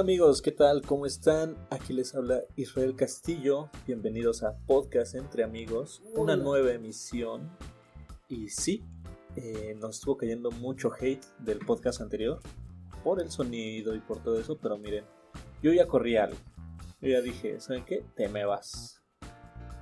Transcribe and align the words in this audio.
Hola 0.00 0.12
amigos, 0.12 0.40
¿qué 0.40 0.50
tal? 0.50 0.80
¿Cómo 0.80 1.04
están? 1.04 1.58
Aquí 1.68 1.92
les 1.92 2.14
habla 2.14 2.40
Israel 2.56 2.96
Castillo. 2.96 3.68
Bienvenidos 3.86 4.42
a 4.42 4.56
Podcast 4.66 5.14
Entre 5.14 5.44
Amigos, 5.44 6.00
una 6.16 6.36
nueva 6.36 6.72
emisión. 6.72 7.50
Y 8.26 8.48
sí, 8.48 8.82
eh, 9.36 9.76
nos 9.78 9.96
estuvo 9.96 10.16
cayendo 10.16 10.50
mucho 10.52 10.90
hate 10.98 11.22
del 11.40 11.58
podcast 11.58 12.00
anterior 12.00 12.40
por 13.04 13.20
el 13.20 13.30
sonido 13.30 13.94
y 13.94 14.00
por 14.00 14.22
todo 14.22 14.40
eso, 14.40 14.56
pero 14.56 14.78
miren, 14.78 15.04
yo 15.62 15.70
ya 15.70 15.86
corrí 15.86 16.16
algo. 16.16 16.38
Yo 17.02 17.10
ya 17.10 17.20
dije, 17.20 17.60
¿saben 17.60 17.84
qué? 17.84 18.02
Te 18.16 18.26
me 18.30 18.46
vas. 18.46 19.02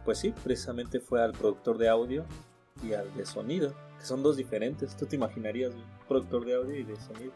Pues 0.05 0.19
sí, 0.19 0.34
precisamente 0.42 0.98
fue 0.98 1.23
al 1.23 1.30
productor 1.30 1.78
de 1.78 1.91
audio 1.91 2.27
y 2.82 2.92
al 2.92 3.14
de 3.14 3.24
sonido, 3.24 3.73
que 3.96 4.05
son 4.05 4.24
dos 4.24 4.37
diferentes. 4.37 4.96
¿Tú 4.96 5.06
te 5.06 5.14
imaginarías 5.14 5.73
un 5.73 5.84
productor 6.09 6.45
de 6.45 6.56
audio 6.56 6.74
y 6.74 6.82
de 6.82 6.96
sonido? 6.96 7.32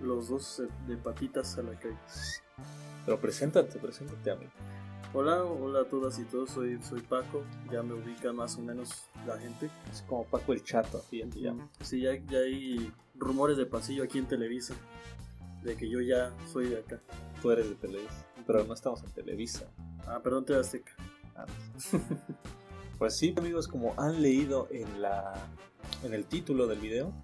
Los 0.00 0.28
dos 0.28 0.60
eh, 0.60 0.68
de 0.86 0.96
patitas 0.96 1.56
a 1.58 1.62
la 1.62 1.78
calle. 1.78 1.96
Pero 3.04 3.20
preséntate, 3.20 3.78
preséntate 3.78 4.30
a 4.30 4.36
mí. 4.36 4.46
Hola, 5.14 5.44
hola 5.44 5.80
a 5.80 5.84
todas 5.84 6.18
y 6.18 6.24
todos, 6.24 6.50
soy, 6.50 6.78
soy 6.82 7.00
Paco, 7.00 7.42
ya 7.72 7.82
me 7.82 7.94
ubica 7.94 8.32
más 8.32 8.56
o 8.56 8.60
menos 8.60 9.08
la 9.26 9.38
gente. 9.38 9.70
Es 9.90 10.02
como 10.02 10.24
Paco 10.24 10.52
el 10.52 10.62
Chato, 10.62 10.98
así 10.98 11.22
te 11.22 11.40
llama. 11.40 11.70
Sí, 11.80 12.02
ya, 12.02 12.14
ya 12.26 12.40
hay 12.40 12.92
rumores 13.14 13.56
de 13.56 13.64
pasillo 13.64 14.04
aquí 14.04 14.18
en 14.18 14.26
Televisa, 14.26 14.74
de 15.62 15.76
que 15.76 15.88
yo 15.88 16.00
ya 16.00 16.34
soy 16.52 16.68
de 16.68 16.80
acá. 16.80 17.00
Tú 17.40 17.50
eres 17.50 17.68
de 17.68 17.76
Televisa, 17.76 18.26
pero 18.46 18.64
no 18.64 18.74
estamos 18.74 19.02
en 19.04 19.10
Televisa. 19.12 19.66
Ah, 20.06 20.20
perdón, 20.22 20.44
te 20.44 20.54
Azteca. 20.54 20.92
Ah, 21.34 21.46
pues 22.98 23.16
sí, 23.16 23.34
amigos, 23.38 23.68
como 23.68 23.94
han 23.96 24.20
leído 24.20 24.68
en, 24.70 25.00
la, 25.00 25.34
en 26.02 26.12
el 26.12 26.26
título 26.26 26.66
del 26.66 26.80
video, 26.80 27.14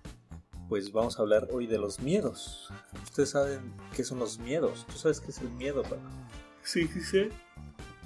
pues 0.72 0.90
vamos 0.90 1.18
a 1.18 1.20
hablar 1.20 1.48
hoy 1.52 1.66
de 1.66 1.76
los 1.76 2.00
miedos. 2.00 2.70
Ustedes 3.04 3.28
saben 3.28 3.74
qué 3.94 4.04
son 4.04 4.18
los 4.18 4.38
miedos. 4.38 4.86
¿Tú 4.86 4.96
sabes 4.96 5.20
qué 5.20 5.30
es 5.30 5.38
el 5.42 5.50
miedo, 5.50 5.82
Paco? 5.82 5.98
Sí, 6.62 6.88
sí, 6.88 7.02
sí. 7.02 7.28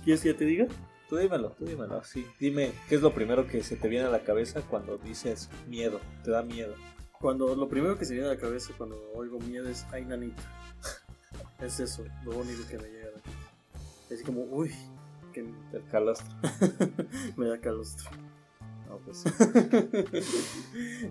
¿Quieres 0.03 0.20
que 0.20 0.33
ya 0.33 0.36
te 0.36 0.45
diga? 0.45 0.67
Tú 1.09 1.17
dímelo, 1.17 1.50
tú 1.50 1.64
dímelo, 1.64 2.03
sí. 2.03 2.27
Dime, 2.41 2.72
¿qué 2.89 2.97
es 2.97 3.03
lo 3.03 3.14
primero 3.14 3.47
que 3.47 3.62
se 3.62 3.77
te 3.77 3.87
viene 3.87 4.06
a 4.06 4.11
la 4.11 4.25
cabeza 4.25 4.62
cuando 4.62 4.98
dices 4.98 5.48
miedo? 5.69 6.00
¿Te 6.25 6.33
da 6.33 6.42
miedo? 6.42 6.75
Cuando 7.20 7.55
lo 7.55 7.69
primero 7.69 7.97
que 7.97 8.05
se 8.05 8.14
viene 8.14 8.27
a 8.27 8.33
la 8.33 8.41
cabeza 8.41 8.75
cuando 8.77 9.00
oigo 9.14 9.39
miedo 9.39 9.69
es 9.69 9.87
ay 9.92 10.05
nanita. 10.05 10.42
es 11.61 11.78
eso, 11.78 12.05
lo 12.25 12.37
único 12.37 12.67
que 12.67 12.78
me 12.78 12.89
llega. 12.89 13.20
Es 14.11 14.25
como, 14.25 14.41
uy, 14.41 14.75
que 15.33 15.39
el 15.72 15.84
calostro. 15.89 16.34
me 17.37 17.47
da 17.47 17.61
calostro. 17.61 18.11
No, 18.89 18.98
pues 19.05 19.25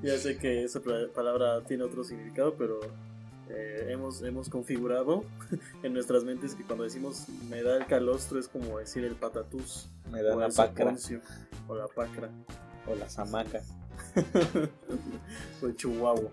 ya 0.02 0.18
sé 0.18 0.38
que 0.38 0.64
esa 0.64 0.82
palabra 1.14 1.62
tiene 1.66 1.84
otro 1.84 2.04
significado, 2.04 2.56
pero 2.56 2.80
eh, 3.50 3.88
hemos, 3.90 4.22
hemos 4.24 4.50
configurado 4.50 5.24
en 5.84 5.94
nuestras 5.94 6.24
mentes 6.24 6.56
que 6.56 6.64
cuando 6.64 6.84
decimos 6.84 7.28
me 7.50 7.62
da 7.62 7.78
el 7.78 7.86
calostro 7.86 8.40
es 8.40 8.48
como 8.48 8.80
decir 8.80 9.04
el 9.04 9.16
patatús. 9.16 9.90
Me 10.12 10.24
da 10.24 10.36
o 10.36 10.40
la 10.40 10.48
el 10.48 10.54
pacra. 10.54 10.86
soponcio, 10.86 11.22
O 11.68 11.76
la 11.76 11.88
pacra. 11.88 12.30
O 12.88 12.96
la 12.96 13.10
zamaca. 13.10 13.62
o 15.62 15.66
el 15.66 15.76
chihuahua. 15.76 16.30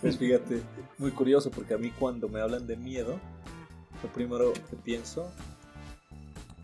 Pues 0.00 0.16
fíjate, 0.18 0.62
muy 0.98 1.10
curioso 1.10 1.50
porque 1.50 1.74
a 1.74 1.78
mí 1.78 1.90
cuando 1.90 2.28
me 2.28 2.40
hablan 2.40 2.66
de 2.66 2.76
miedo, 2.76 3.18
lo 4.02 4.12
primero 4.12 4.52
que 4.52 4.76
pienso 4.76 5.30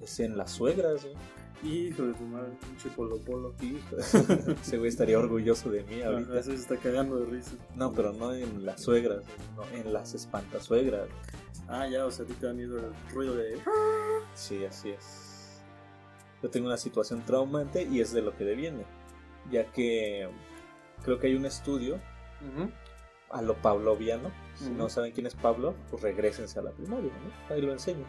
es 0.01 0.21
en 0.21 0.37
las 0.37 0.53
suegras. 0.53 1.05
¿eh? 1.05 1.15
Hijo 1.63 2.05
de 2.05 2.15
tu 2.15 2.25
madre, 2.25 2.53
un 2.69 2.77
chipolo 2.79 3.19
polo. 3.19 3.55
Hijo, 3.61 3.97
ese 4.61 4.79
güey 4.79 4.89
estaría 4.89 5.19
orgulloso 5.19 5.71
de 5.71 5.83
mí 5.85 6.01
ahorita. 6.01 6.33
Ajá, 6.33 6.43
se 6.43 6.55
está 6.55 6.77
cagando 6.77 7.19
de 7.19 7.27
risa. 7.27 7.53
No, 7.77 7.93
pero 7.93 8.13
no 8.13 8.33
en 8.33 8.65
las 8.65 8.83
suegras, 8.83 9.25
no, 9.57 9.65
en 9.77 9.93
las 9.93 10.15
espantasuegras. 10.15 11.09
Ah, 11.69 11.87
ya, 11.87 12.07
o 12.07 12.11
sea, 12.11 12.25
a 12.25 12.29
ti 12.29 12.35
te 12.35 12.47
da 12.47 12.53
miedo 12.53 12.79
el 12.79 12.93
ruido 13.13 13.37
de. 13.37 13.59
Sí, 14.35 14.65
así 14.65 14.91
es. 14.91 15.63
Yo 16.43 16.49
tengo 16.49 16.67
una 16.67 16.79
situación 16.79 17.23
traumante 17.27 17.83
y 17.83 18.01
es 18.01 18.13
de 18.13 18.23
lo 18.23 18.35
que 18.35 18.45
deviene, 18.45 18.85
ya 19.51 19.71
que 19.71 20.29
creo 21.05 21.19
que 21.19 21.27
hay 21.27 21.35
un 21.35 21.45
estudio 21.45 21.99
a 23.31 23.43
lo 23.43 23.55
pavloviano. 23.57 24.31
Si 24.55 24.71
no 24.71 24.89
saben 24.89 25.13
quién 25.13 25.27
es 25.27 25.35
Pablo, 25.35 25.75
pues 25.91 26.03
regresense 26.03 26.59
a 26.59 26.63
la 26.63 26.71
primaria, 26.71 27.11
¿no? 27.11 27.55
Ahí 27.55 27.61
lo 27.61 27.73
enseño. 27.73 28.05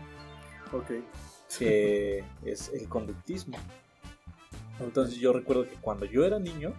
Ok. 0.71 0.91
Que 1.57 2.23
es 2.43 2.69
el 2.69 2.87
conductismo. 2.87 3.57
Entonces 4.79 5.15
yo 5.15 5.33
recuerdo 5.33 5.63
que 5.63 5.75
cuando 5.75 6.05
yo 6.05 6.25
era 6.25 6.39
niño, 6.39 6.73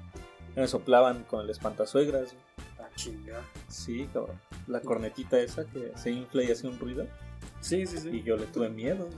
me 0.56 0.66
soplaban 0.66 1.25
con 1.25 1.41
el 1.41 1.50
espantasuegras. 1.50 2.34
Ah, 2.78 2.88
chinga. 2.97 3.43
Sí, 3.69 4.09
cabrón. 4.12 4.41
La 4.66 4.81
cornetita 4.81 5.38
esa 5.38 5.65
que 5.65 5.93
se 5.97 6.10
infla 6.10 6.43
y 6.43 6.50
hace 6.50 6.66
un 6.66 6.78
ruido. 6.78 7.06
Sí, 7.60 7.87
sí, 7.87 7.99
sí. 7.99 8.09
Y 8.10 8.22
yo 8.22 8.37
le 8.37 8.47
tuve 8.47 8.69
miedo. 8.69 9.09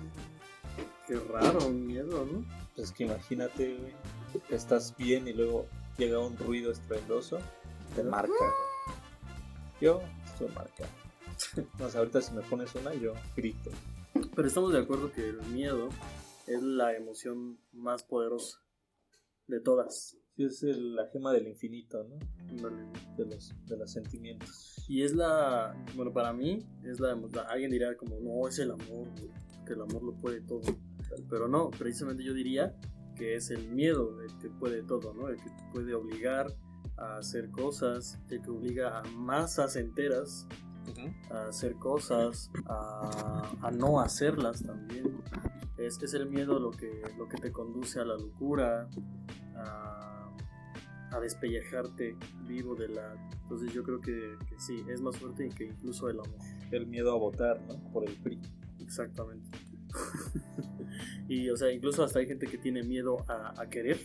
Qué 1.06 1.18
raro, 1.30 1.66
un 1.66 1.86
miedo, 1.86 2.26
¿no? 2.30 2.44
Pues 2.74 2.90
que 2.92 3.04
imagínate, 3.04 3.76
güey, 3.76 3.92
estás 4.50 4.96
bien 4.96 5.28
y 5.28 5.32
luego 5.32 5.66
llega 5.98 6.18
un 6.18 6.36
ruido 6.36 6.72
estruendoso, 6.72 7.38
te 7.94 8.02
marca. 8.02 8.32
Yo 9.80 10.02
estoy 10.24 10.48
marcado. 10.48 10.90
No 11.78 11.90
sé, 11.90 11.98
ahorita 11.98 12.22
si 12.22 12.32
me 12.32 12.42
pones 12.42 12.74
una, 12.74 12.94
yo 12.94 13.12
grito. 13.36 13.70
Pero 14.34 14.48
estamos 14.48 14.72
de 14.72 14.78
acuerdo 14.80 15.12
que 15.12 15.28
el 15.28 15.40
miedo 15.52 15.88
es 16.46 16.62
la 16.62 16.94
emoción 16.96 17.58
más 17.72 18.02
poderosa 18.02 18.58
de 19.46 19.60
todas. 19.60 20.16
Es 20.36 20.62
el- 20.64 20.96
la 20.96 21.06
gema 21.12 21.32
del 21.32 21.46
infinito, 21.46 22.02
¿no? 22.04 22.18
De 23.16 23.24
los, 23.26 23.54
de 23.66 23.76
los 23.76 23.92
sentimientos. 23.92 24.84
Y 24.88 25.02
es 25.02 25.14
la, 25.14 25.74
bueno, 25.94 26.12
para 26.12 26.32
mí, 26.32 26.66
es 26.82 26.98
la, 26.98 27.14
la- 27.14 27.42
alguien 27.42 27.70
diría 27.70 27.96
como, 27.96 28.18
no, 28.20 28.48
es 28.48 28.58
el 28.58 28.72
amor, 28.72 29.06
que 29.66 29.72
el 29.74 29.80
amor 29.80 30.02
lo 30.02 30.14
puede 30.14 30.40
todo. 30.40 30.62
Pero 31.30 31.46
no, 31.46 31.70
precisamente 31.70 32.24
yo 32.24 32.34
diría 32.34 32.74
que 33.16 33.36
es 33.36 33.50
el 33.50 33.68
miedo 33.68 34.20
el 34.22 34.36
que 34.38 34.50
puede 34.50 34.82
todo, 34.82 35.14
¿no? 35.14 35.28
El 35.28 35.36
que 35.36 35.50
puede 35.72 35.94
obligar 35.94 36.48
a 36.96 37.18
hacer 37.18 37.50
cosas, 37.50 38.18
el 38.28 38.42
que 38.42 38.50
obliga 38.50 38.98
a 38.98 39.02
masas 39.04 39.76
enteras 39.76 40.48
a 41.30 41.48
hacer 41.48 41.74
cosas, 41.76 42.50
a, 42.66 43.52
a 43.62 43.70
no 43.70 44.00
hacerlas 44.00 44.62
también. 44.62 45.22
Es, 45.76 46.00
es 46.02 46.14
el 46.14 46.28
miedo 46.28 46.58
lo 46.58 46.70
que, 46.70 47.02
lo 47.18 47.28
que 47.28 47.36
te 47.36 47.50
conduce 47.52 48.00
a 48.00 48.04
la 48.04 48.16
locura, 48.16 48.88
a, 49.56 50.30
a 51.10 51.20
despellejarte 51.20 52.16
vivo 52.46 52.74
de 52.74 52.88
la... 52.88 53.14
Entonces 53.42 53.72
yo 53.72 53.82
creo 53.82 54.00
que, 54.00 54.36
que 54.48 54.58
sí, 54.58 54.84
es 54.88 55.00
más 55.00 55.16
fuerte 55.16 55.48
que 55.50 55.64
incluso 55.64 56.08
el 56.08 56.20
amor. 56.20 56.38
El 56.70 56.86
miedo 56.86 57.12
a 57.12 57.16
votar, 57.16 57.60
¿no? 57.68 57.92
Por 57.92 58.08
el 58.08 58.14
PRI. 58.16 58.40
Exactamente. 58.80 59.50
y 61.28 61.48
o 61.50 61.56
sea, 61.56 61.70
incluso 61.70 62.02
hasta 62.02 62.18
hay 62.18 62.26
gente 62.26 62.46
que 62.46 62.58
tiene 62.58 62.82
miedo 62.82 63.18
a, 63.28 63.60
a 63.60 63.68
querer. 63.68 63.98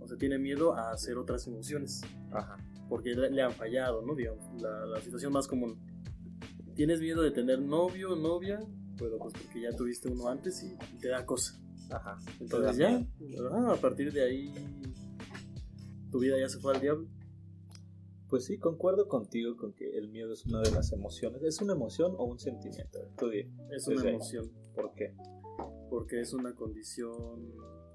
O 0.00 0.06
sea, 0.08 0.16
tiene 0.16 0.38
miedo 0.38 0.74
a 0.74 0.90
hacer 0.90 1.18
otras 1.18 1.46
emociones. 1.46 2.02
Ajá. 2.32 2.56
porque 2.88 3.14
le, 3.14 3.30
le 3.30 3.42
han 3.42 3.52
fallado, 3.52 4.02
¿no? 4.02 4.14
Digamos, 4.14 4.44
la, 4.60 4.86
la 4.86 5.00
situación 5.00 5.32
más 5.32 5.46
común. 5.46 5.78
¿Tienes 6.74 7.00
miedo 7.00 7.22
de 7.22 7.30
tener 7.30 7.60
novio 7.60 8.12
o 8.12 8.16
novia? 8.16 8.60
Pero 8.98 9.18
pues 9.18 9.34
porque 9.34 9.62
ya 9.62 9.76
tuviste 9.76 10.08
uno 10.08 10.28
antes 10.28 10.62
y, 10.62 10.76
te 10.98 11.08
da 11.08 11.24
cosa. 11.26 11.60
Ajá. 11.90 12.18
Entonces 12.40 12.76
ya, 12.76 13.06
ah, 13.50 13.72
a 13.72 13.80
partir 13.80 14.12
de 14.12 14.22
ahí, 14.22 14.52
tu 16.10 16.18
vida 16.18 16.38
ya 16.38 16.48
se 16.48 16.58
fue 16.58 16.74
al 16.74 16.80
diablo. 16.80 17.06
Pues 18.28 18.46
sí, 18.46 18.58
concuerdo 18.58 19.08
contigo 19.08 19.56
con 19.56 19.74
que 19.74 19.98
el 19.98 20.08
miedo 20.08 20.32
es 20.32 20.46
una 20.46 20.62
de 20.62 20.70
las 20.70 20.92
emociones. 20.92 21.42
¿Es 21.42 21.60
una 21.60 21.74
emoción 21.74 22.14
o 22.16 22.24
un 22.24 22.38
sentimiento? 22.38 22.98
Tú 23.18 23.28
di, 23.28 23.40
Es 23.70 23.86
una 23.88 24.02
ahí. 24.02 24.08
emoción, 24.08 24.50
¿por 24.74 24.94
qué? 24.94 25.14
porque 25.92 26.22
es 26.22 26.32
una 26.32 26.54
condición 26.54 27.52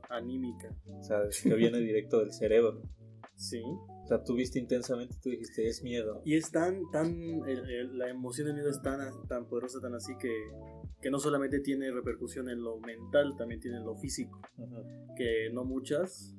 anímica. 0.07 0.69
O 0.99 1.01
sea, 1.01 1.23
es 1.23 1.41
que 1.41 1.55
viene 1.55 1.79
directo 1.79 2.19
del 2.19 2.31
cerebro. 2.31 2.79
Sí. 3.35 3.63
O 4.07 4.09
sea, 4.09 4.23
tú 4.23 4.35
viste 4.35 4.57
intensamente, 4.57 5.15
tú 5.21 5.29
dijiste, 5.31 5.67
es 5.67 5.83
miedo. 5.83 6.21
Y 6.23 6.37
es 6.37 6.49
tan, 6.49 6.89
tan, 6.91 7.09
el- 7.45 7.69
el- 7.69 7.97
la 7.97 8.09
emoción 8.09 8.47
del 8.47 8.55
miedo 8.55 8.69
es 8.69 8.81
tan, 8.81 8.99
tan 9.27 9.49
poderosa, 9.49 9.81
tan 9.81 9.95
así 9.95 10.13
que, 10.17 10.31
que 11.01 11.11
no 11.11 11.19
solamente 11.19 11.59
tiene 11.59 11.91
repercusión 11.91 12.47
en 12.49 12.63
lo 12.63 12.79
mental, 12.79 13.35
también 13.37 13.59
tiene 13.59 13.77
en 13.79 13.83
lo 13.83 13.95
físico. 13.97 14.39
Ujú. 14.57 15.13
que 15.17 15.49
no 15.51 15.65
muchas. 15.65 16.33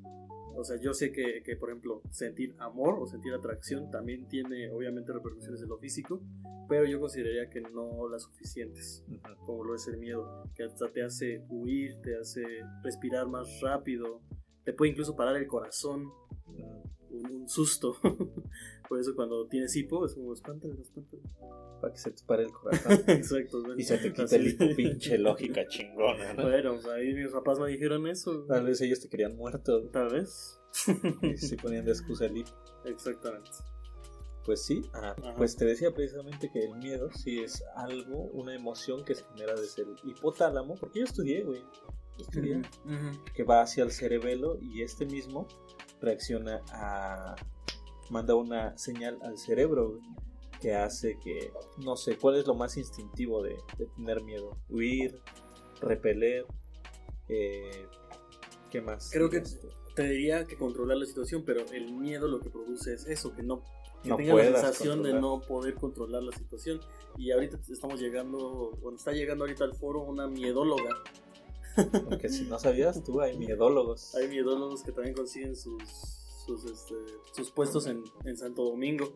O 0.57 0.65
sea, 0.65 0.77
yo 0.81 0.95
sé 0.95 1.13
que, 1.13 1.43
que, 1.45 1.57
por 1.57 1.69
ejemplo, 1.69 2.01
sentir 2.11 2.55
amor 2.59 2.99
o 3.01 3.07
sentir 3.07 3.35
atracción 3.35 3.91
también 3.91 4.27
tiene, 4.29 4.71
obviamente, 4.71 5.13
repercusiones 5.13 5.61
en 5.61 5.69
lo 5.69 5.77
físico, 5.79 6.23
pero 6.71 6.87
yo 6.87 6.99
consideraría 7.01 7.51
que 7.51 7.61
no 7.61 8.09
las 8.09 8.23
suficientes, 8.23 9.05
Ujú. 9.09 9.45
como 9.47 9.65
lo 9.65 9.75
es 9.75 9.87
el 9.89 9.99
miedo, 9.99 10.45
que 10.55 10.63
hasta 10.65 10.89
te 10.91 11.03
hace 11.03 11.43
huir, 11.51 12.01
te 12.03 12.17
hace 12.17 12.43
respirar 12.83 13.27
más 13.29 13.47
rápido, 13.61 14.23
te 14.65 14.73
puede 14.73 14.93
incluso 14.93 15.15
parar 15.15 15.37
el 15.37 15.47
corazón, 15.47 16.07
Ujú. 16.47 16.83
Un, 17.11 17.31
un 17.31 17.49
susto. 17.49 17.97
por 18.89 19.01
eso, 19.01 19.15
cuando 19.15 19.47
tienes 19.47 19.75
hipo, 19.77 20.05
es 20.07 20.15
como 20.15 20.33
espántalo, 20.33 20.75
espántalo. 20.81 21.23
Para 21.81 21.93
que 21.93 21.99
se 21.99 22.11
te 22.11 22.23
pare 22.25 22.45
el 22.45 22.53
corazón. 22.53 22.93
Exacto. 23.07 23.61
¿no? 23.67 23.77
y 23.77 23.83
se 23.83 23.99
te 23.99 24.13
quite 24.13 24.23
Así. 24.23 24.37
el 24.37 24.49
hipo, 24.49 24.65
pinche 24.77 25.19
lógica 25.19 25.67
chingona, 25.67 26.35
¿no? 26.35 26.45
Bueno, 26.45 26.81
sea, 26.81 26.95
ahí 26.95 27.15
mis 27.15 27.31
papás 27.31 27.59
me 27.59 27.69
dijeron 27.69 28.07
eso. 28.07 28.45
Tal 28.45 28.65
vez 28.65 28.81
ellos 28.81 29.01
te 29.01 29.09
querían 29.09 29.37
muerto 29.37 29.89
Tal 29.91 30.09
vez. 30.11 30.61
y 31.23 31.37
se 31.37 31.57
ponían 31.57 31.85
de 31.85 31.93
excusa 31.93 32.27
el 32.27 32.39
hipo. 32.39 32.51
Exactamente. 32.85 33.51
Pues 34.45 34.65
sí, 34.65 34.81
ah, 34.95 35.15
pues 35.37 35.57
te 35.57 35.67
decía 35.67 35.93
precisamente 35.93 36.51
que 36.51 36.65
el 36.65 36.75
miedo 36.77 37.11
sí 37.13 37.39
es 37.39 37.63
algo, 37.77 38.31
una 38.33 38.55
emoción 38.55 39.05
que 39.05 39.15
se 39.15 39.23
genera 39.25 39.55
desde 39.55 39.83
el 39.83 39.95
hipotálamo, 40.05 40.75
porque 40.77 41.01
yo 41.01 41.05
estudié, 41.05 41.45
güey, 41.45 41.63
estudié, 42.19 42.63
que 43.35 43.45
va 43.45 43.61
hacia 43.61 43.85
el 43.85 43.93
cerebelo 43.93 44.59
y 44.59 44.81
este 44.81 45.05
mismo 45.05 45.47
reacciona 46.01 46.63
a, 46.73 47.37
manda 48.11 48.35
una 48.35 48.77
señal 48.79 49.19
al 49.23 49.39
cerebro, 49.39 50.01
que 50.61 50.75
hace 50.75 51.19
que, 51.19 51.53
no 51.85 51.97
sé, 51.97 52.17
¿cuál 52.17 52.37
es 52.37 52.47
lo 52.47 52.55
más 52.55 52.77
instintivo 52.77 53.43
de, 53.43 53.57
de 53.77 53.87
tener 53.87 54.23
miedo? 54.23 54.57
Huir, 54.69 55.21
repeler, 55.81 56.47
eh, 57.29 57.87
¿qué 58.71 58.81
más? 58.81 59.11
Creo 59.13 59.31
que 59.31 59.43
te 59.95 60.03
diría 60.03 60.47
que 60.47 60.57
controlar 60.57 60.97
la 60.97 61.07
situación, 61.07 61.45
pero 61.45 61.65
el 61.73 61.93
miedo 61.93 62.27
lo 62.29 62.41
que 62.41 62.51
produce 62.51 62.95
es 62.95 63.07
eso, 63.07 63.35
que 63.35 63.43
no 63.43 63.63
que 64.03 64.11
No 64.11 64.17
tenga 64.17 64.35
la 64.35 64.45
sensación 64.45 65.03
de 65.03 65.13
no 65.15 65.41
poder 65.41 65.75
controlar 65.75 66.23
la 66.23 66.33
situación. 66.33 66.81
Y 67.17 67.33
ahorita 67.33 67.59
estamos 67.69 68.01
llegando, 68.01 68.71
bueno, 68.81 68.97
está 68.97 69.13
llegando 69.13 69.45
ahorita 69.45 69.65
al 69.65 69.75
foro 69.75 70.03
una 70.03 70.29
miedóloga. 70.29 71.03
Porque 72.09 72.29
si 72.29 72.45
no 72.45 72.59
sabías, 72.59 73.03
tú 73.03 73.21
hay 73.21 73.39
miedólogos. 73.39 74.15
Hay 74.15 74.29
miedólogos 74.29 74.83
que 74.83 74.93
también 74.93 75.15
consiguen 75.15 75.57
sus, 75.57 75.83
sus, 76.47 76.65
este, 76.65 76.95
sus 77.33 77.51
puestos 77.51 77.87
en, 77.87 78.03
en 78.25 78.37
Santo 78.37 78.65
Domingo. 78.65 79.13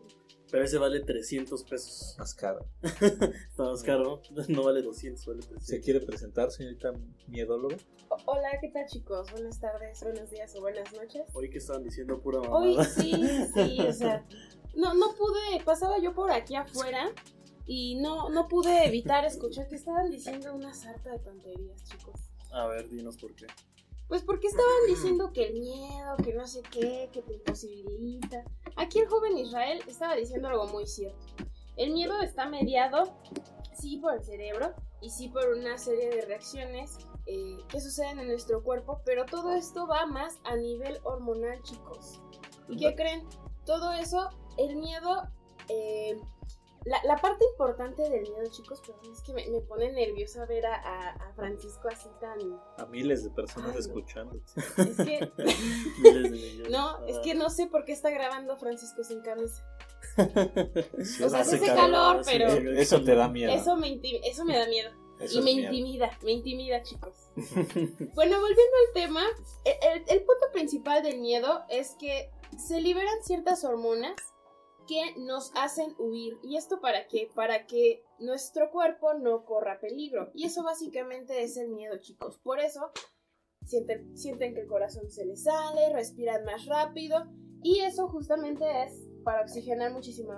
Pero 0.51 0.65
ese 0.65 0.77
vale 0.77 0.99
300 0.99 1.63
pesos. 1.63 2.15
Más 2.19 2.35
caro. 2.35 2.65
Está 2.83 3.63
más 3.63 3.81
caro, 3.81 4.21
no 4.49 4.63
vale 4.63 4.83
200, 4.83 5.25
vale 5.25 5.41
¿Se 5.41 5.47
300. 5.47 5.83
quiere 5.83 5.99
presentar, 6.01 6.51
señorita 6.51 6.93
miedóloga? 7.27 7.77
Hola, 8.25 8.49
¿qué 8.61 8.69
tal 8.69 8.85
chicos? 8.85 9.31
Buenas 9.31 9.59
tardes, 9.59 10.03
buenos 10.03 10.29
días 10.29 10.55
o 10.55 10.61
buenas 10.61 10.93
noches. 10.93 11.23
Hoy 11.33 11.49
que 11.49 11.57
estaban 11.57 11.83
diciendo 11.83 12.21
pura 12.21 12.39
Hoy 12.41 12.75
mamada. 12.75 12.83
sí, 12.89 13.13
sí, 13.55 13.81
o 13.81 13.93
sea, 13.93 14.23
no, 14.75 14.93
no 14.93 15.15
pude, 15.15 15.63
pasaba 15.65 15.97
yo 15.99 16.13
por 16.13 16.31
aquí 16.31 16.55
afuera 16.55 17.11
y 17.65 17.95
no, 17.95 18.29
no 18.29 18.47
pude 18.47 18.85
evitar 18.85 19.25
escuchar 19.25 19.67
que 19.67 19.75
estaban 19.75 20.11
diciendo 20.11 20.53
una 20.53 20.73
sarta 20.73 21.11
de 21.13 21.19
tonterías, 21.19 21.83
chicos. 21.83 22.32
A 22.53 22.67
ver, 22.67 22.87
dinos 22.89 23.17
por 23.17 23.35
qué. 23.35 23.47
Pues 24.07 24.23
porque 24.23 24.47
estaban 24.47 24.87
diciendo 24.87 25.31
que 25.33 25.47
el 25.47 25.59
miedo, 25.59 26.15
que 26.23 26.33
no 26.33 26.45
sé 26.45 26.61
qué, 26.71 27.09
que 27.11 27.21
te 27.23 27.33
imposibilita. 27.33 28.43
Aquí 28.75 28.99
el 28.99 29.07
joven 29.07 29.37
Israel 29.37 29.81
estaba 29.87 30.15
diciendo 30.15 30.49
algo 30.49 30.67
muy 30.67 30.85
cierto. 30.85 31.25
El 31.77 31.91
miedo 31.91 32.21
está 32.21 32.47
mediado, 32.47 33.17
sí, 33.73 33.97
por 33.97 34.13
el 34.13 34.23
cerebro 34.23 34.75
y 35.01 35.09
sí 35.09 35.29
por 35.29 35.49
una 35.49 35.77
serie 35.77 36.09
de 36.09 36.21
reacciones 36.21 36.97
eh, 37.25 37.57
que 37.69 37.81
suceden 37.81 38.19
en 38.19 38.27
nuestro 38.27 38.61
cuerpo, 38.61 39.01
pero 39.03 39.25
todo 39.25 39.53
esto 39.53 39.87
va 39.87 40.05
más 40.05 40.39
a 40.43 40.55
nivel 40.55 40.99
hormonal, 41.03 41.61
chicos. 41.63 42.21
¿Y 42.69 42.77
qué 42.77 42.93
creen? 42.95 43.27
Todo 43.65 43.93
eso, 43.93 44.29
el 44.57 44.75
miedo, 44.75 45.23
eh, 45.69 46.19
la, 46.85 47.01
la 47.03 47.15
parte 47.17 47.45
importante 47.51 48.03
del 48.09 48.21
miedo, 48.23 48.43
chicos, 48.51 48.81
perdón, 48.81 49.11
es 49.11 49.21
que 49.21 49.33
me, 49.33 49.47
me 49.49 49.61
pone 49.61 49.91
nerviosa 49.91 50.45
ver 50.45 50.65
a, 50.65 50.75
a- 50.75 51.09
a 51.29 51.33
Francisco 51.33 51.87
así 51.91 52.09
tan... 52.19 52.39
A 52.77 52.85
miles 52.87 53.23
de 53.23 53.29
personas 53.31 53.73
no. 53.73 53.79
escuchando. 53.79 54.35
Es 54.55 54.97
que... 54.97 55.31
Miles 56.01 56.23
de 56.23 56.29
millones. 56.29 56.69
No, 56.71 57.05
es 57.05 57.17
que 57.19 57.35
no 57.35 57.49
sé 57.49 57.67
por 57.67 57.85
qué 57.85 57.93
está 57.93 58.09
grabando 58.09 58.57
Francisco 58.57 59.03
sin 59.03 59.21
camisa. 59.21 59.63
Sí, 61.03 61.23
O 61.23 61.29
sea, 61.29 61.39
hace 61.41 61.59
calor. 61.59 62.21
pero- 62.25 62.51
sí, 62.51 62.57
Eso 62.77 63.01
te 63.03 63.15
da 63.15 63.27
miedo. 63.27 63.51
Eso 63.53 63.75
me, 63.77 63.99
eso 64.23 64.45
me 64.45 64.57
da 64.57 64.67
miedo. 64.67 64.91
Eso 65.19 65.39
y 65.39 65.43
me 65.43 65.53
miedo. 65.55 65.71
intimida, 65.73 66.17
me 66.23 66.31
intimida, 66.33 66.81
chicos. 66.83 67.15
Bueno, 68.15 68.39
volviendo 68.39 68.75
al 68.87 68.93
tema, 68.93 69.23
el, 69.63 69.73
el- 70.01 70.03
el 70.09 70.17
punto 70.25 70.47
principal 70.51 71.01
del 71.03 71.19
miedo 71.19 71.63
es 71.69 71.95
que 71.99 72.29
se 72.57 72.81
liberan 72.81 73.15
ciertas 73.23 73.63
hormonas 73.63 74.15
que 74.87 75.15
nos 75.17 75.51
hacen 75.55 75.93
huir. 75.97 76.37
¿Y 76.43 76.57
esto 76.57 76.79
para 76.81 77.07
qué? 77.07 77.29
Para 77.33 77.65
que 77.65 78.03
nuestro 78.19 78.71
cuerpo 78.71 79.13
no 79.13 79.45
corra 79.45 79.79
peligro. 79.79 80.31
Y 80.33 80.45
eso 80.45 80.63
básicamente 80.63 81.43
es 81.43 81.57
el 81.57 81.69
miedo, 81.69 81.97
chicos. 81.99 82.37
Por 82.39 82.59
eso 82.59 82.91
sienten, 83.65 84.17
sienten 84.17 84.53
que 84.53 84.61
el 84.61 84.67
corazón 84.67 85.09
se 85.09 85.25
les 85.25 85.43
sale, 85.43 85.93
respiran 85.93 86.43
más 86.45 86.65
rápido. 86.65 87.25
Y 87.61 87.79
eso 87.79 88.07
justamente 88.09 88.65
es 88.83 89.07
para 89.23 89.41
oxigenar 89.41 89.93
muchísimo, 89.93 90.33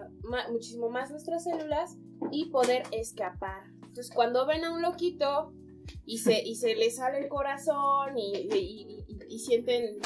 más 0.89 1.09
nuestras 1.09 1.43
células 1.43 1.97
y 2.31 2.49
poder 2.49 2.83
escapar. 2.91 3.63
Entonces, 3.81 4.11
cuando 4.13 4.45
ven 4.45 4.63
a 4.63 4.73
un 4.73 4.81
loquito 4.81 5.53
y 6.05 6.19
se, 6.19 6.43
y 6.43 6.55
se 6.55 6.75
les 6.75 6.97
sale 6.97 7.19
el 7.19 7.27
corazón 7.29 8.17
y, 8.17 9.39
sienten 9.39 9.99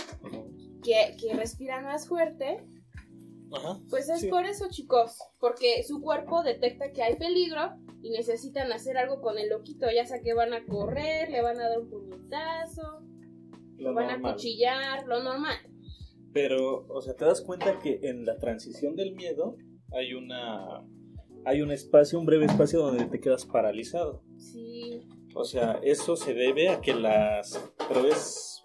que 0.82 1.34
respiran 1.34 1.84
más 1.84 2.08
fuerte, 2.08 2.66
Ajá. 3.52 3.80
pues 3.90 4.10
es 4.10 4.22
Sí. 4.22 4.28
por 4.28 4.46
eso, 4.46 4.68
chicos, 4.70 5.18
porque 5.40 5.84
su 5.84 6.02
cuerpo 6.02 6.44
detecta 6.44 6.92
que 6.92 7.02
hay 7.04 7.16
peligro 7.16 7.76
y 8.02 8.12
necesitan 8.12 8.72
hacer 8.72 8.98
algo 8.98 9.22
con 9.22 9.38
el 9.38 9.50
loquito, 9.50 9.88
ya 9.94 10.06
sea 10.06 10.22
que 10.22 10.34
van 10.34 10.54
a 10.54 10.66
correr, 10.66 11.30
le 11.30 11.42
van 11.42 11.60
a 11.60 11.70
dar 11.70 11.80
un 11.80 11.90
puñetazo, 11.90 13.02
lo, 13.78 13.90
Lo 13.90 13.94
van 13.94 14.10
a 14.26 14.32
cuchillar, 14.34 15.06
lo 15.08 15.24
normal. 15.24 15.58
Pero, 16.34 16.86
o 16.90 17.02
sea, 17.02 17.16
te 17.16 17.26
das 17.26 17.42
cuenta 17.42 17.80
que 17.80 18.00
en 18.04 18.26
la 18.26 18.38
transición 18.38 18.96
del 18.96 19.14
miedo 19.16 19.56
hay 19.92 20.14
una 20.14 20.86
hay 21.46 21.62
un 21.62 21.72
espacio, 21.72 22.20
un 22.20 22.26
breve 22.26 22.46
espacio 22.46 22.80
donde 22.82 23.06
te 23.06 23.20
quedas 23.20 23.46
paralizado. 23.46 24.22
Sí, 24.38 25.08
O 25.34 25.44
sea, 25.46 25.80
eso 25.82 26.16
se 26.18 26.34
debe 26.34 26.70
a 26.70 26.82
que 26.82 26.94
las 26.94 27.72
pero 27.88 28.06
es 28.06 28.64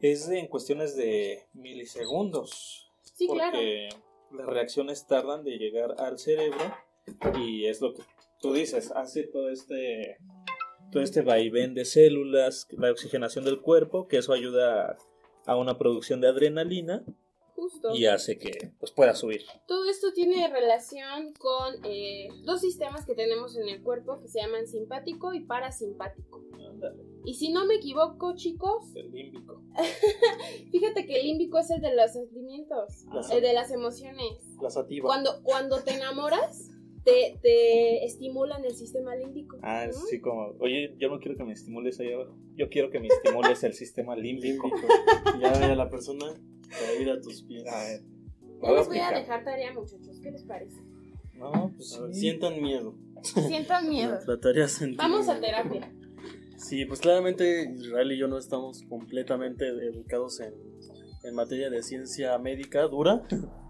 es 0.00 0.28
en 0.28 0.46
cuestiones 0.48 0.96
de 0.96 1.48
milisegundos. 1.54 2.83
Sí, 3.14 3.26
claro. 3.26 3.52
porque 3.52 3.88
las 4.32 4.46
reacciones 4.46 5.06
tardan 5.06 5.44
de 5.44 5.58
llegar 5.58 5.94
al 5.98 6.18
cerebro 6.18 6.74
y 7.38 7.66
es 7.66 7.80
lo 7.80 7.94
que 7.94 8.02
tú 8.40 8.52
dices, 8.52 8.90
hace 8.92 9.24
todo 9.24 9.50
este 9.50 10.18
todo 10.92 11.02
este 11.02 11.22
vaivén 11.22 11.74
de 11.74 11.84
células, 11.84 12.68
la 12.70 12.90
oxigenación 12.90 13.44
del 13.44 13.60
cuerpo, 13.60 14.06
que 14.06 14.18
eso 14.18 14.32
ayuda 14.32 14.96
a, 15.46 15.52
a 15.52 15.56
una 15.56 15.76
producción 15.76 16.20
de 16.20 16.28
adrenalina 16.28 17.04
Justo. 17.54 17.94
y 17.94 18.06
hace 18.06 18.38
que 18.38 18.72
pues 18.78 18.92
pueda 18.92 19.14
subir. 19.14 19.42
Todo 19.66 19.88
esto 19.88 20.12
tiene 20.12 20.48
relación 20.48 21.32
con 21.34 21.84
eh, 21.84 22.28
dos 22.44 22.60
sistemas 22.60 23.06
que 23.06 23.14
tenemos 23.14 23.56
en 23.56 23.68
el 23.68 23.82
cuerpo 23.82 24.20
que 24.20 24.28
se 24.28 24.40
llaman 24.40 24.66
simpático 24.66 25.32
y 25.32 25.40
parasimpático. 25.40 26.42
Y 27.24 27.34
si 27.34 27.50
no 27.52 27.64
me 27.66 27.76
equivoco, 27.76 28.34
chicos, 28.36 28.94
el 28.94 29.10
límbico. 29.10 29.62
fíjate 30.70 31.06
que 31.06 31.20
el 31.20 31.26
límbico 31.26 31.58
es 31.58 31.70
el 31.70 31.80
de 31.80 31.94
los 31.94 32.12
sentimientos, 32.12 33.04
La, 33.12 33.20
el 33.34 33.42
de 33.42 33.52
las 33.54 33.70
emociones. 33.70 34.56
la 34.60 34.70
sativa. 34.70 35.06
Cuando, 35.06 35.42
cuando 35.42 35.82
te 35.82 35.94
enamoras, 35.94 36.70
te, 37.04 37.38
te 37.42 38.04
estimulan 38.04 38.64
el 38.64 38.74
sistema 38.74 39.14
límbico. 39.16 39.58
Ah, 39.62 39.86
¿no? 39.86 39.92
sí, 39.92 40.20
como, 40.20 40.54
oye, 40.60 40.94
yo 40.98 41.08
no 41.08 41.18
quiero 41.18 41.36
que 41.36 41.44
me 41.44 41.52
estimules 41.52 41.98
ahí 42.00 42.12
abajo. 42.12 42.36
Yo 42.56 42.68
quiero 42.68 42.90
que 42.90 43.00
me 43.00 43.08
estimules 43.08 43.62
el 43.64 43.74
sistema 43.74 44.16
límbico. 44.16 44.70
Ya 45.40 45.52
ve 45.58 45.64
a 45.64 45.74
la 45.74 45.90
persona 45.90 46.26
para 46.70 46.94
ir 47.00 47.10
a 47.10 47.20
tus 47.20 47.42
pies. 47.42 47.66
A 47.66 47.78
ver, 47.84 48.00
Ya 48.62 48.70
les 48.72 48.86
voy 48.86 48.98
a 48.98 49.10
dejar 49.10 49.44
tarea, 49.44 49.72
muchachos. 49.72 50.18
¿Qué 50.22 50.30
les 50.30 50.44
parece? 50.44 50.76
No, 51.34 51.72
pues 51.76 51.92
A 51.94 52.02
ver, 52.02 52.14
sí. 52.14 52.20
sientan 52.20 52.62
miedo. 52.62 52.94
Sientan 53.22 53.88
miedo. 53.90 54.18
La 54.26 54.40
tarea 54.40 54.68
sentir 54.68 54.98
Vamos 54.98 55.28
a 55.28 55.40
terapia. 55.40 55.92
Sí, 56.66 56.86
pues 56.86 57.00
claramente 57.00 57.70
Israel 57.76 58.10
y 58.12 58.18
yo 58.18 58.26
no 58.26 58.38
estamos 58.38 58.82
completamente 58.88 59.66
educados 59.68 60.40
en, 60.40 60.54
en 61.22 61.34
materia 61.34 61.68
de 61.68 61.82
ciencia 61.82 62.38
médica 62.38 62.82
dura. 62.82 63.22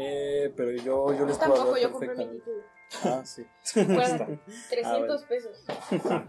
Eh, 0.00 0.52
pero 0.54 0.70
yo, 0.70 1.12
yo 1.12 1.26
les 1.26 1.38
puedo 1.38 1.54
Tampoco 1.54 1.62
hablar 1.74 1.82
yo 1.82 1.90
compré 1.90 2.08
mi 2.10 2.14
perfectamente. 2.16 2.44
título. 2.44 3.16
Ah, 3.16 3.24
sí. 3.24 3.42
300 3.72 4.36
bueno. 5.08 5.26
pesos. 5.28 5.64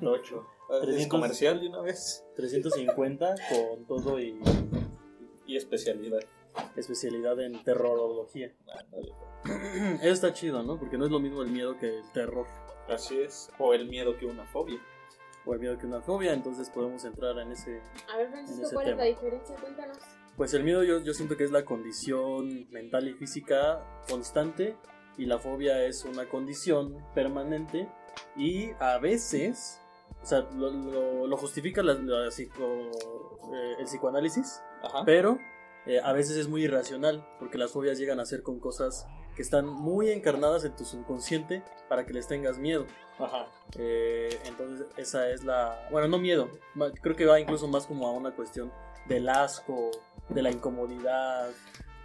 Ocho. 0.01 0.47
¿Es 0.71 0.81
300. 0.81 1.07
comercial 1.07 1.59
de 1.61 1.67
una 1.67 1.81
vez? 1.81 2.25
350 2.35 3.35
con 3.49 3.85
todo 3.85 4.19
y 4.19 4.39
Y 5.45 5.57
especialidad. 5.57 6.21
especialidad 6.77 7.39
en 7.41 7.61
terrorología. 7.63 8.51
Eso 10.01 10.13
está 10.13 10.33
chido, 10.33 10.63
¿no? 10.63 10.79
Porque 10.79 10.97
no 10.97 11.05
es 11.05 11.11
lo 11.11 11.19
mismo 11.19 11.43
el 11.43 11.49
miedo 11.51 11.77
que 11.77 11.99
el 11.99 12.11
terror 12.13 12.47
Así 12.87 13.19
es. 13.19 13.51
O 13.59 13.75
el 13.75 13.87
miedo 13.87 14.17
que 14.17 14.25
una 14.25 14.45
fobia. 14.47 14.79
O 15.45 15.53
el 15.53 15.59
miedo 15.59 15.77
que 15.77 15.85
una 15.87 16.01
fobia, 16.01 16.33
entonces 16.33 16.69
podemos 16.69 17.03
entrar 17.05 17.37
en 17.39 17.51
ese... 17.51 17.81
A 18.11 18.17
ver, 18.17 18.25
En 18.27 18.31
Francisco, 18.31 18.63
ese 18.65 18.73
¿cuál 18.75 18.85
tema. 18.87 19.03
es 19.05 19.11
la 19.15 19.19
diferencia? 19.21 19.55
Cuéntanos. 19.55 19.97
Pues 20.37 20.53
el 20.53 20.63
miedo 20.63 20.83
yo, 20.83 20.99
yo 21.01 21.13
siento 21.13 21.35
que 21.37 21.43
es 21.43 21.51
la 21.51 21.65
condición 21.65 22.69
mental 22.71 23.07
y 23.07 23.13
física 23.13 23.83
constante 24.09 24.77
y 25.17 25.25
la 25.25 25.37
fobia 25.39 25.83
es 25.85 26.05
una 26.05 26.29
condición 26.29 26.95
permanente 27.13 27.89
y 28.37 28.69
a 28.79 28.97
veces, 28.99 29.81
o 30.21 30.25
sea, 30.25 30.39
lo, 30.55 30.69
lo- 30.71 31.27
lo 31.27 31.37
justifica 31.37 31.83
la, 31.83 31.93
la 31.95 32.31
psico- 32.31 32.89
eh, 33.53 33.75
el 33.79 33.85
psicoanálisis, 33.85 34.61
Ajá. 34.81 35.03
pero 35.05 35.37
eh, 35.85 35.99
a 36.01 36.13
veces 36.13 36.37
es 36.37 36.47
muy 36.47 36.63
irracional 36.63 37.27
porque 37.39 37.57
las 37.57 37.71
fobias 37.71 37.97
llegan 37.97 38.19
a 38.21 38.25
ser 38.25 38.41
con 38.43 38.59
cosas 38.59 39.07
que 39.39 39.43
están 39.43 39.67
muy 39.67 40.09
encarnadas 40.09 40.65
en 40.65 40.75
tu 40.75 40.83
subconsciente 40.83 41.63
para 41.87 42.05
que 42.05 42.11
les 42.11 42.27
tengas 42.27 42.57
miedo. 42.57 42.85
Ajá. 43.17 43.47
Eh, 43.77 44.37
entonces 44.43 44.85
esa 44.97 45.29
es 45.29 45.45
la... 45.45 45.87
Bueno, 45.91 46.09
no 46.09 46.17
miedo, 46.17 46.49
creo 47.01 47.15
que 47.15 47.25
va 47.25 47.39
incluso 47.39 47.65
más 47.69 47.87
como 47.87 48.05
a 48.05 48.11
una 48.11 48.31
cuestión 48.35 48.69
del 49.07 49.29
asco, 49.29 49.91
de 50.27 50.41
la 50.41 50.51
incomodidad, 50.51 51.51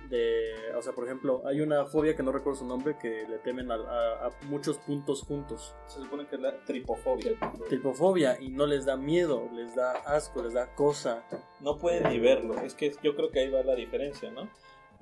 de, 0.09 0.53
o 0.77 0.83
sea, 0.83 0.93
por 0.93 1.07
ejemplo, 1.07 1.43
hay 1.45 1.61
una 1.61 1.87
fobia 1.87 2.15
que 2.15 2.23
no 2.23 2.31
recuerdo 2.31 2.61
su 2.61 2.67
nombre 2.67 2.97
que 2.99 3.27
le 3.29 3.39
temen 3.39 3.73
a, 3.73 3.75
a- 3.75 4.27
a 4.29 4.31
muchos 4.43 4.79
puntos 4.79 5.23
juntos. 5.23 5.75
Se 5.89 5.99
supone 5.99 6.29
que 6.29 6.37
es 6.37 6.41
la 6.43 6.57
tripofobia. 6.65 7.33
Tripofobia 7.69 8.37
y 8.41 8.51
no 8.51 8.65
les 8.67 8.85
da 8.85 8.97
miedo, 8.97 9.49
les 9.55 9.75
da 9.75 9.91
asco, 10.07 10.41
les 10.45 10.53
da 10.55 10.73
cosa. 10.77 11.25
No 11.61 11.79
pueden 11.79 12.09
ni 12.11 12.21
verlo. 12.21 12.61
Es 12.61 12.75
que 12.75 12.95
yo 13.03 13.17
creo 13.17 13.31
que 13.33 13.41
ahí 13.41 13.51
va 13.51 13.65
la 13.65 13.75
diferencia, 13.75 14.31
¿no? 14.31 14.49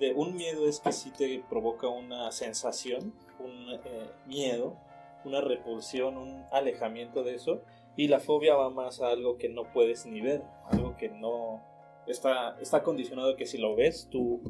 De 0.03 0.13
un 0.15 0.35
miedo 0.35 0.67
es 0.67 0.81
que 0.81 0.91
sí 0.91 1.13
te 1.13 1.45
provoca 1.49 1.87
una 1.87 2.33
sensación, 2.33 3.15
un 3.39 3.71
eh, 3.71 4.11
miedo, 4.27 4.77
una 5.25 5.41
repulsión, 5.41 6.17
un 6.17 6.45
alejamiento 6.51 7.23
de 7.23 7.37
eso. 7.37 7.63
Y 7.97 8.09
la 8.09 8.19
fobia 8.19 8.57
va 8.57 8.69
más 8.69 9.01
a 9.01 9.11
algo 9.11 9.39
que 9.39 9.49
no 9.49 9.73
puedes 9.73 10.05
ni 10.05 10.21
ver, 10.21 10.43
algo 10.65 10.97
que 10.97 11.09
no 11.09 11.63
está, 12.09 12.59
está 12.61 12.83
condicionado 12.83 13.37
que 13.37 13.47
si 13.47 13.59
lo 13.59 13.77
ves 13.77 14.09
tú 14.11 14.43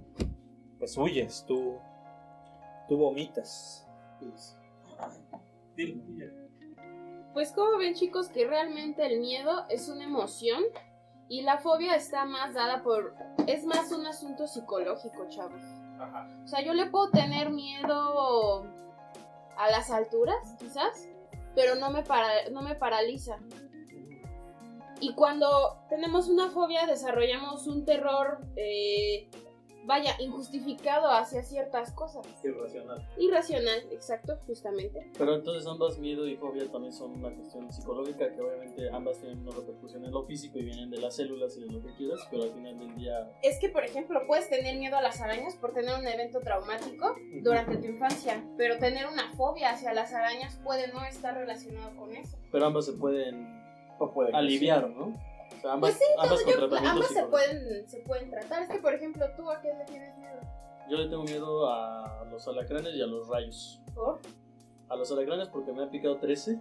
pues 0.79 0.97
huyes, 0.97 1.45
tú, 1.47 1.77
tú 2.89 2.97
vomitas. 2.97 3.87
Pues. 4.21 4.59
Pues 7.35 7.53
como 7.53 7.77
ven 7.77 7.93
chicos 7.93 8.31
que 8.31 8.47
realmente 8.47 9.05
el 9.05 9.21
miedo 9.21 9.67
es 9.69 9.91
una 9.91 10.05
emoción 10.05 10.63
y 11.33 11.41
la 11.41 11.57
fobia 11.59 11.95
está 11.97 12.27
más 12.27 12.53
dada 12.53 12.83
por... 12.83 13.15
es 13.47 13.65
más 13.65 13.91
un 13.91 14.07
asunto 14.07 14.47
psicológico, 14.47 15.27
chavos. 15.31 15.63
Ajá. 15.99 16.29
O 16.45 16.47
sea, 16.47 16.63
yo 16.63 16.75
le 16.75 16.91
puedo 16.91 17.11
tener 17.11 17.49
miedo 17.49 18.67
a 19.57 19.71
las 19.71 19.91
alturas, 19.91 20.37
quizás, 20.59 21.09
pero 21.55 21.75
no 21.77 21.91
me, 21.91 22.03
para- 22.03 22.51
no 22.51 22.61
me 22.61 22.75
paraliza. 22.75 23.39
Y 25.01 25.15
cuando 25.15 25.79
tenemos 25.89 26.29
una 26.29 26.51
fobia 26.51 26.87
desarrollamos 26.87 27.67
un 27.67 27.87
terror, 27.87 28.41
eh, 28.57 29.31
vaya, 29.85 30.15
injustificado 30.21 31.09
hacia 31.11 31.43
ciertas 31.43 31.93
cosas. 31.93 32.27
Irracional. 32.45 33.09
Irracional, 33.19 33.79
exacto, 33.91 34.39
justamente. 34.47 35.11
Pero 35.19 35.35
entonces 35.35 35.67
ambas 35.67 35.99
miedo 35.99 36.27
y 36.27 36.37
fobia 36.37 36.71
también 36.71 36.93
son 36.93 37.13
una 37.13 37.35
cuestión 37.35 37.73
psicológica 37.73 38.33
que 38.35 38.41
obviamente 38.41 38.91
ambas 38.91 39.19
tienen 39.19 39.41
una 39.41 39.53
repercusión 39.57 40.05
en 40.05 40.13
lo 40.13 40.25
físico 40.25 40.59
y 40.59 40.65
vienen 40.65 40.91
de 40.91 40.99
las 40.99 41.17
células 41.17 41.57
y 41.57 41.61
de 41.63 41.67
lo 41.73 41.83
que 41.83 41.95
quieras, 41.97 42.21
pero 42.31 42.45
al 42.45 42.51
final 42.51 42.79
del 42.79 42.95
día 42.97 43.31
Es 43.43 43.59
que, 43.59 43.69
por 43.69 43.85
ejemplo, 43.85 44.21
puedes 44.27 44.49
tener 44.49 44.77
miedo 44.79 44.97
a 44.97 45.03
las 45.03 45.21
arañas 45.21 45.57
por 45.57 45.73
tener 45.73 45.95
un 45.99 46.07
evento 46.07 46.41
traumático 46.41 47.15
durante 47.43 47.77
tu 47.77 47.87
infancia, 47.87 48.45
pero 48.57 48.79
tener 48.79 49.07
una 49.07 49.33
fobia 49.35 49.71
hacia 49.71 49.93
las 49.93 50.13
arañas 50.13 50.59
puede 50.65 50.89
no 50.93 51.05
estar 51.05 51.35
relacionado 51.35 51.95
con 51.97 52.15
eso. 52.15 52.37
pero 52.51 52.67
ambas 52.67 52.87
se 52.87 52.93
pueden 52.93 53.61
O 53.99 54.13
puede 54.13 54.31
que 54.31 54.37
aliviar, 54.37 54.89
¿no? 54.89 55.17
Ambas, 55.65 55.91
Pues 55.93 55.99
sí, 55.99 56.05
ambas 56.19 56.45
Yo- 56.47 56.89
ambas 56.91 57.09
se 57.09 57.23
pueden, 57.25 57.89
se 57.89 57.99
pueden 58.01 58.31
tratar. 58.31 58.63
Es 58.63 58.69
que, 58.69 58.79
por 58.79 58.95
ejemplo, 58.95 59.27
tú 59.37 59.51
a 59.51 59.61
qué 59.61 59.73
le 59.75 59.85
tienes 59.85 60.17
miedo. 60.19 60.41
Yo 60.91 60.97
le 60.99 61.09
tengo 61.09 61.23
miedo 61.23 61.71
a 61.71 62.25
los 62.31 62.47
alacranes 62.49 62.95
y 62.95 63.03
a 63.03 63.07
los 63.07 63.29
rayos. 63.29 63.81
¿Por? 63.95 64.21
A 64.89 64.97
los 64.97 65.11
alacranes 65.13 65.49
porque 65.49 65.73
me 65.73 65.83
han 65.85 65.91
picado 65.91 66.19
13 66.19 66.61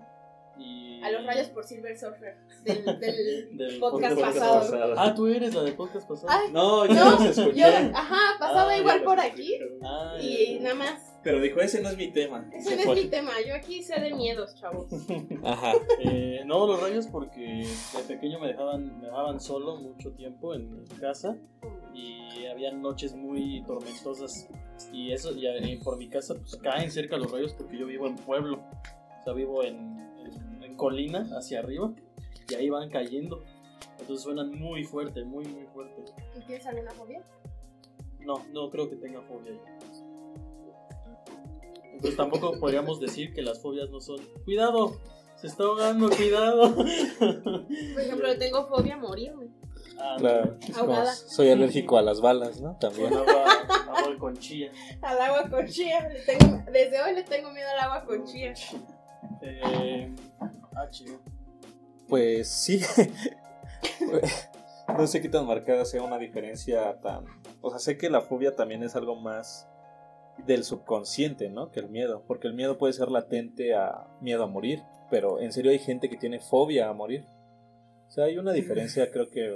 y... 0.58 1.01
A 1.03 1.12
los 1.12 1.25
rayos 1.25 1.48
por 1.50 1.63
Silver 1.65 1.98
Surfer 1.98 2.38
del, 2.63 2.86
del 3.00 3.58
Del 3.58 3.79
podcast 3.79 4.15
podcast 4.15 4.38
pasado. 4.39 4.93
Ah, 4.98 5.13
tú 5.15 5.27
eres 5.27 5.53
la 5.55 5.63
del 5.63 5.74
podcast 5.74 6.08
pasado. 6.08 6.27
Ay, 6.31 6.51
No, 6.51 6.86
yo 6.86 6.93
No, 6.93 7.05
no, 7.05 7.12
los 7.25 7.38
escuché. 7.38 7.60
yo, 7.60 7.65
ajá, 7.67 8.20
pasaba 8.39 8.72
Ah, 8.72 8.77
igual 8.77 9.03
por 9.03 9.20
aquí 9.20 9.58
Ah, 9.84 10.13
ya, 10.17 10.24
y 10.24 10.55
ya. 10.58 10.62
nada 10.63 10.75
más. 10.75 11.11
Pero 11.24 11.40
dijo, 11.40 11.60
ese 11.62 11.82
no 11.82 11.90
es 11.90 11.98
mi 11.98 12.08
tema. 12.12 12.50
Ese 12.51 12.75
no 12.84 12.94
es 12.94 13.04
mi 13.04 13.10
tema. 13.10 13.32
Yo 13.48 13.54
aquí 13.54 13.84
sé 13.84 14.00
de 14.00 14.13
miedos, 14.13 14.56
chavos. 14.56 14.88
Ajá. 15.44 15.74
Eh, 16.00 16.42
no, 16.46 16.66
los 16.66 16.82
rayos 16.82 17.06
porque 17.08 17.63
de 17.63 18.04
pequeño 18.08 18.40
me 18.40 18.48
dejaban, 18.48 19.00
me 19.00 19.06
dejaban 19.06 19.40
solo 19.40 19.75
mucho 19.75 20.12
tiempo 20.13 20.56
en 20.56 20.84
casa 21.00 21.38
y 21.94 22.46
había 22.48 22.72
noches 22.72 23.13
muy 23.13 23.63
tormentosas 23.68 24.48
y 24.92 25.12
eso 25.12 25.32
y, 25.36 25.46
eh, 25.46 25.80
por 25.84 25.98
mi 25.98 26.10
casa 26.10 26.34
pues 26.36 26.56
caen 26.56 26.90
cerca 26.90 27.18
los 27.18 27.32
rayos 27.32 27.54
porque 27.54 27.78
yo 27.78 27.86
vivo 27.86 28.08
en 28.08 28.16
pueblo, 28.16 28.58
o 29.20 29.24
sea 29.24 29.34
vivo 29.34 29.63
en, 29.63 29.75
en- 30.25 30.63
en 30.63 30.75
colina 30.75 31.28
hacia 31.38 31.60
arriba 31.60 31.94
y 32.50 32.56
ahí 32.56 32.70
van 32.70 32.90
cayendo, 32.90 33.44
entonces 34.00 34.24
suenan 34.24 34.58
muy 34.58 34.84
fuerte, 34.84 35.24
muy 35.24 35.46
muy 35.46 35.66
fuerte. 35.68 36.04
¿Y 36.36 36.42
tienes 36.46 36.66
alguna 36.66 36.92
fobia? 36.92 37.22
No, 38.22 38.44
no 38.54 38.70
creo 38.70 38.90
que 38.90 38.96
tenga 38.96 39.22
fobia. 39.22 39.51
Entonces 42.01 42.17
tampoco 42.17 42.60
podríamos 42.60 43.00
decir 43.00 43.31
que 43.31 43.43
las 43.43 43.62
fobias 43.62 43.91
no 43.91 44.01
son. 44.01 44.17
Cuidado, 44.43 44.98
se 45.36 45.46
está 45.46 45.65
ahogando, 45.65 46.10
cuidado. 46.10 46.74
Por 46.75 46.88
ejemplo, 48.01 48.27
le 48.27 48.36
tengo 48.38 48.65
fobia 48.67 48.96
a 48.96 48.98
morirme. 48.98 49.50
Ah, 50.00 50.15
Claro. 50.17 50.58
es 50.60 50.75
como, 50.75 50.93
Ahogada. 50.93 51.13
soy 51.13 51.51
alérgico 51.51 52.00
a 52.00 52.01
las 52.01 52.20
balas, 52.20 52.60
¿no? 52.60 52.75
También. 52.79 53.13
agua, 53.13 53.46
agua 53.96 54.17
con 54.17 54.36
chía. 54.36 54.72
Al 55.03 55.22
agua 55.22 55.48
con 55.48 55.67
chía. 55.67 56.10
Le 56.10 56.22
tengo, 56.22 56.63
desde 56.72 57.03
hoy 57.03 57.13
le 57.13 57.22
tengo 57.22 57.51
miedo 57.51 57.67
al 57.72 57.79
agua 57.81 58.03
con 58.03 58.25
chía. 58.25 58.55
Eh, 59.43 60.12
ah, 60.75 60.89
chido. 60.89 61.20
Pues 62.08 62.48
sí. 62.50 62.81
no 64.98 65.05
sé 65.05 65.22
qué 65.22 65.29
tan 65.29 65.46
marcada 65.46 65.86
sea 65.86 66.01
una 66.01 66.17
diferencia 66.17 67.00
tan... 67.00 67.25
O 67.62 67.70
sea, 67.70 67.77
sé 67.77 67.96
que 68.00 68.10
la 68.10 68.22
fobia 68.22 68.55
también 68.55 68.81
es 68.81 68.96
algo 68.96 69.15
más 69.15 69.67
del 70.46 70.64
subconsciente, 70.64 71.50
¿no? 71.50 71.72
Que 71.72 71.80
el 71.80 71.90
miedo. 71.90 72.24
Porque 72.28 72.48
el 72.48 72.54
miedo 72.54 72.78
puede 72.78 72.94
ser 72.94 73.10
latente 73.10 73.74
a 73.74 74.08
miedo 74.22 74.44
a 74.44 74.48
morir. 74.48 74.82
Pero 75.10 75.40
en 75.40 75.52
serio 75.52 75.72
hay 75.72 75.80
gente 75.80 76.10
que 76.10 76.18
tiene 76.18 76.40
fobia 76.40 76.90
a 76.90 76.94
morir. 76.94 77.26
O 78.08 78.12
sea, 78.12 78.26
hay 78.26 78.38
una 78.38 78.52
diferencia 78.52 79.10
creo 79.12 79.30
que 79.30 79.56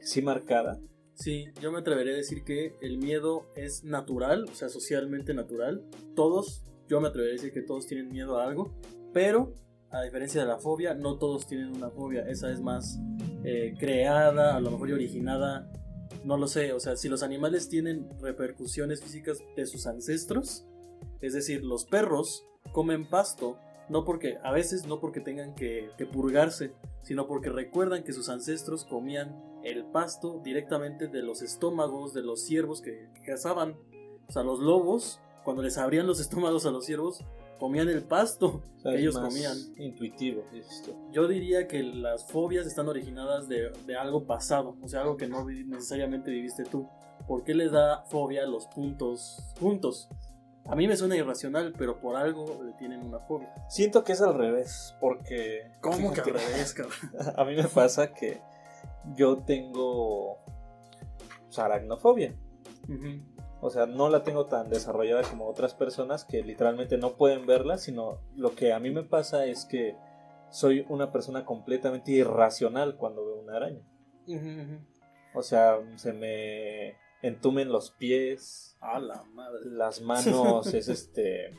sí 0.00 0.22
marcada. 0.22 0.78
Sí, 1.14 1.46
yo 1.60 1.72
me 1.72 1.80
atrevería 1.80 2.12
a 2.12 2.16
decir 2.16 2.44
que 2.44 2.76
el 2.80 2.98
miedo 2.98 3.50
es 3.56 3.82
natural, 3.82 4.44
o 4.44 4.54
sea, 4.54 4.68
socialmente 4.68 5.34
natural. 5.34 5.82
Todos, 6.14 6.62
yo 6.88 7.00
me 7.00 7.08
atrevería 7.08 7.34
a 7.34 7.38
decir 7.38 7.52
que 7.52 7.62
todos 7.62 7.86
tienen 7.86 8.08
miedo 8.08 8.38
a 8.38 8.44
algo, 8.44 8.72
pero 9.12 9.52
a 9.90 10.02
diferencia 10.02 10.42
de 10.42 10.46
la 10.46 10.58
fobia, 10.58 10.94
no 10.94 11.18
todos 11.18 11.46
tienen 11.46 11.74
una 11.74 11.90
fobia. 11.90 12.22
Esa 12.28 12.52
es 12.52 12.60
más 12.60 13.00
eh, 13.42 13.74
creada, 13.78 14.54
a 14.54 14.60
lo 14.60 14.70
mejor 14.70 14.92
originada, 14.92 15.70
no 16.24 16.36
lo 16.36 16.48
sé. 16.48 16.72
O 16.72 16.80
sea, 16.80 16.96
si 16.96 17.08
los 17.08 17.22
animales 17.22 17.68
tienen 17.68 18.08
repercusiones 18.20 19.02
físicas 19.02 19.38
de 19.56 19.66
sus 19.66 19.86
ancestros, 19.86 20.66
es 21.20 21.32
decir, 21.32 21.64
los 21.64 21.84
perros 21.84 22.46
comen 22.72 23.08
pasto, 23.08 23.58
no 23.88 24.04
porque, 24.04 24.38
a 24.42 24.52
veces 24.52 24.86
no 24.86 25.00
porque 25.00 25.20
tengan 25.20 25.54
que, 25.54 25.90
purgarse, 26.12 26.72
sino 27.02 27.26
porque 27.26 27.50
recuerdan 27.50 28.04
que 28.04 28.12
sus 28.12 28.28
ancestros 28.28 28.84
comían 28.84 29.42
el 29.64 29.84
pasto 29.86 30.40
directamente 30.44 31.08
de 31.08 31.22
los 31.22 31.42
estómagos 31.42 32.14
de 32.14 32.22
los 32.22 32.42
ciervos 32.42 32.80
que, 32.80 33.08
que 33.14 33.22
cazaban. 33.22 33.76
O 34.28 34.32
sea, 34.32 34.42
los 34.42 34.60
lobos, 34.60 35.20
cuando 35.44 35.62
les 35.62 35.78
abrían 35.78 36.06
los 36.06 36.20
estómagos 36.20 36.66
a 36.66 36.70
los 36.70 36.84
ciervos, 36.84 37.24
comían 37.58 37.88
el 37.88 38.02
pasto 38.02 38.62
O 38.78 38.80
sea, 38.80 38.92
que 38.92 39.00
ellos 39.00 39.18
comían. 39.18 39.56
Intuitivo, 39.76 40.44
tú. 40.84 40.94
Yo 41.10 41.26
diría 41.26 41.66
que 41.66 41.82
las 41.82 42.24
fobias 42.30 42.66
están 42.66 42.88
originadas 42.88 43.48
de, 43.48 43.70
de 43.86 43.96
algo 43.96 44.24
pasado, 44.24 44.76
o 44.80 44.88
sea, 44.88 45.00
algo 45.00 45.16
que 45.16 45.26
no 45.26 45.44
necesariamente 45.44 46.30
viviste 46.30 46.64
tú. 46.64 46.88
¿Por 47.26 47.42
qué 47.42 47.54
les 47.54 47.72
da 47.72 48.04
fobia 48.04 48.46
los 48.46 48.66
puntos 48.66 49.52
juntos? 49.58 50.08
A 50.66 50.76
mí 50.76 50.86
me 50.86 50.96
suena 50.96 51.16
irracional, 51.16 51.72
pero 51.76 51.98
por 51.98 52.14
algo 52.14 52.62
le 52.62 52.72
tienen 52.74 53.04
una 53.04 53.18
fobia. 53.18 53.52
Siento 53.68 54.04
que 54.04 54.12
es 54.12 54.20
al 54.20 54.34
revés, 54.34 54.94
porque... 55.00 55.72
¿Cómo 55.80 56.12
que 56.12 56.20
al 56.20 56.34
revés, 56.34 56.74
cabrón? 56.74 56.94
A 57.36 57.44
mí 57.44 57.56
me 57.56 57.64
pasa 57.64 58.12
que 58.12 58.40
yo 59.16 59.38
tengo 59.38 60.38
o 61.48 61.52
sea, 61.52 61.64
aracnofobia. 61.64 62.34
O 63.60 63.70
sea, 63.70 63.86
no 63.86 64.08
la 64.08 64.22
tengo 64.22 64.46
tan 64.46 64.68
desarrollada 64.70 65.22
como 65.22 65.48
otras 65.48 65.74
personas 65.74 66.24
que 66.24 66.42
literalmente 66.42 66.96
no 66.96 67.16
pueden 67.16 67.46
verla, 67.46 67.76
sino 67.78 68.20
lo 68.36 68.54
que 68.54 68.72
a 68.72 68.78
mí 68.78 68.90
me 68.90 69.02
pasa 69.02 69.46
es 69.46 69.64
que 69.64 69.96
soy 70.50 70.86
una 70.88 71.10
persona 71.12 71.44
completamente 71.44 72.12
irracional 72.12 72.96
cuando 72.96 73.26
veo 73.26 73.40
una 73.40 73.56
araña. 73.56 73.82
O 75.34 75.42
sea, 75.42 75.78
se 75.96 76.12
me 76.12 76.96
entumen 77.22 77.70
los 77.70 77.90
pies, 77.90 78.76
A 78.80 79.00
la 79.00 79.24
madre. 79.34 79.60
las 79.64 80.00
manos, 80.02 80.72
es 80.72 80.88
este... 80.88 81.50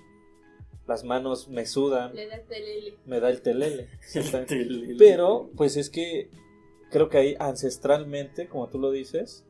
Las 0.88 1.04
manos 1.04 1.50
me 1.50 1.68
sudan, 1.68 2.16
Le 2.16 2.28
da 2.28 2.40
telele. 2.48 2.98
me 3.06 3.20
da 3.20 3.30
el 3.30 3.42
telele. 3.44 3.90
Telele. 4.48 4.96
Pero, 4.98 5.52
pues 5.56 5.78
es 5.78 5.92
que 5.92 6.32
creo 6.90 7.10
que 7.10 7.20
ahí 7.20 7.36
ancestralmente, 7.40 8.48
como 8.48 8.70
tú 8.70 8.80
lo 8.80 8.90
dices, 8.90 9.46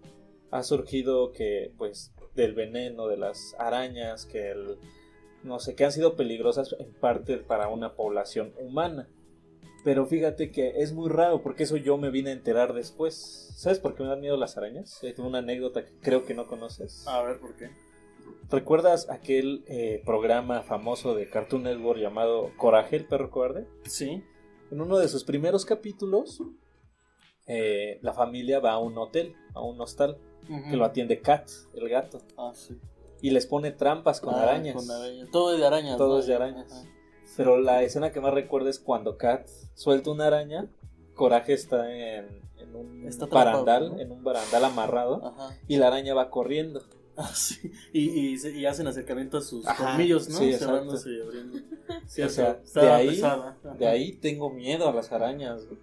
ha 0.51 0.63
surgido 0.63 1.31
que, 1.31 1.71
pues, 1.77 2.11
del 2.36 2.53
veneno 2.53 3.07
de 3.07 3.17
las 3.17 3.55
arañas, 3.59 4.25
que 4.25 4.51
el, 4.51 4.77
no 5.43 5.59
sé, 5.59 5.75
que 5.75 5.86
han 5.86 5.91
sido 5.91 6.15
peligrosas 6.15 6.75
en 6.79 6.93
parte 6.93 7.38
para 7.38 7.69
una 7.69 7.95
población 7.95 8.53
humana. 8.57 9.09
Pero 9.83 10.05
fíjate 10.05 10.51
que 10.51 10.81
es 10.81 10.93
muy 10.93 11.09
raro 11.09 11.41
porque 11.41 11.63
eso 11.63 11.77
yo 11.77 11.98
me 11.98 12.09
vine 12.09 12.31
a 12.31 12.33
enterar 12.33 12.74
después. 12.74 13.53
¿Sabes 13.55 13.79
por 13.79 13.95
qué 13.95 14.03
me 14.03 14.09
dan 14.09 14.19
miedo 14.19 14.38
las 14.38 14.57
arañas? 14.57 15.03
Es 15.03 15.19
una 15.19 15.39
anécdota 15.39 15.86
que 15.86 15.93
creo 16.01 16.25
que 16.25 16.33
no 16.33 16.48
conoces. 16.48 17.07
A 17.07 17.21
ver, 17.24 17.39
¿por 17.39 17.55
qué? 17.55 17.69
¿Recuerdas 18.50 19.09
aquel 19.09 19.63
eh, 19.67 20.01
programa 20.05 20.63
famoso 20.63 21.15
de 21.15 21.29
Cartoon 21.29 21.63
Network 21.63 22.00
llamado 22.00 22.51
Coraje, 22.57 22.98
el 22.98 23.05
perro 23.05 23.29
cobarde? 23.29 23.67
Sí. 23.83 24.24
En 24.71 24.81
uno 24.81 24.98
de 24.98 25.07
sus 25.07 25.24
primeros 25.24 25.65
capítulos, 25.65 26.41
eh, 27.48 28.00
la 28.01 28.13
familia 28.13 28.59
va 28.59 28.71
a 28.74 28.79
un 28.79 28.98
hotel, 28.98 29.36
a 29.53 29.62
un 29.62 29.79
hostal, 29.79 30.17
Que 30.69 30.75
lo 30.77 30.85
atiende 30.85 31.19
Kat, 31.21 31.47
el 31.75 31.87
gato, 31.89 32.21
Ah, 32.37 32.51
sí. 32.55 32.77
y 33.21 33.29
les 33.29 33.45
pone 33.45 33.71
trampas 33.71 34.19
con 34.19 34.33
Ah, 34.35 34.41
arañas. 34.43 34.75
con 34.75 34.89
arañas. 34.89 35.29
Todo 35.31 35.53
es 35.53 35.59
de 35.59 35.65
arañas. 35.67 35.97
Todo 35.97 36.15
¿no? 36.15 36.19
es 36.19 36.25
de 36.27 36.35
arañas. 36.35 36.71
Ajá. 36.71 36.83
Pero 37.37 37.59
la 37.59 37.83
escena 37.83 38.11
que 38.11 38.19
más 38.19 38.33
recuerdo 38.33 38.69
es 38.69 38.79
cuando 38.79 39.17
Kat 39.17 39.47
suelta 39.75 40.09
una 40.11 40.27
araña, 40.27 40.67
Coraje 41.13 41.53
está 41.53 41.91
en, 41.93 42.41
en 42.57 42.75
un 42.75 43.05
Está 43.07 43.25
atrapado, 43.25 43.63
barandal, 43.65 43.95
¿no? 43.95 43.99
en 44.01 44.11
un 44.11 44.23
barandal 44.23 44.65
amarrado, 44.65 45.25
Ajá. 45.25 45.55
y 45.67 45.77
la 45.77 45.87
araña 45.87 46.13
va 46.15 46.29
corriendo. 46.29 46.81
Ah, 47.15 47.29
sí. 47.35 47.71
Y, 47.93 48.09
y, 48.31 48.37
se- 48.37 48.51
y 48.57 48.65
hacen 48.65 48.87
acercamiento 48.87 49.37
a 49.37 49.41
sus 49.41 49.67
Ajá, 49.67 49.89
colmillos, 49.91 50.27
¿no? 50.29 50.37
sí. 50.39 50.53
Cerrándose 50.53 51.09
y 51.11 51.21
abriendo. 51.21 51.59
Cierto. 52.07 52.31
O 52.63 52.65
sea, 52.65 52.81
de 52.81 52.89
ahí-. 52.91 53.21
De 53.77 53.87
ahí 53.87 54.13
tengo 54.13 54.49
miedo 54.49 54.87
a 54.89 54.93
las 54.93 55.11
arañas. 55.11 55.65
güey. 55.67 55.79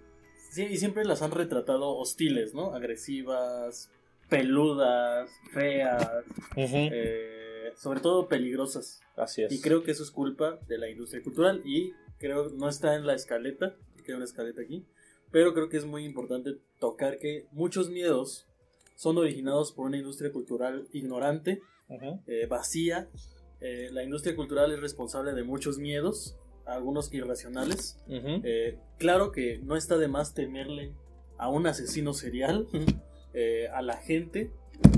Sí, 0.51 0.63
y 0.65 0.77
siempre 0.77 1.05
las 1.05 1.21
han 1.21 1.31
retratado 1.31 1.95
hostiles, 1.97 2.53
¿no? 2.55 2.73
Agresivas, 2.73 3.91
peludas, 4.29 5.29
feas, 5.51 6.23
eh, 6.55 7.71
sobre 7.75 7.99
todo 7.99 8.27
peligrosas. 8.27 9.01
Así 9.15 9.43
es. 9.43 9.51
Y 9.51 9.61
creo 9.61 9.83
que 9.83 9.91
eso 9.91 10.03
es 10.03 10.11
culpa 10.11 10.59
de 10.67 10.77
la 10.77 10.89
industria 10.89 11.23
cultural 11.23 11.61
y 11.65 11.93
creo 12.19 12.49
no 12.49 12.69
está 12.69 12.95
en 12.95 13.05
la 13.05 13.13
escaleta, 13.13 13.75
hay 14.07 14.13
una 14.13 14.25
escaleta 14.25 14.61
aquí, 14.61 14.85
pero 15.31 15.53
creo 15.53 15.69
que 15.69 15.77
es 15.77 15.85
muy 15.85 16.05
importante 16.05 16.57
tocar 16.79 17.19
que 17.19 17.47
muchos 17.51 17.89
miedos 17.89 18.47
son 18.95 19.17
originados 19.17 19.71
por 19.71 19.85
una 19.85 19.97
industria 19.97 20.31
cultural 20.31 20.87
ignorante, 20.91 21.61
eh, 22.25 22.47
vacía. 22.47 23.09
Eh, 23.59 23.89
la 23.91 24.03
industria 24.03 24.35
cultural 24.35 24.71
es 24.71 24.79
responsable 24.79 25.33
de 25.33 25.43
muchos 25.43 25.77
miedos, 25.77 26.37
algunos 26.65 27.13
irracionales. 27.13 27.99
Claro 28.97 29.31
que 29.31 29.59
no 29.59 29.75
está 29.75 29.97
de 29.97 30.07
más 30.07 30.33
temerle 30.33 30.93
a 31.37 31.49
un 31.49 31.67
asesino 31.67 32.13
serial, 32.13 32.67
eh, 33.39 33.67
a 33.71 33.83
la 33.83 33.97
gente. 33.97 34.51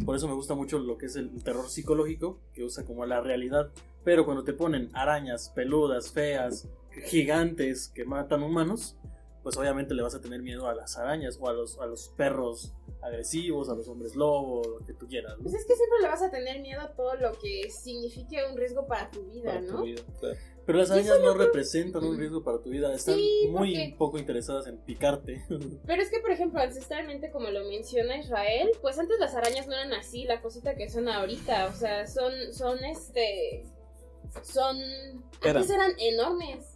Por 0.05 0.15
eso 0.15 0.29
me 0.29 0.34
gusta 0.34 0.55
mucho 0.55 0.79
lo 0.79 0.98
que 0.98 1.08
es 1.08 1.17
el 1.17 1.43
terror 1.43 1.69
psicológico, 1.69 2.39
que 2.53 2.63
usa 2.63 2.86
como 2.86 3.05
la 3.05 3.19
realidad. 3.19 3.69
Pero 4.05 4.24
cuando 4.24 4.46
te 4.46 4.53
ponen 4.53 4.89
arañas, 4.93 5.50
peludas, 5.53 6.12
feas, 6.12 6.69
gigantes 7.05 7.89
que 7.89 8.05
matan 8.05 8.41
humanos, 8.43 8.96
pues 9.43 9.58
obviamente 9.58 9.93
le 9.93 10.03
vas 10.03 10.15
a 10.15 10.22
tener 10.22 10.41
miedo 10.41 10.69
a 10.69 10.74
las 10.74 10.98
arañas 10.98 11.38
o 11.41 11.50
a 11.50 11.53
los, 11.53 11.79
a 11.79 11.86
los 11.86 12.13
perros 12.15 12.74
agresivos, 13.01 13.69
a 13.69 13.75
los 13.75 13.89
hombres 13.89 14.15
lobo, 14.15 14.62
lo 14.79 14.86
que 14.86 14.93
tú 14.93 15.05
quieras. 15.08 15.38
¿no? 15.38 15.43
Pues 15.43 15.55
es 15.55 15.65
que 15.65 15.75
siempre 15.75 16.00
le 16.01 16.08
vas 16.08 16.22
a 16.22 16.31
tener 16.31 16.62
miedo 16.62 16.79
a 16.79 16.93
todo 16.93 17.15
lo 17.15 17.34
que 17.39 17.69
signifique 17.69 18.38
un 18.50 18.58
riesgo 18.58 18.88
para 18.88 19.12
tu 19.12 19.22
vida, 19.25 19.53
Para 19.53 19.65
tu 19.65 19.74
¿no? 19.74 19.84
vida, 19.84 20.01
claro. 20.19 20.38
Pero 20.69 20.81
las 20.81 20.91
arañas 20.91 21.19
no 21.23 21.33
representan 21.33 22.03
un 22.03 22.15
riesgo 22.15 22.43
para 22.43 22.61
tu 22.61 22.69
vida, 22.69 22.93
están 22.93 23.15
Sí, 23.15 23.47
muy 23.49 23.73
porque- 23.73 23.95
poco 23.97 24.19
interesadas 24.19 24.67
en 24.67 24.77
picarte. 24.77 25.43
Pero 25.88 25.99
es 25.99 26.11
que, 26.11 26.19
por 26.19 26.29
ejemplo, 26.29 26.61
ancestralmente, 26.61 27.31
como 27.31 27.49
lo 27.49 27.67
menciona 27.67 28.15
Israel, 28.19 28.69
pues 28.79 28.99
antes 28.99 29.17
las 29.19 29.33
arañas 29.33 29.65
no 29.65 29.73
eran 29.73 29.93
así, 29.93 30.25
la 30.25 30.43
cosita 30.43 30.75
que 30.75 30.88
son 30.88 31.09
ahorita. 31.09 31.65
O 31.65 31.73
sea, 31.73 32.05
son, 32.05 32.31
son 32.53 32.77
este. 32.85 33.63
Son. 34.43 34.77
Antes 35.43 35.71
eran 35.71 35.91
enormes. 35.97 36.67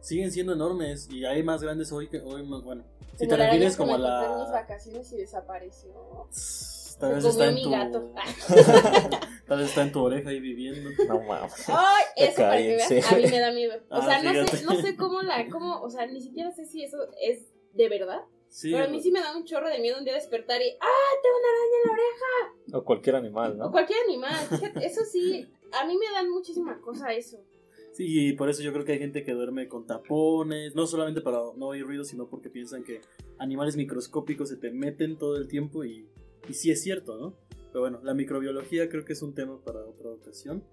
siguen 0.00 0.32
siendo 0.32 0.54
enormes 0.54 1.08
y 1.08 1.24
hay 1.24 1.44
más 1.44 1.62
grandes 1.62 1.92
hoy 1.92 2.08
que 2.08 2.18
hoy 2.18 2.42
más 2.44 2.64
bueno. 2.64 2.82
Si 3.16 3.26
Como 3.26 3.28
te 3.30 3.44
refieres 3.44 3.76
como 3.76 3.94
a 3.94 3.98
la 3.98 4.48
vacaciones 4.50 5.12
y 5.12 5.18
desapareció. 5.18 5.92
Tal 6.98 7.14
vez 7.14 7.24
está 7.24 7.48
en 7.48 7.54
mi 7.54 7.62
tu 7.64 7.70
gato. 7.70 8.12
tal 9.46 9.58
vez 9.58 9.68
está 9.68 9.82
en 9.82 9.92
tu 9.92 10.00
oreja 10.02 10.30
ahí 10.30 10.40
viviendo. 10.40 10.90
No 11.08 11.20
mames. 11.22 11.68
Ay, 11.68 12.04
eso 12.16 12.36
para 12.36 12.56
que 12.58 12.76
veas, 12.76 13.12
a 13.12 13.16
mí 13.16 13.22
me 13.22 13.40
da 13.40 13.52
miedo. 13.52 13.74
O 13.90 13.94
Ah, 13.96 14.20
sea, 14.20 14.32
no 14.32 14.46
sé, 14.46 14.64
no 14.64 14.74
sé 14.76 14.96
cómo 14.96 15.22
la, 15.22 15.48
cómo, 15.48 15.80
o 15.80 15.90
sea, 15.90 16.06
ni 16.06 16.20
siquiera 16.20 16.50
sé 16.52 16.66
si 16.66 16.82
eso 16.82 16.98
es 17.20 17.52
de 17.74 17.88
verdad. 17.88 18.20
Sí. 18.48 18.70
Pero 18.72 18.84
a 18.84 18.88
mí 18.88 19.00
sí 19.02 19.10
me 19.10 19.20
da 19.20 19.36
un 19.36 19.44
chorro 19.44 19.68
de 19.68 19.78
miedo 19.80 19.98
un 19.98 20.04
día 20.04 20.14
despertar 20.14 20.60
y 20.62 20.70
¡ah! 20.80 21.10
Tengo 21.22 21.36
una 21.38 21.48
araña 21.48 21.76
en 21.76 21.86
la 21.86 21.92
oreja. 21.92 22.78
O 22.78 22.84
cualquier 22.84 23.16
animal, 23.16 23.52
O 23.52 23.64
¿no? 23.66 23.70
cualquier 23.70 23.98
animal. 24.08 24.34
Fíjate, 24.48 24.86
eso 24.86 25.02
sí, 25.04 25.46
a 25.72 25.84
mí 25.84 25.96
me 25.98 26.10
dan 26.12 26.30
muchísima 26.30 26.80
cosa 26.80 27.12
eso. 27.12 27.38
Sí, 27.92 28.28
y 28.28 28.32
por 28.34 28.48
eso 28.50 28.62
yo 28.62 28.72
creo 28.72 28.84
que 28.84 28.92
hay 28.92 28.98
gente 28.98 29.24
que 29.24 29.32
duerme 29.32 29.68
con 29.68 29.86
tapones, 29.86 30.74
no 30.74 30.86
solamente 30.86 31.22
para 31.22 31.38
no 31.56 31.68
oír 31.68 31.84
ruido, 31.84 32.04
sino 32.04 32.28
porque 32.28 32.50
piensan 32.50 32.84
que 32.84 33.00
animales 33.38 33.74
microscópicos 33.76 34.50
se 34.50 34.56
te 34.56 34.70
meten 34.70 35.16
todo 35.18 35.36
el 35.36 35.48
tiempo 35.48 35.82
y, 35.84 36.06
y 36.48 36.54
sí 36.54 36.70
es 36.70 36.82
cierto, 36.82 37.16
¿no? 37.18 37.36
Pero 37.68 37.80
bueno, 37.80 38.00
la 38.02 38.14
microbiología 38.14 38.88
creo 38.88 39.04
que 39.04 39.12
es 39.12 39.22
un 39.22 39.34
tema 39.34 39.62
para 39.62 39.80
otra 39.84 40.10
ocasión. 40.10 40.64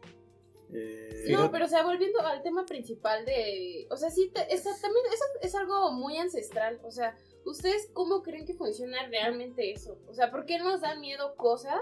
Eh, 0.74 1.26
No, 1.32 1.52
pero 1.52 1.66
o 1.66 1.68
sea, 1.68 1.84
volviendo 1.84 2.20
al 2.22 2.42
tema 2.42 2.66
principal 2.66 3.26
de. 3.26 3.88
O 3.92 3.98
sea, 3.98 4.10
sí, 4.10 4.30
te- 4.34 4.42
también 4.42 5.06
eso 5.14 5.24
es 5.42 5.54
algo 5.56 5.92
muy 5.92 6.18
ancestral. 6.18 6.80
O 6.84 6.92
sea, 6.92 7.16
¿ustedes 7.46 7.90
cómo 7.94 8.24
creen 8.24 8.46
que 8.46 8.54
funciona 8.56 9.08
realmente 9.08 9.72
eso? 9.72 10.00
O 10.08 10.14
sea, 10.14 10.32
¿por 10.32 10.46
qué 10.46 10.58
nos 10.58 10.82
dan 10.82 11.00
miedo 11.02 11.36
cosas 11.36 11.80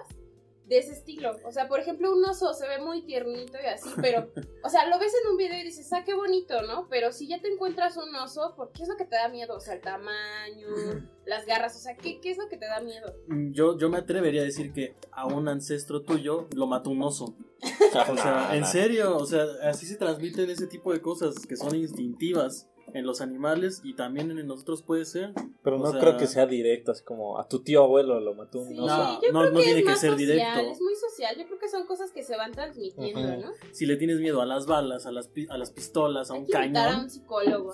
de 0.72 0.78
ese 0.78 0.94
estilo? 0.94 1.36
O 1.44 1.52
sea, 1.52 1.68
por 1.68 1.82
ejemplo, 1.82 2.14
un 2.14 2.24
oso 2.24 2.54
se 2.54 2.66
ve 2.66 2.80
muy 2.80 3.02
tiernito 3.04 3.58
y 3.62 3.68
así, 3.68 3.90
pero. 4.02 4.32
O 4.64 4.70
sea, 4.70 4.88
lo 4.88 5.00
ves 5.00 5.12
en 5.24 5.32
un 5.32 5.38
video 5.38 5.60
y 5.60 5.64
dices, 5.64 5.92
ah, 5.92 6.04
qué 6.06 6.14
bonito, 6.14 6.62
¿no? 6.62 6.88
Pero 6.88 7.12
si 7.12 7.28
ya 7.28 7.42
te 7.42 7.48
encuentras 7.52 7.98
un 7.98 8.16
oso, 8.16 8.54
¿por 8.56 8.72
qué 8.72 8.84
es 8.84 8.90
lo 8.90 8.96
que 8.96 9.06
te 9.06 9.16
da 9.16 9.28
miedo? 9.28 9.56
O 9.56 9.60
sea, 9.60 9.74
el 9.74 9.82
tamaño, 9.82 10.68
las 11.26 11.48
garras, 11.48 11.76
o 11.76 11.80
sea, 11.80 11.98
¿qué, 11.98 12.22
qué 12.22 12.30
es 12.30 12.38
lo 12.38 12.48
que 12.48 12.58
te 12.58 12.68
da 12.68 12.80
miedo? 12.80 13.12
Mm, 13.28 13.54
Yo, 13.54 13.76
yo 13.80 13.90
me 13.90 13.98
atrevería 13.98 14.42
a 14.42 14.46
decir 14.46 14.72
que 14.72 14.96
a 15.12 15.26
un 15.26 15.48
ancestro 15.48 16.04
tuyo 16.04 16.48
lo 16.56 16.68
mató 16.68 16.92
un 16.92 17.02
oso. 17.02 17.36
O 18.10 18.18
sea, 18.18 18.56
en 18.56 18.66
serio, 18.66 19.18
o 19.18 19.26
sea, 19.26 19.46
así 19.64 19.86
se 19.86 19.98
transmiten 19.98 20.50
ese 20.50 20.68
tipo 20.68 20.94
de 20.94 21.02
cosas 21.02 21.46
que 21.46 21.58
son 21.58 21.76
instintivas 21.76 22.71
en 22.94 23.06
los 23.06 23.22
animales 23.22 23.82
y 23.84 23.96
también 23.96 24.32
en 24.32 24.48
nosotros 24.48 24.82
puede 24.82 25.06
ser. 25.06 25.34
Pero 25.64 25.78
o 25.78 25.80
no 25.80 25.92
sea- 25.92 26.00
creo 26.00 26.18
que 26.18 26.28
sea 26.28 26.46
directo, 26.46 26.92
así 26.92 27.04
como 27.04 27.38
a 27.40 27.48
tu 27.48 27.60
tío 27.64 27.84
abuelo 27.84 28.20
lo 28.20 28.34
mató 28.36 28.60
un 28.60 28.68
Sí, 28.70 28.80
oso. 28.80 28.88
No, 28.88 29.22
yo 29.22 29.32
no- 29.32 29.40
creo 29.42 29.52
no 29.52 29.58
que 29.60 29.64
tiene 29.64 29.80
es 29.80 29.86
que 29.86 29.92
más 29.92 30.00
ser 30.00 30.12
social, 30.12 30.28
directo. 30.28 30.60
es 30.72 30.82
muy 30.82 30.96
social. 30.96 31.36
Yo 31.38 31.46
creo 31.46 31.60
que 31.60 31.70
son 31.70 31.86
cosas 31.88 32.12
que 32.12 32.24
se 32.24 32.36
van 32.38 32.52
transmitiendo. 32.52 33.38
¿no? 33.38 33.52
Si 33.72 33.86
le 33.86 33.96
tienes 33.98 34.20
miedo 34.20 34.42
a 34.42 34.46
las 34.46 34.66
balas, 34.66 35.06
a 35.06 35.12
las, 35.12 35.28
pi- 35.28 35.48
a 35.50 35.58
las 35.58 35.72
pistolas, 35.72 36.30
a 36.32 36.34
Hay 36.34 36.40
un 36.42 36.46
que 36.48 36.58
invitar 36.58 36.88
a 36.88 36.90
cañón, 36.92 37.04
un 37.04 37.10
psicólogo, 37.10 37.70
¿no? 37.70 37.74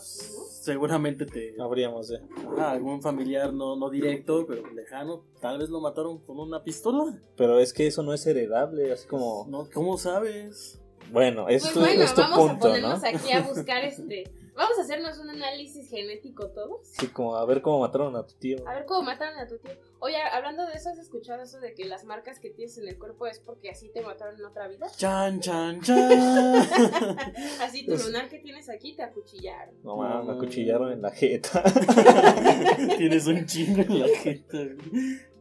seguramente 0.62 1.26
te... 1.26 1.56
Habríamos 1.60 2.08
de. 2.10 2.20
Ajá, 2.54 2.72
algún 2.72 3.02
familiar 3.02 3.54
no, 3.54 3.76
no 3.76 3.90
directo, 3.90 4.46
pero 4.48 4.66
lejano, 4.74 5.24
tal 5.42 5.58
vez 5.60 5.70
lo 5.70 5.80
mataron 5.82 6.20
con 6.20 6.40
una 6.40 6.64
pistola. 6.64 7.20
Pero 7.36 7.60
es 7.60 7.74
que 7.74 7.88
eso 7.88 8.04
no 8.04 8.14
es 8.14 8.26
heredable, 8.28 8.92
así 8.92 9.08
como. 9.08 9.46
No, 9.50 9.68
¿Cómo 9.74 9.98
sabes? 9.98 10.80
Bueno, 11.12 11.48
es 11.48 11.62
Pues 11.64 11.74
tu, 11.74 11.80
bueno, 11.80 12.04
es 12.04 12.14
tu 12.14 12.22
vamos 12.22 12.50
a 12.52 12.60
ponernos 12.60 13.04
aquí 13.04 13.32
a 13.32 13.42
buscar 13.42 13.84
este. 13.86 14.26
Vamos 14.58 14.78
a 14.80 14.82
hacernos 14.82 15.20
un 15.20 15.30
análisis 15.30 15.88
genético 15.88 16.50
todos. 16.50 16.80
Sí, 17.00 17.08
como 17.08 17.36
a 17.36 17.46
ver 17.46 17.62
cómo 17.62 17.80
mataron 17.80 18.16
a 18.16 18.26
tu 18.26 18.34
tío. 18.34 18.58
A 18.68 18.74
ver 18.74 18.86
cómo 18.88 19.04
mataron 19.04 19.38
a 19.40 19.48
tu 19.48 19.60
tío. 19.60 19.72
Oye, 20.00 20.18
hablando 20.18 20.66
de 20.66 20.74
eso, 20.74 20.90
¿has 20.90 20.98
escuchado 20.98 21.44
eso 21.44 21.60
de 21.60 21.76
que 21.76 21.86
las 21.86 22.06
marcas 22.06 22.40
que 22.40 22.50
tienes 22.50 22.76
en 22.80 22.88
el 22.88 22.98
cuerpo 22.98 23.28
es 23.28 23.40
porque 23.40 23.70
así 23.70 23.90
te 23.90 24.02
mataron 24.02 24.36
en 24.40 24.46
otra 24.46 24.68
vida? 24.68 24.88
Chan, 24.98 25.40
chan, 25.42 25.80
chan. 25.82 26.56
Así 27.62 27.86
tu 27.86 27.94
Es- 27.94 28.06
lunar 28.06 28.30
que 28.30 28.40
tienes 28.40 28.68
aquí 28.70 28.96
te 28.96 29.04
acuchillaron. 29.04 29.76
No 29.84 29.98
mames, 29.98 30.26
me 30.28 30.34
No. 30.34 30.40
acuchillaron 30.40 30.92
en 30.92 31.02
la 31.04 31.12
jeta. 31.12 31.64
Tienes 32.98 33.28
un 33.28 33.46
chingo 33.46 33.82
en 33.82 34.00
la 34.00 34.08
jeta. 34.08 34.58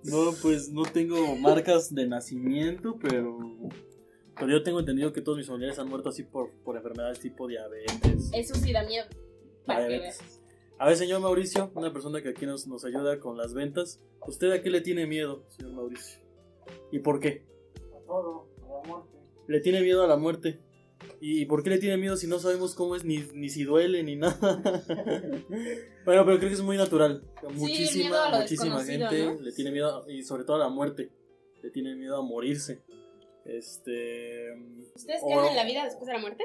No, 0.04 0.32
pues 0.42 0.70
no 0.70 0.82
tengo 0.84 1.36
marcas 1.36 1.94
de 1.94 2.06
nacimiento, 2.06 2.96
pero. 3.00 3.38
Pero 4.38 4.52
yo 4.52 4.62
tengo 4.62 4.80
entendido 4.80 5.12
que 5.12 5.22
todos 5.22 5.38
mis 5.38 5.46
familiares 5.46 5.78
han 5.78 5.88
muerto 5.88 6.10
así 6.10 6.22
por, 6.22 6.52
por 6.62 6.76
enfermedades 6.76 7.20
tipo 7.20 7.46
diabetes. 7.46 8.30
Eso 8.32 8.54
sí 8.54 8.72
da 8.72 8.84
miedo. 8.84 9.06
Para 9.64 9.88
diabetes. 9.88 10.40
A 10.78 10.86
ver, 10.88 10.96
señor 10.96 11.20
Mauricio, 11.20 11.70
una 11.74 11.90
persona 11.90 12.20
que 12.20 12.28
aquí 12.28 12.44
nos, 12.44 12.66
nos 12.66 12.84
ayuda 12.84 13.18
con 13.18 13.38
las 13.38 13.54
ventas. 13.54 14.00
¿Usted 14.26 14.52
a 14.52 14.62
qué 14.62 14.68
le 14.68 14.82
tiene 14.82 15.06
miedo, 15.06 15.46
señor 15.48 15.72
Mauricio? 15.72 16.20
¿Y 16.92 16.98
por 16.98 17.18
qué? 17.18 17.46
A 17.94 18.06
todo, 18.06 18.48
a 18.62 18.82
la 18.82 18.88
muerte. 18.88 19.16
Le 19.48 19.60
tiene 19.60 19.80
miedo 19.80 20.04
a 20.04 20.06
la 20.06 20.16
muerte. 20.16 20.60
¿Y 21.20 21.46
por 21.46 21.62
qué 21.62 21.70
le 21.70 21.78
tiene 21.78 21.96
miedo 21.96 22.16
si 22.16 22.26
no 22.26 22.38
sabemos 22.38 22.74
cómo 22.74 22.94
es, 22.94 23.04
ni, 23.04 23.18
ni 23.34 23.48
si 23.48 23.64
duele, 23.64 24.02
ni 24.02 24.16
nada? 24.16 24.36
bueno, 26.04 26.24
pero 26.26 26.38
creo 26.38 26.48
que 26.48 26.54
es 26.54 26.60
muy 26.60 26.76
natural. 26.76 27.22
miedo 27.22 27.48
a 27.48 27.52
Muchísima, 27.52 28.30
lo 28.30 28.38
muchísima 28.38 28.84
gente 28.84 29.24
¿no? 29.24 29.40
le 29.40 29.52
tiene 29.52 29.70
miedo, 29.70 30.04
y 30.10 30.22
sobre 30.24 30.44
todo 30.44 30.56
a 30.56 30.60
la 30.60 30.68
muerte. 30.68 31.10
Le 31.62 31.70
tiene 31.70 31.96
miedo 31.96 32.18
a 32.18 32.22
morirse. 32.22 32.82
Este. 33.48 34.52
¿Ustedes 34.94 35.20
o- 35.22 35.26
creen 35.26 35.44
en 35.46 35.56
la 35.56 35.64
vida 35.64 35.84
después 35.84 36.06
de 36.06 36.12
la 36.14 36.18
muerte? 36.18 36.44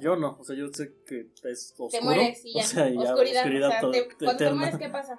Yo 0.00 0.16
no, 0.16 0.36
o 0.40 0.44
sea, 0.44 0.56
yo 0.56 0.66
sé 0.72 0.92
que 1.06 1.28
es 1.44 1.70
oscuro. 1.78 1.88
Te 1.90 2.00
mueres 2.00 2.44
y 2.44 2.54
ya. 2.54 2.62
O 2.62 2.66
sea, 2.66 2.88
ya 2.88 3.00
Oscuridad. 3.12 3.42
oscuridad 3.44 3.68
o 3.68 3.72
sea, 3.72 3.80
to- 3.80 3.90
te- 3.92 4.08
cuando 4.24 4.44
te 4.44 4.50
mueres, 4.52 4.76
¿qué 4.78 4.88
pasa? 4.88 5.18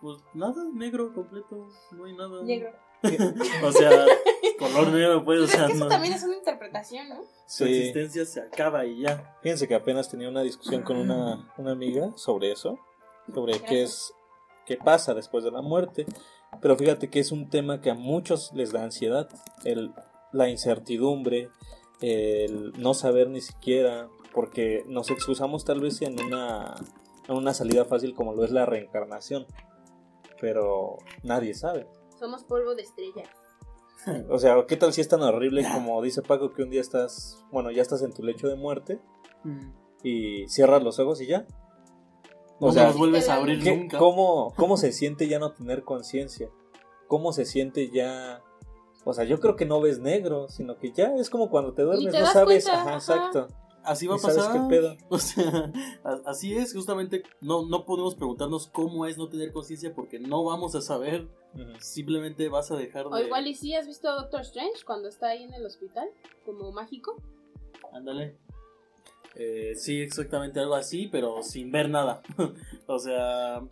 Pues 0.00 0.18
nada, 0.34 0.64
negro 0.74 1.12
completo, 1.14 1.68
no 1.92 2.04
hay 2.04 2.16
nada. 2.16 2.42
Negro. 2.42 2.72
O 3.64 3.70
sea, 3.72 4.06
color 4.58 4.88
negro, 4.88 5.24
pues, 5.24 5.40
o 5.40 5.42
Pero 5.42 5.44
es 5.44 5.50
sea, 5.50 5.66
que 5.66 5.72
eso 5.74 5.84
no. 5.84 5.88
también 5.90 6.14
es 6.14 6.24
una 6.24 6.34
interpretación, 6.36 7.08
¿no? 7.08 7.22
Su 7.46 7.64
Sí. 7.66 7.76
existencia 7.78 8.24
se 8.24 8.40
acaba 8.40 8.84
y 8.86 9.02
ya. 9.02 9.36
Fíjense 9.42 9.68
que 9.68 9.74
apenas 9.74 10.08
tenía 10.10 10.28
una 10.28 10.42
discusión 10.42 10.82
con 10.82 10.96
una, 10.96 11.52
una 11.58 11.70
amiga 11.72 12.12
sobre 12.16 12.50
eso, 12.52 12.78
sobre 13.32 13.60
qué 13.60 13.82
es 13.84 14.12
qué 14.64 14.76
pasa 14.76 15.14
después 15.14 15.44
de 15.44 15.52
la 15.52 15.62
muerte. 15.62 16.06
Pero 16.60 16.76
fíjate 16.76 17.08
que 17.10 17.20
es 17.20 17.30
un 17.30 17.48
tema 17.50 17.80
que 17.80 17.90
a 17.90 17.94
muchos 17.94 18.50
les 18.54 18.72
da 18.72 18.82
ansiedad, 18.82 19.28
el, 19.64 19.92
la 20.36 20.48
incertidumbre, 20.48 21.48
el 22.00 22.72
no 22.78 22.94
saber 22.94 23.28
ni 23.28 23.40
siquiera, 23.40 24.08
porque 24.32 24.84
nos 24.86 25.10
excusamos 25.10 25.64
tal 25.64 25.80
vez 25.80 26.02
en 26.02 26.20
una, 26.22 26.74
en 27.28 27.36
una 27.36 27.54
salida 27.54 27.84
fácil 27.84 28.14
como 28.14 28.34
lo 28.34 28.44
es 28.44 28.50
la 28.50 28.66
reencarnación. 28.66 29.46
pero 30.40 30.98
nadie 31.22 31.54
sabe. 31.54 31.86
Somos 32.18 32.44
polvo 32.44 32.74
de 32.74 32.82
estrella. 32.82 33.22
O 34.30 34.38
sea, 34.38 34.64
¿qué 34.68 34.76
tal 34.76 34.92
si 34.92 35.00
es 35.00 35.08
tan 35.08 35.22
horrible 35.22 35.66
como 35.72 36.00
dice 36.02 36.20
Paco 36.22 36.52
que 36.52 36.62
un 36.62 36.70
día 36.70 36.80
estás, 36.82 37.42
bueno, 37.50 37.70
ya 37.72 37.80
estás 37.82 38.02
en 38.02 38.12
tu 38.12 38.22
lecho 38.22 38.46
de 38.46 38.54
muerte 38.54 39.00
y 40.04 40.46
cierras 40.48 40.82
los 40.82 40.98
ojos 41.00 41.20
y 41.22 41.26
ya? 41.26 41.46
No 42.60 42.68
O 42.68 42.72
sea, 42.72 42.88
los 42.88 42.98
vuelves 42.98 43.28
a 43.28 43.36
abrir 43.36 43.60
¿qué- 43.62 43.74
nunca. 43.76 43.98
¿cómo, 43.98 44.52
¿Cómo 44.56 44.76
se 44.76 44.92
siente 44.92 45.26
ya 45.28 45.38
no 45.38 45.52
tener 45.52 45.82
conciencia? 45.82 46.50
¿Cómo 47.08 47.32
se 47.32 47.46
siente 47.46 47.90
ya...? 47.90 48.42
O 49.08 49.12
sea, 49.14 49.24
yo 49.24 49.38
creo 49.38 49.54
que 49.54 49.64
no 49.66 49.80
ves 49.80 50.00
negro, 50.00 50.48
sino 50.48 50.78
que 50.78 50.90
ya 50.92 51.14
es 51.14 51.30
como 51.30 51.48
cuando 51.48 51.72
te 51.74 51.82
duermes, 51.82 52.12
te 52.12 52.18
no 52.20 52.26
sabes. 52.26 52.64
cuenta, 52.64 52.80
Ajá, 52.82 52.88
ajá. 52.88 52.96
exacto. 52.96 53.48
Así 53.84 54.08
va 54.08 54.14
a 54.14 54.16
Ni 54.16 54.22
sabes 54.22 54.38
pasar. 54.38 54.52
qué 54.62 54.68
pedo. 54.68 54.96
O 55.10 55.18
sea, 55.18 55.72
así 56.24 56.56
es, 56.56 56.74
justamente 56.74 57.22
no, 57.40 57.64
no 57.66 57.84
podemos 57.84 58.16
preguntarnos 58.16 58.66
cómo 58.66 59.06
es 59.06 59.16
no 59.16 59.28
tener 59.28 59.52
conciencia 59.52 59.94
porque 59.94 60.18
no 60.18 60.42
vamos 60.44 60.74
a 60.74 60.80
saber. 60.80 61.28
Simplemente 61.78 62.48
vas 62.48 62.72
a 62.72 62.76
dejar 62.76 63.04
de. 63.08 63.10
O 63.14 63.18
igual 63.20 63.46
y 63.46 63.54
sí, 63.54 63.74
¿has 63.76 63.86
visto 63.86 64.08
a 64.10 64.14
Doctor 64.16 64.40
Strange 64.40 64.84
cuando 64.84 65.08
está 65.08 65.28
ahí 65.28 65.44
en 65.44 65.54
el 65.54 65.64
hospital? 65.64 66.08
Como 66.44 66.72
mágico. 66.72 67.16
Ándale. 67.92 68.36
Eh, 69.36 69.74
sí, 69.76 70.00
exactamente 70.00 70.58
algo 70.58 70.74
así, 70.74 71.06
pero 71.06 71.42
sin 71.44 71.70
ver 71.70 71.88
nada. 71.88 72.22
o 72.88 72.98
sea, 72.98 73.62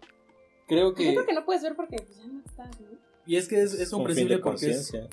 creo 0.68 0.94
Pues 0.94 1.06
Yo 1.06 1.10
que. 1.10 1.14
creo 1.14 1.26
que 1.26 1.34
no 1.34 1.44
puedes 1.44 1.62
ver 1.64 1.74
porque 1.74 1.96
ya 1.96 2.24
no 2.26 2.40
estás, 2.46 2.80
¿no? 2.80 3.03
Y 3.26 3.36
es 3.36 3.48
que 3.48 3.62
es, 3.62 3.72
es 3.74 3.90
comprensible 3.90 4.36
de 4.36 4.42
porque 4.42 4.66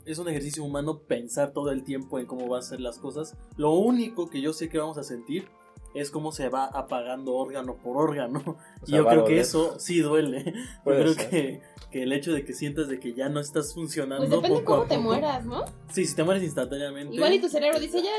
es, 0.06 0.18
un 0.20 0.28
ejercicio 0.28 0.64
humano 0.64 1.00
pensar 1.00 1.52
todo 1.52 1.72
el 1.72 1.84
tiempo 1.84 2.20
en 2.20 2.26
cómo 2.26 2.48
va 2.50 2.60
a 2.60 2.62
ser 2.62 2.82
las 2.82 2.98
cosas. 3.00 3.38
Lo 3.56 3.72
único 3.72 4.30
que 4.30 4.42
yo 4.42 4.52
sé 4.54 4.68
que 4.70 4.78
vamos 4.78 4.98
a 4.98 5.04
sentir 5.04 5.48
es 5.94 6.12
cómo 6.12 6.32
se 6.32 6.50
va 6.50 6.66
apagando 6.66 7.34
órgano 7.36 7.78
por 7.78 7.98
órgano. 7.98 8.42
O 8.82 8.86
y 8.88 8.92
yo 8.94 9.06
creo 9.06 9.26
que 9.26 9.40
eso 9.40 9.80
sí 9.80 10.00
duele. 10.00 10.44
Yo 10.54 10.84
Puede 10.84 11.04
creo 11.04 11.30
que, 11.30 11.62
que 11.92 12.04
el 12.04 12.12
hecho 12.14 12.34
de 12.34 12.44
que 12.44 12.54
sientas 12.54 12.88
de 12.88 13.00
que 13.00 13.14
ya 13.14 13.30
no 13.30 13.40
estás 13.40 13.74
funcionando. 13.74 14.26
Pues 14.28 14.42
depende 14.42 14.60
poco 14.60 14.74
a 14.74 14.78
cómo 14.78 14.88
te 14.90 14.98
mueras, 14.98 15.46
¿no? 15.46 15.66
Sí, 15.92 16.06
si 16.06 16.16
te 16.16 16.24
mueres 16.24 16.44
instantáneamente. 16.44 17.16
Igual 17.16 17.34
y 17.34 17.40
tu 17.40 17.48
cerebro 17.48 17.80
dice, 17.80 18.02
ya, 18.02 18.10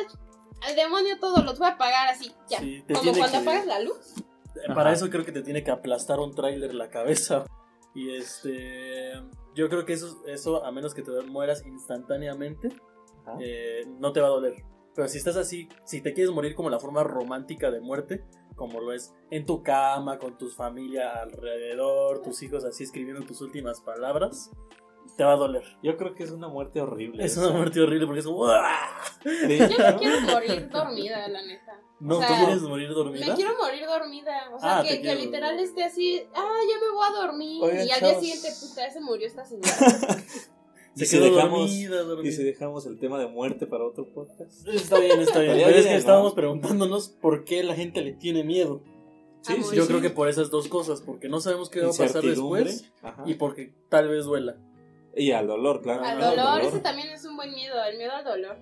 al 0.67 0.77
demonio 0.77 1.19
todo, 1.19 1.43
los 1.43 1.59
voy 1.59 1.67
a 1.69 1.73
apagar 1.73 2.09
así, 2.09 2.33
ya. 2.49 2.61
Sí, 2.61 2.85
te 2.87 2.95
Como 2.95 3.03
tiene 3.03 3.19
cuando 3.19 3.39
que- 3.39 3.43
apagas 3.43 3.67
la 3.67 3.81
luz. 3.81 3.97
Para 4.69 4.83
Ajá. 4.83 4.93
eso 4.93 5.11
creo 5.11 5.25
que 5.25 5.33
te 5.33 5.43
tiene 5.43 5.65
que 5.65 5.71
aplastar 5.71 6.21
un 6.21 6.33
tráiler 6.35 6.75
la 6.75 6.89
cabeza. 6.89 7.45
Y 7.95 8.11
este. 8.15 9.15
Yo 9.55 9.69
creo 9.69 9.85
que 9.85 9.93
eso, 9.93 10.23
eso 10.27 10.65
a 10.65 10.73
menos 10.73 10.95
que 10.95 11.03
te 11.03 11.11
mueras 11.23 11.65
instantáneamente, 11.67 12.69
eh, 13.41 13.85
no 13.99 14.13
te 14.13 14.21
va 14.21 14.29
a 14.29 14.31
doler. 14.31 14.65
Pero 14.95 15.09
si 15.09 15.19
estás 15.19 15.37
así, 15.37 15.69
si 15.85 16.01
te 16.01 16.13
quieres 16.13 16.35
morir 16.35 16.55
como 16.55 16.71
la 16.71 16.79
forma 16.79 17.03
romántica 17.03 17.71
de 17.71 17.81
muerte, 17.81 18.25
como 18.55 18.81
lo 18.81 18.93
es 18.93 19.15
en 19.31 19.47
tu 19.47 19.63
cama, 19.63 20.19
con 20.19 20.37
tu 20.37 20.49
familia 20.49 21.23
alrededor, 21.23 22.21
tus 22.21 22.43
hijos 22.43 22.65
así 22.65 22.85
escribiendo 22.85 23.25
tus 23.25 23.41
últimas 23.41 23.81
palabras, 23.81 24.51
te 25.17 25.25
va 25.25 25.33
a 25.33 25.37
doler. 25.37 25.63
Yo 25.83 25.97
creo 25.97 26.15
que 26.15 26.23
es 26.25 26.31
una 26.31 26.49
muerte 26.49 26.81
horrible. 26.81 27.25
Es 27.25 27.33
esa. 27.33 27.49
una 27.49 27.59
muerte 27.59 27.81
horrible 27.81 28.07
porque 28.07 28.21
es 28.21 28.25
Yo 28.27 28.33
me 28.35 29.59
¿no? 29.59 29.99
quiero 29.99 30.21
morir 30.23 30.69
dormida, 30.71 31.29
la 31.29 31.43
neta. 31.43 31.81
No, 32.01 32.17
O 32.17 32.21
sea, 32.21 32.29
¿tú 32.29 32.35
quieres 32.47 32.63
morir 32.63 32.89
dormida? 32.91 33.27
Me 33.29 33.35
quiero 33.35 33.53
morir 33.59 33.87
dormida. 33.87 34.51
O 34.55 34.59
sea, 34.59 34.79
Ah, 34.79 34.83
que, 34.83 35.15
literal 35.15 35.59
esté 35.61 35.85
así, 35.85 36.23
ah, 36.35 36.59
ya 36.69 36.81
me 36.81 36.93
voy 36.93 37.07
a 37.09 37.27
dormir. 37.27 37.63
Oigan, 37.63 37.87
y 37.87 37.91
al 37.91 38.01
día 38.01 38.19
siguiente, 38.19 38.49
puta, 38.61 38.91
se 38.91 39.01
murió 39.01 39.27
esta 39.27 39.45
señora. 39.45 39.69
Se 39.69 40.49
¿Y 40.97 41.07
si 41.07 41.19
dejamos- 41.19 41.71
dormida, 41.71 42.03
dormida. 42.03 42.29
¿Y 42.29 42.33
si 42.33 42.43
dejamos 42.43 42.87
el 42.87 42.99
tema 42.99 43.19
de 43.19 43.27
muerte 43.29 43.67
para 43.67 43.85
otro 43.85 44.09
podcast? 44.13 44.67
Está 44.67 44.99
bien, 44.99 45.21
está 45.21 45.39
bien. 45.41 45.59
Pero 45.65 45.77
es 45.77 45.87
que 45.87 45.95
estábamos 45.97 46.35
preguntándonos 46.35 47.09
por 47.09 47.45
qué 47.45 47.63
la 47.63 47.75
gente 47.75 48.03
le 48.03 48.13
tiene 48.15 48.43
miedo. 48.45 48.83
Sí, 49.43 49.55
sí, 49.63 49.75
Yo 49.77 49.83
sí. 49.83 49.89
creo 49.89 50.01
que 50.01 50.11
por 50.11 50.29
esas 50.29 50.51
dos 50.51 50.69
cosas, 50.69 51.03
porque 51.03 51.29
no 51.29 51.41
sabemos 51.41 51.69
qué 51.69 51.81
va 51.81 51.87
a 51.89 51.93
pasar 51.93 52.23
después 52.23 52.93
Ajá. 53.03 53.25
y 53.27 53.35
porque 53.35 53.75
tal 53.89 54.09
vez 54.09 54.25
duela. 54.25 54.57
Y 55.15 55.33
al 55.33 55.47
dolor, 55.47 55.83
claro. 55.83 56.03
Al 56.05 56.19
dolor, 56.21 56.61
ese 56.63 56.81
también 56.81 57.09
es 57.11 57.25
un 57.25 57.37
buen 57.37 57.51
miedo, 57.53 57.83
el 57.85 57.99
miedo 57.99 58.13
al 58.13 58.25
dolor. 58.25 58.57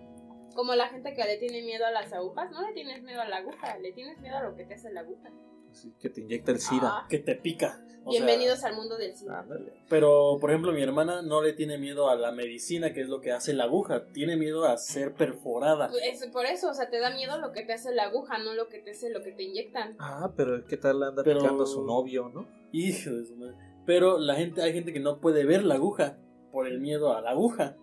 Como 0.54 0.74
la 0.74 0.88
gente 0.88 1.14
que 1.14 1.24
le 1.24 1.36
tiene 1.38 1.62
miedo 1.62 1.86
a 1.86 1.90
las 1.92 2.12
agujas, 2.12 2.50
no 2.50 2.66
le 2.66 2.72
tienes 2.74 3.02
miedo 3.02 3.20
a 3.20 3.28
la 3.28 3.36
aguja, 3.36 3.78
le 3.78 3.92
tienes 3.92 4.18
miedo 4.20 4.36
a 4.36 4.42
lo 4.42 4.56
que 4.56 4.64
te 4.64 4.74
hace 4.74 4.92
la 4.92 5.00
aguja. 5.00 5.30
Así 5.70 5.94
que 6.00 6.10
te 6.10 6.20
inyecta 6.22 6.50
el 6.50 6.58
SIDA. 6.58 6.88
Ah, 6.88 7.06
Que 7.08 7.20
te 7.20 7.36
pica. 7.36 7.80
O 8.04 8.10
sea, 8.12 8.24
bienvenidos 8.24 8.64
al 8.64 8.74
mundo 8.74 8.96
del. 8.96 9.12
Ándale. 9.28 9.72
pero, 9.88 10.38
por 10.40 10.50
ejemplo, 10.50 10.72
mi 10.72 10.82
hermana 10.82 11.22
no 11.22 11.40
le 11.42 11.52
tiene 11.52 11.78
miedo 11.78 12.10
a 12.10 12.16
la 12.16 12.32
medicina, 12.32 12.92
que 12.92 13.02
es 13.02 13.08
lo 13.08 13.20
que 13.20 13.30
hace 13.30 13.52
la 13.52 13.64
aguja. 13.64 14.06
Tiene 14.12 14.36
miedo 14.36 14.64
a 14.64 14.76
ser 14.78 15.14
perforada. 15.14 15.88
Es 16.02 16.26
por 16.32 16.46
eso, 16.46 16.70
o 16.70 16.74
sea, 16.74 16.90
te 16.90 16.98
da 16.98 17.10
miedo 17.10 17.38
lo 17.38 17.52
que 17.52 17.62
te 17.62 17.74
hace 17.74 17.94
la 17.94 18.04
aguja, 18.04 18.38
no 18.38 18.54
lo 18.54 18.68
que 18.68 18.80
te 18.80 18.90
hace 18.90 19.10
lo 19.10 19.22
que 19.22 19.30
te 19.30 19.44
inyectan. 19.44 19.94
Ah, 20.00 20.32
pero 20.36 20.64
¿qué 20.66 20.76
tal 20.76 21.00
anda 21.04 21.22
Pero- 21.22 21.38
picando 21.40 21.62
a 21.62 21.66
su 21.66 21.84
novio, 21.84 22.28
no? 22.34 22.48
Hijo 22.72 23.10
de 23.10 23.24
su 23.24 23.36
madre. 23.36 23.54
Pero 23.86 24.18
la 24.18 24.34
gente, 24.34 24.62
hay 24.62 24.72
gente 24.72 24.92
que 24.92 25.00
no 25.00 25.20
puede 25.20 25.44
ver 25.44 25.62
la 25.62 25.74
aguja 25.74 26.18
por 26.52 26.66
el 26.66 26.80
miedo 26.80 27.16
a 27.16 27.20
la 27.20 27.30
aguja. 27.30 27.76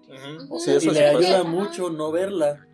Ujú, 0.48 0.60
sea, 0.60 0.76
eso 0.78 0.88
y 0.92 0.94
sí 0.94 1.00
le 1.00 1.06
ayuda 1.08 1.44
mucho 1.44 1.90
no 1.90 2.12
verla. 2.12 2.66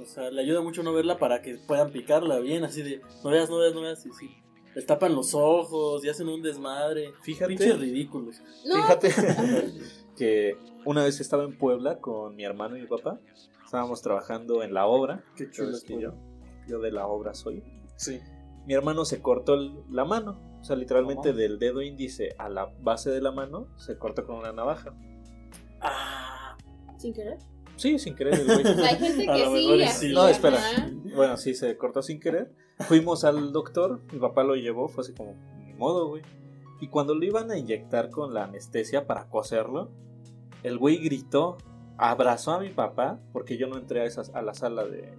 O 0.00 0.04
sea, 0.04 0.30
le 0.30 0.42
ayuda 0.42 0.60
mucho 0.60 0.82
no 0.82 0.92
verla 0.92 1.18
para 1.18 1.40
que 1.42 1.56
puedan 1.66 1.90
picarla 1.90 2.38
bien, 2.38 2.64
así 2.64 2.82
de, 2.82 3.00
no 3.24 3.30
veas, 3.30 3.48
no 3.48 3.58
veas, 3.58 3.74
no 3.74 3.80
veas, 3.80 4.04
y 4.06 4.12
sí. 4.12 4.30
Les 4.74 4.84
tapan 4.84 5.14
los 5.14 5.34
ojos 5.34 6.04
y 6.04 6.08
hacen 6.10 6.28
un 6.28 6.42
desmadre. 6.42 7.12
Fíjate. 7.22 7.48
Pinches 7.48 7.80
ridículos. 7.80 8.42
No, 8.66 8.74
Fíjate 8.76 9.08
que 10.16 10.58
una 10.84 11.02
vez 11.04 11.20
estaba 11.20 11.44
en 11.44 11.56
Puebla 11.56 11.98
con 11.98 12.36
mi 12.36 12.44
hermano 12.44 12.76
y 12.76 12.82
mi 12.82 12.86
papá. 12.86 13.18
Estábamos 13.64 14.02
trabajando 14.02 14.62
en 14.62 14.74
la 14.74 14.86
obra. 14.86 15.24
Qué 15.34 15.50
chulo 15.50 15.70
es 15.70 15.82
que 15.82 15.98
yo, 16.00 16.12
yo 16.68 16.78
de 16.80 16.92
la 16.92 17.06
obra 17.06 17.34
soy. 17.34 17.62
Sí. 17.96 18.20
Mi 18.66 18.74
hermano 18.74 19.04
se 19.04 19.20
cortó 19.22 19.54
el- 19.54 19.74
la 19.90 20.04
mano. 20.04 20.40
O 20.60 20.64
sea, 20.64 20.76
literalmente 20.76 21.30
No. 21.30 21.36
del 21.36 21.58
dedo 21.58 21.80
índice 21.82 22.34
a 22.38 22.48
la 22.48 22.66
base 22.80 23.10
de 23.10 23.20
la 23.20 23.32
mano 23.32 23.68
se 23.78 23.96
cortó 23.98 24.26
con 24.26 24.36
una 24.36 24.52
navaja. 24.52 24.94
Ah, 25.80 26.56
sin 26.98 27.12
querer. 27.12 27.38
Sí, 27.76 27.98
sin 27.98 28.14
querer 28.14 28.34
el 28.34 28.46
güey. 28.46 28.66
Hay 28.84 28.96
gente 28.96 29.26
que 29.26 29.46
sí, 29.46 29.82
así. 29.82 30.12
No, 30.12 30.26
espera. 30.28 30.56
ajá. 30.56 30.90
Bueno, 31.14 31.36
sí, 31.36 31.54
se 31.54 31.76
cortó 31.76 32.02
sin 32.02 32.20
querer. 32.20 32.52
Fuimos 32.80 33.24
al 33.24 33.52
doctor, 33.52 34.02
mi 34.12 34.18
papá 34.18 34.44
lo 34.44 34.54
llevó, 34.54 34.88
fue 34.88 35.02
así 35.02 35.14
como, 35.14 35.34
ni 35.58 35.72
modo, 35.74 36.08
güey. 36.08 36.22
Y 36.80 36.88
cuando 36.88 37.14
lo 37.14 37.24
iban 37.24 37.50
a 37.50 37.58
inyectar 37.58 38.10
con 38.10 38.34
la 38.34 38.44
anestesia 38.44 39.06
para 39.06 39.28
coserlo, 39.28 39.90
el 40.62 40.78
güey 40.78 40.98
gritó, 40.98 41.56
abrazó 41.96 42.52
a 42.52 42.60
mi 42.60 42.70
papá, 42.70 43.20
porque 43.32 43.56
yo 43.56 43.66
no 43.66 43.78
entré 43.78 44.00
a, 44.00 44.04
esas, 44.04 44.34
a 44.34 44.42
la 44.42 44.52
sala 44.52 44.84
de 44.84 45.14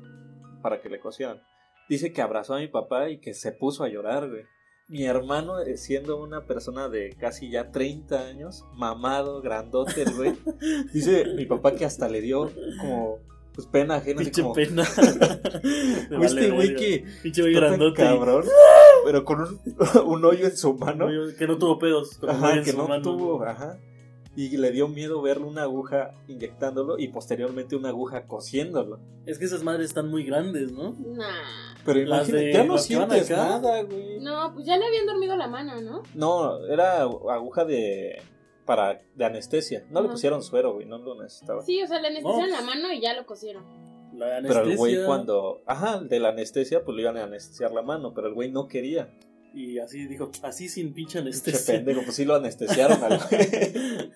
para 0.62 0.82
que 0.82 0.90
le 0.90 1.00
cosieran. 1.00 1.42
Dice 1.90 2.12
que 2.12 2.22
abrazó 2.22 2.56
a 2.56 2.60
mi 2.60 2.68
papá 2.68 3.10
y 3.10 3.20
que 3.20 3.34
se 3.34 3.52
puso 3.52 3.84
a 3.84 3.90
llorar, 3.90 4.30
güey. 4.30 4.44
Mi 4.90 5.04
hermano, 5.04 5.60
eh, 5.60 5.76
siendo 5.78 6.22
una 6.22 6.46
persona 6.46 6.88
de 6.88 7.14
casi 7.20 7.50
ya 7.50 7.72
30 7.72 8.26
años, 8.28 8.64
mamado, 8.74 9.42
grandote, 9.42 10.06
güey, 10.16 10.34
dice 10.94 11.26
mi 11.36 11.46
papá 11.46 11.76
que 11.76 11.84
hasta 11.84 12.08
le 12.08 12.22
dio 12.22 12.50
como 12.80 13.20
pues 13.54 13.68
pena 13.68 13.96
ajena, 13.96 14.22
pinche 14.22 14.42
como, 14.42 14.54
pena. 14.54 14.84
Me 16.10 16.18
¿Viste, 16.20 16.36
vale 16.36 16.50
güey, 16.52 16.76
que 16.76 17.04
Pinche 17.22 17.42
güey 17.42 17.54
grandote. 17.54 18.02
cabrón, 18.02 18.46
pero 19.04 19.26
con 19.26 19.42
un, 19.42 19.60
un 20.06 20.24
hoyo 20.26 20.46
en 20.46 20.56
su 20.56 20.74
mano. 20.76 21.08
Que 21.38 21.48
no 21.48 21.58
tuvo 21.58 21.80
pedos. 21.80 22.18
con 22.20 22.30
Ajá, 22.30 22.40
güey 22.48 22.58
en 22.60 22.64
que 22.64 22.72
su 22.72 22.78
no 22.78 22.88
mano. 22.88 23.02
tuvo, 23.04 23.44
ajá. 23.44 23.78
Y 24.38 24.56
le 24.56 24.70
dio 24.72 24.88
miedo 24.88 25.20
verle 25.22 25.46
una 25.48 25.64
aguja 25.64 26.14
inyectándolo 26.28 27.00
y 27.00 27.08
posteriormente 27.08 27.76
una 27.76 27.90
aguja 27.90 28.28
cosiéndolo. 28.28 29.00
Es 29.26 29.40
que 29.40 29.46
esas 29.46 29.64
madres 29.64 29.88
están 29.88 30.10
muy 30.12 30.24
grandes, 30.24 30.72
¿no? 30.72 30.92
Nah. 30.92 31.26
Pero 31.84 32.00
imagínate, 32.02 32.46
de- 32.46 32.54
ya 32.54 32.64
no 32.64 32.78
sientes 32.78 33.30
nada, 33.32 33.82
güey. 33.82 34.20
No, 34.20 34.54
pues 34.54 34.66
ya 34.68 34.78
le 34.78 34.86
habían 34.86 35.08
dormido 35.08 35.36
la 35.36 35.48
mano, 35.48 35.82
¿no? 35.82 36.04
No, 36.14 36.64
era 36.68 37.02
aguja 37.02 37.66
de 37.66 38.22
para 38.66 39.02
de 39.16 39.26
anestesia. 39.26 39.86
No 39.90 40.02
le 40.02 40.10
pusieron 40.10 40.44
suero, 40.44 40.74
güey, 40.76 40.86
no 40.86 41.00
lo 41.00 41.16
necesitaba. 41.22 41.64
Sí, 41.64 41.82
o 41.82 41.88
sea, 41.88 42.00
le 42.00 42.10
anestesiaron 42.10 42.50
No. 42.52 42.56
la 42.58 42.62
mano 42.62 42.94
y 42.94 43.02
ya 43.02 43.16
lo 43.16 43.26
cosieron. 43.26 43.64
La 44.16 44.40
Pero 44.42 44.62
el 44.64 44.78
güey 44.78 45.04
cuando, 45.06 45.62
ajá, 45.66 46.00
de 46.00 46.20
la 46.20 46.30
anestesia, 46.30 46.84
pues 46.84 46.96
le 46.96 47.02
iban 47.04 47.18
a 47.18 47.24
anestesiar 47.24 47.72
la 47.72 47.82
mano, 47.82 48.14
pero 48.14 48.28
el 48.28 48.34
güey 48.34 48.52
no 48.52 48.68
quería. 48.68 49.10
Y 49.54 49.80
así 49.80 50.06
dijo, 50.06 50.30
así 50.44 50.70
sin 50.70 50.94
pinche 50.94 51.14
Che 51.14 51.20
anestesia. 51.20 51.76
pendejo, 51.76 52.02
pues 52.04 52.16
sí 52.16 52.26
lo 52.26 52.36
anestesiaron 52.36 53.04
al. 53.04 53.20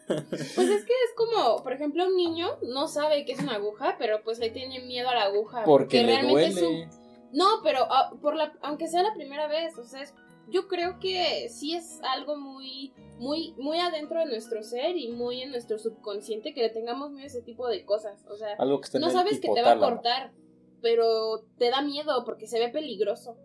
Pues 0.05 0.69
es 0.69 0.85
que 0.85 0.93
es 0.93 1.13
como, 1.15 1.63
por 1.63 1.73
ejemplo, 1.73 2.05
un 2.05 2.15
niño 2.15 2.47
no 2.63 2.87
sabe 2.87 3.25
que 3.25 3.31
es 3.33 3.39
una 3.39 3.55
aguja, 3.55 3.95
pero 3.97 4.21
pues 4.23 4.39
le 4.39 4.49
tiene 4.49 4.79
miedo 4.81 5.09
a 5.09 5.15
la 5.15 5.23
aguja. 5.23 5.63
Porque 5.63 6.01
le 6.03 6.07
realmente 6.13 6.45
es 6.47 6.55
duele. 6.59 6.83
un- 6.83 6.89
No, 7.33 7.45
pero 7.63 7.85
ah, 7.89 8.11
por 8.21 8.35
la, 8.35 8.53
aunque 8.61 8.87
sea 8.87 9.03
la 9.03 9.13
primera 9.13 9.47
vez, 9.47 9.77
o 9.77 9.83
sea, 9.83 10.01
es- 10.03 10.13
yo 10.49 10.67
creo 10.67 10.99
que 10.99 11.47
sí 11.49 11.75
es 11.75 11.99
algo 12.03 12.35
muy, 12.37 12.93
muy, 13.19 13.53
muy 13.57 13.79
adentro 13.79 14.19
de 14.19 14.25
nuestro 14.25 14.63
ser 14.63 14.97
y 14.97 15.09
muy 15.11 15.41
en 15.41 15.51
nuestro 15.51 15.79
subconsciente 15.79 16.53
que 16.53 16.61
le 16.61 16.69
tengamos 16.69 17.11
miedo 17.11 17.23
a 17.23 17.27
ese 17.27 17.41
tipo 17.41 17.67
de 17.67 17.85
cosas. 17.85 18.23
O 18.29 18.35
sea, 18.35 18.55
Algo 18.59 18.81
que 18.81 18.99
no 18.99 19.09
sabes 19.09 19.39
que 19.39 19.47
te 19.49 19.61
va 19.61 19.71
a 19.71 19.79
cortar, 19.79 20.33
pero 20.81 21.45
te 21.57 21.69
da 21.69 21.81
miedo 21.81 22.23
porque 22.25 22.47
se 22.47 22.59
ve 22.59 22.69
peligroso. 22.69 23.37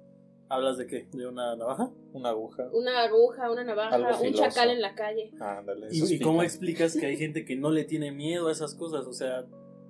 ¿Hablas 0.49 0.77
de 0.79 0.87
qué? 0.87 1.09
¿De 1.13 1.27
una 1.27 1.57
navaja? 1.57 1.91
Una 2.13 2.29
aguja. 2.31 2.69
Una 2.73 3.03
aguja, 3.03 3.51
una 3.51 3.65
navaja, 3.65 3.95
Algo 3.97 4.11
un 4.11 4.17
filoso. 4.17 4.45
chacal 4.45 4.71
en 4.71 4.81
la 4.81 4.95
calle. 4.95 5.33
Ándale. 5.41 5.89
¿Y, 5.91 6.15
y 6.15 6.21
cómo 6.21 6.43
explicas 6.43 6.97
que 6.97 7.07
hay 7.07 7.17
gente 7.17 7.45
que 7.45 7.57
no 7.57 7.71
le 7.71 7.85
tiene 7.85 8.13
miedo 8.13 8.49
a 8.49 8.53
esas 8.53 8.75
cosas? 8.75 9.07
O 9.07 9.13
sea, 9.13 9.45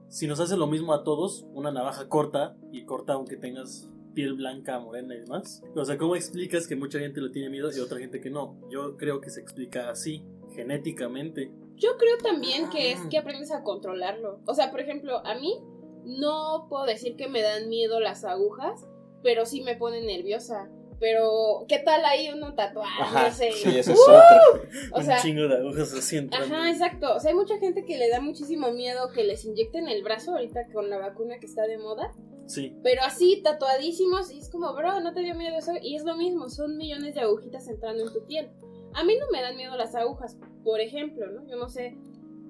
si 0.09 0.27
nos 0.27 0.40
hace 0.40 0.57
lo 0.57 0.66
mismo 0.66 0.95
a 0.95 1.05
todos, 1.05 1.47
una 1.53 1.71
navaja 1.71 2.09
corta 2.09 2.57
y 2.73 2.85
corta 2.85 3.12
aunque 3.14 3.37
tengas 3.37 3.90
piel 4.14 4.33
blanca, 4.33 4.79
morena 4.79 5.14
y 5.14 5.21
demás. 5.21 5.62
O 5.75 5.85
sea, 5.85 5.99
¿cómo 5.99 6.16
explicas 6.16 6.66
que 6.66 6.75
mucha 6.75 6.99
gente 6.99 7.21
le 7.21 7.29
tiene 7.29 7.51
miedo 7.51 7.69
y 7.77 7.81
otra 7.81 7.99
gente 7.99 8.21
que 8.23 8.31
no? 8.31 8.57
Yo 8.71 8.97
creo 8.97 9.21
que 9.21 9.29
se 9.29 9.40
explica 9.40 9.90
así. 9.90 10.25
genéticamente. 10.55 11.53
Yo 11.77 11.99
creo 11.99 12.16
también 12.23 12.71
que 12.71 12.92
es 12.92 13.01
que 13.11 13.19
aprendes 13.19 13.53
a 13.53 13.62
controlarlo. 13.62 14.40
O 14.47 14.55
sea, 14.55 14.71
por 14.71 14.81
ejemplo, 14.81 15.19
a 15.27 15.35
mí 15.35 15.61
no 16.05 16.66
puedo 16.71 16.87
decir 16.87 17.16
que 17.16 17.29
me 17.29 17.42
dan 17.42 17.69
miedo 17.69 18.01
las 18.01 18.25
agujas, 18.25 18.88
pero 19.27 19.45
sí 19.45 19.61
me 19.61 19.75
ponen 19.75 20.07
nerviosa. 20.07 20.69
Pero, 21.01 21.65
¿qué 21.67 21.81
tal 21.81 22.05
ahí 22.05 22.31
uno 22.33 22.55
tatuaje? 22.55 23.03
Ajá, 23.03 23.25
No 23.29 23.35
sé. 23.35 23.51
sí, 23.51 23.77
ese 23.77 23.93
es 23.93 23.99
¡Uh! 23.99 24.03
otro. 24.03 24.69
O 24.93 25.03
sea, 25.03 25.17
un 25.17 25.23
chingo 25.23 25.49
de 25.49 25.57
agujas 25.57 25.93
así 25.93 26.17
entrando. 26.17 26.55
Ajá, 26.55 26.71
exacto. 26.71 27.17
O 27.17 27.19
sea, 27.19 27.33
hay 27.33 27.37
mucha 27.37 27.59
gente 27.59 27.85
que 27.85 27.99
le 27.99 28.09
da 28.09 28.21
muchísimo 28.21 28.71
miedo 28.71 29.11
que 29.12 29.25
les 29.25 29.45
inyecten 29.45 29.89
el 29.89 30.05
brazo 30.05 30.31
ahorita 30.31 30.69
con 30.73 30.89
la 30.89 30.99
vacuna 30.99 31.41
que 31.41 31.47
está 31.47 31.67
de 31.67 31.77
moda. 31.77 32.12
Sí. 32.47 32.73
Pero 32.85 33.03
así, 33.03 33.43
tatuadísimos, 33.43 34.31
y 34.31 34.39
es 34.39 34.49
como, 34.49 34.73
bro, 34.75 35.01
no 35.01 35.12
te 35.12 35.23
dio 35.23 35.35
miedo 35.35 35.59
eso. 35.59 35.73
Y 35.83 35.97
es 35.97 36.05
lo 36.05 36.17
mismo, 36.17 36.49
son 36.49 36.77
millones 36.77 37.17
de 37.17 37.23
agujitas 37.23 37.67
entrando 37.67 38.07
en 38.07 38.12
tu 38.12 38.25
piel. 38.27 38.49
A 38.95 39.03
mí 39.03 39.17
no 39.19 39.27
me 39.33 39.43
dan 39.43 39.57
miedo 39.57 39.77
las 39.77 39.97
agujas, 39.97 40.39
por 40.62 40.81
ejemplo, 40.81 41.27
¿no? 41.33 41.45
Yo 41.49 41.57
no 41.57 41.69
sé. 41.69 41.99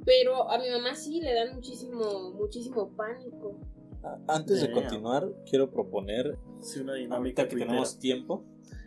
Pero 0.05 0.51
a 0.51 0.59
mi 0.59 0.69
mamá 0.69 0.95
sí 0.95 1.23
le 1.23 1.33
dan 1.33 1.55
muchísimo, 1.55 2.33
muchísimo 2.33 2.91
pánico. 2.95 3.59
Antes 4.29 4.61
de 4.61 4.71
continuar, 4.71 5.27
quiero 5.49 5.71
proponer, 5.71 6.39
Sí, 6.61 6.81
una 6.81 6.95
dinámica 6.95 7.17
ahorita 7.17 7.43
que 7.45 7.49
tuitera. 7.51 7.69
tenemos 7.69 7.99
tiempo, 7.99 8.45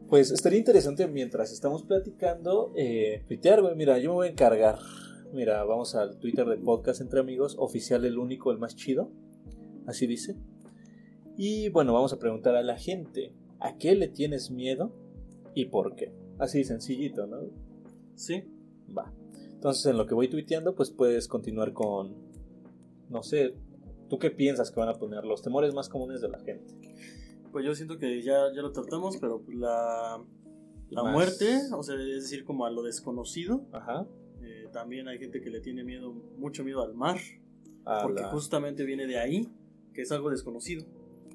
pues 0.09 0.31
estaría 0.31 0.57
interesante 0.57 1.07
mientras 1.07 1.51
estamos 1.51 1.83
platicando, 1.83 2.73
eh, 2.75 3.23
tuitear, 3.27 3.61
güey. 3.61 3.75
Mira, 3.75 3.99
yo 3.99 4.09
me 4.09 4.15
voy 4.15 4.27
a 4.27 4.31
encargar. 4.31 4.79
Mira, 5.33 5.63
vamos 5.63 5.93
al 5.93 6.17
Twitter 6.17 6.47
del 6.47 6.59
podcast 6.59 7.01
Entre 7.01 7.19
Amigos, 7.19 7.55
oficial 7.59 8.03
el 8.05 8.17
único, 8.17 8.51
el 8.51 8.57
más 8.57 8.75
chido. 8.75 9.11
Así 9.85 10.07
dice. 10.07 10.35
Y 11.37 11.69
bueno, 11.69 11.93
vamos 11.93 12.11
a 12.11 12.17
preguntar 12.19 12.55
a 12.55 12.63
la 12.63 12.77
gente, 12.77 13.33
¿a 13.59 13.77
qué 13.77 13.93
le 13.95 14.07
tienes 14.07 14.49
miedo 14.49 14.91
y 15.53 15.65
por 15.65 15.95
qué? 15.95 16.11
Así 16.39 16.63
sencillito, 16.63 17.27
¿no? 17.27 17.41
Sí. 18.15 18.43
Va. 18.97 19.13
Entonces, 19.53 19.85
en 19.85 19.97
lo 19.97 20.07
que 20.07 20.15
voy 20.15 20.27
tuiteando, 20.27 20.73
pues 20.73 20.89
puedes 20.89 21.27
continuar 21.27 21.73
con, 21.73 22.15
no 23.09 23.21
sé, 23.21 23.53
¿tú 24.09 24.17
qué 24.17 24.31
piensas 24.31 24.71
que 24.71 24.79
van 24.79 24.89
a 24.89 24.97
poner 24.97 25.23
los 25.23 25.43
temores 25.43 25.73
más 25.73 25.87
comunes 25.87 26.21
de 26.21 26.29
la 26.29 26.39
gente? 26.39 26.73
Pues 27.51 27.65
yo 27.65 27.73
siento 27.75 27.97
que 27.97 28.21
ya, 28.21 28.53
ya 28.53 28.61
lo 28.61 28.71
tratamos, 28.71 29.17
pero 29.17 29.41
pues 29.41 29.57
la, 29.57 30.23
la 30.89 31.03
Más. 31.03 31.13
muerte, 31.13 31.59
o 31.73 31.83
sea, 31.83 31.95
es 31.95 32.23
decir, 32.23 32.43
como 32.45 32.65
a 32.65 32.71
lo 32.71 32.83
desconocido. 32.83 33.65
Ajá. 33.71 34.07
Eh, 34.41 34.67
también 34.71 35.07
hay 35.07 35.17
gente 35.19 35.41
que 35.41 35.49
le 35.49 35.59
tiene 35.59 35.83
miedo, 35.83 36.11
mucho 36.37 36.63
miedo 36.63 36.81
al 36.83 36.93
mar, 36.93 37.17
A 37.85 38.01
porque 38.03 38.21
la, 38.21 38.29
justamente 38.29 38.83
viene 38.85 39.07
de 39.07 39.17
ahí, 39.19 39.49
que 39.93 40.01
es 40.03 40.11
algo 40.11 40.29
desconocido. 40.29 40.85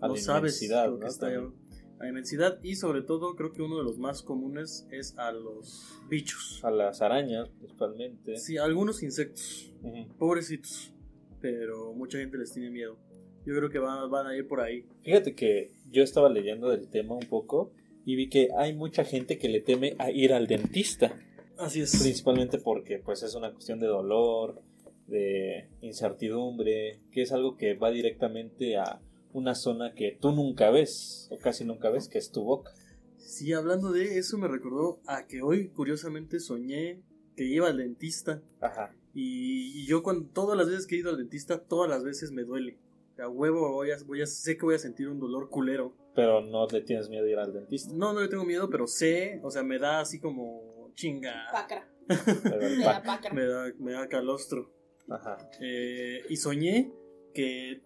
a 0.00 0.08
no 0.08 0.14
la 0.14 0.20
sabes 0.20 0.62
lo 0.62 0.98
que 0.98 1.04
¿no? 1.04 1.06
está 1.06 1.26
También. 1.30 1.52
a 1.98 2.04
la 2.04 2.08
inmensidad 2.08 2.58
y 2.62 2.76
sobre 2.76 3.02
todo 3.02 3.34
creo 3.36 3.52
que 3.52 3.62
uno 3.62 3.76
de 3.76 3.84
los 3.84 3.98
más 3.98 4.22
comunes 4.22 4.86
es 4.90 5.16
a 5.18 5.32
los 5.32 5.98
bichos. 6.08 6.60
A 6.64 6.70
las 6.70 7.02
arañas, 7.02 7.48
principalmente. 7.50 8.36
Sí, 8.36 8.56
a 8.56 8.64
algunos 8.64 9.02
insectos, 9.02 9.72
pobrecitos, 10.18 10.92
pero 11.40 11.92
mucha 11.92 12.18
gente 12.18 12.38
les 12.38 12.52
tiene 12.52 12.70
miedo. 12.70 12.96
Yo 13.46 13.54
creo 13.54 13.70
que 13.70 13.78
van, 13.78 14.10
van 14.10 14.26
a 14.26 14.36
ir 14.36 14.46
por 14.46 14.60
ahí. 14.60 14.84
Fíjate 15.02 15.34
que 15.34 15.70
yo 15.90 16.02
estaba 16.02 16.28
leyendo 16.28 16.70
del 16.70 16.88
tema 16.88 17.14
un 17.14 17.26
poco 17.28 17.72
y 18.04 18.16
vi 18.16 18.28
que 18.28 18.48
hay 18.56 18.74
mucha 18.74 19.04
gente 19.04 19.38
que 19.38 19.48
le 19.48 19.60
teme 19.60 19.96
a 19.98 20.10
ir 20.10 20.32
al 20.32 20.46
dentista. 20.46 21.18
Así 21.58 21.80
es. 21.80 22.00
Principalmente 22.00 22.58
porque 22.58 22.98
pues 22.98 23.22
es 23.22 23.34
una 23.34 23.52
cuestión 23.52 23.80
de 23.80 23.86
dolor, 23.86 24.60
de 25.06 25.68
incertidumbre, 25.82 27.00
que 27.12 27.22
es 27.22 27.32
algo 27.32 27.56
que 27.56 27.74
va 27.74 27.90
directamente 27.90 28.76
a 28.76 29.00
una 29.32 29.54
zona 29.54 29.94
que 29.94 30.16
tú 30.20 30.32
nunca 30.32 30.70
ves, 30.70 31.28
o 31.30 31.38
casi 31.38 31.64
nunca 31.64 31.90
ves, 31.90 32.08
que 32.08 32.18
es 32.18 32.30
tu 32.30 32.44
boca. 32.44 32.72
Sí, 33.16 33.52
hablando 33.52 33.90
de 33.90 34.18
eso 34.18 34.38
me 34.38 34.48
recordó 34.48 35.00
a 35.06 35.26
que 35.26 35.42
hoy 35.42 35.68
curiosamente 35.68 36.38
soñé 36.40 37.02
que 37.36 37.44
iba 37.44 37.68
al 37.68 37.78
dentista 37.78 38.42
Ajá. 38.60 38.94
y, 39.12 39.80
y 39.80 39.86
yo 39.86 40.02
cuando 40.02 40.28
todas 40.28 40.56
las 40.56 40.68
veces 40.68 40.86
que 40.86 40.94
he 40.94 40.98
ido 40.98 41.10
al 41.10 41.16
dentista, 41.16 41.58
todas 41.58 41.90
las 41.90 42.04
veces 42.04 42.30
me 42.30 42.44
duele. 42.44 42.78
A 43.22 43.28
huevo 43.28 43.72
voy 43.72 43.90
a, 43.90 43.96
voy 44.06 44.22
a- 44.22 44.26
sé 44.26 44.56
que 44.56 44.64
voy 44.64 44.74
a 44.74 44.78
sentir 44.78 45.08
un 45.08 45.20
dolor 45.20 45.48
culero. 45.48 45.96
Pero 46.14 46.40
no 46.40 46.66
le 46.66 46.80
tienes 46.82 47.08
miedo 47.08 47.24
a 47.26 47.28
ir 47.30 47.38
al 47.38 47.52
dentista. 47.52 47.92
No, 47.94 48.12
no 48.12 48.20
le 48.20 48.28
tengo 48.28 48.44
miedo, 48.44 48.68
pero 48.70 48.86
sé, 48.86 49.40
o 49.42 49.50
sea, 49.50 49.62
me 49.62 49.78
da 49.78 50.00
así 50.00 50.20
como 50.20 50.90
chinga. 50.94 51.46
Pácara. 51.52 51.88
Pero 52.06 52.60
el 52.60 52.78
De 52.78 52.84
pac- 52.84 52.92
la 52.94 53.02
pácara. 53.02 53.34
Me 53.34 53.46
da, 53.46 53.64
me 53.78 53.92
da 53.92 54.08
calostro. 54.08 54.72
Ajá. 55.08 55.36
Eh, 55.60 56.22
y 56.28 56.36
soñé 56.36 56.92
que 57.34 57.82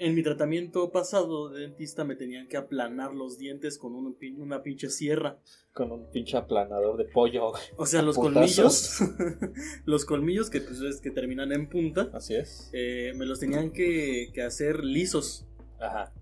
en 0.00 0.14
mi 0.14 0.22
tratamiento 0.22 0.90
pasado 0.90 1.50
de 1.50 1.60
dentista 1.60 2.04
me 2.04 2.16
tenían 2.16 2.48
que 2.48 2.56
aplanar 2.56 3.14
los 3.14 3.38
dientes 3.38 3.78
con 3.78 3.94
un 3.94 4.14
pin- 4.18 4.38
una 4.38 4.62
pinche 4.62 4.88
sierra. 4.90 5.38
Con 5.72 5.92
un 5.92 6.10
pinche 6.10 6.36
aplanador 6.36 6.96
de 6.96 7.04
pollo. 7.04 7.52
O 7.76 7.86
sea, 7.86 8.02
los 8.02 8.16
colmillos, 8.16 9.00
los 9.84 10.04
colmillos 10.04 10.50
que 10.50 10.60
pues 10.60 10.80
es 10.80 11.00
que 11.00 11.10
terminan 11.10 11.52
en 11.52 11.68
punta, 11.68 12.10
Así 12.12 12.34
es. 12.34 12.70
eh, 12.72 13.12
me 13.16 13.26
los 13.26 13.38
tenían 13.40 13.70
que, 13.70 14.30
que 14.34 14.42
hacer 14.42 14.84
lisos. 14.84 15.46
Ajá. 15.78 16.12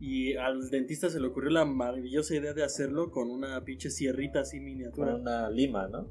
Y 0.00 0.34
al 0.36 0.70
dentista 0.70 1.08
se 1.10 1.20
le 1.20 1.26
ocurrió 1.28 1.50
la 1.50 1.64
maravillosa 1.64 2.34
idea 2.34 2.52
de 2.52 2.62
hacerlo 2.64 3.10
con 3.10 3.30
una 3.30 3.62
pinche 3.64 3.90
sierrita 3.90 4.40
así 4.40 4.56
Con 4.58 4.64
miniatura. 4.66 5.14
una 5.16 5.50
lima, 5.50 5.86
¿no? 5.88 6.08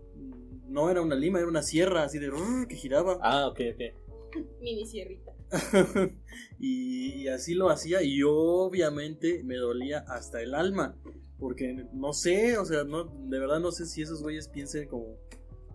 No 0.67 0.89
era 0.89 1.01
una 1.01 1.15
lima, 1.15 1.39
era 1.39 1.47
una 1.47 1.62
sierra 1.62 2.03
así 2.03 2.17
de 2.19 2.31
que 2.67 2.75
giraba. 2.75 3.19
Ah, 3.21 3.47
ok, 3.47 3.59
ok. 3.75 4.02
Mini 4.62 4.86
sierrita. 4.86 5.34
y, 6.60 7.24
y 7.24 7.28
así 7.28 7.54
lo 7.54 7.69
hacía 7.69 8.02
y 8.04 8.22
obviamente 8.24 9.43
me 9.43 9.56
dolía 9.56 10.00
hasta 10.08 10.41
el 10.41 10.54
alma. 10.54 10.98
Porque 11.39 11.88
no 11.93 12.13
sé, 12.13 12.58
o 12.58 12.65
sea, 12.65 12.84
no, 12.84 13.06
de 13.06 13.39
verdad 13.39 13.60
no 13.60 13.72
sé 13.72 13.86
si 13.86 14.02
esos 14.02 14.22
güeyes 14.22 14.48
piensen 14.48 14.88
como... 14.88 15.17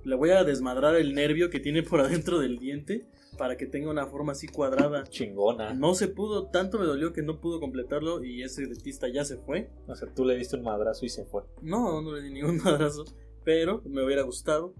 Le 0.05 0.17
voy 0.17 0.31
a 0.31 0.45
desmadrar 0.45 0.95
el 0.97 1.15
nervio 1.15 1.51
que 1.51 1.61
tiene 1.61 1.83
por 1.83 2.01
adentro 2.01 2.39
del 2.39 2.59
diente 2.59 3.09
para 3.37 3.57
que 3.57 3.67
tenga 3.67 3.91
una 3.91 4.07
forma 4.07 4.33
así 4.33 4.49
cuadrada. 4.49 5.05
Chingona. 5.05 5.75
No 5.75 5.95
se 5.95 6.09
pudo, 6.09 6.49
tanto 6.49 6.79
me 6.79 6.87
dolió 6.87 7.13
que 7.13 7.23
no 7.23 7.41
pudo 7.41 7.61
completarlo 7.61 8.25
y 8.25 8.43
ese 8.43 8.63
dentista 8.63 9.09
ya 9.09 9.25
se 9.25 9.37
fue. 9.37 9.71
O 9.87 9.95
sea, 9.95 10.13
tú 10.13 10.25
le 10.25 10.37
diste 10.37 10.57
un 10.57 10.63
madrazo 10.63 11.05
y 11.05 11.09
se 11.09 11.25
fue. 11.25 11.43
No, 11.63 12.01
no 12.01 12.15
le 12.15 12.23
di 12.23 12.33
ningún 12.33 12.59
madrazo, 12.65 13.05
pero 13.45 13.83
me 13.85 14.05
hubiera 14.05 14.23
gustado. 14.23 14.75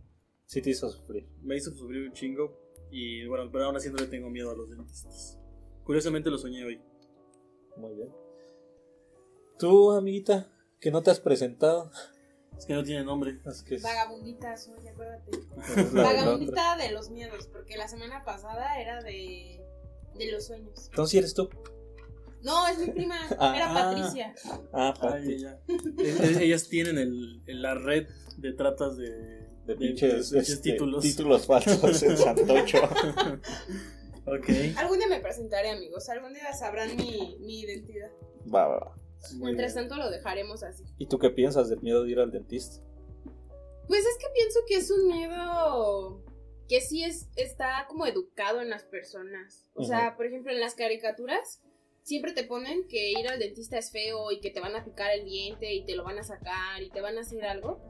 Sí 0.47 0.63
te 0.63 0.71
hizo 0.71 0.89
sufrir. 0.89 1.29
Me 1.43 1.57
hizo 1.57 1.71
sufrir 1.73 2.09
un 2.09 2.13
chingo 2.13 2.59
y 2.91 3.27
bueno, 3.27 3.51
pero 3.53 3.65
aún 3.67 3.77
así 3.77 3.91
no 3.91 3.97
le 3.97 4.07
tengo 4.07 4.31
miedo 4.31 4.51
a 4.51 4.55
los 4.57 4.71
dentistas. 4.71 5.39
Curiosamente 5.85 6.31
lo 6.31 6.39
soñé 6.39 6.65
hoy. 6.65 6.81
Muy 7.77 7.95
bien. 7.95 8.09
Tú, 9.59 9.93
amiguita, 9.93 10.49
que 10.81 10.91
no 10.91 11.03
te 11.03 11.11
has 11.11 11.21
presentado. 11.21 11.91
Es 12.57 12.67
que 12.67 12.75
no 12.75 12.83
tiene 12.83 13.05
nombre. 13.05 13.39
Es 13.47 13.63
que 13.63 13.77
es- 13.77 13.83
Vagabundita 13.83 14.57
soy, 14.57 14.87
acuérdate. 14.89 15.31
Vagabundita 15.93 16.77
de 16.77 16.93
los 16.93 17.11
miedos, 17.11 17.47
porque 17.49 17.77
la 17.77 17.89
semana 17.89 18.25
pasada 18.25 18.81
era 18.81 19.03
de, 19.03 19.61
de 20.17 20.33
los 20.33 20.47
sueños. 20.47 20.87
Entonces, 20.91 21.11
¿sí 21.11 21.19
eres 21.19 21.35
tú? 21.35 21.49
No, 22.43 22.67
es 22.69 22.79
mi 22.79 22.91
prima, 22.93 23.17
Ah. 23.39 23.55
era 23.57 23.73
Patricia. 23.75 24.35
Ah. 24.73 24.95
E- 25.19 25.59
e- 25.99 26.45
Ellas 26.45 26.69
tienen 26.69 26.99
el, 26.99 27.43
el- 27.47 27.63
la 27.63 27.75
red 27.75 28.07
de 28.37 28.53
tratas 28.53 28.97
de, 28.97 29.38
De 29.69 29.77
pinches, 29.77 30.31
de 30.31 30.39
pinches 30.39 30.55
este, 30.55 30.73
títulos. 30.73 31.03
títulos 31.03 31.47
falsos 31.47 32.03
en 32.03 32.17
Santocho. 32.17 32.79
ok. 34.25 34.49
Algún 34.79 34.99
día 34.99 35.09
me 35.09 35.21
presentaré, 35.21 35.69
amigos. 35.69 36.09
Algún 36.09 36.33
día 36.33 36.55
sabrán 36.55 36.97
mi, 36.97 37.37
mi 37.41 37.61
identidad. 37.61 38.11
Va, 38.53 38.67
va, 38.67 38.79
va. 38.79 38.95
Mientras 39.35 39.75
tanto 39.75 39.97
lo 39.97 40.09
dejaremos 40.09 40.63
así. 40.63 40.85
¿Y 40.97 41.07
tú 41.07 41.19
qué 41.19 41.29
piensas 41.29 41.69
del 41.69 41.83
miedo 41.83 42.05
de 42.05 42.13
ir 42.13 42.19
al 42.19 42.31
dentista? 42.31 42.83
Pues 43.87 44.01
es 44.01 44.17
que 44.19 44.27
pienso 44.33 44.61
que 44.67 44.77
es 44.77 44.91
un 44.91 45.07
miedo 45.07 46.25
que 46.67 46.81
sí 46.81 47.05
es, 47.05 47.29
está 47.37 47.85
como 47.89 48.07
educado 48.07 48.63
en 48.63 48.71
las 48.71 48.85
personas. 48.85 49.67
O 49.75 49.85
sea, 49.85 50.17
por 50.17 50.25
ejemplo, 50.25 50.51
en 50.51 50.61
las 50.61 50.77
caricaturas 50.77 51.61
siempre 52.05 52.33
te 52.33 52.45
ponen 52.45 52.89
que 52.89 53.11
ir 53.11 53.29
al 53.29 53.39
dentista 53.39 53.77
es 53.77 53.91
feo 53.91 54.33
y 54.33 54.41
que 54.41 54.51
te 54.51 54.61
van 54.61 54.75
a 54.75 54.83
picar 54.83 55.11
el 55.11 55.27
diente 55.27 55.75
y 55.75 55.85
te 55.85 55.95
lo 55.95 56.05
van 56.05 56.17
a 56.17 56.23
sacar 56.23 56.83
y 56.83 56.89
te 56.89 57.03
van 57.03 57.19
a 57.19 57.21
hacer 57.21 57.45
algo. 57.45 57.83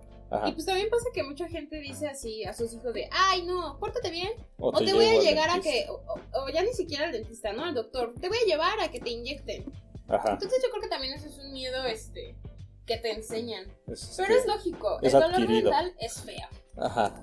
Y 0.46 0.52
pues 0.52 0.66
también 0.66 0.90
pasa 0.90 1.06
que 1.14 1.22
mucha 1.22 1.48
gente 1.48 1.78
dice 1.80 2.06
así 2.06 2.44
a 2.44 2.52
sus 2.52 2.72
hijos 2.74 2.92
de, 2.92 3.08
ay 3.10 3.42
no, 3.46 3.78
pórtate 3.78 4.10
bien. 4.10 4.30
O, 4.58 4.68
O 4.68 4.78
te 4.84 4.92
voy 4.92 5.06
a 5.06 5.18
llegar 5.20 5.48
a 5.48 5.60
que, 5.60 5.86
o, 5.88 6.48
ya 6.52 6.62
ni 6.62 6.72
siquiera 6.74 7.06
al 7.06 7.12
dentista, 7.12 7.52
¿no? 7.54 7.64
Al 7.64 7.74
doctor. 7.74 8.12
Te 8.20 8.28
voy 8.28 8.36
a 8.36 8.46
llevar 8.46 8.78
a 8.80 8.90
que 8.90 9.00
te 9.00 9.08
inyecten. 9.10 9.64
Ajá. 10.06 10.32
Entonces 10.32 10.60
yo 10.62 10.70
creo 10.70 10.82
que 10.82 10.88
también 10.88 11.14
eso 11.14 11.28
es 11.28 11.38
un 11.38 11.50
miedo, 11.52 11.82
este, 11.86 12.36
que 12.84 12.98
te 12.98 13.12
enseñan. 13.12 13.64
Es, 13.86 14.14
Pero 14.18 14.34
es 14.34 14.46
lógico, 14.46 14.98
es 15.00 15.14
el 15.14 15.20
dolor 15.20 15.34
adquirido. 15.42 15.70
dental 15.70 15.94
es 15.98 16.20
feo. 16.20 16.48
Ajá. 16.76 17.14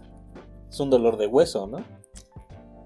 Es 0.69 0.79
un 0.79 0.89
dolor 0.89 1.17
de 1.17 1.27
hueso, 1.27 1.67
¿no? 1.67 1.85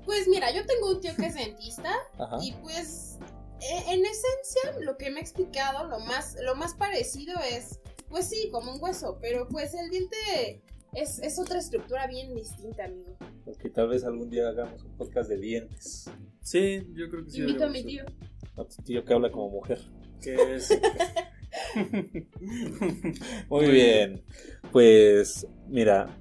Pues 0.06 0.28
mira, 0.28 0.52
yo 0.52 0.66
tengo 0.66 0.90
un 0.92 1.00
tío 1.02 1.16
que 1.16 1.28
es 1.28 1.36
dentista 1.36 1.94
Ajá. 2.18 2.38
y 2.42 2.52
pues 2.54 3.20
e- 3.62 3.94
en 3.94 4.06
esencia 4.06 4.80
lo 4.82 4.98
que 4.98 5.12
me 5.12 5.20
ha 5.20 5.22
explicado, 5.22 5.88
lo 5.88 6.00
más, 6.00 6.36
lo 6.42 6.56
más 6.56 6.74
parecido 6.74 7.40
es, 7.42 7.80
pues 8.10 8.28
sí, 8.28 8.50
como 8.52 8.74
un 8.74 8.82
hueso, 8.82 9.18
pero 9.22 9.48
pues 9.48 9.74
el 9.74 9.90
diente 9.90 10.62
es, 10.94 11.20
es 11.20 11.40
otra 11.40 11.60
estructura 11.60 12.08
bien 12.08 12.34
distinta, 12.36 12.86
amigo. 12.86 13.16
Porque 13.46 13.70
tal 13.70 13.90
vez 13.90 14.04
algún 14.04 14.30
día 14.30 14.50
hagamos 14.50 14.84
un 14.84 14.98
podcast 14.98 15.30
de 15.30 15.38
dientes. 15.38 16.10
Sí, 16.42 16.88
yo 16.94 17.10
creo 17.10 17.26
que 17.26 17.32
sí. 17.32 17.42
Invito 17.42 17.66
a 17.66 17.70
mi 17.70 17.84
tío. 17.84 18.06
A 18.58 18.66
tu 18.66 18.82
tío 18.84 19.06
que 19.06 19.14
habla 19.14 19.32
como 19.32 19.50
mujer. 19.50 19.80
Que 20.22 20.56
es. 20.56 20.70
Muy 23.50 23.72
bien. 23.72 24.24
Pues, 24.72 25.48
mira, 25.68 26.20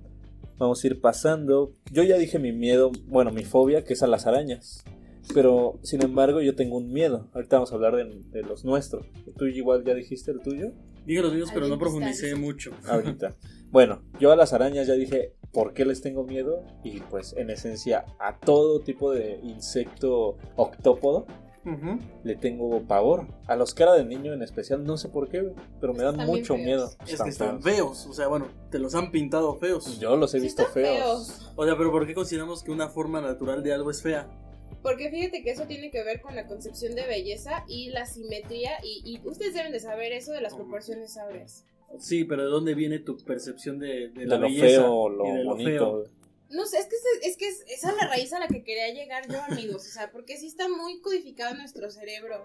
Vamos 0.58 0.82
a 0.82 0.86
ir 0.88 1.00
pasando. 1.00 1.72
Yo 1.92 2.02
ya 2.02 2.18
dije 2.18 2.40
mi 2.40 2.50
miedo, 2.50 2.90
bueno, 3.06 3.30
mi 3.30 3.44
fobia, 3.44 3.84
que 3.84 3.92
es 3.92 4.02
a 4.02 4.08
las 4.08 4.26
arañas. 4.26 4.84
Pero, 5.32 5.78
sin 5.82 6.02
embargo, 6.02 6.40
yo 6.40 6.56
tengo 6.56 6.76
un 6.76 6.92
miedo. 6.92 7.28
Ahorita 7.32 7.56
vamos 7.56 7.70
a 7.70 7.76
hablar 7.76 7.94
de, 7.94 8.22
de 8.32 8.42
los 8.42 8.64
nuestros. 8.64 9.06
¿Tú 9.36 9.46
igual 9.46 9.84
ya 9.84 9.94
dijiste 9.94 10.32
el 10.32 10.40
tuyo? 10.40 10.72
Dije 11.08 11.22
los 11.22 11.32
míos, 11.32 11.50
pero 11.52 11.66
no 11.68 11.78
profundicé 11.78 12.26
distancia. 12.26 12.36
mucho. 12.36 12.70
Ahorita. 12.86 13.34
bueno, 13.70 14.02
yo 14.20 14.30
a 14.30 14.36
las 14.36 14.52
arañas 14.52 14.86
ya 14.86 14.92
dije 14.92 15.32
por 15.52 15.72
qué 15.72 15.86
les 15.86 16.02
tengo 16.02 16.22
miedo. 16.24 16.62
Y 16.84 17.00
pues, 17.00 17.32
en 17.36 17.48
esencia, 17.48 18.04
a 18.20 18.38
todo 18.38 18.80
tipo 18.80 19.10
de 19.10 19.40
insecto 19.42 20.36
octópodo 20.56 21.26
le 22.24 22.36
tengo 22.36 22.82
pavor. 22.86 23.26
A 23.46 23.56
los 23.56 23.74
cara 23.74 23.92
de 23.94 24.04
niño 24.04 24.32
en 24.32 24.42
especial, 24.42 24.84
no 24.84 24.96
sé 24.96 25.08
por 25.08 25.28
qué, 25.28 25.52
pero 25.80 25.92
me 25.92 26.02
dan 26.02 26.14
Están 26.14 26.26
mucho 26.26 26.54
feos. 26.54 26.64
miedo. 26.66 26.90
Es 27.06 27.22
que 27.22 27.28
están 27.30 27.62
feos. 27.62 28.06
O 28.06 28.12
sea, 28.12 28.26
bueno, 28.28 28.46
te 28.70 28.78
los 28.78 28.94
han 28.94 29.10
pintado 29.10 29.54
feos. 29.56 29.98
Yo 29.98 30.16
los 30.16 30.34
he 30.34 30.38
Sí 30.38 30.44
visto 30.44 30.62
están 30.62 30.74
feos. 30.82 31.52
O 31.56 31.64
sea, 31.64 31.76
pero 31.76 31.90
¿por 31.90 32.06
qué 32.06 32.14
consideramos 32.14 32.62
que 32.62 32.70
una 32.70 32.88
forma 32.88 33.20
natural 33.20 33.62
de 33.62 33.72
algo 33.72 33.90
es 33.90 34.02
fea? 34.02 34.28
Porque 34.82 35.10
fíjate 35.10 35.42
que 35.42 35.50
eso 35.50 35.66
tiene 35.66 35.90
que 35.90 36.02
ver 36.04 36.20
con 36.20 36.36
la 36.36 36.46
concepción 36.46 36.94
de 36.94 37.06
belleza 37.06 37.64
y 37.68 37.90
la 37.90 38.06
simetría. 38.06 38.72
Y, 38.82 39.02
y 39.04 39.28
ustedes 39.28 39.54
deben 39.54 39.72
de 39.72 39.80
saber 39.80 40.12
eso 40.12 40.32
de 40.32 40.40
las 40.40 40.54
proporciones 40.54 41.16
áureas. 41.16 41.64
Sí, 41.98 42.24
pero 42.24 42.42
¿de 42.44 42.48
dónde 42.50 42.74
viene 42.74 42.98
tu 42.98 43.16
percepción 43.18 43.78
de, 43.78 44.08
de 44.08 44.20
De 44.20 44.26
la 44.26 44.36
lo 44.36 44.42
belleza 44.42 44.82
feo, 44.82 45.08
lo 45.08 45.24
y 45.26 45.30
de 45.30 45.44
lo 45.44 45.50
bonito. 45.50 45.68
feo? 46.04 46.04
No 46.50 46.64
sé, 46.66 46.78
es 46.78 46.86
que, 46.86 46.96
es, 46.96 47.30
es 47.30 47.36
que 47.36 47.48
es, 47.48 47.64
esa 47.68 47.90
es 47.90 47.96
la 47.96 48.08
raíz 48.08 48.32
a 48.32 48.38
la 48.38 48.48
que 48.48 48.62
quería 48.62 48.92
llegar 48.92 49.28
yo, 49.28 49.38
amigos. 49.48 49.86
O 49.86 49.90
sea, 49.90 50.10
porque 50.10 50.36
sí 50.36 50.46
está 50.46 50.68
muy 50.68 51.00
codificado 51.00 51.52
en 51.52 51.58
nuestro 51.58 51.90
cerebro. 51.90 52.36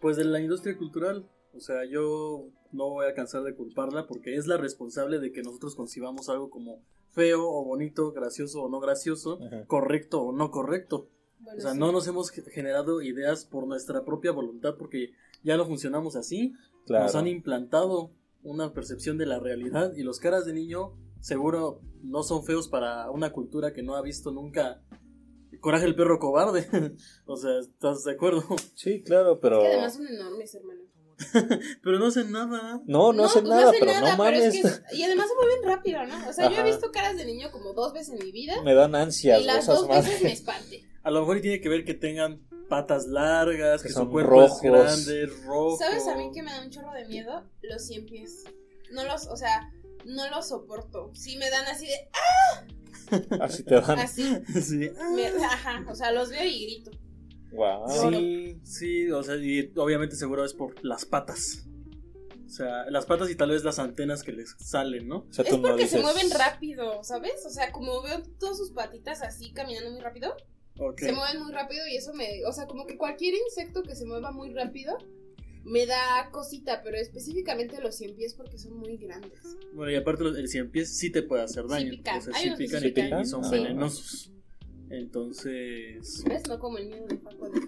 Pues 0.00 0.16
de 0.16 0.24
la 0.24 0.40
industria 0.40 0.76
cultural. 0.76 1.28
O 1.54 1.60
sea, 1.60 1.84
yo 1.84 2.46
no 2.72 2.88
voy 2.88 3.06
a 3.06 3.14
cansar 3.14 3.42
de 3.42 3.54
culparla 3.54 4.06
porque 4.06 4.36
es 4.36 4.46
la 4.46 4.56
responsable 4.56 5.18
de 5.18 5.32
que 5.32 5.42
nosotros 5.42 5.76
concibamos 5.76 6.28
algo 6.30 6.48
como 6.48 6.80
feo 7.10 7.46
o 7.46 7.64
bonito, 7.64 8.10
gracioso 8.12 8.62
o 8.62 8.68
no 8.70 8.80
gracioso, 8.80 9.38
Ajá. 9.44 9.66
correcto 9.66 10.22
o 10.22 10.32
no 10.32 10.50
correcto. 10.50 11.08
Bueno, 11.42 11.58
O 11.58 11.60
sea, 11.60 11.72
sí. 11.72 11.78
no 11.78 11.92
nos 11.92 12.06
hemos 12.06 12.30
ge- 12.30 12.42
generado 12.50 13.02
ideas 13.02 13.44
por 13.44 13.66
nuestra 13.66 14.04
propia 14.04 14.32
voluntad 14.32 14.74
porque 14.78 15.12
ya 15.42 15.56
no 15.56 15.66
funcionamos 15.66 16.16
así. 16.16 16.54
Claro. 16.86 17.04
Nos 17.04 17.14
han 17.14 17.26
implantado 17.26 18.12
una 18.42 18.72
percepción 18.72 19.18
de 19.18 19.26
la 19.26 19.38
realidad 19.38 19.92
y 19.94 20.02
los 20.02 20.18
caras 20.18 20.44
de 20.46 20.52
niño 20.52 20.96
seguro 21.20 21.80
no 22.02 22.22
son 22.22 22.44
feos 22.44 22.68
para 22.68 23.10
una 23.10 23.32
cultura 23.32 23.72
que 23.72 23.82
no 23.82 23.94
ha 23.96 24.02
visto 24.02 24.30
nunca 24.32 24.82
Coraje 25.60 25.84
el 25.84 25.94
perro 25.94 26.18
cobarde. 26.18 26.66
o 27.26 27.36
sea, 27.36 27.58
¿estás 27.60 28.02
de 28.04 28.12
acuerdo? 28.12 28.42
Sí, 28.74 29.02
claro, 29.02 29.38
pero. 29.38 29.58
Es 29.62 29.68
que 29.68 29.72
además 29.74 29.94
son 29.94 30.06
enormes, 30.08 30.54
hermano. 30.54 30.80
Pero 31.84 31.98
no 32.00 32.06
hacen 32.06 32.32
nada. 32.32 32.82
No, 32.86 33.12
no, 33.12 33.24
hacen 33.26 33.42
pues 33.44 33.54
nada, 33.54 33.68
hacen 33.68 33.80
pero 33.80 33.92
nada, 33.92 34.10
no 34.12 34.16
mames. 34.24 34.54
es 34.54 34.80
que- 34.90 34.96
y 34.96 35.02
además 35.04 35.28
se 35.28 35.34
mueven 35.36 35.62
rápido, 35.64 36.04
¿no? 36.06 36.28
O 36.28 36.32
sea, 36.32 36.50
yo 36.50 36.56
he 36.56 36.64
visto 36.64 36.90
caras 36.90 37.16
de 37.16 37.24
niño 37.26 37.52
como 37.52 37.74
dos 37.74 37.92
veces 37.92 38.18
en 38.18 38.26
mi 38.26 38.32
vida. 38.32 38.60
Me 38.64 38.74
dan 38.74 38.94
ansias, 38.96 39.40
y 39.40 39.44
las 39.44 39.66
dos 39.66 39.86
veces 39.86 40.20
me 40.22 40.32
espante. 40.32 40.82
A 41.04 41.10
lo 41.10 41.20
mejor 41.20 41.40
tiene 41.40 41.60
que 41.60 41.68
ver 41.68 41.84
que 41.84 41.94
tengan 41.94 42.40
patas 42.68 43.06
largas, 43.06 43.82
Que 43.82 43.88
que, 43.88 43.94
son 43.94 44.06
su 44.06 44.10
cuerpo 44.12 44.30
rojos. 44.40 44.62
es 44.64 44.70
grande, 44.70 45.26
rojo. 45.44 45.76
¿Sabes 45.78 46.06
a 46.08 46.16
mí 46.16 46.30
que 46.32 46.42
me 46.42 46.50
da 46.50 46.62
un 46.62 46.70
chorro 46.70 46.92
de 46.92 47.04
miedo? 47.06 47.44
Los 47.62 47.86
cien 47.86 48.06
pies. 48.06 48.44
No 48.92 49.04
los, 49.04 49.26
o 49.26 49.36
sea, 49.36 49.70
no 50.04 50.30
los 50.30 50.48
soporto. 50.48 51.10
Sí 51.14 51.36
me 51.36 51.50
dan 51.50 51.66
así 51.66 51.86
de, 51.86 52.08
Así 53.40 53.62
te 53.64 53.74
dan. 53.80 53.98
así. 53.98 54.38
Sí. 54.62 54.90
me- 55.14 55.44
ajá, 55.44 55.84
o 55.88 55.94
sea, 55.94 56.12
los 56.12 56.30
veo 56.30 56.44
y 56.44 56.64
grito. 56.64 56.90
Wow. 57.52 57.88
Sí, 58.10 58.60
sí, 58.64 59.10
o 59.10 59.22
sea, 59.22 59.36
y 59.36 59.70
obviamente 59.76 60.16
seguro 60.16 60.44
es 60.44 60.54
por 60.54 60.82
las 60.84 61.04
patas. 61.04 61.66
O 62.46 62.48
sea, 62.48 62.88
las 62.90 63.04
patas 63.06 63.30
y 63.30 63.34
tal 63.34 63.50
vez 63.50 63.64
las 63.64 63.78
antenas 63.78 64.22
que 64.22 64.32
les 64.32 64.54
salen, 64.58 65.08
¿no? 65.08 65.26
O 65.28 65.32
sea, 65.32 65.44
Es 65.44 65.52
no 65.52 65.60
porque 65.62 65.86
se 65.86 66.00
mueven 66.00 66.30
rápido, 66.30 67.02
¿sabes? 67.04 67.44
O 67.46 67.50
sea, 67.50 67.72
como 67.72 68.02
veo 68.02 68.22
todas 68.38 68.56
sus 68.58 68.70
patitas 68.72 69.22
así 69.22 69.52
caminando 69.52 69.90
muy 69.90 70.00
rápido, 70.00 70.34
Se 70.96 71.12
mueven 71.12 71.42
muy 71.42 71.52
rápido 71.52 71.86
y 71.86 71.96
eso 71.96 72.12
me, 72.14 72.44
o 72.46 72.52
sea, 72.52 72.66
como 72.66 72.86
que 72.86 72.96
cualquier 72.96 73.34
insecto 73.34 73.82
que 73.82 73.94
se 73.94 74.04
mueva 74.06 74.32
muy 74.32 74.52
rápido 74.52 74.96
me 75.64 75.86
da 75.86 76.28
cosita, 76.32 76.80
pero 76.82 76.96
específicamente 76.96 77.80
los 77.80 77.94
cien 77.96 78.16
pies 78.16 78.34
porque 78.34 78.58
son 78.58 78.76
muy 78.78 78.96
grandes. 78.96 79.38
Bueno, 79.74 79.92
y 79.92 79.96
aparte 79.96 80.24
los- 80.24 80.36
el 80.36 80.48
cien 80.48 80.70
pies 80.70 80.96
sí 80.96 81.10
te 81.10 81.22
puede 81.22 81.42
hacer 81.42 81.66
daño. 81.68 81.90
pican. 81.90 82.18
O 82.18 82.22
sea, 82.22 82.34
Hay 82.34 82.48
sí 82.50 82.54
pican 82.56 82.80
sí 82.80 82.88
y, 82.88 82.92
pican. 82.92 83.20
y 83.20 83.26
son 83.26 83.44
Sí. 83.44 83.50
venenosos. 83.52 84.32
Entonces... 84.90 86.24
¿Ves? 86.26 86.42
No 86.48 86.58
como 86.58 86.78
el 86.78 86.88
miedo 86.88 87.06
de 87.06 87.16
Paco 87.16 87.48
de. 87.48 87.60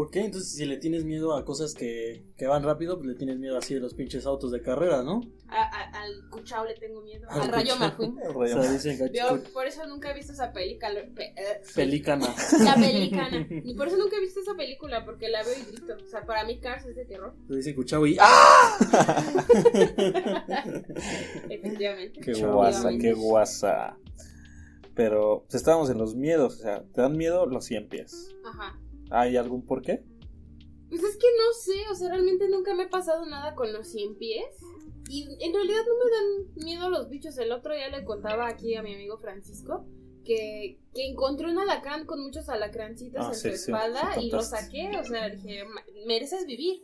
Ok, 0.00 0.14
entonces 0.14 0.52
si 0.52 0.64
le 0.64 0.76
tienes 0.76 1.04
miedo 1.04 1.34
a 1.36 1.44
cosas 1.44 1.74
que, 1.74 2.22
que 2.36 2.46
van 2.46 2.62
rápido, 2.62 2.98
pues 2.98 3.08
le 3.08 3.14
tienes 3.16 3.36
miedo 3.40 3.58
así 3.58 3.74
de 3.74 3.80
los 3.80 3.94
pinches 3.94 4.26
autos 4.26 4.52
de 4.52 4.62
carrera, 4.62 5.02
¿no? 5.02 5.22
A- 5.48 5.60
a- 5.64 6.02
al 6.02 6.28
cuchao 6.30 6.64
le 6.66 6.74
tengo 6.74 7.02
miedo. 7.02 7.26
Al 7.28 7.40
Al 7.40 7.48
rayo. 7.48 7.74
McQueen. 7.76 8.16
O 8.36 8.46
sea, 8.46 8.70
dicen 8.70 8.96
que- 8.96 9.10
Yo 9.18 9.42
por 9.52 9.66
eso 9.66 9.84
nunca 9.88 10.12
he 10.12 10.14
visto 10.14 10.32
esa 10.32 10.52
película. 10.52 10.92
pe- 11.16 11.34
eh, 11.36 11.62
Pelícana. 11.74 12.32
La 12.62 12.74
pelicana. 12.76 13.44
Y 13.50 13.74
por 13.74 13.88
eso 13.88 13.96
nunca 13.96 14.18
he 14.18 14.20
visto 14.20 14.38
esa 14.38 14.54
película, 14.54 15.04
porque 15.04 15.28
la 15.28 15.42
veo 15.42 15.54
y 15.58 15.62
grito. 15.72 15.96
O 16.00 16.06
sea, 16.08 16.24
para 16.24 16.44
mí 16.44 16.60
Cars 16.60 16.86
es 16.86 16.94
de 16.94 17.04
terror. 17.04 17.34
Le 17.48 17.56
dicen 17.56 17.74
cuchao 17.74 18.06
y 18.06 18.16
¡ah! 18.20 18.78
Efectivamente. 21.50 22.20
Qué 22.20 22.34
guasa, 22.44 22.90
qué 23.00 23.12
guasa. 23.14 23.96
Pero 24.94 25.42
pues, 25.44 25.56
estábamos 25.56 25.90
en 25.90 25.98
los 25.98 26.14
miedos, 26.14 26.54
o 26.54 26.58
sea, 26.62 26.84
¿te 26.92 27.00
dan 27.00 27.16
miedo 27.16 27.46
los 27.46 27.64
cien 27.64 27.88
pies? 27.88 28.36
Ajá. 28.44 28.78
¿Hay 29.10 29.36
algún 29.36 29.64
por 29.64 29.82
qué? 29.82 30.04
Pues 30.88 31.02
es 31.02 31.16
que 31.16 31.26
no 31.36 31.52
sé, 31.52 31.88
o 31.90 31.94
sea, 31.94 32.08
realmente 32.08 32.48
nunca 32.48 32.74
me 32.74 32.84
ha 32.84 32.88
pasado 32.90 33.26
nada 33.26 33.54
con 33.54 33.72
los 33.72 33.88
100 33.88 34.16
pies. 34.16 34.46
Y 35.10 35.22
en 35.42 35.54
realidad 35.54 35.80
no 35.86 35.94
me 36.04 36.10
dan 36.10 36.64
miedo 36.64 36.90
los 36.90 37.08
bichos. 37.08 37.36
El 37.38 37.52
otro 37.52 37.74
día 37.74 37.88
le 37.88 38.04
contaba 38.04 38.46
aquí 38.48 38.74
a 38.74 38.82
mi 38.82 38.94
amigo 38.94 39.18
Francisco 39.18 39.86
que, 40.24 40.78
que 40.94 41.06
encontré 41.06 41.50
un 41.50 41.58
alacrán 41.58 42.04
con 42.04 42.22
muchos 42.22 42.48
alacrancitos 42.50 43.24
Ah, 43.24 43.28
en 43.28 43.34
sí, 43.34 43.40
su 43.48 43.54
espalda 43.54 44.12
sí 44.14 44.26
y 44.26 44.30
lo 44.30 44.42
saqué. 44.42 44.90
O 44.98 45.04
sea, 45.04 45.30
dije, 45.30 45.64
"Ma- 45.64 45.82
mereces 46.06 46.44
vivir. 46.46 46.82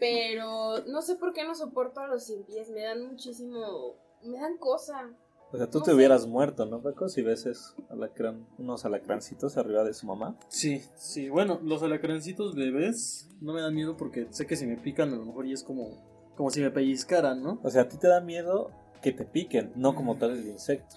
Pero 0.00 0.84
no 0.86 1.00
sé 1.02 1.14
por 1.16 1.32
qué 1.32 1.44
no 1.44 1.54
soporto 1.54 2.00
a 2.00 2.08
los 2.08 2.24
100 2.24 2.44
pies. 2.44 2.70
Me 2.70 2.82
dan 2.82 3.06
muchísimo. 3.06 3.96
Me 4.24 4.38
dan 4.38 4.58
cosa. 4.58 5.12
O 5.54 5.56
sea, 5.56 5.70
tú 5.70 5.78
No 5.78 5.84
te 5.84 5.90
sé. 5.92 5.96
hubieras 5.96 6.26
muerto, 6.26 6.66
¿no, 6.66 6.82
Paco? 6.82 7.08
Si 7.08 7.22
ves 7.22 7.46
es 7.46 7.76
alacrán, 7.88 8.44
unos 8.58 8.84
alacrancitos 8.84 9.56
arriba 9.56 9.84
de 9.84 9.94
su 9.94 10.04
mamá. 10.06 10.36
Sí, 10.48 10.82
sí, 10.96 11.28
bueno, 11.28 11.60
los 11.62 11.82
alacrancitos 11.84 12.56
bebés 12.56 13.30
no 13.40 13.52
me 13.54 13.60
dan 13.60 13.74
miedo 13.74 13.96
porque 13.96 14.26
sé 14.30 14.46
que 14.46 14.56
si 14.56 14.66
me 14.66 14.76
pican 14.76 15.12
a 15.12 15.16
lo 15.16 15.24
mejor 15.24 15.46
y 15.46 15.52
es 15.52 15.62
como, 15.62 16.02
como 16.36 16.50
si 16.50 16.60
me 16.60 16.70
pellizcaran, 16.72 17.40
¿no? 17.42 17.60
O 17.62 17.70
sea, 17.70 17.82
a 17.82 17.88
ti 17.88 17.96
te 17.98 18.08
da 18.08 18.20
miedo 18.20 18.70
que 19.00 19.12
te 19.12 19.24
piquen, 19.24 19.72
no 19.76 19.94
como 19.94 20.16
tal 20.16 20.32
el 20.32 20.46
insecto. 20.46 20.96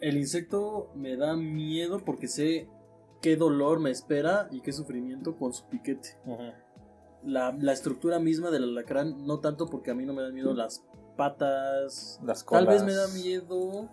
El 0.00 0.16
insecto 0.18 0.90
me 0.94 1.16
da 1.16 1.34
miedo 1.36 2.00
porque 2.04 2.28
sé 2.28 2.68
qué 3.22 3.36
dolor 3.36 3.80
me 3.80 3.90
espera 3.90 4.48
y 4.50 4.60
qué 4.60 4.72
sufrimiento 4.72 5.36
con 5.38 5.54
su 5.54 5.64
piquete. 5.68 6.18
La, 7.24 7.56
la 7.58 7.72
estructura 7.72 8.18
misma 8.18 8.50
del 8.50 8.64
alacrán, 8.64 9.26
no 9.26 9.40
tanto 9.40 9.66
porque 9.66 9.90
a 9.90 9.94
mí 9.94 10.04
no 10.04 10.12
me 10.12 10.22
dan 10.22 10.34
miedo 10.34 10.52
las 10.54 10.84
patas. 11.16 12.20
Las 12.24 12.38
Tal 12.44 12.64
colas. 12.66 12.68
vez 12.68 12.82
me 12.84 12.92
da 12.94 13.08
miedo. 13.08 13.88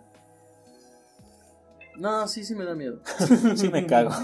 No, 1.96 2.26
sí, 2.26 2.44
sí 2.44 2.54
me 2.54 2.64
da 2.64 2.74
miedo. 2.74 3.00
Sí 3.56 3.68
me 3.68 3.86
cago. 3.86 4.10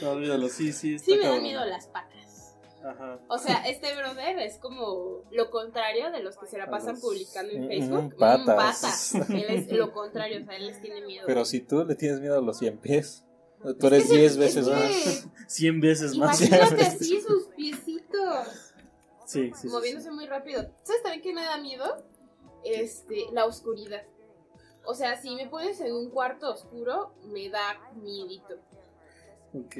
No, 0.00 0.10
olvídalo, 0.12 0.48
sí, 0.48 0.72
sí. 0.72 0.94
está 0.94 1.06
Sí 1.06 1.10
me 1.12 1.18
dan 1.18 1.26
cabrón. 1.26 1.42
miedo 1.42 1.64
las 1.64 1.86
patas. 1.88 2.54
Ajá. 2.84 3.18
O 3.26 3.36
sea, 3.36 3.68
este 3.68 3.92
brother 3.96 4.38
es 4.38 4.58
como 4.58 5.24
lo 5.32 5.50
contrario 5.50 6.12
de 6.12 6.22
los 6.22 6.36
que 6.38 6.46
se 6.46 6.56
la 6.56 6.70
pasan 6.70 6.92
los- 6.92 7.00
publicando 7.00 7.52
en 7.52 7.64
Mm, 7.64 7.68
Facebook. 7.68 8.02
mm, 8.02 8.06
Mm, 8.06 8.18
patas. 8.18 8.46
patas. 9.12 9.14
Él 9.30 9.44
es 9.48 9.72
lo 9.72 9.92
contrario, 9.92 10.40
o 10.40 10.44
sea, 10.46 10.56
él 10.56 10.66
les 10.68 10.80
tiene 10.80 11.04
miedo. 11.04 11.24
Pero 11.26 11.44
si 11.44 11.60
tú 11.60 11.84
le 11.84 11.96
tienes 11.96 12.20
miedo 12.20 12.38
a 12.38 12.40
los 12.40 12.58
cien 12.58 12.78
pies, 12.78 13.24
tú 13.80 13.88
eres 13.88 14.04
Es 14.04 14.10
que- 14.10 14.16
diez 14.18 14.32
es 14.32 14.38
veces 14.38 14.68
que- 14.68 14.74
más. 14.74 15.26
Cien 15.48 15.80
veces 15.80 16.16
más. 16.16 16.40
Imagínate 16.40 16.86
así 16.86 17.20
sus 17.20 17.48
piecitos 17.56 18.67
Sí, 19.28 19.52
sí, 19.54 19.68
sí, 19.68 19.68
moviéndose 19.68 20.10
muy 20.10 20.26
rápido. 20.26 20.62
¿Sabes 20.82 21.02
también 21.02 21.20
qué 21.22 21.34
me 21.34 21.42
da 21.42 21.58
miedo? 21.58 21.84
Este, 22.64 23.26
la 23.32 23.44
oscuridad. 23.44 24.02
O 24.86 24.94
sea, 24.94 25.20
si 25.20 25.34
me 25.36 25.46
pones 25.46 25.78
en 25.82 25.92
un 25.94 26.08
cuarto 26.08 26.50
oscuro, 26.50 27.12
me 27.26 27.50
da 27.50 27.92
miedito. 27.94 28.54
Ok. 29.52 29.74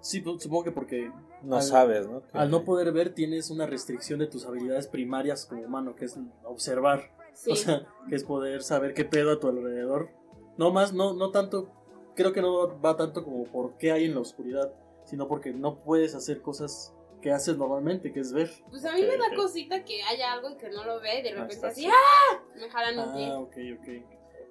Sí, 0.00 0.20
pues, 0.20 0.42
supongo 0.42 0.64
que 0.64 0.72
porque 0.72 1.10
No 1.42 1.56
Al- 1.56 1.62
sabes, 1.62 2.06
¿no? 2.08 2.22
Que- 2.26 2.36
al 2.38 2.50
no 2.50 2.64
poder 2.64 2.92
ver 2.92 3.14
tienes 3.14 3.50
una 3.50 3.66
restricción 3.66 4.18
de 4.18 4.26
tus 4.26 4.44
habilidades 4.46 4.86
primarias 4.88 5.46
como 5.46 5.62
humano, 5.62 5.94
que 5.96 6.04
es 6.06 6.18
observar. 6.44 7.10
Sí. 7.34 7.52
O 7.52 7.56
sea, 7.56 7.86
que 8.08 8.16
es 8.16 8.24
poder 8.24 8.62
saber 8.62 8.94
qué 8.94 9.04
pedo 9.04 9.32
a 9.32 9.40
tu 9.40 9.48
alrededor. 9.48 10.10
No 10.58 10.72
más, 10.72 10.92
no, 10.94 11.12
no 11.14 11.30
tanto, 11.30 11.70
creo 12.14 12.32
que 12.32 12.40
no 12.42 12.80
va 12.80 12.96
tanto 12.96 13.22
como 13.24 13.44
por 13.44 13.76
qué 13.76 13.92
hay 13.92 14.04
en 14.06 14.14
la 14.14 14.20
oscuridad, 14.20 14.72
sino 15.04 15.28
porque 15.28 15.52
no 15.52 15.82
puedes 15.84 16.14
hacer 16.14 16.40
cosas 16.42 16.94
que 17.20 17.32
haces 17.32 17.56
normalmente, 17.56 18.12
que 18.12 18.20
es 18.20 18.32
ver. 18.32 18.50
pues 18.70 18.84
a 18.84 18.92
mí 18.92 19.02
Ok, 19.02 19.08
me 19.08 19.16
da 19.16 19.26
ok. 19.28 19.34
cosita 19.36 19.84
que 19.84 20.02
haya 20.02 20.32
algo 20.32 20.50
y 20.50 20.56
que 20.56 20.68
no 20.70 20.84
lo 20.84 21.00
ve 21.00 21.18
y 21.18 21.22
de 21.22 21.30
Ah, 21.30 21.42
repente 21.42 21.66
así. 21.66 21.86
¡ah! 21.86 22.42
Me 22.54 22.68
jalan 22.70 22.98
un 22.98 23.14
pie. 23.14 23.26
Ah, 23.26 23.38
ok, 23.38 23.56
ok. 23.80 23.88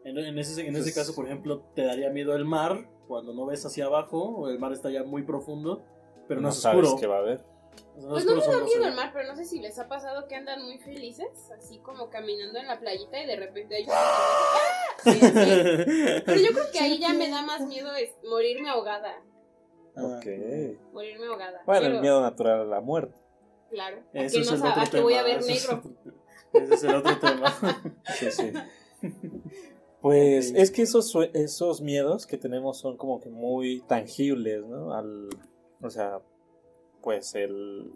En, 0.05 0.17
en 0.19 0.37
ese, 0.39 0.67
en 0.67 0.75
ese 0.75 0.93
caso, 0.93 1.15
por 1.15 1.25
ejemplo, 1.25 1.61
te 1.75 1.83
daría 1.83 2.09
miedo 2.09 2.35
el 2.35 2.45
mar 2.45 2.89
cuando 3.07 3.33
no 3.33 3.45
ves 3.45 3.65
hacia 3.65 3.85
abajo 3.85 4.19
o 4.21 4.49
el 4.49 4.59
mar 4.59 4.71
está 4.71 4.89
ya 4.89 5.03
muy 5.03 5.23
profundo, 5.23 5.83
pero 6.27 6.41
no, 6.41 6.47
no 6.47 6.53
es 6.53 6.61
sabes 6.61 6.83
oscuro. 6.85 6.99
qué 7.01 7.07
va 7.07 7.15
a 7.17 7.19
haber. 7.19 7.43
Pues 8.09 8.25
no 8.25 8.35
me 8.35 8.41
da 8.45 8.63
miedo 8.63 8.85
el 8.87 8.93
mar, 8.95 9.11
pero 9.13 9.27
no 9.27 9.35
sé 9.35 9.45
si 9.45 9.59
les 9.59 9.77
ha 9.79 9.87
pasado 9.87 10.27
que 10.27 10.35
andan 10.35 10.63
muy 10.63 10.77
felices, 10.79 11.27
así 11.57 11.79
como 11.79 12.09
caminando 12.09 12.59
en 12.59 12.67
la 12.67 12.79
playita 12.79 13.21
y 13.21 13.25
de 13.25 13.35
repente 13.35 13.75
hay 13.75 13.85
¡Ah! 13.89 14.57
así, 15.05 15.19
así. 15.21 15.21
Pero 16.25 16.39
yo 16.41 16.51
creo 16.53 16.71
que 16.71 16.79
ahí 16.79 16.99
ya 16.99 17.13
me 17.13 17.29
da 17.31 17.41
más 17.41 17.61
miedo 17.61 17.93
es 17.95 18.11
morirme 18.29 18.69
ahogada. 18.69 19.13
Ah, 19.97 20.03
Ok. 20.17 20.25
Morirme 20.93 21.25
ahogada. 21.27 21.61
Bueno, 21.65 21.81
Pero, 21.81 21.95
el 21.95 22.01
miedo 22.01 22.21
natural 22.21 22.61
a 22.61 22.65
la 22.65 22.81
muerte. 22.81 23.15
Claro. 23.69 23.97
¿A 24.13 24.19
Eso 24.19 24.39
es 24.39 24.49
no 24.51 24.55
el 24.55 24.61
otro 24.71 24.81
a 24.81 24.85
que 24.85 24.99
voy 25.01 25.13
a 25.15 25.23
tema, 25.23 25.27
ver 25.29 25.39
es- 25.39 25.47
negro? 25.69 25.83
Ese 26.53 26.73
es 26.75 26.83
el 26.83 26.95
otro 26.95 27.19
tema. 27.19 27.53
Sí, 28.17 28.31
sí. 28.31 28.53
Pues 30.01 30.53
es 30.55 30.69
que 30.69 30.83
esos, 30.83 31.15
esos 31.33 31.81
miedos 31.81 32.27
que 32.27 32.37
tenemos 32.37 32.77
son 32.77 32.95
como 32.95 33.19
que 33.19 33.29
muy 33.29 33.81
tangibles, 33.87 34.63
¿no? 34.63 34.93
Al, 34.93 35.29
o 35.81 35.89
sea, 35.89 36.19
pues 37.01 37.33
el, 37.33 37.91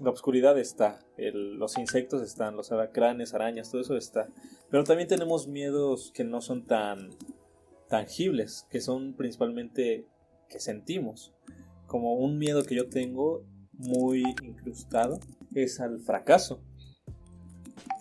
la 0.00 0.10
oscuridad 0.10 0.58
está, 0.58 0.98
el- 1.16 1.54
los 1.56 1.78
insectos 1.78 2.20
están, 2.22 2.56
los 2.56 2.72
alacranes, 2.72 3.32
arañas, 3.32 3.70
todo 3.70 3.80
eso 3.80 3.96
está. 3.96 4.26
Pero 4.70 4.82
también 4.82 5.08
tenemos 5.08 5.46
miedos 5.46 6.10
que 6.12 6.24
no 6.24 6.40
son 6.40 6.66
tan 6.66 7.10
tangibles, 7.88 8.66
que 8.68 8.80
son 8.80 9.14
principalmente 9.14 10.04
que 10.48 10.60
sentimos. 10.60 11.32
Como 11.86 12.14
un 12.14 12.38
miedo 12.38 12.64
que 12.64 12.74
yo 12.74 12.88
tengo 12.88 13.44
muy 13.72 14.22
incrustado 14.42 15.20
es 15.54 15.80
al 15.80 16.00
fracaso. 16.00 16.60